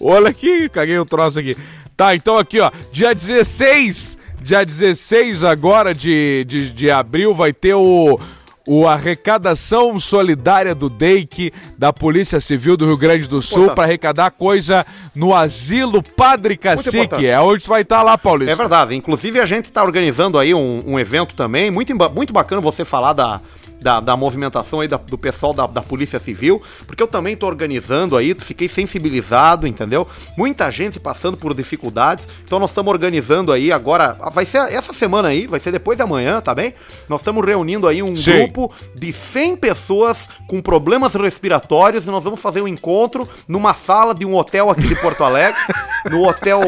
Olha 0.00 0.28
aqui, 0.28 0.68
caguei 0.68 0.98
o 0.98 1.04
troço 1.04 1.38
aqui. 1.38 1.56
Tá, 1.96 2.14
então 2.14 2.36
aqui, 2.36 2.60
ó. 2.60 2.70
Dia 2.92 3.14
16, 3.14 4.18
dia 4.42 4.64
16 4.64 5.42
agora 5.42 5.94
de, 5.94 6.44
de, 6.44 6.70
de 6.70 6.90
abril 6.90 7.34
vai 7.34 7.52
ter 7.52 7.74
o, 7.74 8.20
o 8.66 8.86
arrecadação 8.86 9.98
solidária 9.98 10.74
do 10.74 10.90
DEIC 10.90 11.52
da 11.78 11.92
Polícia 11.92 12.40
Civil 12.40 12.76
do 12.76 12.86
Rio 12.86 12.96
Grande 12.96 13.28
do 13.28 13.40
Sul 13.40 13.70
para 13.70 13.84
arrecadar 13.84 14.32
coisa 14.32 14.84
no 15.14 15.34
Asilo 15.34 16.02
Padre 16.02 16.56
Cacique. 16.56 17.26
É 17.26 17.40
onde 17.40 17.66
vai 17.66 17.82
estar 17.82 17.98
tá 17.98 18.02
lá, 18.02 18.18
Paulista. 18.18 18.52
É 18.52 18.56
verdade. 18.56 18.94
Inclusive 18.94 19.40
a 19.40 19.46
gente 19.46 19.66
está 19.66 19.84
organizando 19.84 20.38
aí 20.38 20.52
um, 20.52 20.82
um 20.86 20.98
evento 20.98 21.34
também. 21.34 21.70
Muito, 21.70 21.94
muito 22.12 22.32
bacana 22.32 22.60
você 22.60 22.84
falar 22.84 23.12
da, 23.12 23.40
da, 23.80 24.00
da 24.00 24.16
movimentação 24.16 24.80
aí 24.80 24.88
da, 24.88 24.96
do 24.96 25.18
pessoal 25.18 25.52
da, 25.52 25.66
da 25.66 25.82
Polícia 25.82 26.18
Civil, 26.18 26.62
porque 26.86 27.02
eu 27.02 27.06
também 27.06 27.36
tô 27.36 27.46
organizando 27.46 28.16
aí, 28.16 28.34
fiquei 28.38 28.68
sensibilizado, 28.68 29.66
entendeu? 29.66 30.06
Muita 30.36 30.70
gente 30.70 30.98
passando 30.98 31.36
por 31.36 31.54
dificuldades, 31.54 32.26
então 32.44 32.58
nós 32.58 32.70
estamos 32.70 32.92
organizando 32.92 33.52
aí 33.52 33.70
agora, 33.70 34.16
vai 34.32 34.46
ser 34.46 34.58
essa 34.72 34.92
semana 34.92 35.28
aí, 35.28 35.46
vai 35.46 35.60
ser 35.60 35.72
depois 35.72 35.98
da 35.98 36.06
manhã, 36.06 36.40
tá 36.40 36.54
bem? 36.54 36.74
Nós 37.08 37.20
estamos 37.20 37.44
reunindo 37.44 37.86
aí 37.86 38.02
um 38.02 38.16
Sim. 38.16 38.32
grupo 38.32 38.72
de 38.94 39.12
100 39.12 39.56
pessoas 39.56 40.28
com 40.48 40.60
problemas 40.62 41.14
respiratórios 41.14 42.06
e 42.06 42.10
nós 42.10 42.24
vamos 42.24 42.40
fazer 42.40 42.62
um 42.62 42.68
encontro 42.68 43.28
numa 43.46 43.74
sala 43.74 44.14
de 44.14 44.24
um 44.24 44.34
hotel 44.34 44.70
aqui 44.70 44.86
de 44.88 45.00
Porto 45.00 45.22
Alegre, 45.22 45.60
no 46.10 46.26
hotel 46.26 46.60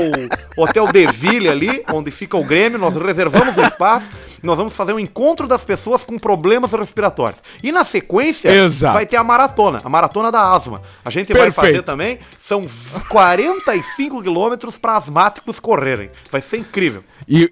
Hotel 0.56 0.90
Deville 0.92 1.48
ali, 1.48 1.84
onde 1.92 2.10
fica 2.10 2.36
o 2.36 2.44
Grêmio, 2.44 2.78
nós 2.78 2.96
reservamos 2.96 3.56
o 3.56 3.62
espaço, 3.62 4.10
nós 4.42 4.56
vamos 4.56 4.74
fazer 4.74 4.92
um 4.92 4.98
encontro 4.98 5.46
das 5.46 5.64
pessoas 5.64 6.04
com 6.04 6.18
problemas 6.18 6.72
respiratórios 6.72 6.97
respiratórias. 6.98 7.42
E 7.62 7.70
na 7.70 7.84
sequência, 7.84 8.48
Exato. 8.48 8.94
vai 8.94 9.06
ter 9.06 9.16
a 9.16 9.24
maratona, 9.24 9.80
a 9.82 9.88
maratona 9.88 10.30
da 10.32 10.52
asma. 10.52 10.82
A 11.04 11.10
gente 11.10 11.28
Perfeito. 11.28 11.54
vai 11.54 11.66
fazer 11.66 11.82
também, 11.82 12.18
são 12.40 12.64
45 13.08 14.22
quilômetros 14.22 14.76
para 14.76 14.96
asmáticos 14.96 15.60
correrem. 15.60 16.10
Vai 16.30 16.40
ser 16.40 16.58
incrível. 16.58 17.04
E 17.26 17.48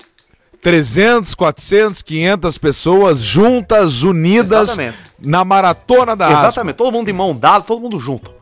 300, 0.61 1.34
400, 1.34 2.03
500 2.03 2.59
pessoas 2.59 3.18
juntas, 3.18 4.03
unidas 4.03 4.70
Exatamente. 4.70 4.99
na 5.18 5.44
maratona 5.44 6.16
da 6.16 6.26
Exatamente. 6.26 6.59
Asma. 6.59 6.72
todo 6.72 6.92
mundo 6.92 7.07
de 7.07 7.12
mão 7.12 7.34
dada, 7.34 7.64
todo 7.64 7.80
mundo 7.80 7.99
junto. 8.01 8.34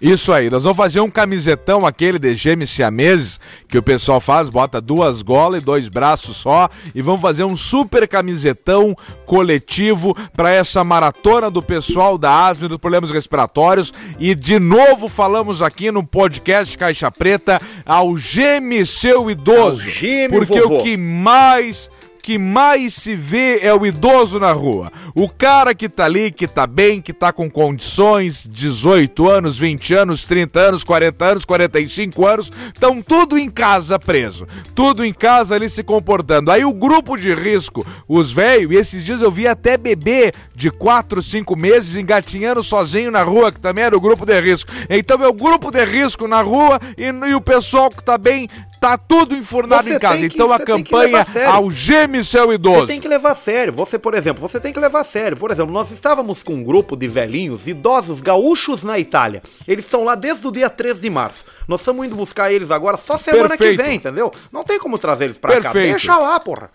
Isso 0.00 0.32
aí, 0.32 0.48
nós 0.48 0.62
vamos 0.62 0.78
fazer 0.78 1.00
um 1.00 1.10
camisetão 1.10 1.84
aquele 1.84 2.18
de 2.18 2.34
gêmeos 2.34 2.70
siameses 2.70 3.38
que 3.68 3.76
o 3.76 3.82
pessoal 3.82 4.18
faz, 4.18 4.48
bota 4.48 4.80
duas 4.80 5.20
golas 5.20 5.60
e 5.60 5.64
dois 5.64 5.88
braços 5.88 6.38
só 6.38 6.70
e 6.94 7.02
vamos 7.02 7.20
fazer 7.20 7.44
um 7.44 7.54
super 7.54 8.08
camisetão 8.08 8.96
coletivo 9.26 10.16
para 10.34 10.50
essa 10.50 10.82
maratona 10.82 11.50
do 11.50 11.62
pessoal 11.62 12.16
da 12.16 12.46
asma 12.46 12.64
e 12.64 12.68
dos 12.68 12.78
problemas 12.78 13.10
respiratórios 13.10 13.92
e 14.18 14.34
de 14.34 14.58
novo 14.58 15.06
falamos 15.06 15.60
aqui 15.60 15.90
no 15.90 16.02
podcast 16.02 16.78
Caixa 16.78 17.10
Preta 17.10 17.60
ao 17.84 18.16
geme 18.16 18.86
seu 18.86 19.30
idoso, 19.30 19.84
porque 20.30 20.60
vovô. 20.62 20.78
o 20.78 20.82
que 20.82 20.96
mais 20.96 21.90
que 22.20 22.38
mais 22.38 22.94
se 22.94 23.14
vê 23.14 23.60
é 23.60 23.74
o 23.74 23.86
idoso 23.86 24.38
na 24.38 24.52
rua. 24.52 24.92
O 25.14 25.28
cara 25.28 25.74
que 25.74 25.88
tá 25.88 26.04
ali, 26.04 26.30
que 26.30 26.46
tá 26.46 26.66
bem, 26.66 27.00
que 27.00 27.12
tá 27.12 27.32
com 27.32 27.50
condições, 27.50 28.48
18 28.50 29.28
anos, 29.28 29.58
20 29.58 29.94
anos, 29.94 30.24
30 30.24 30.60
anos, 30.60 30.84
40 30.84 31.24
anos, 31.24 31.44
45 31.44 32.26
anos, 32.26 32.52
estão 32.66 33.02
tudo 33.02 33.38
em 33.38 33.50
casa 33.50 33.98
preso. 33.98 34.46
Tudo 34.74 35.04
em 35.04 35.12
casa 35.12 35.54
ali 35.54 35.68
se 35.68 35.82
comportando. 35.82 36.50
Aí 36.50 36.64
o 36.64 36.72
grupo 36.72 37.16
de 37.16 37.34
risco, 37.34 37.86
os 38.06 38.30
velhos, 38.30 38.72
e 38.72 38.76
esses 38.76 39.04
dias 39.04 39.20
eu 39.20 39.30
vi 39.30 39.48
até 39.48 39.76
bebê 39.76 40.32
de 40.54 40.70
4, 40.70 41.22
5 41.22 41.56
meses 41.56 41.96
engatinhando 41.96 42.62
sozinho 42.62 43.10
na 43.10 43.22
rua, 43.22 43.50
que 43.50 43.60
também 43.60 43.84
era 43.84 43.96
o 43.96 44.00
grupo 44.00 44.24
de 44.24 44.38
risco. 44.40 44.70
Então 44.88 45.22
é 45.22 45.28
o 45.28 45.32
grupo 45.32 45.70
de 45.70 45.84
risco 45.84 46.28
na 46.28 46.42
rua 46.42 46.78
e, 46.96 47.06
e 47.28 47.34
o 47.34 47.40
pessoal 47.40 47.90
que 47.90 48.04
tá 48.04 48.18
bem 48.18 48.48
Tá 48.80 48.96
tudo 48.96 49.36
enfurnado 49.36 49.82
você 49.84 49.96
em 49.96 49.98
casa. 49.98 50.16
Que, 50.16 50.24
então 50.34 50.50
a 50.50 50.58
campanha 50.58 51.26
algeme 51.46 52.24
seu 52.24 52.50
idoso. 52.50 52.80
Você 52.80 52.86
tem 52.86 53.00
que 53.00 53.08
levar 53.08 53.32
a 53.32 53.34
sério. 53.34 53.74
Você, 53.74 53.98
por 53.98 54.14
exemplo, 54.14 54.40
você 54.40 54.58
tem 54.58 54.72
que 54.72 54.80
levar 54.80 55.00
a 55.00 55.04
sério. 55.04 55.36
Por 55.36 55.50
exemplo, 55.50 55.70
nós 55.70 55.90
estávamos 55.90 56.42
com 56.42 56.54
um 56.54 56.64
grupo 56.64 56.96
de 56.96 57.06
velhinhos, 57.06 57.66
idosos 57.66 58.22
gaúchos 58.22 58.82
na 58.82 58.98
Itália. 58.98 59.42
Eles 59.68 59.84
estão 59.84 60.02
lá 60.02 60.14
desde 60.14 60.46
o 60.46 60.50
dia 60.50 60.70
13 60.70 60.98
de 60.98 61.10
março. 61.10 61.44
Nós 61.68 61.82
estamos 61.82 62.06
indo 62.06 62.16
buscar 62.16 62.50
eles 62.50 62.70
agora 62.70 62.96
só 62.96 63.18
semana 63.18 63.50
Perfeito. 63.50 63.76
que 63.76 63.82
vem, 63.82 63.96
entendeu? 63.96 64.32
Não 64.50 64.64
tem 64.64 64.78
como 64.78 64.98
trazer 64.98 65.26
eles 65.26 65.38
pra 65.38 65.52
Perfeito. 65.52 65.74
cá. 65.74 65.80
Deixa 65.80 66.16
lá, 66.16 66.40
porra. 66.40 66.70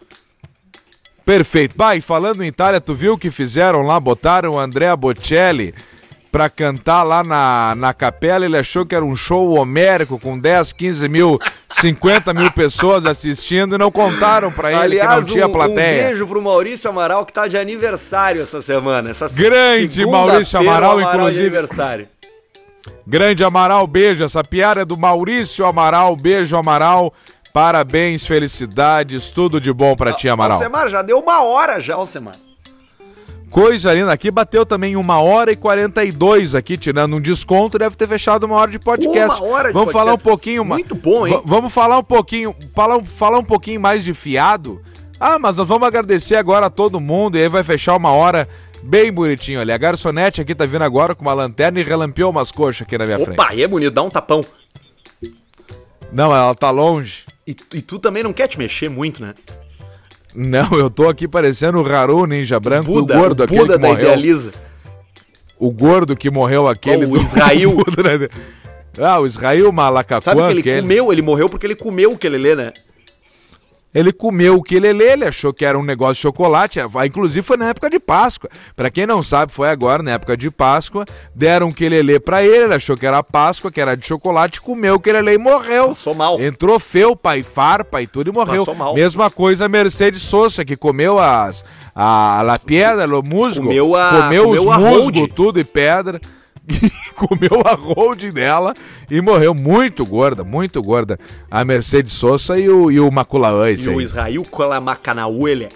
Perfeito. 1.26 1.76
Pai, 1.76 2.02
falando 2.02 2.44
em 2.44 2.48
Itália, 2.48 2.80
tu 2.80 2.94
viu 2.94 3.14
o 3.14 3.18
que 3.18 3.32
fizeram 3.32 3.82
lá? 3.82 4.00
Botaram 4.00 4.52
o 4.52 4.60
Andrea 4.60 4.96
Bocelli 4.96 5.74
pra 6.36 6.50
cantar 6.50 7.04
lá 7.04 7.24
na, 7.24 7.74
na 7.78 7.94
capela. 7.94 8.44
Ele 8.44 8.58
achou 8.58 8.86
que 8.86 8.94
era 8.94 9.06
um 9.06 9.16
show 9.16 9.58
homérico 9.58 10.20
com 10.20 10.38
10, 10.38 10.74
15 10.74 11.08
mil, 11.08 11.40
50 11.70 12.34
mil 12.34 12.52
pessoas 12.52 13.06
assistindo 13.06 13.76
e 13.76 13.78
não 13.78 13.90
contaram 13.90 14.52
pra 14.52 14.70
ele 14.70 15.00
Aliás, 15.00 15.10
que 15.10 15.16
não 15.16 15.34
tinha 15.34 15.48
plateia. 15.48 16.04
Um 16.04 16.08
beijo 16.08 16.28
pro 16.28 16.42
Maurício 16.42 16.90
Amaral 16.90 17.26
que 17.26 17.32
tá 17.32 17.48
de 17.48 17.58
aniversário 17.58 18.42
essa 18.42 18.60
semana. 18.60 19.12
Essa 19.12 19.30
Grande 19.30 20.06
Maurício 20.06 20.60
Amaral, 20.60 21.00
Amaral 21.00 21.16
inclusive. 21.16 21.42
aniversário. 21.42 22.10
Grande 23.08 23.42
Amaral, 23.42 23.88
beijo. 23.88 24.26
Essa 24.26 24.44
piada 24.44 24.82
é 24.82 24.86
do 24.86 24.98
Maurício 24.98 25.66
Amaral. 25.66 26.18
Beijo, 26.18 26.58
Amaral. 26.58 27.14
Parabéns, 27.54 28.28
felicidades, 28.28 29.32
tudo 29.32 29.62
de 29.62 29.72
bom 29.72 29.96
pra 29.96 30.12
ti, 30.12 30.28
Amaral. 30.28 30.58
Alcemar, 30.58 30.90
já 30.90 31.02
deu 31.02 31.18
uma 31.18 31.46
hora 31.46 31.80
já, 31.80 31.96
Alcemar. 31.96 32.36
Coisa 33.56 33.94
linda. 33.94 34.12
Aqui 34.12 34.30
bateu 34.30 34.66
também 34.66 34.98
uma 34.98 35.22
hora 35.22 35.50
e 35.50 35.56
42 35.56 36.56
aqui, 36.56 36.76
tirando 36.76 37.16
um 37.16 37.22
desconto, 37.22 37.80
deve 37.80 37.96
ter 37.96 38.06
fechado 38.06 38.44
uma 38.44 38.58
hora 38.58 38.70
de 38.70 38.78
podcast. 38.78 39.42
Uma 39.42 39.50
hora 39.50 39.68
de 39.70 39.74
Vamos 39.74 39.94
podcast. 39.94 39.94
falar 39.94 40.14
um 40.14 40.18
pouquinho... 40.18 40.66
Muito 40.66 40.94
bom, 40.94 41.26
hein? 41.26 41.42
vamos 41.46 41.72
falar 41.72 41.98
um 41.98 42.04
pouquinho, 42.04 42.54
falar, 42.76 43.02
falar 43.06 43.40
um 43.40 43.46
pouquinho 43.46 43.80
mais 43.80 44.04
de 44.04 44.14
fiado. 44.14 44.82
Ah, 45.18 45.40
mas 45.40 45.56
nós 45.56 45.66
vamos 45.66 45.88
agradecer 45.88 46.36
agora 46.36 46.66
a 46.66 46.70
todo 46.70 47.00
mundo 47.00 47.38
e 47.38 47.44
aí 47.44 47.48
vai 47.48 47.64
fechar 47.64 47.96
uma 47.96 48.12
hora 48.12 48.46
bem 48.84 49.10
bonitinho 49.10 49.62
ali. 49.62 49.72
A 49.72 49.78
garçonete 49.78 50.42
aqui 50.42 50.54
tá 50.54 50.66
vindo 50.66 50.84
agora 50.84 51.16
com 51.16 51.22
uma 51.22 51.34
lanterna 51.34 51.80
e 51.80 51.84
relampeou 51.84 52.32
umas 52.32 52.52
coxas 52.52 52.82
aqui 52.82 52.98
na 52.98 53.06
minha 53.06 53.16
Opa, 53.16 53.26
frente. 53.26 53.40
Opa, 53.40 53.56
é 53.56 53.68
bonito, 53.70 53.94
dá 53.94 54.04
um 54.04 54.10
tapão. 54.10 54.44
Não, 56.12 56.36
ela 56.36 56.54
tá 56.54 56.72
longe. 56.72 57.24
E, 57.48 57.52
e 57.52 57.82
tu 57.82 58.00
também 58.00 58.22
não 58.22 58.34
quer 58.34 58.50
te 58.50 58.58
mexer 58.58 58.90
muito, 58.90 59.22
né? 59.22 59.34
Não, 60.36 60.78
eu 60.78 60.90
tô 60.90 61.08
aqui 61.08 61.28
parecendo 61.28 61.82
o 61.82 61.94
Haru 61.94 62.26
Ninja 62.26 62.60
Branco, 62.60 62.92
o, 62.92 62.96
Buda, 62.96 63.16
o 63.16 63.20
gordo, 63.20 63.44
o 63.44 63.48
Buda 63.48 63.64
aquele 63.64 63.74
que 63.74 63.80
da 63.80 63.88
morreu. 63.88 64.04
Idealiza. 64.04 64.52
O 65.58 65.72
gordo 65.72 66.16
que 66.16 66.30
morreu 66.30 66.68
aquele. 66.68 67.06
Oh, 67.06 67.12
o 67.12 67.18
Israel. 67.22 67.72
Ah, 69.00 69.20
o 69.20 69.26
Israel 69.26 69.72
Malacacuan. 69.72 70.22
Sabe 70.22 70.42
que 70.44 70.52
ele 70.52 70.60
aquele... 70.60 70.82
comeu, 70.82 71.12
ele 71.12 71.22
morreu 71.22 71.50
porque 71.50 71.66
ele 71.66 71.76
comeu 71.76 72.12
o 72.12 72.18
que 72.18 72.28
ele 72.28 72.38
lê, 72.38 72.56
né? 72.56 72.74
Ele 73.96 74.12
comeu 74.12 74.58
o 74.58 74.62
que 74.62 74.76
ele 74.76 75.26
achou 75.26 75.54
que 75.54 75.64
era 75.64 75.80
um 75.80 75.84
negócio 75.84 76.16
de 76.16 76.22
chocolate, 76.22 76.82
inclusive 77.06 77.42
foi 77.42 77.56
na 77.56 77.70
época 77.70 77.90
de 77.90 77.98
Páscoa. 77.98 78.50
Para 78.76 78.90
quem 78.90 79.08
não 79.08 79.24
sabe, 79.24 79.54
foi 79.54 79.70
agora, 79.70 80.04
na 80.04 80.12
época 80.12 80.36
de 80.36 80.52
Páscoa, 80.52 81.06
deram 81.34 81.68
um 81.68 81.72
que 81.72 81.86
ele 81.86 82.04
lê 82.04 82.20
para 82.20 82.44
ele, 82.44 82.66
ele 82.66 82.74
achou 82.74 82.98
que 82.98 83.08
era 83.08 83.24
Páscoa, 83.24 83.72
que 83.72 83.80
era 83.80 83.96
de 83.96 84.06
chocolate, 84.06 84.60
comeu 84.60 84.96
o 84.96 85.00
que 85.00 85.10
ele 85.10 85.22
lê 85.22 85.36
e 85.36 85.38
morreu. 85.38 85.90
Passou 85.90 86.14
mal. 86.14 86.42
Entrou 86.42 86.78
feu, 86.78 87.16
pai 87.16 87.42
farpa 87.42 88.02
e 88.02 88.08
tudo 88.08 88.30
e 88.30 88.34
morreu. 88.34 88.66
Passou 88.66 88.76
mal. 88.76 88.94
Mesma 88.94 89.32
coisa 89.32 89.66
a 89.66 89.70
Mercedes 89.70 90.24
Sosa, 90.24 90.66
que 90.66 90.76
comeu 90.76 91.18
as 91.18 91.64
a 91.96 92.42
la 92.44 92.60
piedra, 92.60 93.08
o 93.08 93.24
musgo, 93.24 93.68
comeu, 93.68 93.96
a, 93.96 94.24
comeu, 94.24 94.44
comeu 94.44 94.70
os 94.70 94.78
musgo, 94.78 95.28
tudo 95.30 95.62
e 95.62 95.64
pedra. 95.64 96.20
comeu 97.16 97.62
a 97.66 97.74
holding 97.74 98.32
dela 98.32 98.74
e 99.10 99.22
morreu 99.22 99.54
muito 99.54 100.06
gorda, 100.06 100.44
muito 100.44 100.82
gorda. 100.82 101.20
A 101.50 101.64
Mercedes 101.64 102.14
Sosa 102.14 102.58
e 102.60 102.70
o, 102.70 102.92
e 102.92 103.00
o 103.00 103.12
Maculaã. 103.12 103.72
E 103.72 103.90
o 103.90 104.02
Israel 104.02 104.44
Kalamakanaúele. 104.46 105.70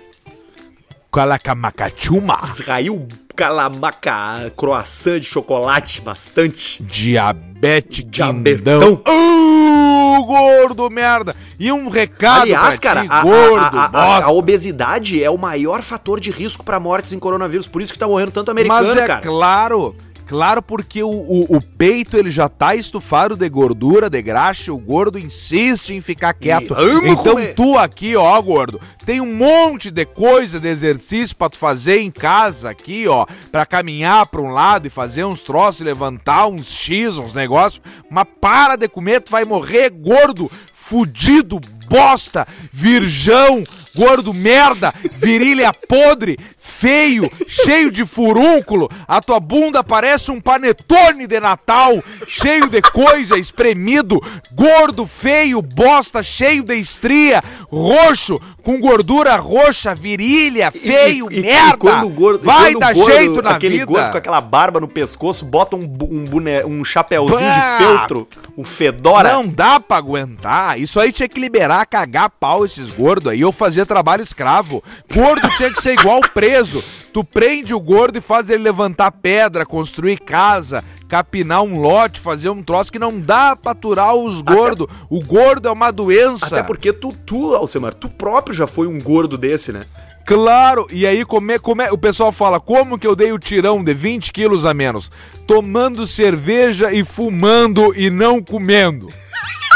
Kalakamacachuma. 1.11 2.39
Israel 2.51 3.07
Kalamaca, 3.35 4.51
croissant 4.55 5.19
de 5.19 5.25
chocolate, 5.25 6.01
bastante. 6.01 6.83
Diabetes 6.83 8.05
Diabetão. 8.05 9.01
Gordo 10.25 10.89
merda. 10.89 11.33
E 11.57 11.71
um 11.71 11.87
recado 11.87 12.41
Aliás, 12.41 12.77
cara, 12.77 13.03
ti, 13.03 13.07
a, 13.09 13.21
gordo, 13.21 13.77
a, 13.77 13.89
a, 13.93 14.25
a, 14.25 14.31
obesidade 14.31 15.23
é 15.23 15.29
o 15.29 15.37
maior 15.37 15.81
fator 15.81 16.19
de 16.19 16.29
risco 16.29 16.63
para 16.63 16.79
mortes 16.79 17.13
em 17.13 17.19
coronavírus, 17.19 17.65
por 17.65 17.81
isso 17.81 17.93
que 17.93 17.97
tá 17.97 18.07
morrendo 18.07 18.31
tanto 18.31 18.51
americano, 18.51 18.85
Mas 18.85 18.95
é 18.95 19.07
cara. 19.07 19.21
claro 19.21 19.95
Claro, 20.29 20.61
porque 20.61 21.01
o, 21.01 21.09
o, 21.09 21.57
o, 21.57 21.59
peito 21.59 22.15
ele 22.15 22.29
já 22.29 22.47
tá 22.47 22.75
estufado 22.75 23.35
de 23.35 23.49
gordura, 23.49 24.11
de 24.11 24.21
graxa, 24.21 24.71
o 24.71 24.77
gordo 24.77 25.17
insiste 25.17 25.89
em 25.89 26.01
ficar 26.01 26.35
quieto. 26.35 26.75
Então 27.03 27.33
comer. 27.33 27.55
tu 27.55 27.75
aqui, 27.75 28.15
ó, 28.15 28.39
gordo, 28.39 28.79
tem 29.03 29.19
um 29.19 29.33
monte 29.33 29.89
de 29.89 30.05
coisa 30.05 30.59
de 30.59 30.67
exercício 30.67 31.35
para 31.35 31.49
tu 31.49 31.57
fazer 31.57 32.01
em 32.01 32.11
casa 32.11 32.69
aqui, 32.69 33.07
ó, 33.07 33.25
para 33.51 33.65
caminhar 33.65 34.27
para 34.27 34.39
um 34.39 34.51
lado 34.51 34.85
e 34.85 34.91
fazer 34.91 35.23
uns 35.23 35.41
troços, 35.41 35.81
levantar 35.81 36.45
uns 36.45 36.67
X, 36.67 37.17
uns 37.17 37.33
negócios, 37.33 37.81
mas 38.07 38.27
para 38.39 38.75
de 38.75 38.87
comer, 38.87 39.21
tu 39.21 39.31
vai 39.31 39.45
morrer 39.45 39.89
gordo, 39.89 40.47
fudido, 40.71 41.59
bosta, 41.87 42.47
virgão, 42.71 43.63
gordo 43.95 44.31
merda, 44.31 44.93
virilha 45.13 45.73
podre, 45.73 46.37
feio, 46.69 47.29
cheio 47.47 47.91
de 47.91 48.05
furúnculo, 48.05 48.89
a 49.07 49.21
tua 49.21 49.39
bunda 49.39 49.83
parece 49.83 50.31
um 50.31 50.39
panetone 50.39 51.25
de 51.27 51.39
Natal, 51.39 52.01
cheio 52.27 52.69
de 52.69 52.81
coisa, 52.81 53.37
espremido, 53.37 54.21
gordo, 54.53 55.05
feio, 55.07 55.61
bosta, 55.61 56.21
cheio 56.21 56.63
de 56.63 56.75
estria, 56.75 57.43
roxo, 57.71 58.39
com 58.63 58.79
gordura 58.79 59.35
roxa, 59.37 59.95
virilha, 59.95 60.69
feio, 60.71 61.31
E- 61.31 61.39
e- 61.39 61.41
merda. 61.41 62.01
e 62.01 62.05
o 62.05 62.09
gordo, 62.09 62.43
Vai 62.45 62.75
o 62.75 62.79
dar 62.79 62.93
gordo- 62.93 63.11
jeito 63.11 63.41
na 63.41 63.51
aquele 63.51 63.79
vida. 63.79 63.85
gordo 63.87 64.11
com 64.11 64.17
aquela 64.17 64.41
barba 64.41 64.79
no 64.79 64.87
pescoço, 64.87 65.43
bota 65.45 65.75
um, 65.75 65.83
um, 65.83 66.27
um 66.67 66.85
chapéuzinho 66.85 67.39
Bah! 67.39 67.77
de 67.77 67.83
feltro, 67.83 68.27
um 68.57 68.63
fedora. 68.63 69.31
Não 69.33 69.47
dá 69.47 69.79
pra 69.79 69.97
aguentar. 69.97 70.79
Isso 70.79 70.99
aí 70.99 71.11
tinha 71.11 71.27
que 71.27 71.39
liberar, 71.39 71.85
cagar 71.87 72.29
pau 72.29 72.63
esses 72.63 72.89
gordos 72.89 73.31
aí. 73.31 73.41
Eu 73.41 73.51
fazia 73.51 73.85
trabalho 73.85 74.21
escravo. 74.21 74.83
Gordo 75.11 75.49
tinha 75.57 75.71
que 75.71 75.81
ser 75.81 75.93
igual 75.97 76.21
preso. 76.33 76.58
Tu 77.13 77.23
prende 77.23 77.73
o 77.73 77.79
gordo 77.79 78.17
e 78.17 78.21
faz 78.21 78.49
ele 78.49 78.63
levantar 78.63 79.11
pedra, 79.11 79.65
construir 79.65 80.19
casa, 80.19 80.83
capinar 81.07 81.63
um 81.63 81.79
lote, 81.79 82.19
fazer 82.19 82.49
um 82.49 82.61
troço 82.61 82.91
que 82.91 82.99
não 82.99 83.19
dá 83.19 83.55
pra 83.55 83.71
aturar 83.71 84.13
os 84.15 84.41
gordos. 84.41 84.87
O 85.09 85.23
gordo 85.23 85.67
é 85.67 85.71
uma 85.71 85.91
doença. 85.91 86.45
Até 86.45 86.63
porque 86.63 86.93
tu, 86.93 87.13
tu, 87.25 87.53
Alcemar, 87.55 87.93
tu 87.93 88.07
próprio 88.09 88.53
já 88.55 88.67
foi 88.67 88.87
um 88.87 88.99
gordo 88.99 89.37
desse, 89.37 89.71
né? 89.71 89.81
Claro, 90.25 90.85
e 90.91 91.07
aí 91.07 91.25
como 91.25 91.51
é, 91.51 91.57
como 91.57 91.81
é- 91.81 91.91
o 91.91 91.97
pessoal 91.97 92.31
fala, 92.31 92.59
como 92.59 92.99
que 92.99 93.07
eu 93.07 93.15
dei 93.15 93.31
o 93.31 93.39
tirão 93.39 93.83
de 93.83 93.95
20 93.95 94.31
quilos 94.31 94.63
a 94.63 94.75
menos? 94.75 95.11
Tomando 95.47 96.05
cerveja 96.05 96.91
e 96.93 97.03
fumando 97.03 97.91
e 97.95 98.11
não 98.11 98.39
comendo. 98.39 99.09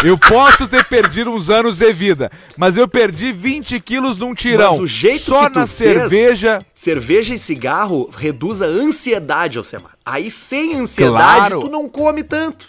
Eu 0.03 0.17
posso 0.17 0.67
ter 0.67 0.83
perdido 0.85 1.31
uns 1.31 1.49
anos 1.49 1.77
de 1.77 1.91
vida, 1.93 2.29
mas 2.57 2.75
eu 2.75 2.87
perdi 2.87 3.31
20 3.31 3.79
quilos 3.79 4.17
num 4.17 4.33
tirão. 4.33 4.71
Mas 4.71 4.79
o 4.81 4.87
jeito 4.87 5.21
Só 5.23 5.49
que 5.49 5.55
na 5.59 5.65
fez- 5.67 5.71
cerveja. 5.71 6.59
Cerveja 6.75 7.33
e 7.33 7.39
cigarro 7.39 8.09
reduz 8.15 8.61
a 8.61 8.65
ansiedade, 8.65 9.57
Alcemar. 9.57 9.91
Aí 10.05 10.29
sem 10.29 10.75
ansiedade, 10.75 11.37
Claro. 11.49 11.59
tu 11.61 11.69
não 11.69 11.87
come 11.87 12.23
tanto. 12.23 12.67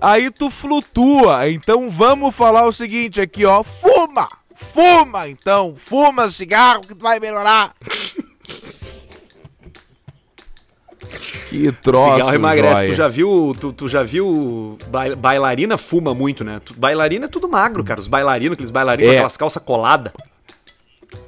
Aí 0.00 0.30
tu 0.30 0.50
flutua. 0.50 1.48
Então 1.48 1.88
vamos 1.88 2.34
falar 2.34 2.66
o 2.66 2.72
seguinte 2.72 3.20
aqui, 3.20 3.44
ó. 3.44 3.62
Fuma! 3.62 4.28
Fuma, 4.56 5.28
então! 5.28 5.74
Fuma 5.76 6.30
cigarro 6.30 6.80
que 6.82 6.94
tu 6.94 7.02
vai 7.02 7.20
melhorar! 7.20 7.74
que 11.48 11.72
troço, 11.72 12.12
cigarro 12.14 12.34
emagrece. 12.34 12.74
joia. 12.74 12.88
Tu 12.90 12.94
já 12.94 13.08
viu, 13.08 13.56
tu, 13.60 13.72
tu 13.72 13.88
já 13.88 14.02
viu 14.02 14.78
bai- 14.88 15.14
bailarina 15.14 15.78
fuma 15.78 16.14
muito, 16.14 16.42
né? 16.44 16.60
Bailarina 16.76 17.26
é 17.26 17.28
tudo 17.28 17.48
magro, 17.48 17.84
cara. 17.84 18.00
Os 18.00 18.08
bailarinos, 18.08 18.54
aqueles 18.54 18.70
bailarinos 18.70 19.08
com 19.08 19.12
É. 19.14 19.16
aquelas 19.16 19.36
calças 19.36 19.62
coladas. 19.62 20.12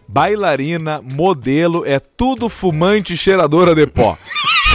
bailarina, 0.09 1.01
modelo, 1.03 1.85
é 1.87 1.99
tudo 2.01 2.49
fumante 2.49 3.13
e 3.15 3.17
cheiradora 3.17 3.75
de 3.75 3.87
pó. 3.87 4.17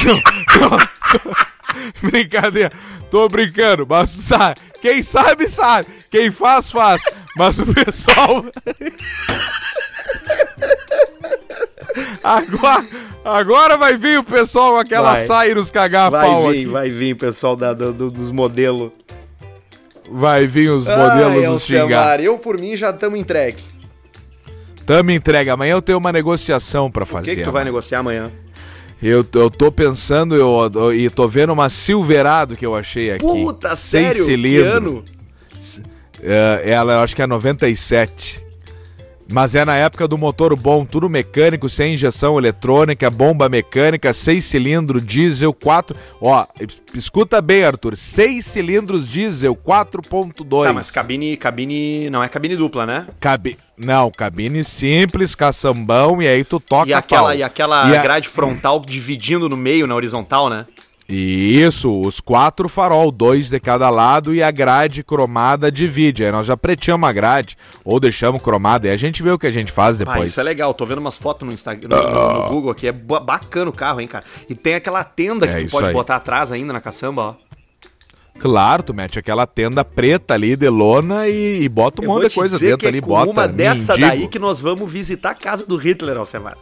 Brincadeira, 2.01 2.71
tô 3.09 3.27
brincando, 3.29 3.85
mas 3.89 4.09
sabe, 4.09 4.59
quem 4.81 5.01
sabe, 5.01 5.47
sabe, 5.47 5.87
quem 6.09 6.29
faz, 6.31 6.69
faz, 6.71 7.01
mas 7.35 7.59
o 7.59 7.65
pessoal. 7.73 8.45
Agora, 12.23 12.85
agora 13.25 13.77
vai 13.77 13.97
vir 13.97 14.19
o 14.19 14.23
pessoal 14.23 14.73
com 14.73 14.79
aquela 14.79 15.13
Vai. 15.13 15.53
nos 15.53 15.69
cagar 15.71 16.07
a 16.07 16.09
Vai 16.09 16.25
pau 16.27 16.43
vir, 16.49 16.49
aqui. 16.61 16.65
vai 16.67 16.89
vir, 16.89 17.15
pessoal 17.15 17.55
da, 17.55 17.73
do- 17.73 17.93
do- 17.93 18.11
dos 18.11 18.31
modelos. 18.31 18.91
Vai 20.09 20.45
vir 20.47 20.69
os 20.69 20.85
modelos 20.87 21.45
nos 21.45 21.63
xingar. 21.63 22.19
eu 22.19 22.37
por 22.37 22.59
mim 22.59 22.75
já 22.75 22.89
estamos 22.89 23.19
entregue. 23.19 23.63
Tamo 24.85 25.11
entregue, 25.11 25.49
amanhã 25.49 25.73
eu 25.73 25.81
tenho 25.81 25.97
uma 25.97 26.11
negociação 26.11 26.91
pra 26.91 27.03
O 27.03 27.05
fazer. 27.05 27.29
que, 27.31 27.35
que 27.37 27.43
tu 27.43 27.51
vai 27.51 27.63
negociar 27.63 27.99
amanhã? 27.99 28.31
Eu, 29.01 29.25
eu 29.33 29.49
tô 29.49 29.71
pensando 29.71 30.35
eu, 30.35 30.93
e 30.93 31.09
tô 31.09 31.27
vendo 31.27 31.51
uma 31.53 31.69
Silverado 31.69 32.55
que 32.55 32.65
eu 32.65 32.75
achei 32.75 33.11
aqui. 33.11 33.19
Puta, 33.25 33.75
sério? 33.75 34.09
Que 34.17 34.23
cilindros. 34.23 34.73
ano? 34.75 35.03
É, 36.23 36.63
ela 36.71 36.93
eu 36.93 36.99
acho 36.99 37.15
que 37.15 37.21
é 37.21 37.27
97. 37.27 38.43
Mas 39.31 39.55
é 39.55 39.63
na 39.63 39.77
época 39.77 40.07
do 40.09 40.17
motor 40.17 40.53
bom, 40.57 40.85
tudo 40.85 41.09
mecânico, 41.09 41.69
sem 41.69 41.93
injeção 41.93 42.37
eletrônica, 42.37 43.09
bomba 43.09 43.47
mecânica, 43.47 44.11
6 44.11 44.43
cilindros, 44.43 45.01
diesel, 45.05 45.53
4. 45.53 45.95
Ó, 46.21 46.45
escuta 46.93 47.41
bem, 47.41 47.63
Arthur. 47.63 47.95
6 47.95 48.45
cilindros 48.45 49.07
diesel, 49.07 49.55
4.2. 49.55 50.65
Tá, 50.65 50.73
mas 50.73 50.91
cabine, 50.91 51.37
cabine. 51.37 52.09
Não 52.09 52.21
é 52.21 52.27
cabine 52.27 52.55
dupla, 52.57 52.85
né? 52.85 53.07
Cabi... 53.19 53.57
Não, 53.77 54.11
cabine 54.11 54.63
simples, 54.63 55.33
caçambão, 55.33 56.21
e 56.21 56.27
aí 56.27 56.43
tu 56.43 56.59
toca 56.59 56.87
E 56.87 56.93
aquela, 56.93 57.29
pau. 57.29 57.33
e 57.35 57.41
aquela 57.41 57.89
E 57.89 57.95
a- 57.97 58.01
grade 58.03 58.29
frontal 58.29 58.79
dividindo 58.85 59.49
no 59.49 59.57
meio, 59.57 59.87
na 59.87 59.95
horizontal, 59.95 60.49
né? 60.51 60.67
Isso, 61.13 62.01
os 62.01 62.19
quatro 62.19 62.69
farol, 62.69 63.11
dois 63.11 63.49
de 63.49 63.59
cada 63.59 63.89
lado 63.89 64.33
e 64.33 64.41
a 64.41 64.49
grade 64.51 65.03
cromada 65.03 65.71
divide. 65.71 66.23
Aí 66.23 66.31
nós 66.31 66.47
já 66.47 66.55
preteamos 66.55 67.07
a 67.09 67.11
grade 67.11 67.57
ou 67.83 67.99
deixamos 67.99 68.41
cromada 68.41 68.87
e 68.87 68.91
a 68.91 68.95
gente 68.95 69.21
vê 69.21 69.31
o 69.31 69.37
que 69.39 69.47
a 69.47 69.51
gente 69.51 69.71
faz 69.71 69.95
Ah, 69.95 70.05
depois. 70.05 70.29
isso 70.31 70.39
é 70.39 70.43
legal. 70.43 70.73
Tô 70.73 70.85
vendo 70.85 70.99
umas 70.99 71.17
fotos 71.17 71.45
no 71.47 71.53
Instagram, 71.53 71.89
no, 71.89 72.03
no- 72.43 72.49
Google 72.49 72.71
aqui. 72.71 72.87
É 72.87 72.91
ba- 72.91 73.19
bacana 73.19 73.69
o 73.69 73.73
carro, 73.73 73.99
hein, 73.99 74.07
cara. 74.07 74.23
E 74.49 74.55
tem 74.55 74.75
aquela 74.75 75.03
tenda 75.03 75.47
que 75.47 75.53
É 75.53 75.65
tu 75.65 75.71
pode 75.71 75.87
aí. 75.87 75.93
botar 75.93 76.15
atrás 76.15 76.51
ainda 76.51 76.71
na 76.71 76.79
caçamba, 76.79 77.21
ó. 77.21 77.51
Claro, 78.39 78.81
tu 78.81 78.93
mete 78.93 79.19
aquela 79.19 79.45
tenda 79.45 79.83
preta 79.85 80.33
ali 80.33 80.55
de 80.55 80.67
lona 80.69 81.27
e, 81.27 81.61
e 81.63 81.69
bota 81.69 82.01
um 82.01 82.05
Eu 82.05 82.09
monte 82.11 82.29
de 82.29 82.35
coisa 82.35 82.57
dentro 82.57 82.87
é 82.87 82.89
ali, 82.89 83.01
bota 83.01 83.29
uma 83.29 83.47
dessa 83.47 83.93
mendigo. 83.93 84.07
daí 84.09 84.27
que 84.27 84.39
nós 84.39 84.59
vamos 84.59 84.91
visitar 84.91 85.31
a 85.31 85.35
casa 85.35 85.65
do 85.65 85.75
Hitler, 85.75 86.17
Alcemar. 86.17 86.57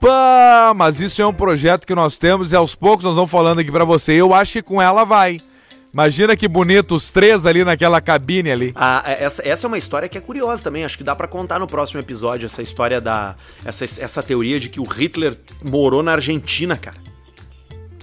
Pá, 0.00 0.72
mas 0.74 0.98
isso 1.00 1.20
é 1.20 1.26
um 1.26 1.32
projeto 1.32 1.86
que 1.86 1.94
nós 1.94 2.16
temos 2.18 2.52
e 2.52 2.56
aos 2.56 2.74
poucos 2.74 3.04
nós 3.04 3.14
vamos 3.16 3.30
falando 3.30 3.58
aqui 3.60 3.70
pra 3.70 3.84
você. 3.84 4.14
Eu 4.14 4.32
acho 4.34 4.54
que 4.54 4.62
com 4.62 4.80
ela 4.80 5.04
vai. 5.04 5.38
Imagina 5.92 6.36
que 6.36 6.46
bonito 6.48 6.94
os 6.94 7.10
três 7.12 7.44
ali 7.44 7.64
naquela 7.64 8.00
cabine 8.00 8.50
ali. 8.50 8.72
Ah, 8.76 9.02
é- 9.04 9.24
essa, 9.24 9.46
essa 9.46 9.66
é 9.66 9.68
uma 9.68 9.76
história 9.76 10.08
que 10.08 10.16
é 10.16 10.20
curiosa 10.20 10.62
também. 10.62 10.84
Acho 10.84 10.96
que 10.96 11.04
dá 11.04 11.14
pra 11.14 11.26
contar 11.28 11.58
no 11.58 11.66
próximo 11.66 12.00
episódio 12.00 12.46
essa 12.46 12.62
história 12.62 13.00
da. 13.00 13.34
Essa, 13.64 13.84
essa 13.84 14.22
teoria 14.22 14.58
de 14.58 14.68
que 14.68 14.80
o 14.80 14.84
Hitler 14.84 15.36
morou 15.62 16.02
na 16.02 16.12
Argentina, 16.12 16.76
cara. 16.76 16.96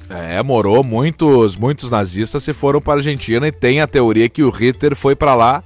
É, 0.09 0.43
morou. 0.43 0.83
Muitos, 0.83 1.55
muitos 1.55 1.89
nazistas 1.89 2.43
se 2.43 2.53
foram 2.53 2.79
para 2.81 2.93
a 2.93 2.97
Argentina 2.97 3.47
e 3.47 3.51
tem 3.51 3.81
a 3.81 3.87
teoria 3.87 4.29
que 4.29 4.43
o 4.43 4.49
Hitler 4.49 4.95
foi 4.95 5.15
para 5.15 5.33
lá. 5.33 5.63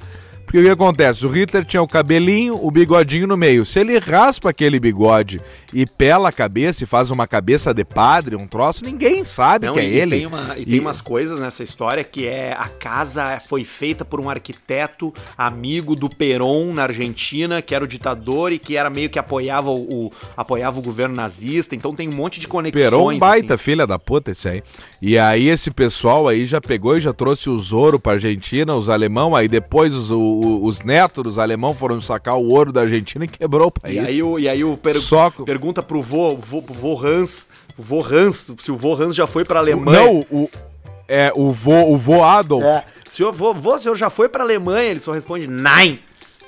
Porque 0.52 0.60
o 0.60 0.64
que 0.64 0.70
acontece? 0.70 1.26
O 1.26 1.30
Hitler 1.30 1.64
tinha 1.64 1.82
o 1.82 1.88
cabelinho, 1.88 2.60
o 2.62 2.70
bigodinho 2.70 3.26
no 3.26 3.38
meio. 3.38 3.66
Se 3.66 3.80
ele 3.80 3.98
raspa 3.98 4.50
aquele 4.50 4.82
bigode 4.82 5.40
e 5.74 5.86
pela 5.86 6.28
a 6.28 6.32
cabeça 6.32 6.84
e 6.84 6.88
faz 6.88 7.10
uma 7.10 7.26
cabeça 7.26 7.74
de 7.74 7.86
padre, 7.86 8.36
um 8.36 8.46
troço, 8.46 8.84
ninguém 8.84 9.24
sabe 9.24 9.68
Não, 9.68 9.74
que 9.74 9.80
é 9.80 9.86
e, 9.88 9.98
ele. 9.98 10.18
Tem 10.18 10.26
uma- 10.26 10.58
e 10.58 10.66
tem 10.66 10.80
umas 10.82 11.00
coisas 11.00 11.40
nessa 11.40 11.64
história 11.64 12.04
que 12.04 12.28
é 12.28 12.52
a 12.52 12.68
casa 12.68 13.42
foi 13.48 13.64
feita 13.64 14.04
por 14.04 14.20
um 14.20 14.30
arquiteto 14.30 15.14
amigo 15.38 15.96
do 15.96 16.10
Perón 16.10 16.74
na 16.74 16.84
Argentina, 16.84 17.62
que 17.62 17.74
era 17.74 17.86
o 17.86 17.88
ditador 17.88 18.52
e 18.52 18.60
que 18.60 18.76
era 18.76 18.90
meio 18.90 19.10
que 19.10 19.18
apoiava 19.18 19.70
o, 19.72 20.08
o- 20.08 20.12
apoiava 20.36 20.80
o 20.80 20.82
governo 20.84 21.16
nazista. 21.16 21.76
Então 21.76 21.96
tem 21.96 22.10
um 22.10 22.14
monte 22.16 22.42
de 22.42 22.48
conexões. 22.50 22.84
Perão 22.90 23.18
baita, 23.18 23.54
assim. 23.56 23.64
filha 23.64 23.88
da 23.88 23.98
puta, 23.98 24.32
esse 24.32 24.50
aí. 24.50 24.64
E 25.02 25.18
aí 25.18 25.48
esse 25.48 25.72
pessoal 25.72 26.28
aí 26.28 26.46
já 26.46 26.60
pegou 26.60 26.98
e 26.98 27.00
já 27.00 27.14
trouxe 27.14 27.50
os 27.50 27.72
ouro 27.72 27.98
pra 27.98 28.12
Argentina, 28.14 28.76
os 28.76 28.90
alemão, 28.90 29.34
aí 29.34 29.48
depois 29.48 29.94
os, 29.94 30.12
o- 30.12 30.41
os 30.46 30.82
netos 30.82 31.24
dos 31.24 31.38
alemão 31.38 31.74
foram 31.74 32.00
sacar 32.02 32.36
o 32.38 32.48
ouro 32.50 32.72
da 32.72 32.82
Argentina 32.82 33.26
e 33.26 33.28
quebrou 33.28 33.68
o 33.68 33.72
país. 33.72 33.96
E 33.96 34.00
aí 34.00 34.24
o, 34.24 34.40
e 34.40 34.48
aí 34.50 34.64
o 34.64 34.76
per- 34.78 35.00
Soco. 35.00 35.44
pergunta 35.46 35.82
pro 35.84 36.02
vô, 36.02 36.36
vô, 36.36 36.62
vô 36.68 37.00
Hans, 37.00 37.48
o 37.78 37.82
vô 37.82 38.02
Hans, 38.04 38.52
se 38.60 38.72
o 38.72 38.78
vô 38.78 38.96
Hans 38.96 39.16
já 39.16 39.28
foi 39.28 39.44
pra 39.46 39.60
Alemanha. 39.60 40.00
Não, 40.06 40.26
o, 40.32 40.50
é, 41.08 41.32
o 41.36 41.50
vô, 41.50 41.92
o 41.92 41.98
vô 41.98 42.24
Adolf. 42.24 42.64
É. 42.64 42.84
Senhor, 43.10 43.34
vô, 43.34 43.54
vô, 43.54 43.76
o 43.76 43.80
senhor 43.80 43.96
já 43.98 44.10
foi 44.10 44.30
pra 44.30 44.44
Alemanha? 44.44 44.90
Ele 44.92 45.02
só 45.02 45.12
responde, 45.12 45.46
nein, 45.48 46.00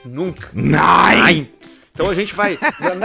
nunca. 0.06 0.50
Nein. 0.54 1.50
Então 1.94 2.10
a 2.10 2.16
gente 2.16 2.34
vai. 2.34 2.58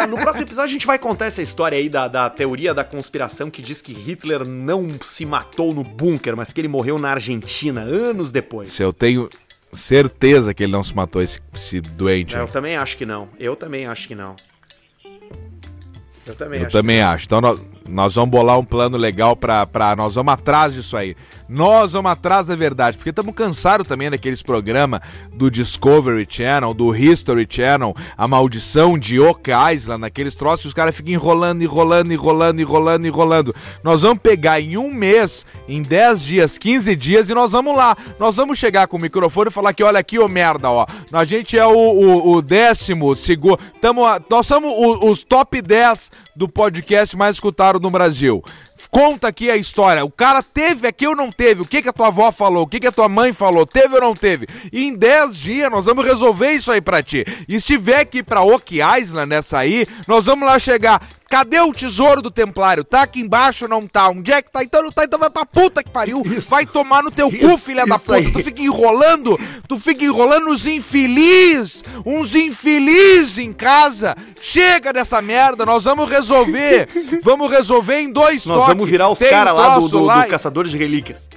No 0.09 0.17
próximo 0.17 0.45
episódio 0.45 0.71
a 0.71 0.73
gente 0.73 0.87
vai 0.87 0.99
contar 0.99 1.27
essa 1.27 1.43
história 1.43 1.77
aí 1.77 1.91
da, 1.91 2.09
da 2.09 2.31
teoria 2.31 2.73
da 2.73 2.83
conspiração 2.83 3.51
que 3.51 3.61
diz 3.61 3.83
que 3.83 3.93
Hitler 3.93 4.47
não 4.49 4.89
se 5.03 5.27
matou 5.27 5.75
no 5.75 5.85
bunker, 5.85 6.35
mas 6.35 6.55
que 6.55 6.61
ele 6.61 6.69
morreu 6.69 6.99
na 6.99 7.11
Argentina 7.11 7.83
anos 7.83 8.31
depois. 8.31 8.69
Se 8.69 8.83
eu 8.83 8.91
tenho 8.93 9.29
certeza 9.73 10.53
que 10.55 10.63
ele 10.63 10.73
não 10.73 10.83
se 10.85 10.95
matou, 10.95 11.23
esse, 11.23 11.41
esse 11.55 11.81
doente. 11.81 12.35
É, 12.35 12.39
aí. 12.39 12.45
Eu 12.45 12.49
também 12.49 12.77
acho 12.77 12.97
que 12.97 13.07
não. 13.07 13.29
Eu 13.39 13.57
também 13.57 13.87
acho 13.87 14.09
que 14.09 14.15
não. 14.15 14.35
Eu 16.27 16.35
também 16.35 16.61
Eu 16.61 16.67
acho. 16.67 16.73
também 16.73 17.01
acho. 17.01 17.25
Então 17.27 17.41
nós, 17.41 17.61
Nós 17.89 18.15
vamos 18.15 18.31
bolar 18.31 18.59
um 18.59 18.65
plano 18.65 18.97
legal 18.97 19.35
pra, 19.35 19.67
pra. 19.67 19.97
Nós 19.97 20.15
vamos 20.15 20.33
atrás 20.33 20.75
disso 20.75 20.97
aí. 20.97 21.17
Nós 21.49 21.93
vamos 21.93 22.11
atrás 22.11 22.49
da 22.49 22.55
verdade, 22.55 22.99
porque 22.99 23.09
estamos 23.09 23.35
cansados 23.35 23.89
também 23.89 24.11
daqueles 24.11 24.43
programas 24.43 25.01
do 25.33 25.51
Discovery 25.51 26.27
Channel, 26.29 26.75
do 26.75 26.95
History 26.95 27.47
Channel, 27.49 27.97
a 28.19 28.29
maldição 28.29 28.99
de 28.99 29.19
Oak 29.19 29.51
Island, 29.75 30.05
aqueles 30.05 30.35
troços 30.35 30.63
que 30.63 30.69
os 30.69 30.75
caras 30.75 30.95
ficam 30.95 31.15
enrolando, 31.15 31.63
enrolando, 31.63 32.13
enrolando, 32.13 32.61
enrolando, 32.61 33.07
enrolando. 33.07 33.55
Nós 33.83 34.03
vamos 34.03 34.19
pegar 34.23 34.61
em 34.61 34.77
um 34.77 34.93
mês, 34.93 35.47
em 35.67 35.83
10 35.83 36.23
dias, 36.23 36.59
15 36.59 36.95
dias 36.95 37.31
e 37.31 37.35
nós 37.35 37.53
vamos 37.53 37.75
lá. 37.75 37.97
Nós 38.19 38.37
vamos 38.37 38.59
chegar 38.59 38.87
com 38.87 38.99
o 38.99 39.01
microfone 39.01 39.49
e 39.49 39.53
falar 39.53 39.73
que 39.73 39.83
olha 39.83 40.01
aqui, 40.01 40.19
ô 40.19 40.29
merda, 40.29 40.71
ó. 40.71 40.87
A 41.11 41.25
gente 41.25 41.57
é 41.57 41.67
o, 41.67 41.73
o, 41.73 42.33
o 42.35 42.43
décimo, 42.43 43.17
segundo. 43.17 43.59
Nós 44.29 44.47
somos 44.47 44.71
os 45.03 45.23
top 45.23 45.63
10 45.63 46.11
do 46.37 46.47
podcast 46.47 47.17
mais 47.17 47.37
escutado 47.37 47.78
no 47.81 47.91
Brasil. 47.91 48.43
Conta 48.91 49.29
aqui 49.29 49.51
a 49.51 49.57
história. 49.57 50.05
O 50.05 50.11
cara 50.11 50.43
teve 50.43 50.87
aqui 50.87 51.07
ou 51.07 51.17
não 51.17 51.31
teve? 51.31 51.63
O 51.63 51.67
que, 51.67 51.83
que 51.83 51.89
a 51.89 51.93
tua 51.93 52.09
avó 52.09 52.31
falou? 52.33 52.63
O 52.65 52.67
que, 52.67 52.81
que 52.81 52.87
a 52.87 52.93
tua 52.93 53.09
mãe 53.09 53.33
falou? 53.33 53.67
Teve 53.67 53.95
ou 53.97 54.01
não 54.01 54.15
teve? 54.15 54.47
E 54.73 54.85
em 54.85 54.95
10 54.95 55.37
dias 55.37 55.71
nós 55.71 55.87
vamos 55.87 56.05
resolver 56.05 56.53
isso 56.53 56.71
aí 56.71 56.81
pra 56.81 57.03
ti. 57.03 57.25
E 57.49 57.61
se 57.61 57.77
vier 57.77 58.01
aqui 58.01 58.23
pra 58.23 58.43
Oak 58.43 58.79
Island 59.01 59.29
nessa 59.29 59.59
aí, 59.59 59.87
nós 60.07 60.27
vamos 60.27 60.47
lá 60.47 60.59
chegar. 60.59 61.01
Cadê 61.31 61.61
o 61.61 61.75
tesouro 61.75 62.23
do 62.23 62.31
Templário? 62.31 62.83
Tá 62.83 63.03
aqui 63.03 63.21
embaixo 63.21 63.67
ou 63.67 63.69
não 63.69 63.87
tá? 63.87 64.09
Onde 64.09 64.33
é 64.33 64.41
que 64.41 64.51
tá? 64.51 64.65
Então 64.65 64.83
não 64.83 64.91
tá, 64.91 65.05
então 65.05 65.19
vai 65.21 65.29
pra 65.29 65.45
puta 65.45 65.83
que 65.83 65.91
pariu. 65.91 66.23
Isso. 66.25 66.49
Vai 66.49 66.65
tomar 66.65 67.03
no 67.03 67.11
teu 67.11 67.29
cu, 67.31 67.37
Isso, 67.37 67.59
filha 67.59 67.85
da 67.85 67.99
puta. 67.99 68.15
aí. 68.15 68.33
Tu 68.33 68.43
fica 68.43 68.63
enrolando, 68.63 69.39
tu 69.69 69.79
fica 69.79 70.07
enrolando 70.07 70.49
uns 70.49 70.67
infeliz, 70.67 71.85
uns 72.07 72.35
infeliz 72.35 73.37
em 73.37 73.53
casa. 73.53 74.17
Chega 74.41 74.91
dessa 74.91 75.21
merda, 75.21 75.67
nós 75.67 75.85
vamos 75.85 76.09
resolver. 76.09 76.89
Vamos 77.23 77.51
resolver 77.51 77.99
em 77.99 78.11
dois 78.11 78.47
Nós. 78.47 78.63
Vamos 78.69 78.89
virar 78.89 79.09
os 79.09 79.19
caras 79.19 79.55
lá 79.55 79.79
do, 79.79 79.89
do, 79.89 80.05
lá 80.05 80.25
do 80.25 80.31
Caçador 80.31 80.67
de 80.67 80.77
Relíquias. 80.77 81.29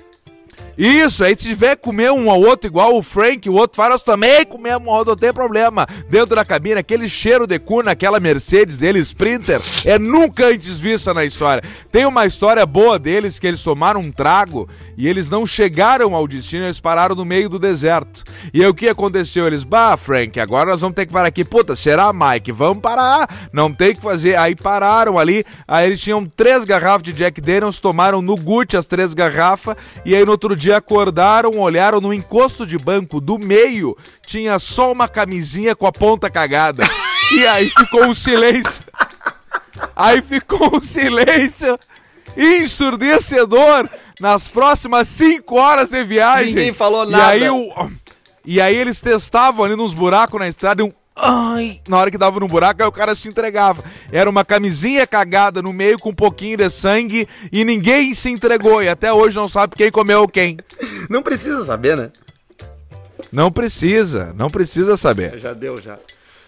Isso, 0.77 1.23
aí 1.23 1.35
se 1.37 1.49
tiver 1.49 1.75
comer 1.75 2.11
um 2.11 2.31
ao 2.31 2.39
outro 2.39 2.67
igual 2.67 2.97
o 2.97 3.01
Frank, 3.01 3.49
o 3.49 3.53
outro 3.53 3.75
fala, 3.75 3.99
também 3.99 4.45
comemos 4.45 4.87
um 4.87 4.91
ao 4.91 4.97
outro, 4.97 5.11
não 5.11 5.19
tem 5.19 5.33
problema. 5.33 5.85
Dentro 6.09 6.35
da 6.35 6.45
cabine, 6.45 6.79
aquele 6.79 7.07
cheiro 7.07 7.45
de 7.45 7.59
cu 7.59 7.83
naquela 7.83 8.19
Mercedes 8.19 8.77
dele, 8.77 8.99
Sprinter, 8.99 9.61
é 9.85 9.99
nunca 9.99 10.47
antes 10.47 10.79
vista 10.79 11.13
na 11.13 11.23
história. 11.23 11.63
Tem 11.91 12.05
uma 12.05 12.25
história 12.25 12.65
boa 12.65 12.97
deles, 12.97 13.37
que 13.37 13.47
eles 13.47 13.61
tomaram 13.61 13.99
um 13.99 14.11
trago 14.11 14.67
e 14.97 15.07
eles 15.07 15.29
não 15.29 15.45
chegaram 15.45 16.15
ao 16.15 16.27
destino, 16.27 16.65
eles 16.65 16.79
pararam 16.79 17.15
no 17.15 17.25
meio 17.25 17.49
do 17.49 17.59
deserto. 17.59 18.23
E 18.53 18.61
aí 18.63 18.67
o 18.67 18.73
que 18.73 18.87
aconteceu? 18.89 19.45
Eles, 19.45 19.63
bah, 19.63 19.97
Frank, 19.97 20.39
agora 20.39 20.71
nós 20.71 20.81
vamos 20.81 20.95
ter 20.95 21.05
que 21.05 21.13
parar 21.13 21.27
aqui. 21.27 21.43
Puta, 21.43 21.75
será, 21.75 22.11
Mike? 22.13 22.51
Vamos 22.51 22.81
parar, 22.81 23.49
não 23.53 23.71
tem 23.73 23.95
que 23.95 24.01
fazer. 24.01 24.37
Aí 24.37 24.55
pararam 24.55 25.19
ali, 25.19 25.43
aí 25.67 25.85
eles 25.85 26.01
tinham 26.01 26.25
três 26.25 26.63
garrafas 26.63 27.03
de 27.03 27.13
Jack 27.13 27.39
Daniels, 27.41 27.79
tomaram 27.79 28.21
no 28.21 28.35
Gucci 28.35 28.77
as 28.77 28.87
três 28.87 29.13
garrafas, 29.13 29.75
e 30.05 30.15
aí 30.15 30.25
no 30.25 30.31
outro 30.31 30.55
dia 30.55 30.60
acordaram, 30.69 31.51
olharam 31.57 32.01
no 32.01 32.13
encosto 32.13 32.67
de 32.67 32.77
banco 32.77 33.21
do 33.21 33.39
meio, 33.39 33.95
tinha 34.27 34.59
só 34.59 34.91
uma 34.91 35.07
camisinha 35.07 35.73
com 35.73 35.87
a 35.87 35.93
ponta 35.93 36.29
cagada. 36.29 36.83
E 37.33 37.47
aí 37.47 37.69
ficou 37.69 38.03
um 38.07 38.13
silêncio. 38.13 38.83
Aí 39.95 40.21
ficou 40.21 40.75
um 40.75 40.81
silêncio 40.81 41.79
ensurdecedor 42.35 43.89
nas 44.19 44.47
próximas 44.47 45.07
cinco 45.07 45.55
horas 45.55 45.89
de 45.91 46.03
viagem. 46.03 46.47
Ninguém 46.47 46.73
falou 46.73 47.05
E 47.07 47.11
nada. 47.11 47.27
aí, 47.27 47.49
o... 47.49 47.91
e 48.45 48.59
aí 48.59 48.75
eles 48.75 48.99
testavam 49.01 49.63
ali 49.63 49.75
nos 49.75 49.93
buracos 49.93 50.39
na 50.39 50.47
estrada 50.47 50.81
e 50.81 50.85
um. 50.85 50.93
Ai, 51.15 51.81
na 51.87 51.97
hora 51.97 52.09
que 52.09 52.17
dava 52.17 52.39
no 52.39 52.47
buraco, 52.47 52.81
aí 52.81 52.87
o 52.87 52.91
cara 52.91 53.13
se 53.13 53.27
entregava. 53.27 53.83
Era 54.11 54.29
uma 54.29 54.45
camisinha 54.45 55.05
cagada 55.05 55.61
no 55.61 55.73
meio 55.73 55.99
com 55.99 56.09
um 56.09 56.15
pouquinho 56.15 56.57
de 56.57 56.69
sangue 56.69 57.27
e 57.51 57.65
ninguém 57.65 58.13
se 58.13 58.29
entregou. 58.29 58.81
E 58.81 58.89
até 58.89 59.11
hoje 59.11 59.35
não 59.35 59.47
sabe 59.47 59.75
quem 59.75 59.91
comeu 59.91 60.27
quem. 60.27 60.57
Não 61.09 61.21
precisa 61.21 61.65
saber, 61.65 61.97
né? 61.97 62.11
Não 63.31 63.51
precisa, 63.51 64.33
não 64.35 64.49
precisa 64.49 64.95
saber. 64.95 65.37
Já 65.39 65.53
deu, 65.53 65.79
já. 65.81 65.97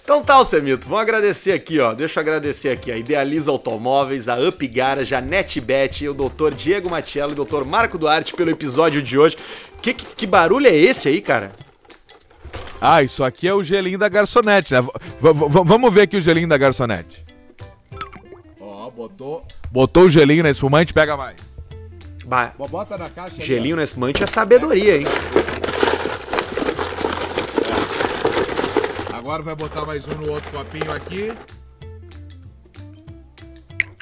Então 0.04 0.22
tá, 0.22 0.44
Semito, 0.44 0.88
vamos 0.88 1.02
agradecer 1.02 1.54
aqui, 1.54 1.80
ó. 1.80 1.94
Deixa 1.94 2.20
eu 2.20 2.22
agradecer 2.22 2.70
aqui 2.70 2.92
a 2.92 2.98
Idealiza 2.98 3.50
Automóveis, 3.52 4.28
a 4.28 4.38
Up 4.38 4.68
Garage, 4.68 5.16
a 5.16 5.22
NetBet, 5.22 6.10
o 6.10 6.14
Dr. 6.14 6.54
Diego 6.54 6.90
Matiello 6.90 7.34
e 7.34 7.40
o 7.40 7.46
Dr. 7.46 7.64
Marco 7.64 7.98
Duarte 7.98 8.34
pelo 8.34 8.52
episódio 8.52 9.02
de 9.02 9.18
hoje. 9.18 9.38
Que, 9.82 9.94
que, 9.94 10.06
que 10.16 10.28
barulho 10.28 10.68
é 10.68 10.76
esse 10.76 11.08
aí, 11.08 11.22
cara? 11.22 11.54
Ah, 12.86 13.02
isso 13.02 13.24
aqui 13.24 13.48
é 13.48 13.54
o 13.54 13.64
gelinho 13.64 13.98
da 13.98 14.10
garçonete, 14.10 14.74
né? 14.74 14.82
V- 14.82 14.92
vamos 15.64 15.94
ver 15.94 16.02
aqui 16.02 16.18
o 16.18 16.22
gelinho 16.22 16.50
da 16.50 16.58
garçonete. 16.58 17.24
Ó, 18.60 18.90
botou. 18.92 19.46
Botou 19.72 20.04
o 20.04 20.10
gelinho 20.10 20.44
na 20.44 20.50
espumante, 20.50 20.94
pega 20.94 21.16
mais. 21.16 21.38
Bah, 22.26 22.52
Bota 22.58 22.98
na 22.98 23.10
caixa. 23.10 23.36
ali, 23.36 23.46
gelinho 23.46 23.78
na 23.78 23.84
espumante 23.84 24.22
é 24.22 24.28
sabedoria, 24.28 24.98
hein? 24.98 25.06
ó. 29.12 29.18
Agora 29.18 29.42
vai 29.42 29.56
botar 29.56 29.86
mais 29.86 30.06
um 30.06 30.12
no 30.16 30.32
outro 30.32 30.52
copinho 30.52 30.92
aqui. 30.92 31.32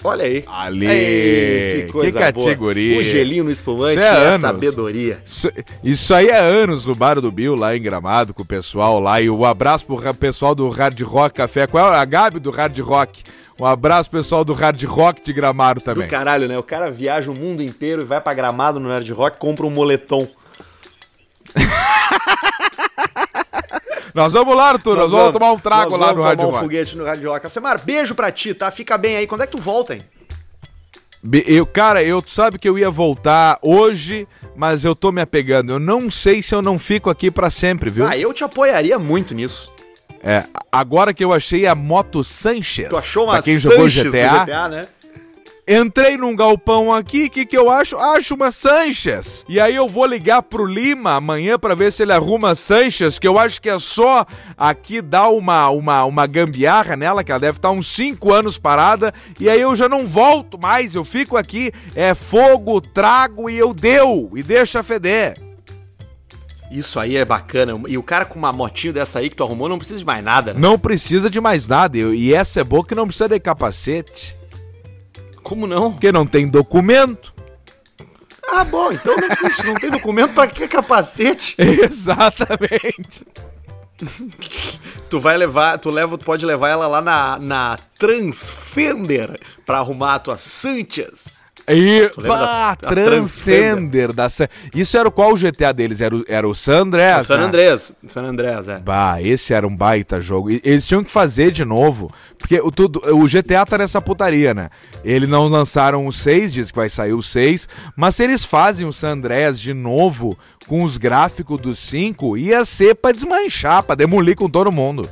Olha 0.03 0.25
aí. 0.25 0.43
Ali. 0.47 0.87
Ei, 0.87 1.87
Que 1.91 2.11
categoria. 2.11 2.93
boa. 2.93 3.01
O 3.01 3.03
gelinho 3.03 3.43
no 3.43 3.51
espumante 3.51 3.99
Isso 3.99 4.07
é 4.07 4.35
é, 4.35 4.37
sabedoria. 4.37 5.19
Isso, 5.23 5.51
isso 5.83 6.13
aí 6.13 6.27
é 6.27 6.39
anos 6.39 6.85
no 6.85 6.95
bar 6.95 7.19
do 7.21 7.31
Bill, 7.31 7.55
lá 7.55 7.75
em 7.75 7.81
Gramado, 7.81 8.33
com 8.33 8.41
o 8.41 8.45
pessoal 8.45 8.99
lá. 8.99 9.21
E 9.21 9.29
um 9.29 9.45
abraço 9.45 9.85
pro 9.85 10.13
pessoal 10.13 10.55
do 10.55 10.67
Hard 10.69 10.99
Rock 11.01 11.35
Café. 11.35 11.67
Qual 11.67 11.93
é 11.93 11.97
a 11.97 12.05
Gabi 12.05 12.39
do 12.39 12.49
Hard 12.49 12.77
Rock? 12.79 13.23
Um 13.59 13.65
abraço 13.65 14.09
pessoal 14.09 14.43
do 14.43 14.53
Hard 14.53 14.81
Rock 14.85 15.23
de 15.23 15.31
Gramado 15.33 15.79
Do 15.81 15.83
também. 15.83 16.07
caralho, 16.07 16.47
né? 16.47 16.57
O 16.57 16.63
cara 16.63 16.89
viaja 16.89 17.29
o 17.29 17.39
mundo 17.39 17.61
inteiro 17.61 18.01
e 18.01 18.05
vai 18.05 18.19
pra 18.19 18.33
gramado 18.33 18.79
no 18.79 18.89
Nerd 18.89 19.11
Rock, 19.13 19.37
compra 19.37 19.67
um 19.67 19.69
moletom. 19.69 20.27
Nós 24.13 24.33
vamos 24.33 24.55
lá, 24.55 24.69
Arthur. 24.69 24.97
Nós, 24.97 25.11
vamos, 25.11 25.31
tomar 25.31 25.51
um 25.53 25.59
trago 25.59 25.91
nós 25.91 25.99
lá 25.99 26.07
vamos 26.07 26.17
no 26.19 26.23
Hard 26.23 26.39
tomar 26.39 26.57
um 26.57 26.61
foguete 26.61 26.97
no 26.97 27.05
Hard 27.05 27.23
Rock. 27.23 27.45
Alcemar, 27.45 27.83
beijo 27.83 28.13
pra 28.13 28.31
ti, 28.31 28.53
tá? 28.53 28.69
Fica 28.69 28.97
bem 28.97 29.15
aí. 29.15 29.27
Quando 29.27 29.41
é 29.41 29.47
que 29.47 29.55
tu 29.55 29.61
volta, 29.61 29.93
hein? 29.95 30.01
Eu, 31.45 31.65
cara, 31.65 32.03
eu 32.03 32.21
tu 32.21 32.31
sabe 32.31 32.57
que 32.57 32.67
eu 32.67 32.79
ia 32.79 32.89
voltar 32.89 33.59
hoje, 33.61 34.27
mas 34.55 34.83
eu 34.83 34.95
tô 34.95 35.11
me 35.11 35.21
apegando. 35.21 35.73
Eu 35.73 35.79
não 35.79 36.09
sei 36.09 36.41
se 36.41 36.53
eu 36.53 36.61
não 36.61 36.79
fico 36.79 37.09
aqui 37.09 37.29
pra 37.29 37.49
sempre, 37.49 37.89
viu? 37.89 38.07
Ah, 38.07 38.17
eu 38.17 38.33
te 38.33 38.43
apoiaria 38.43 38.97
muito 38.97 39.35
nisso. 39.35 39.71
É, 40.23 40.45
agora 40.71 41.13
que 41.13 41.23
eu 41.23 41.31
achei 41.31 41.65
a 41.65 41.75
moto 41.75 42.23
Sanchez. 42.23 42.89
Tu 42.89 42.97
achou 42.97 43.23
uma 43.25 43.33
pra 43.33 43.43
quem 43.43 43.57
jogou 43.57 43.89
Sanches 43.89 44.03
GTA, 44.03 44.29
do 44.29 44.45
GTA, 44.45 44.67
né? 44.67 44.87
Entrei 45.67 46.17
num 46.17 46.35
galpão 46.35 46.91
aqui, 46.91 47.25
o 47.25 47.29
que, 47.29 47.45
que 47.45 47.57
eu 47.57 47.69
acho? 47.69 47.95
Acho 47.95 48.33
uma 48.33 48.51
Sanches. 48.51 49.45
E 49.47 49.59
aí 49.59 49.75
eu 49.75 49.87
vou 49.87 50.05
ligar 50.05 50.41
pro 50.41 50.65
Lima 50.65 51.13
amanhã 51.13 51.57
pra 51.57 51.75
ver 51.75 51.91
se 51.91 52.01
ele 52.01 52.11
arruma 52.11 52.51
a 52.51 52.55
Sanches, 52.55 53.19
que 53.19 53.27
eu 53.27 53.37
acho 53.37 53.61
que 53.61 53.69
é 53.69 53.77
só 53.77 54.25
aqui 54.57 55.01
dar 55.01 55.29
uma, 55.29 55.69
uma, 55.69 56.03
uma 56.05 56.25
gambiarra 56.25 56.95
nela, 56.95 57.23
que 57.23 57.31
ela 57.31 57.39
deve 57.39 57.59
estar 57.59 57.69
uns 57.69 57.87
5 57.87 58.33
anos 58.33 58.57
parada, 58.57 59.13
e 59.39 59.49
aí 59.49 59.61
eu 59.61 59.75
já 59.75 59.87
não 59.87 60.07
volto 60.07 60.59
mais, 60.59 60.95
eu 60.95 61.05
fico 61.05 61.37
aqui, 61.37 61.71
é 61.95 62.15
fogo, 62.15 62.81
trago 62.81 63.49
e 63.49 63.57
eu 63.57 63.73
deu, 63.73 64.31
e 64.35 64.41
deixa 64.41 64.81
feder. 64.81 65.37
Isso 66.71 66.99
aí 66.99 67.17
é 67.17 67.25
bacana. 67.25 67.79
E 67.87 67.97
o 67.97 68.03
cara 68.03 68.25
com 68.25 68.39
uma 68.39 68.51
motinho 68.51 68.93
dessa 68.93 69.19
aí 69.19 69.29
que 69.29 69.35
tu 69.35 69.43
arrumou 69.43 69.69
não 69.69 69.77
precisa 69.77 69.99
de 69.99 70.05
mais 70.05 70.23
nada, 70.23 70.53
né? 70.53 70.59
Não 70.59 70.79
precisa 70.79 71.29
de 71.29 71.39
mais 71.39 71.67
nada, 71.67 71.97
e 71.97 72.33
essa 72.33 72.61
é 72.61 72.63
boa 72.63 72.83
que 72.83 72.95
não 72.95 73.05
precisa 73.05 73.29
de 73.29 73.39
capacete, 73.39 74.40
Como 75.43 75.67
não? 75.67 75.91
porque 75.91 76.11
não 76.11 76.25
tem 76.25 76.47
documento. 76.47 77.33
Ah, 78.53 78.63
bom, 78.63 78.91
então 78.91 79.15
não 79.15 79.27
precisa, 79.29 79.63
não 79.63 79.75
tem 79.75 79.89
documento 79.89 80.33
pra 80.33 80.47
que 80.47 80.67
capacete? 80.67 81.55
Exatamente. 81.61 83.25
Tu 85.09 85.19
vai 85.19 85.37
levar, 85.37 85.77
tu 85.77 85.89
leva, 85.89 86.17
tu 86.17 86.25
pode 86.25 86.45
levar 86.45 86.69
ela 86.69 86.87
lá 86.87 87.01
na, 87.01 87.39
na 87.39 87.77
Transfender 87.99 89.39
pra 89.65 89.77
arrumar 89.77 90.15
a 90.15 90.19
tua 90.19 90.37
Sanchez. 90.37 91.40
E, 91.69 92.09
pá, 92.27 92.75
da- 92.81 92.89
Transcender 92.89 94.11
da 94.13 94.27
Isso 94.73 94.97
era 94.97 95.07
o 95.07 95.11
qual 95.11 95.33
GTA 95.35 95.71
deles? 95.73 96.01
Era 96.01 96.15
o, 96.15 96.23
era 96.27 96.47
o 96.47 96.55
San 96.55 96.81
Andreas, 96.81 97.27
San 97.27 97.37
né? 97.37 97.43
Andreas. 97.45 97.93
San 98.07 98.23
Andreas, 98.23 98.67
é. 98.67 98.79
Bah, 98.79 99.21
esse 99.21 99.53
era 99.53 99.67
um 99.67 99.75
baita 99.75 100.19
jogo. 100.19 100.49
E 100.49 100.61
Eles 100.63 100.85
tinham 100.85 101.03
que 101.03 101.11
fazer 101.11 101.51
de 101.51 101.63
novo. 101.63 102.11
Porque 102.37 102.59
o, 102.59 102.71
tudo, 102.71 103.01
o 103.15 103.27
GTA 103.27 103.65
tá 103.65 103.77
nessa 103.77 104.01
putaria, 104.01 104.53
né? 104.53 104.69
Eles 105.03 105.29
não 105.29 105.47
lançaram 105.47 106.05
o 106.07 106.11
6, 106.11 106.53
diz 106.53 106.71
que 106.71 106.77
vai 106.77 106.89
sair 106.89 107.13
o 107.13 107.21
6. 107.21 107.69
Mas 107.95 108.15
se 108.15 108.23
eles 108.23 108.43
fazem 108.43 108.87
o 108.87 108.93
San 108.93 109.11
Andreas 109.11 109.59
de 109.59 109.73
novo, 109.73 110.37
com 110.67 110.83
os 110.83 110.97
gráficos 110.97 111.59
do 111.59 111.75
5, 111.75 112.37
ia 112.37 112.65
ser 112.65 112.95
pra 112.95 113.11
desmanchar, 113.11 113.83
pra 113.83 113.95
demolir 113.95 114.35
com 114.35 114.49
todo 114.49 114.71
mundo. 114.71 115.09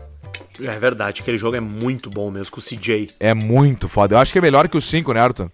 É 0.61 0.77
verdade, 0.77 1.21
aquele 1.21 1.38
jogo 1.38 1.55
é 1.55 1.61
muito 1.61 2.09
bom 2.09 2.30
mesmo, 2.30 2.51
com 2.51 2.59
o 2.59 2.63
CJ. 2.63 3.11
É 3.19 3.34
muito 3.34 3.88
foda. 3.88 4.15
Eu 4.15 4.19
acho 4.19 4.34
que 4.34 4.39
é 4.39 4.41
melhor 4.41 4.67
que 4.67 4.76
o 4.77 4.81
5, 4.81 5.13
né, 5.13 5.21
Arthur? 5.21 5.49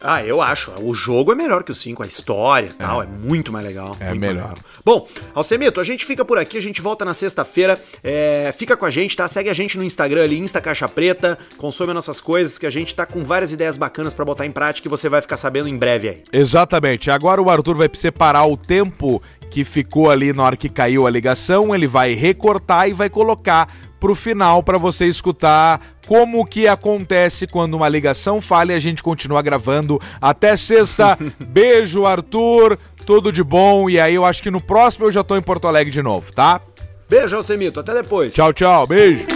Ah, 0.00 0.24
eu 0.24 0.40
acho. 0.40 0.72
O 0.80 0.94
jogo 0.94 1.30
é 1.30 1.34
melhor 1.34 1.62
que 1.62 1.70
o 1.70 1.74
5, 1.74 2.02
a 2.02 2.06
história 2.06 2.68
e 2.68 2.72
tal, 2.72 3.02
é 3.02 3.06
muito 3.06 3.52
mais 3.52 3.64
legal. 3.66 3.94
É 4.00 4.14
melhor. 4.14 4.34
legal. 4.34 4.54
Bom, 4.82 5.06
Alcemito, 5.34 5.78
a 5.78 5.84
gente 5.84 6.06
fica 6.06 6.24
por 6.24 6.38
aqui, 6.38 6.56
a 6.56 6.62
gente 6.62 6.80
volta 6.80 7.04
na 7.04 7.12
sexta-feira. 7.12 7.80
É, 8.02 8.52
fica 8.56 8.76
com 8.76 8.86
a 8.86 8.90
gente, 8.90 9.14
tá? 9.14 9.28
Segue 9.28 9.50
a 9.50 9.54
gente 9.54 9.76
no 9.76 9.84
Instagram 9.84 10.24
ali, 10.24 10.38
Insta 10.38 10.60
Caixa 10.60 10.88
Preta, 10.88 11.38
consome 11.58 11.92
nossas 11.92 12.18
coisas, 12.18 12.58
que 12.58 12.66
a 12.66 12.70
gente 12.70 12.94
tá 12.94 13.04
com 13.04 13.22
várias 13.24 13.52
ideias 13.52 13.76
bacanas 13.76 14.14
pra 14.14 14.24
botar 14.24 14.46
em 14.46 14.52
prática 14.52 14.88
e 14.88 14.90
você 14.90 15.08
vai 15.08 15.20
ficar 15.20 15.36
sabendo 15.36 15.68
em 15.68 15.76
breve 15.76 16.08
aí. 16.08 16.22
Exatamente. 16.32 17.10
Agora 17.10 17.42
o 17.42 17.50
Arthur 17.50 17.76
vai 17.76 17.90
separar 17.92 18.46
o 18.46 18.56
tempo 18.56 19.22
que 19.50 19.64
ficou 19.64 20.10
ali 20.10 20.32
na 20.32 20.44
hora 20.44 20.56
que 20.56 20.68
caiu 20.68 21.06
a 21.06 21.10
ligação, 21.10 21.74
ele 21.74 21.86
vai 21.86 22.14
recortar 22.14 22.88
e 22.88 22.92
vai 22.92 23.10
colocar 23.10 23.68
pro 24.00 24.14
final 24.14 24.62
para 24.62 24.78
você 24.78 25.06
escutar 25.06 25.80
como 26.08 26.44
que 26.46 26.66
acontece 26.66 27.46
quando 27.46 27.74
uma 27.74 27.88
ligação 27.88 28.40
falha 28.40 28.72
e 28.72 28.76
a 28.76 28.80
gente 28.80 29.02
continua 29.02 29.42
gravando 29.42 30.00
até 30.20 30.56
sexta. 30.56 31.18
Beijo, 31.38 32.06
Arthur. 32.06 32.78
Tudo 33.06 33.32
de 33.32 33.42
bom 33.42 33.88
e 33.90 34.00
aí 34.00 34.14
eu 34.14 34.24
acho 34.24 34.42
que 34.42 34.50
no 34.50 34.60
próximo 34.60 35.06
eu 35.06 35.12
já 35.12 35.22
tô 35.22 35.36
em 35.36 35.42
Porto 35.42 35.68
Alegre 35.68 35.92
de 35.92 36.02
novo, 36.02 36.32
tá? 36.32 36.60
Beijo, 37.08 37.36
Alcemito, 37.36 37.80
até 37.80 37.92
depois. 37.92 38.32
Tchau, 38.32 38.52
tchau. 38.52 38.86
Beijo. 38.86 39.26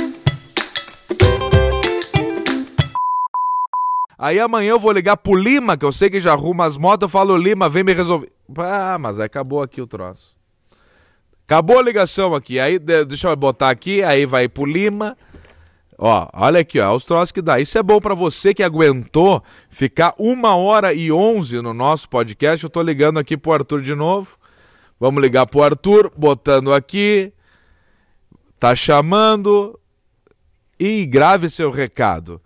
Aí 4.18 4.38
amanhã 4.38 4.70
eu 4.70 4.78
vou 4.78 4.92
ligar 4.92 5.16
pro 5.16 5.34
Lima, 5.34 5.76
que 5.76 5.84
eu 5.84 5.92
sei 5.92 6.08
que 6.08 6.20
já 6.20 6.32
arruma 6.32 6.64
as 6.64 6.76
motos, 6.76 7.06
eu 7.06 7.08
falo, 7.10 7.36
Lima, 7.36 7.68
vem 7.68 7.82
me 7.84 7.92
resolver. 7.92 8.30
Ah, 8.58 8.96
mas 8.98 9.20
acabou 9.20 9.60
aqui 9.60 9.82
o 9.82 9.86
troço. 9.86 10.34
Acabou 11.46 11.78
a 11.78 11.82
ligação 11.82 12.34
aqui. 12.34 12.58
Aí 12.58 12.78
de- 12.78 13.04
deixa 13.04 13.28
eu 13.28 13.36
botar 13.36 13.70
aqui, 13.70 14.02
aí 14.02 14.24
vai 14.26 14.48
pro 14.48 14.64
Lima. 14.64 15.16
Ó, 15.96 16.28
olha 16.32 16.60
aqui, 16.60 16.80
ó, 16.80 16.94
os 16.94 17.04
troços 17.04 17.30
que 17.30 17.40
dá. 17.40 17.60
Isso 17.60 17.78
é 17.78 17.82
bom 17.82 18.00
pra 18.00 18.14
você 18.14 18.52
que 18.52 18.62
aguentou 18.62 19.42
ficar 19.70 20.14
uma 20.18 20.56
hora 20.56 20.92
e 20.92 21.12
onze 21.12 21.60
no 21.62 21.72
nosso 21.72 22.08
podcast. 22.08 22.64
Eu 22.64 22.70
tô 22.70 22.82
ligando 22.82 23.18
aqui 23.18 23.36
pro 23.36 23.52
Arthur 23.52 23.80
de 23.80 23.94
novo. 23.94 24.36
Vamos 24.98 25.22
ligar 25.22 25.46
pro 25.46 25.62
Arthur, 25.62 26.10
botando 26.16 26.72
aqui. 26.72 27.32
Tá 28.58 28.74
chamando. 28.74 29.78
E 30.80 31.06
grave 31.06 31.48
seu 31.48 31.70
recado. 31.70 32.40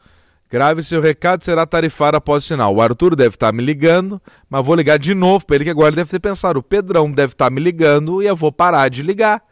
Grave 0.50 0.82
seu 0.82 1.00
recado, 1.00 1.44
será 1.44 1.66
tarifado 1.66 2.16
após 2.16 2.42
o 2.42 2.46
sinal. 2.46 2.74
O 2.74 2.80
Arthur 2.80 3.14
deve 3.14 3.34
estar 3.34 3.52
me 3.52 3.62
ligando, 3.62 4.20
mas 4.48 4.64
vou 4.64 4.74
ligar 4.74 4.98
de 4.98 5.14
novo 5.14 5.44
para 5.44 5.56
ele, 5.56 5.64
que 5.64 5.70
agora 5.70 5.88
ele 5.88 5.96
deve 5.96 6.10
ter 6.10 6.20
pensado. 6.20 6.60
O 6.60 6.62
Pedrão 6.62 7.10
deve 7.10 7.34
estar 7.34 7.50
me 7.50 7.60
ligando 7.60 8.22
e 8.22 8.26
eu 8.26 8.34
vou 8.34 8.50
parar 8.50 8.88
de 8.88 9.02
ligar. 9.02 9.42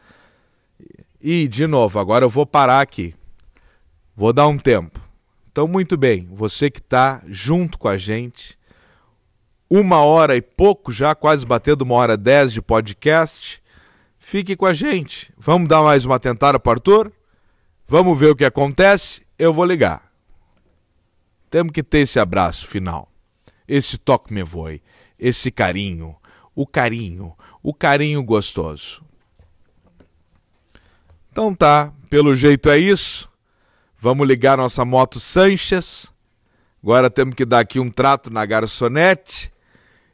E, 1.20 1.46
de 1.48 1.66
novo, 1.66 1.98
agora 1.98 2.24
eu 2.24 2.30
vou 2.30 2.46
parar 2.46 2.80
aqui. 2.80 3.14
Vou 4.14 4.32
dar 4.32 4.46
um 4.46 4.56
tempo. 4.56 4.98
Então, 5.52 5.68
muito 5.68 5.96
bem, 5.96 6.28
você 6.32 6.70
que 6.70 6.80
está 6.80 7.22
junto 7.26 7.78
com 7.78 7.88
a 7.88 7.98
gente, 7.98 8.58
uma 9.68 10.00
hora 10.02 10.36
e 10.36 10.40
pouco 10.40 10.92
já, 10.92 11.14
quase 11.14 11.44
batendo 11.44 11.82
uma 11.82 11.94
hora 11.96 12.16
dez 12.16 12.52
de 12.52 12.62
podcast, 12.62 13.62
fique 14.18 14.56
com 14.56 14.64
a 14.64 14.72
gente. 14.72 15.32
Vamos 15.36 15.68
dar 15.68 15.82
mais 15.82 16.06
uma 16.06 16.18
tentada 16.18 16.58
para 16.58 16.72
Arthur? 16.72 17.12
Vamos 17.86 18.18
ver 18.18 18.30
o 18.30 18.36
que 18.36 18.44
acontece? 18.44 19.22
Eu 19.38 19.52
vou 19.52 19.64
ligar. 19.64 20.05
Temos 21.56 21.72
que 21.72 21.82
ter 21.82 22.00
esse 22.00 22.20
abraço 22.20 22.66
final, 22.66 23.10
esse 23.66 23.96
toque 23.96 24.30
me 24.30 24.42
voe, 24.42 24.82
esse 25.18 25.50
carinho, 25.50 26.14
o 26.54 26.66
carinho, 26.66 27.34
o 27.62 27.72
carinho 27.72 28.22
gostoso. 28.22 29.02
Então 31.32 31.54
tá, 31.54 31.94
pelo 32.10 32.34
jeito 32.34 32.68
é 32.68 32.76
isso. 32.76 33.26
Vamos 33.96 34.28
ligar 34.28 34.58
nossa 34.58 34.84
moto 34.84 35.18
Sanches. 35.18 36.12
Agora 36.82 37.08
temos 37.08 37.34
que 37.34 37.46
dar 37.46 37.60
aqui 37.60 37.80
um 37.80 37.88
trato 37.88 38.30
na 38.30 38.44
garçonete. 38.44 39.50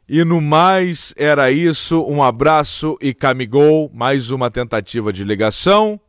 E 0.07 0.23
no 0.23 0.39
mais, 0.39 1.13
era 1.17 1.51
isso. 1.51 2.05
Um 2.05 2.23
abraço 2.23 2.97
e 3.01 3.13
camigol. 3.13 3.91
Mais 3.93 4.31
uma 4.31 4.49
tentativa 4.49 5.11
de 5.11 5.25
ligação. 5.25 5.99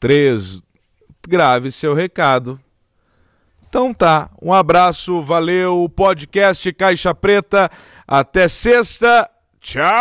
Três. 0.00 0.62
Grave 1.28 1.70
seu 1.70 1.94
recado. 1.94 2.60
Então 3.68 3.94
tá. 3.94 4.28
Um 4.40 4.52
abraço, 4.52 5.22
valeu. 5.22 5.88
Podcast 5.94 6.72
Caixa 6.72 7.14
Preta. 7.14 7.70
Até 8.06 8.48
sexta. 8.48 9.30
Tchau! 9.60 9.92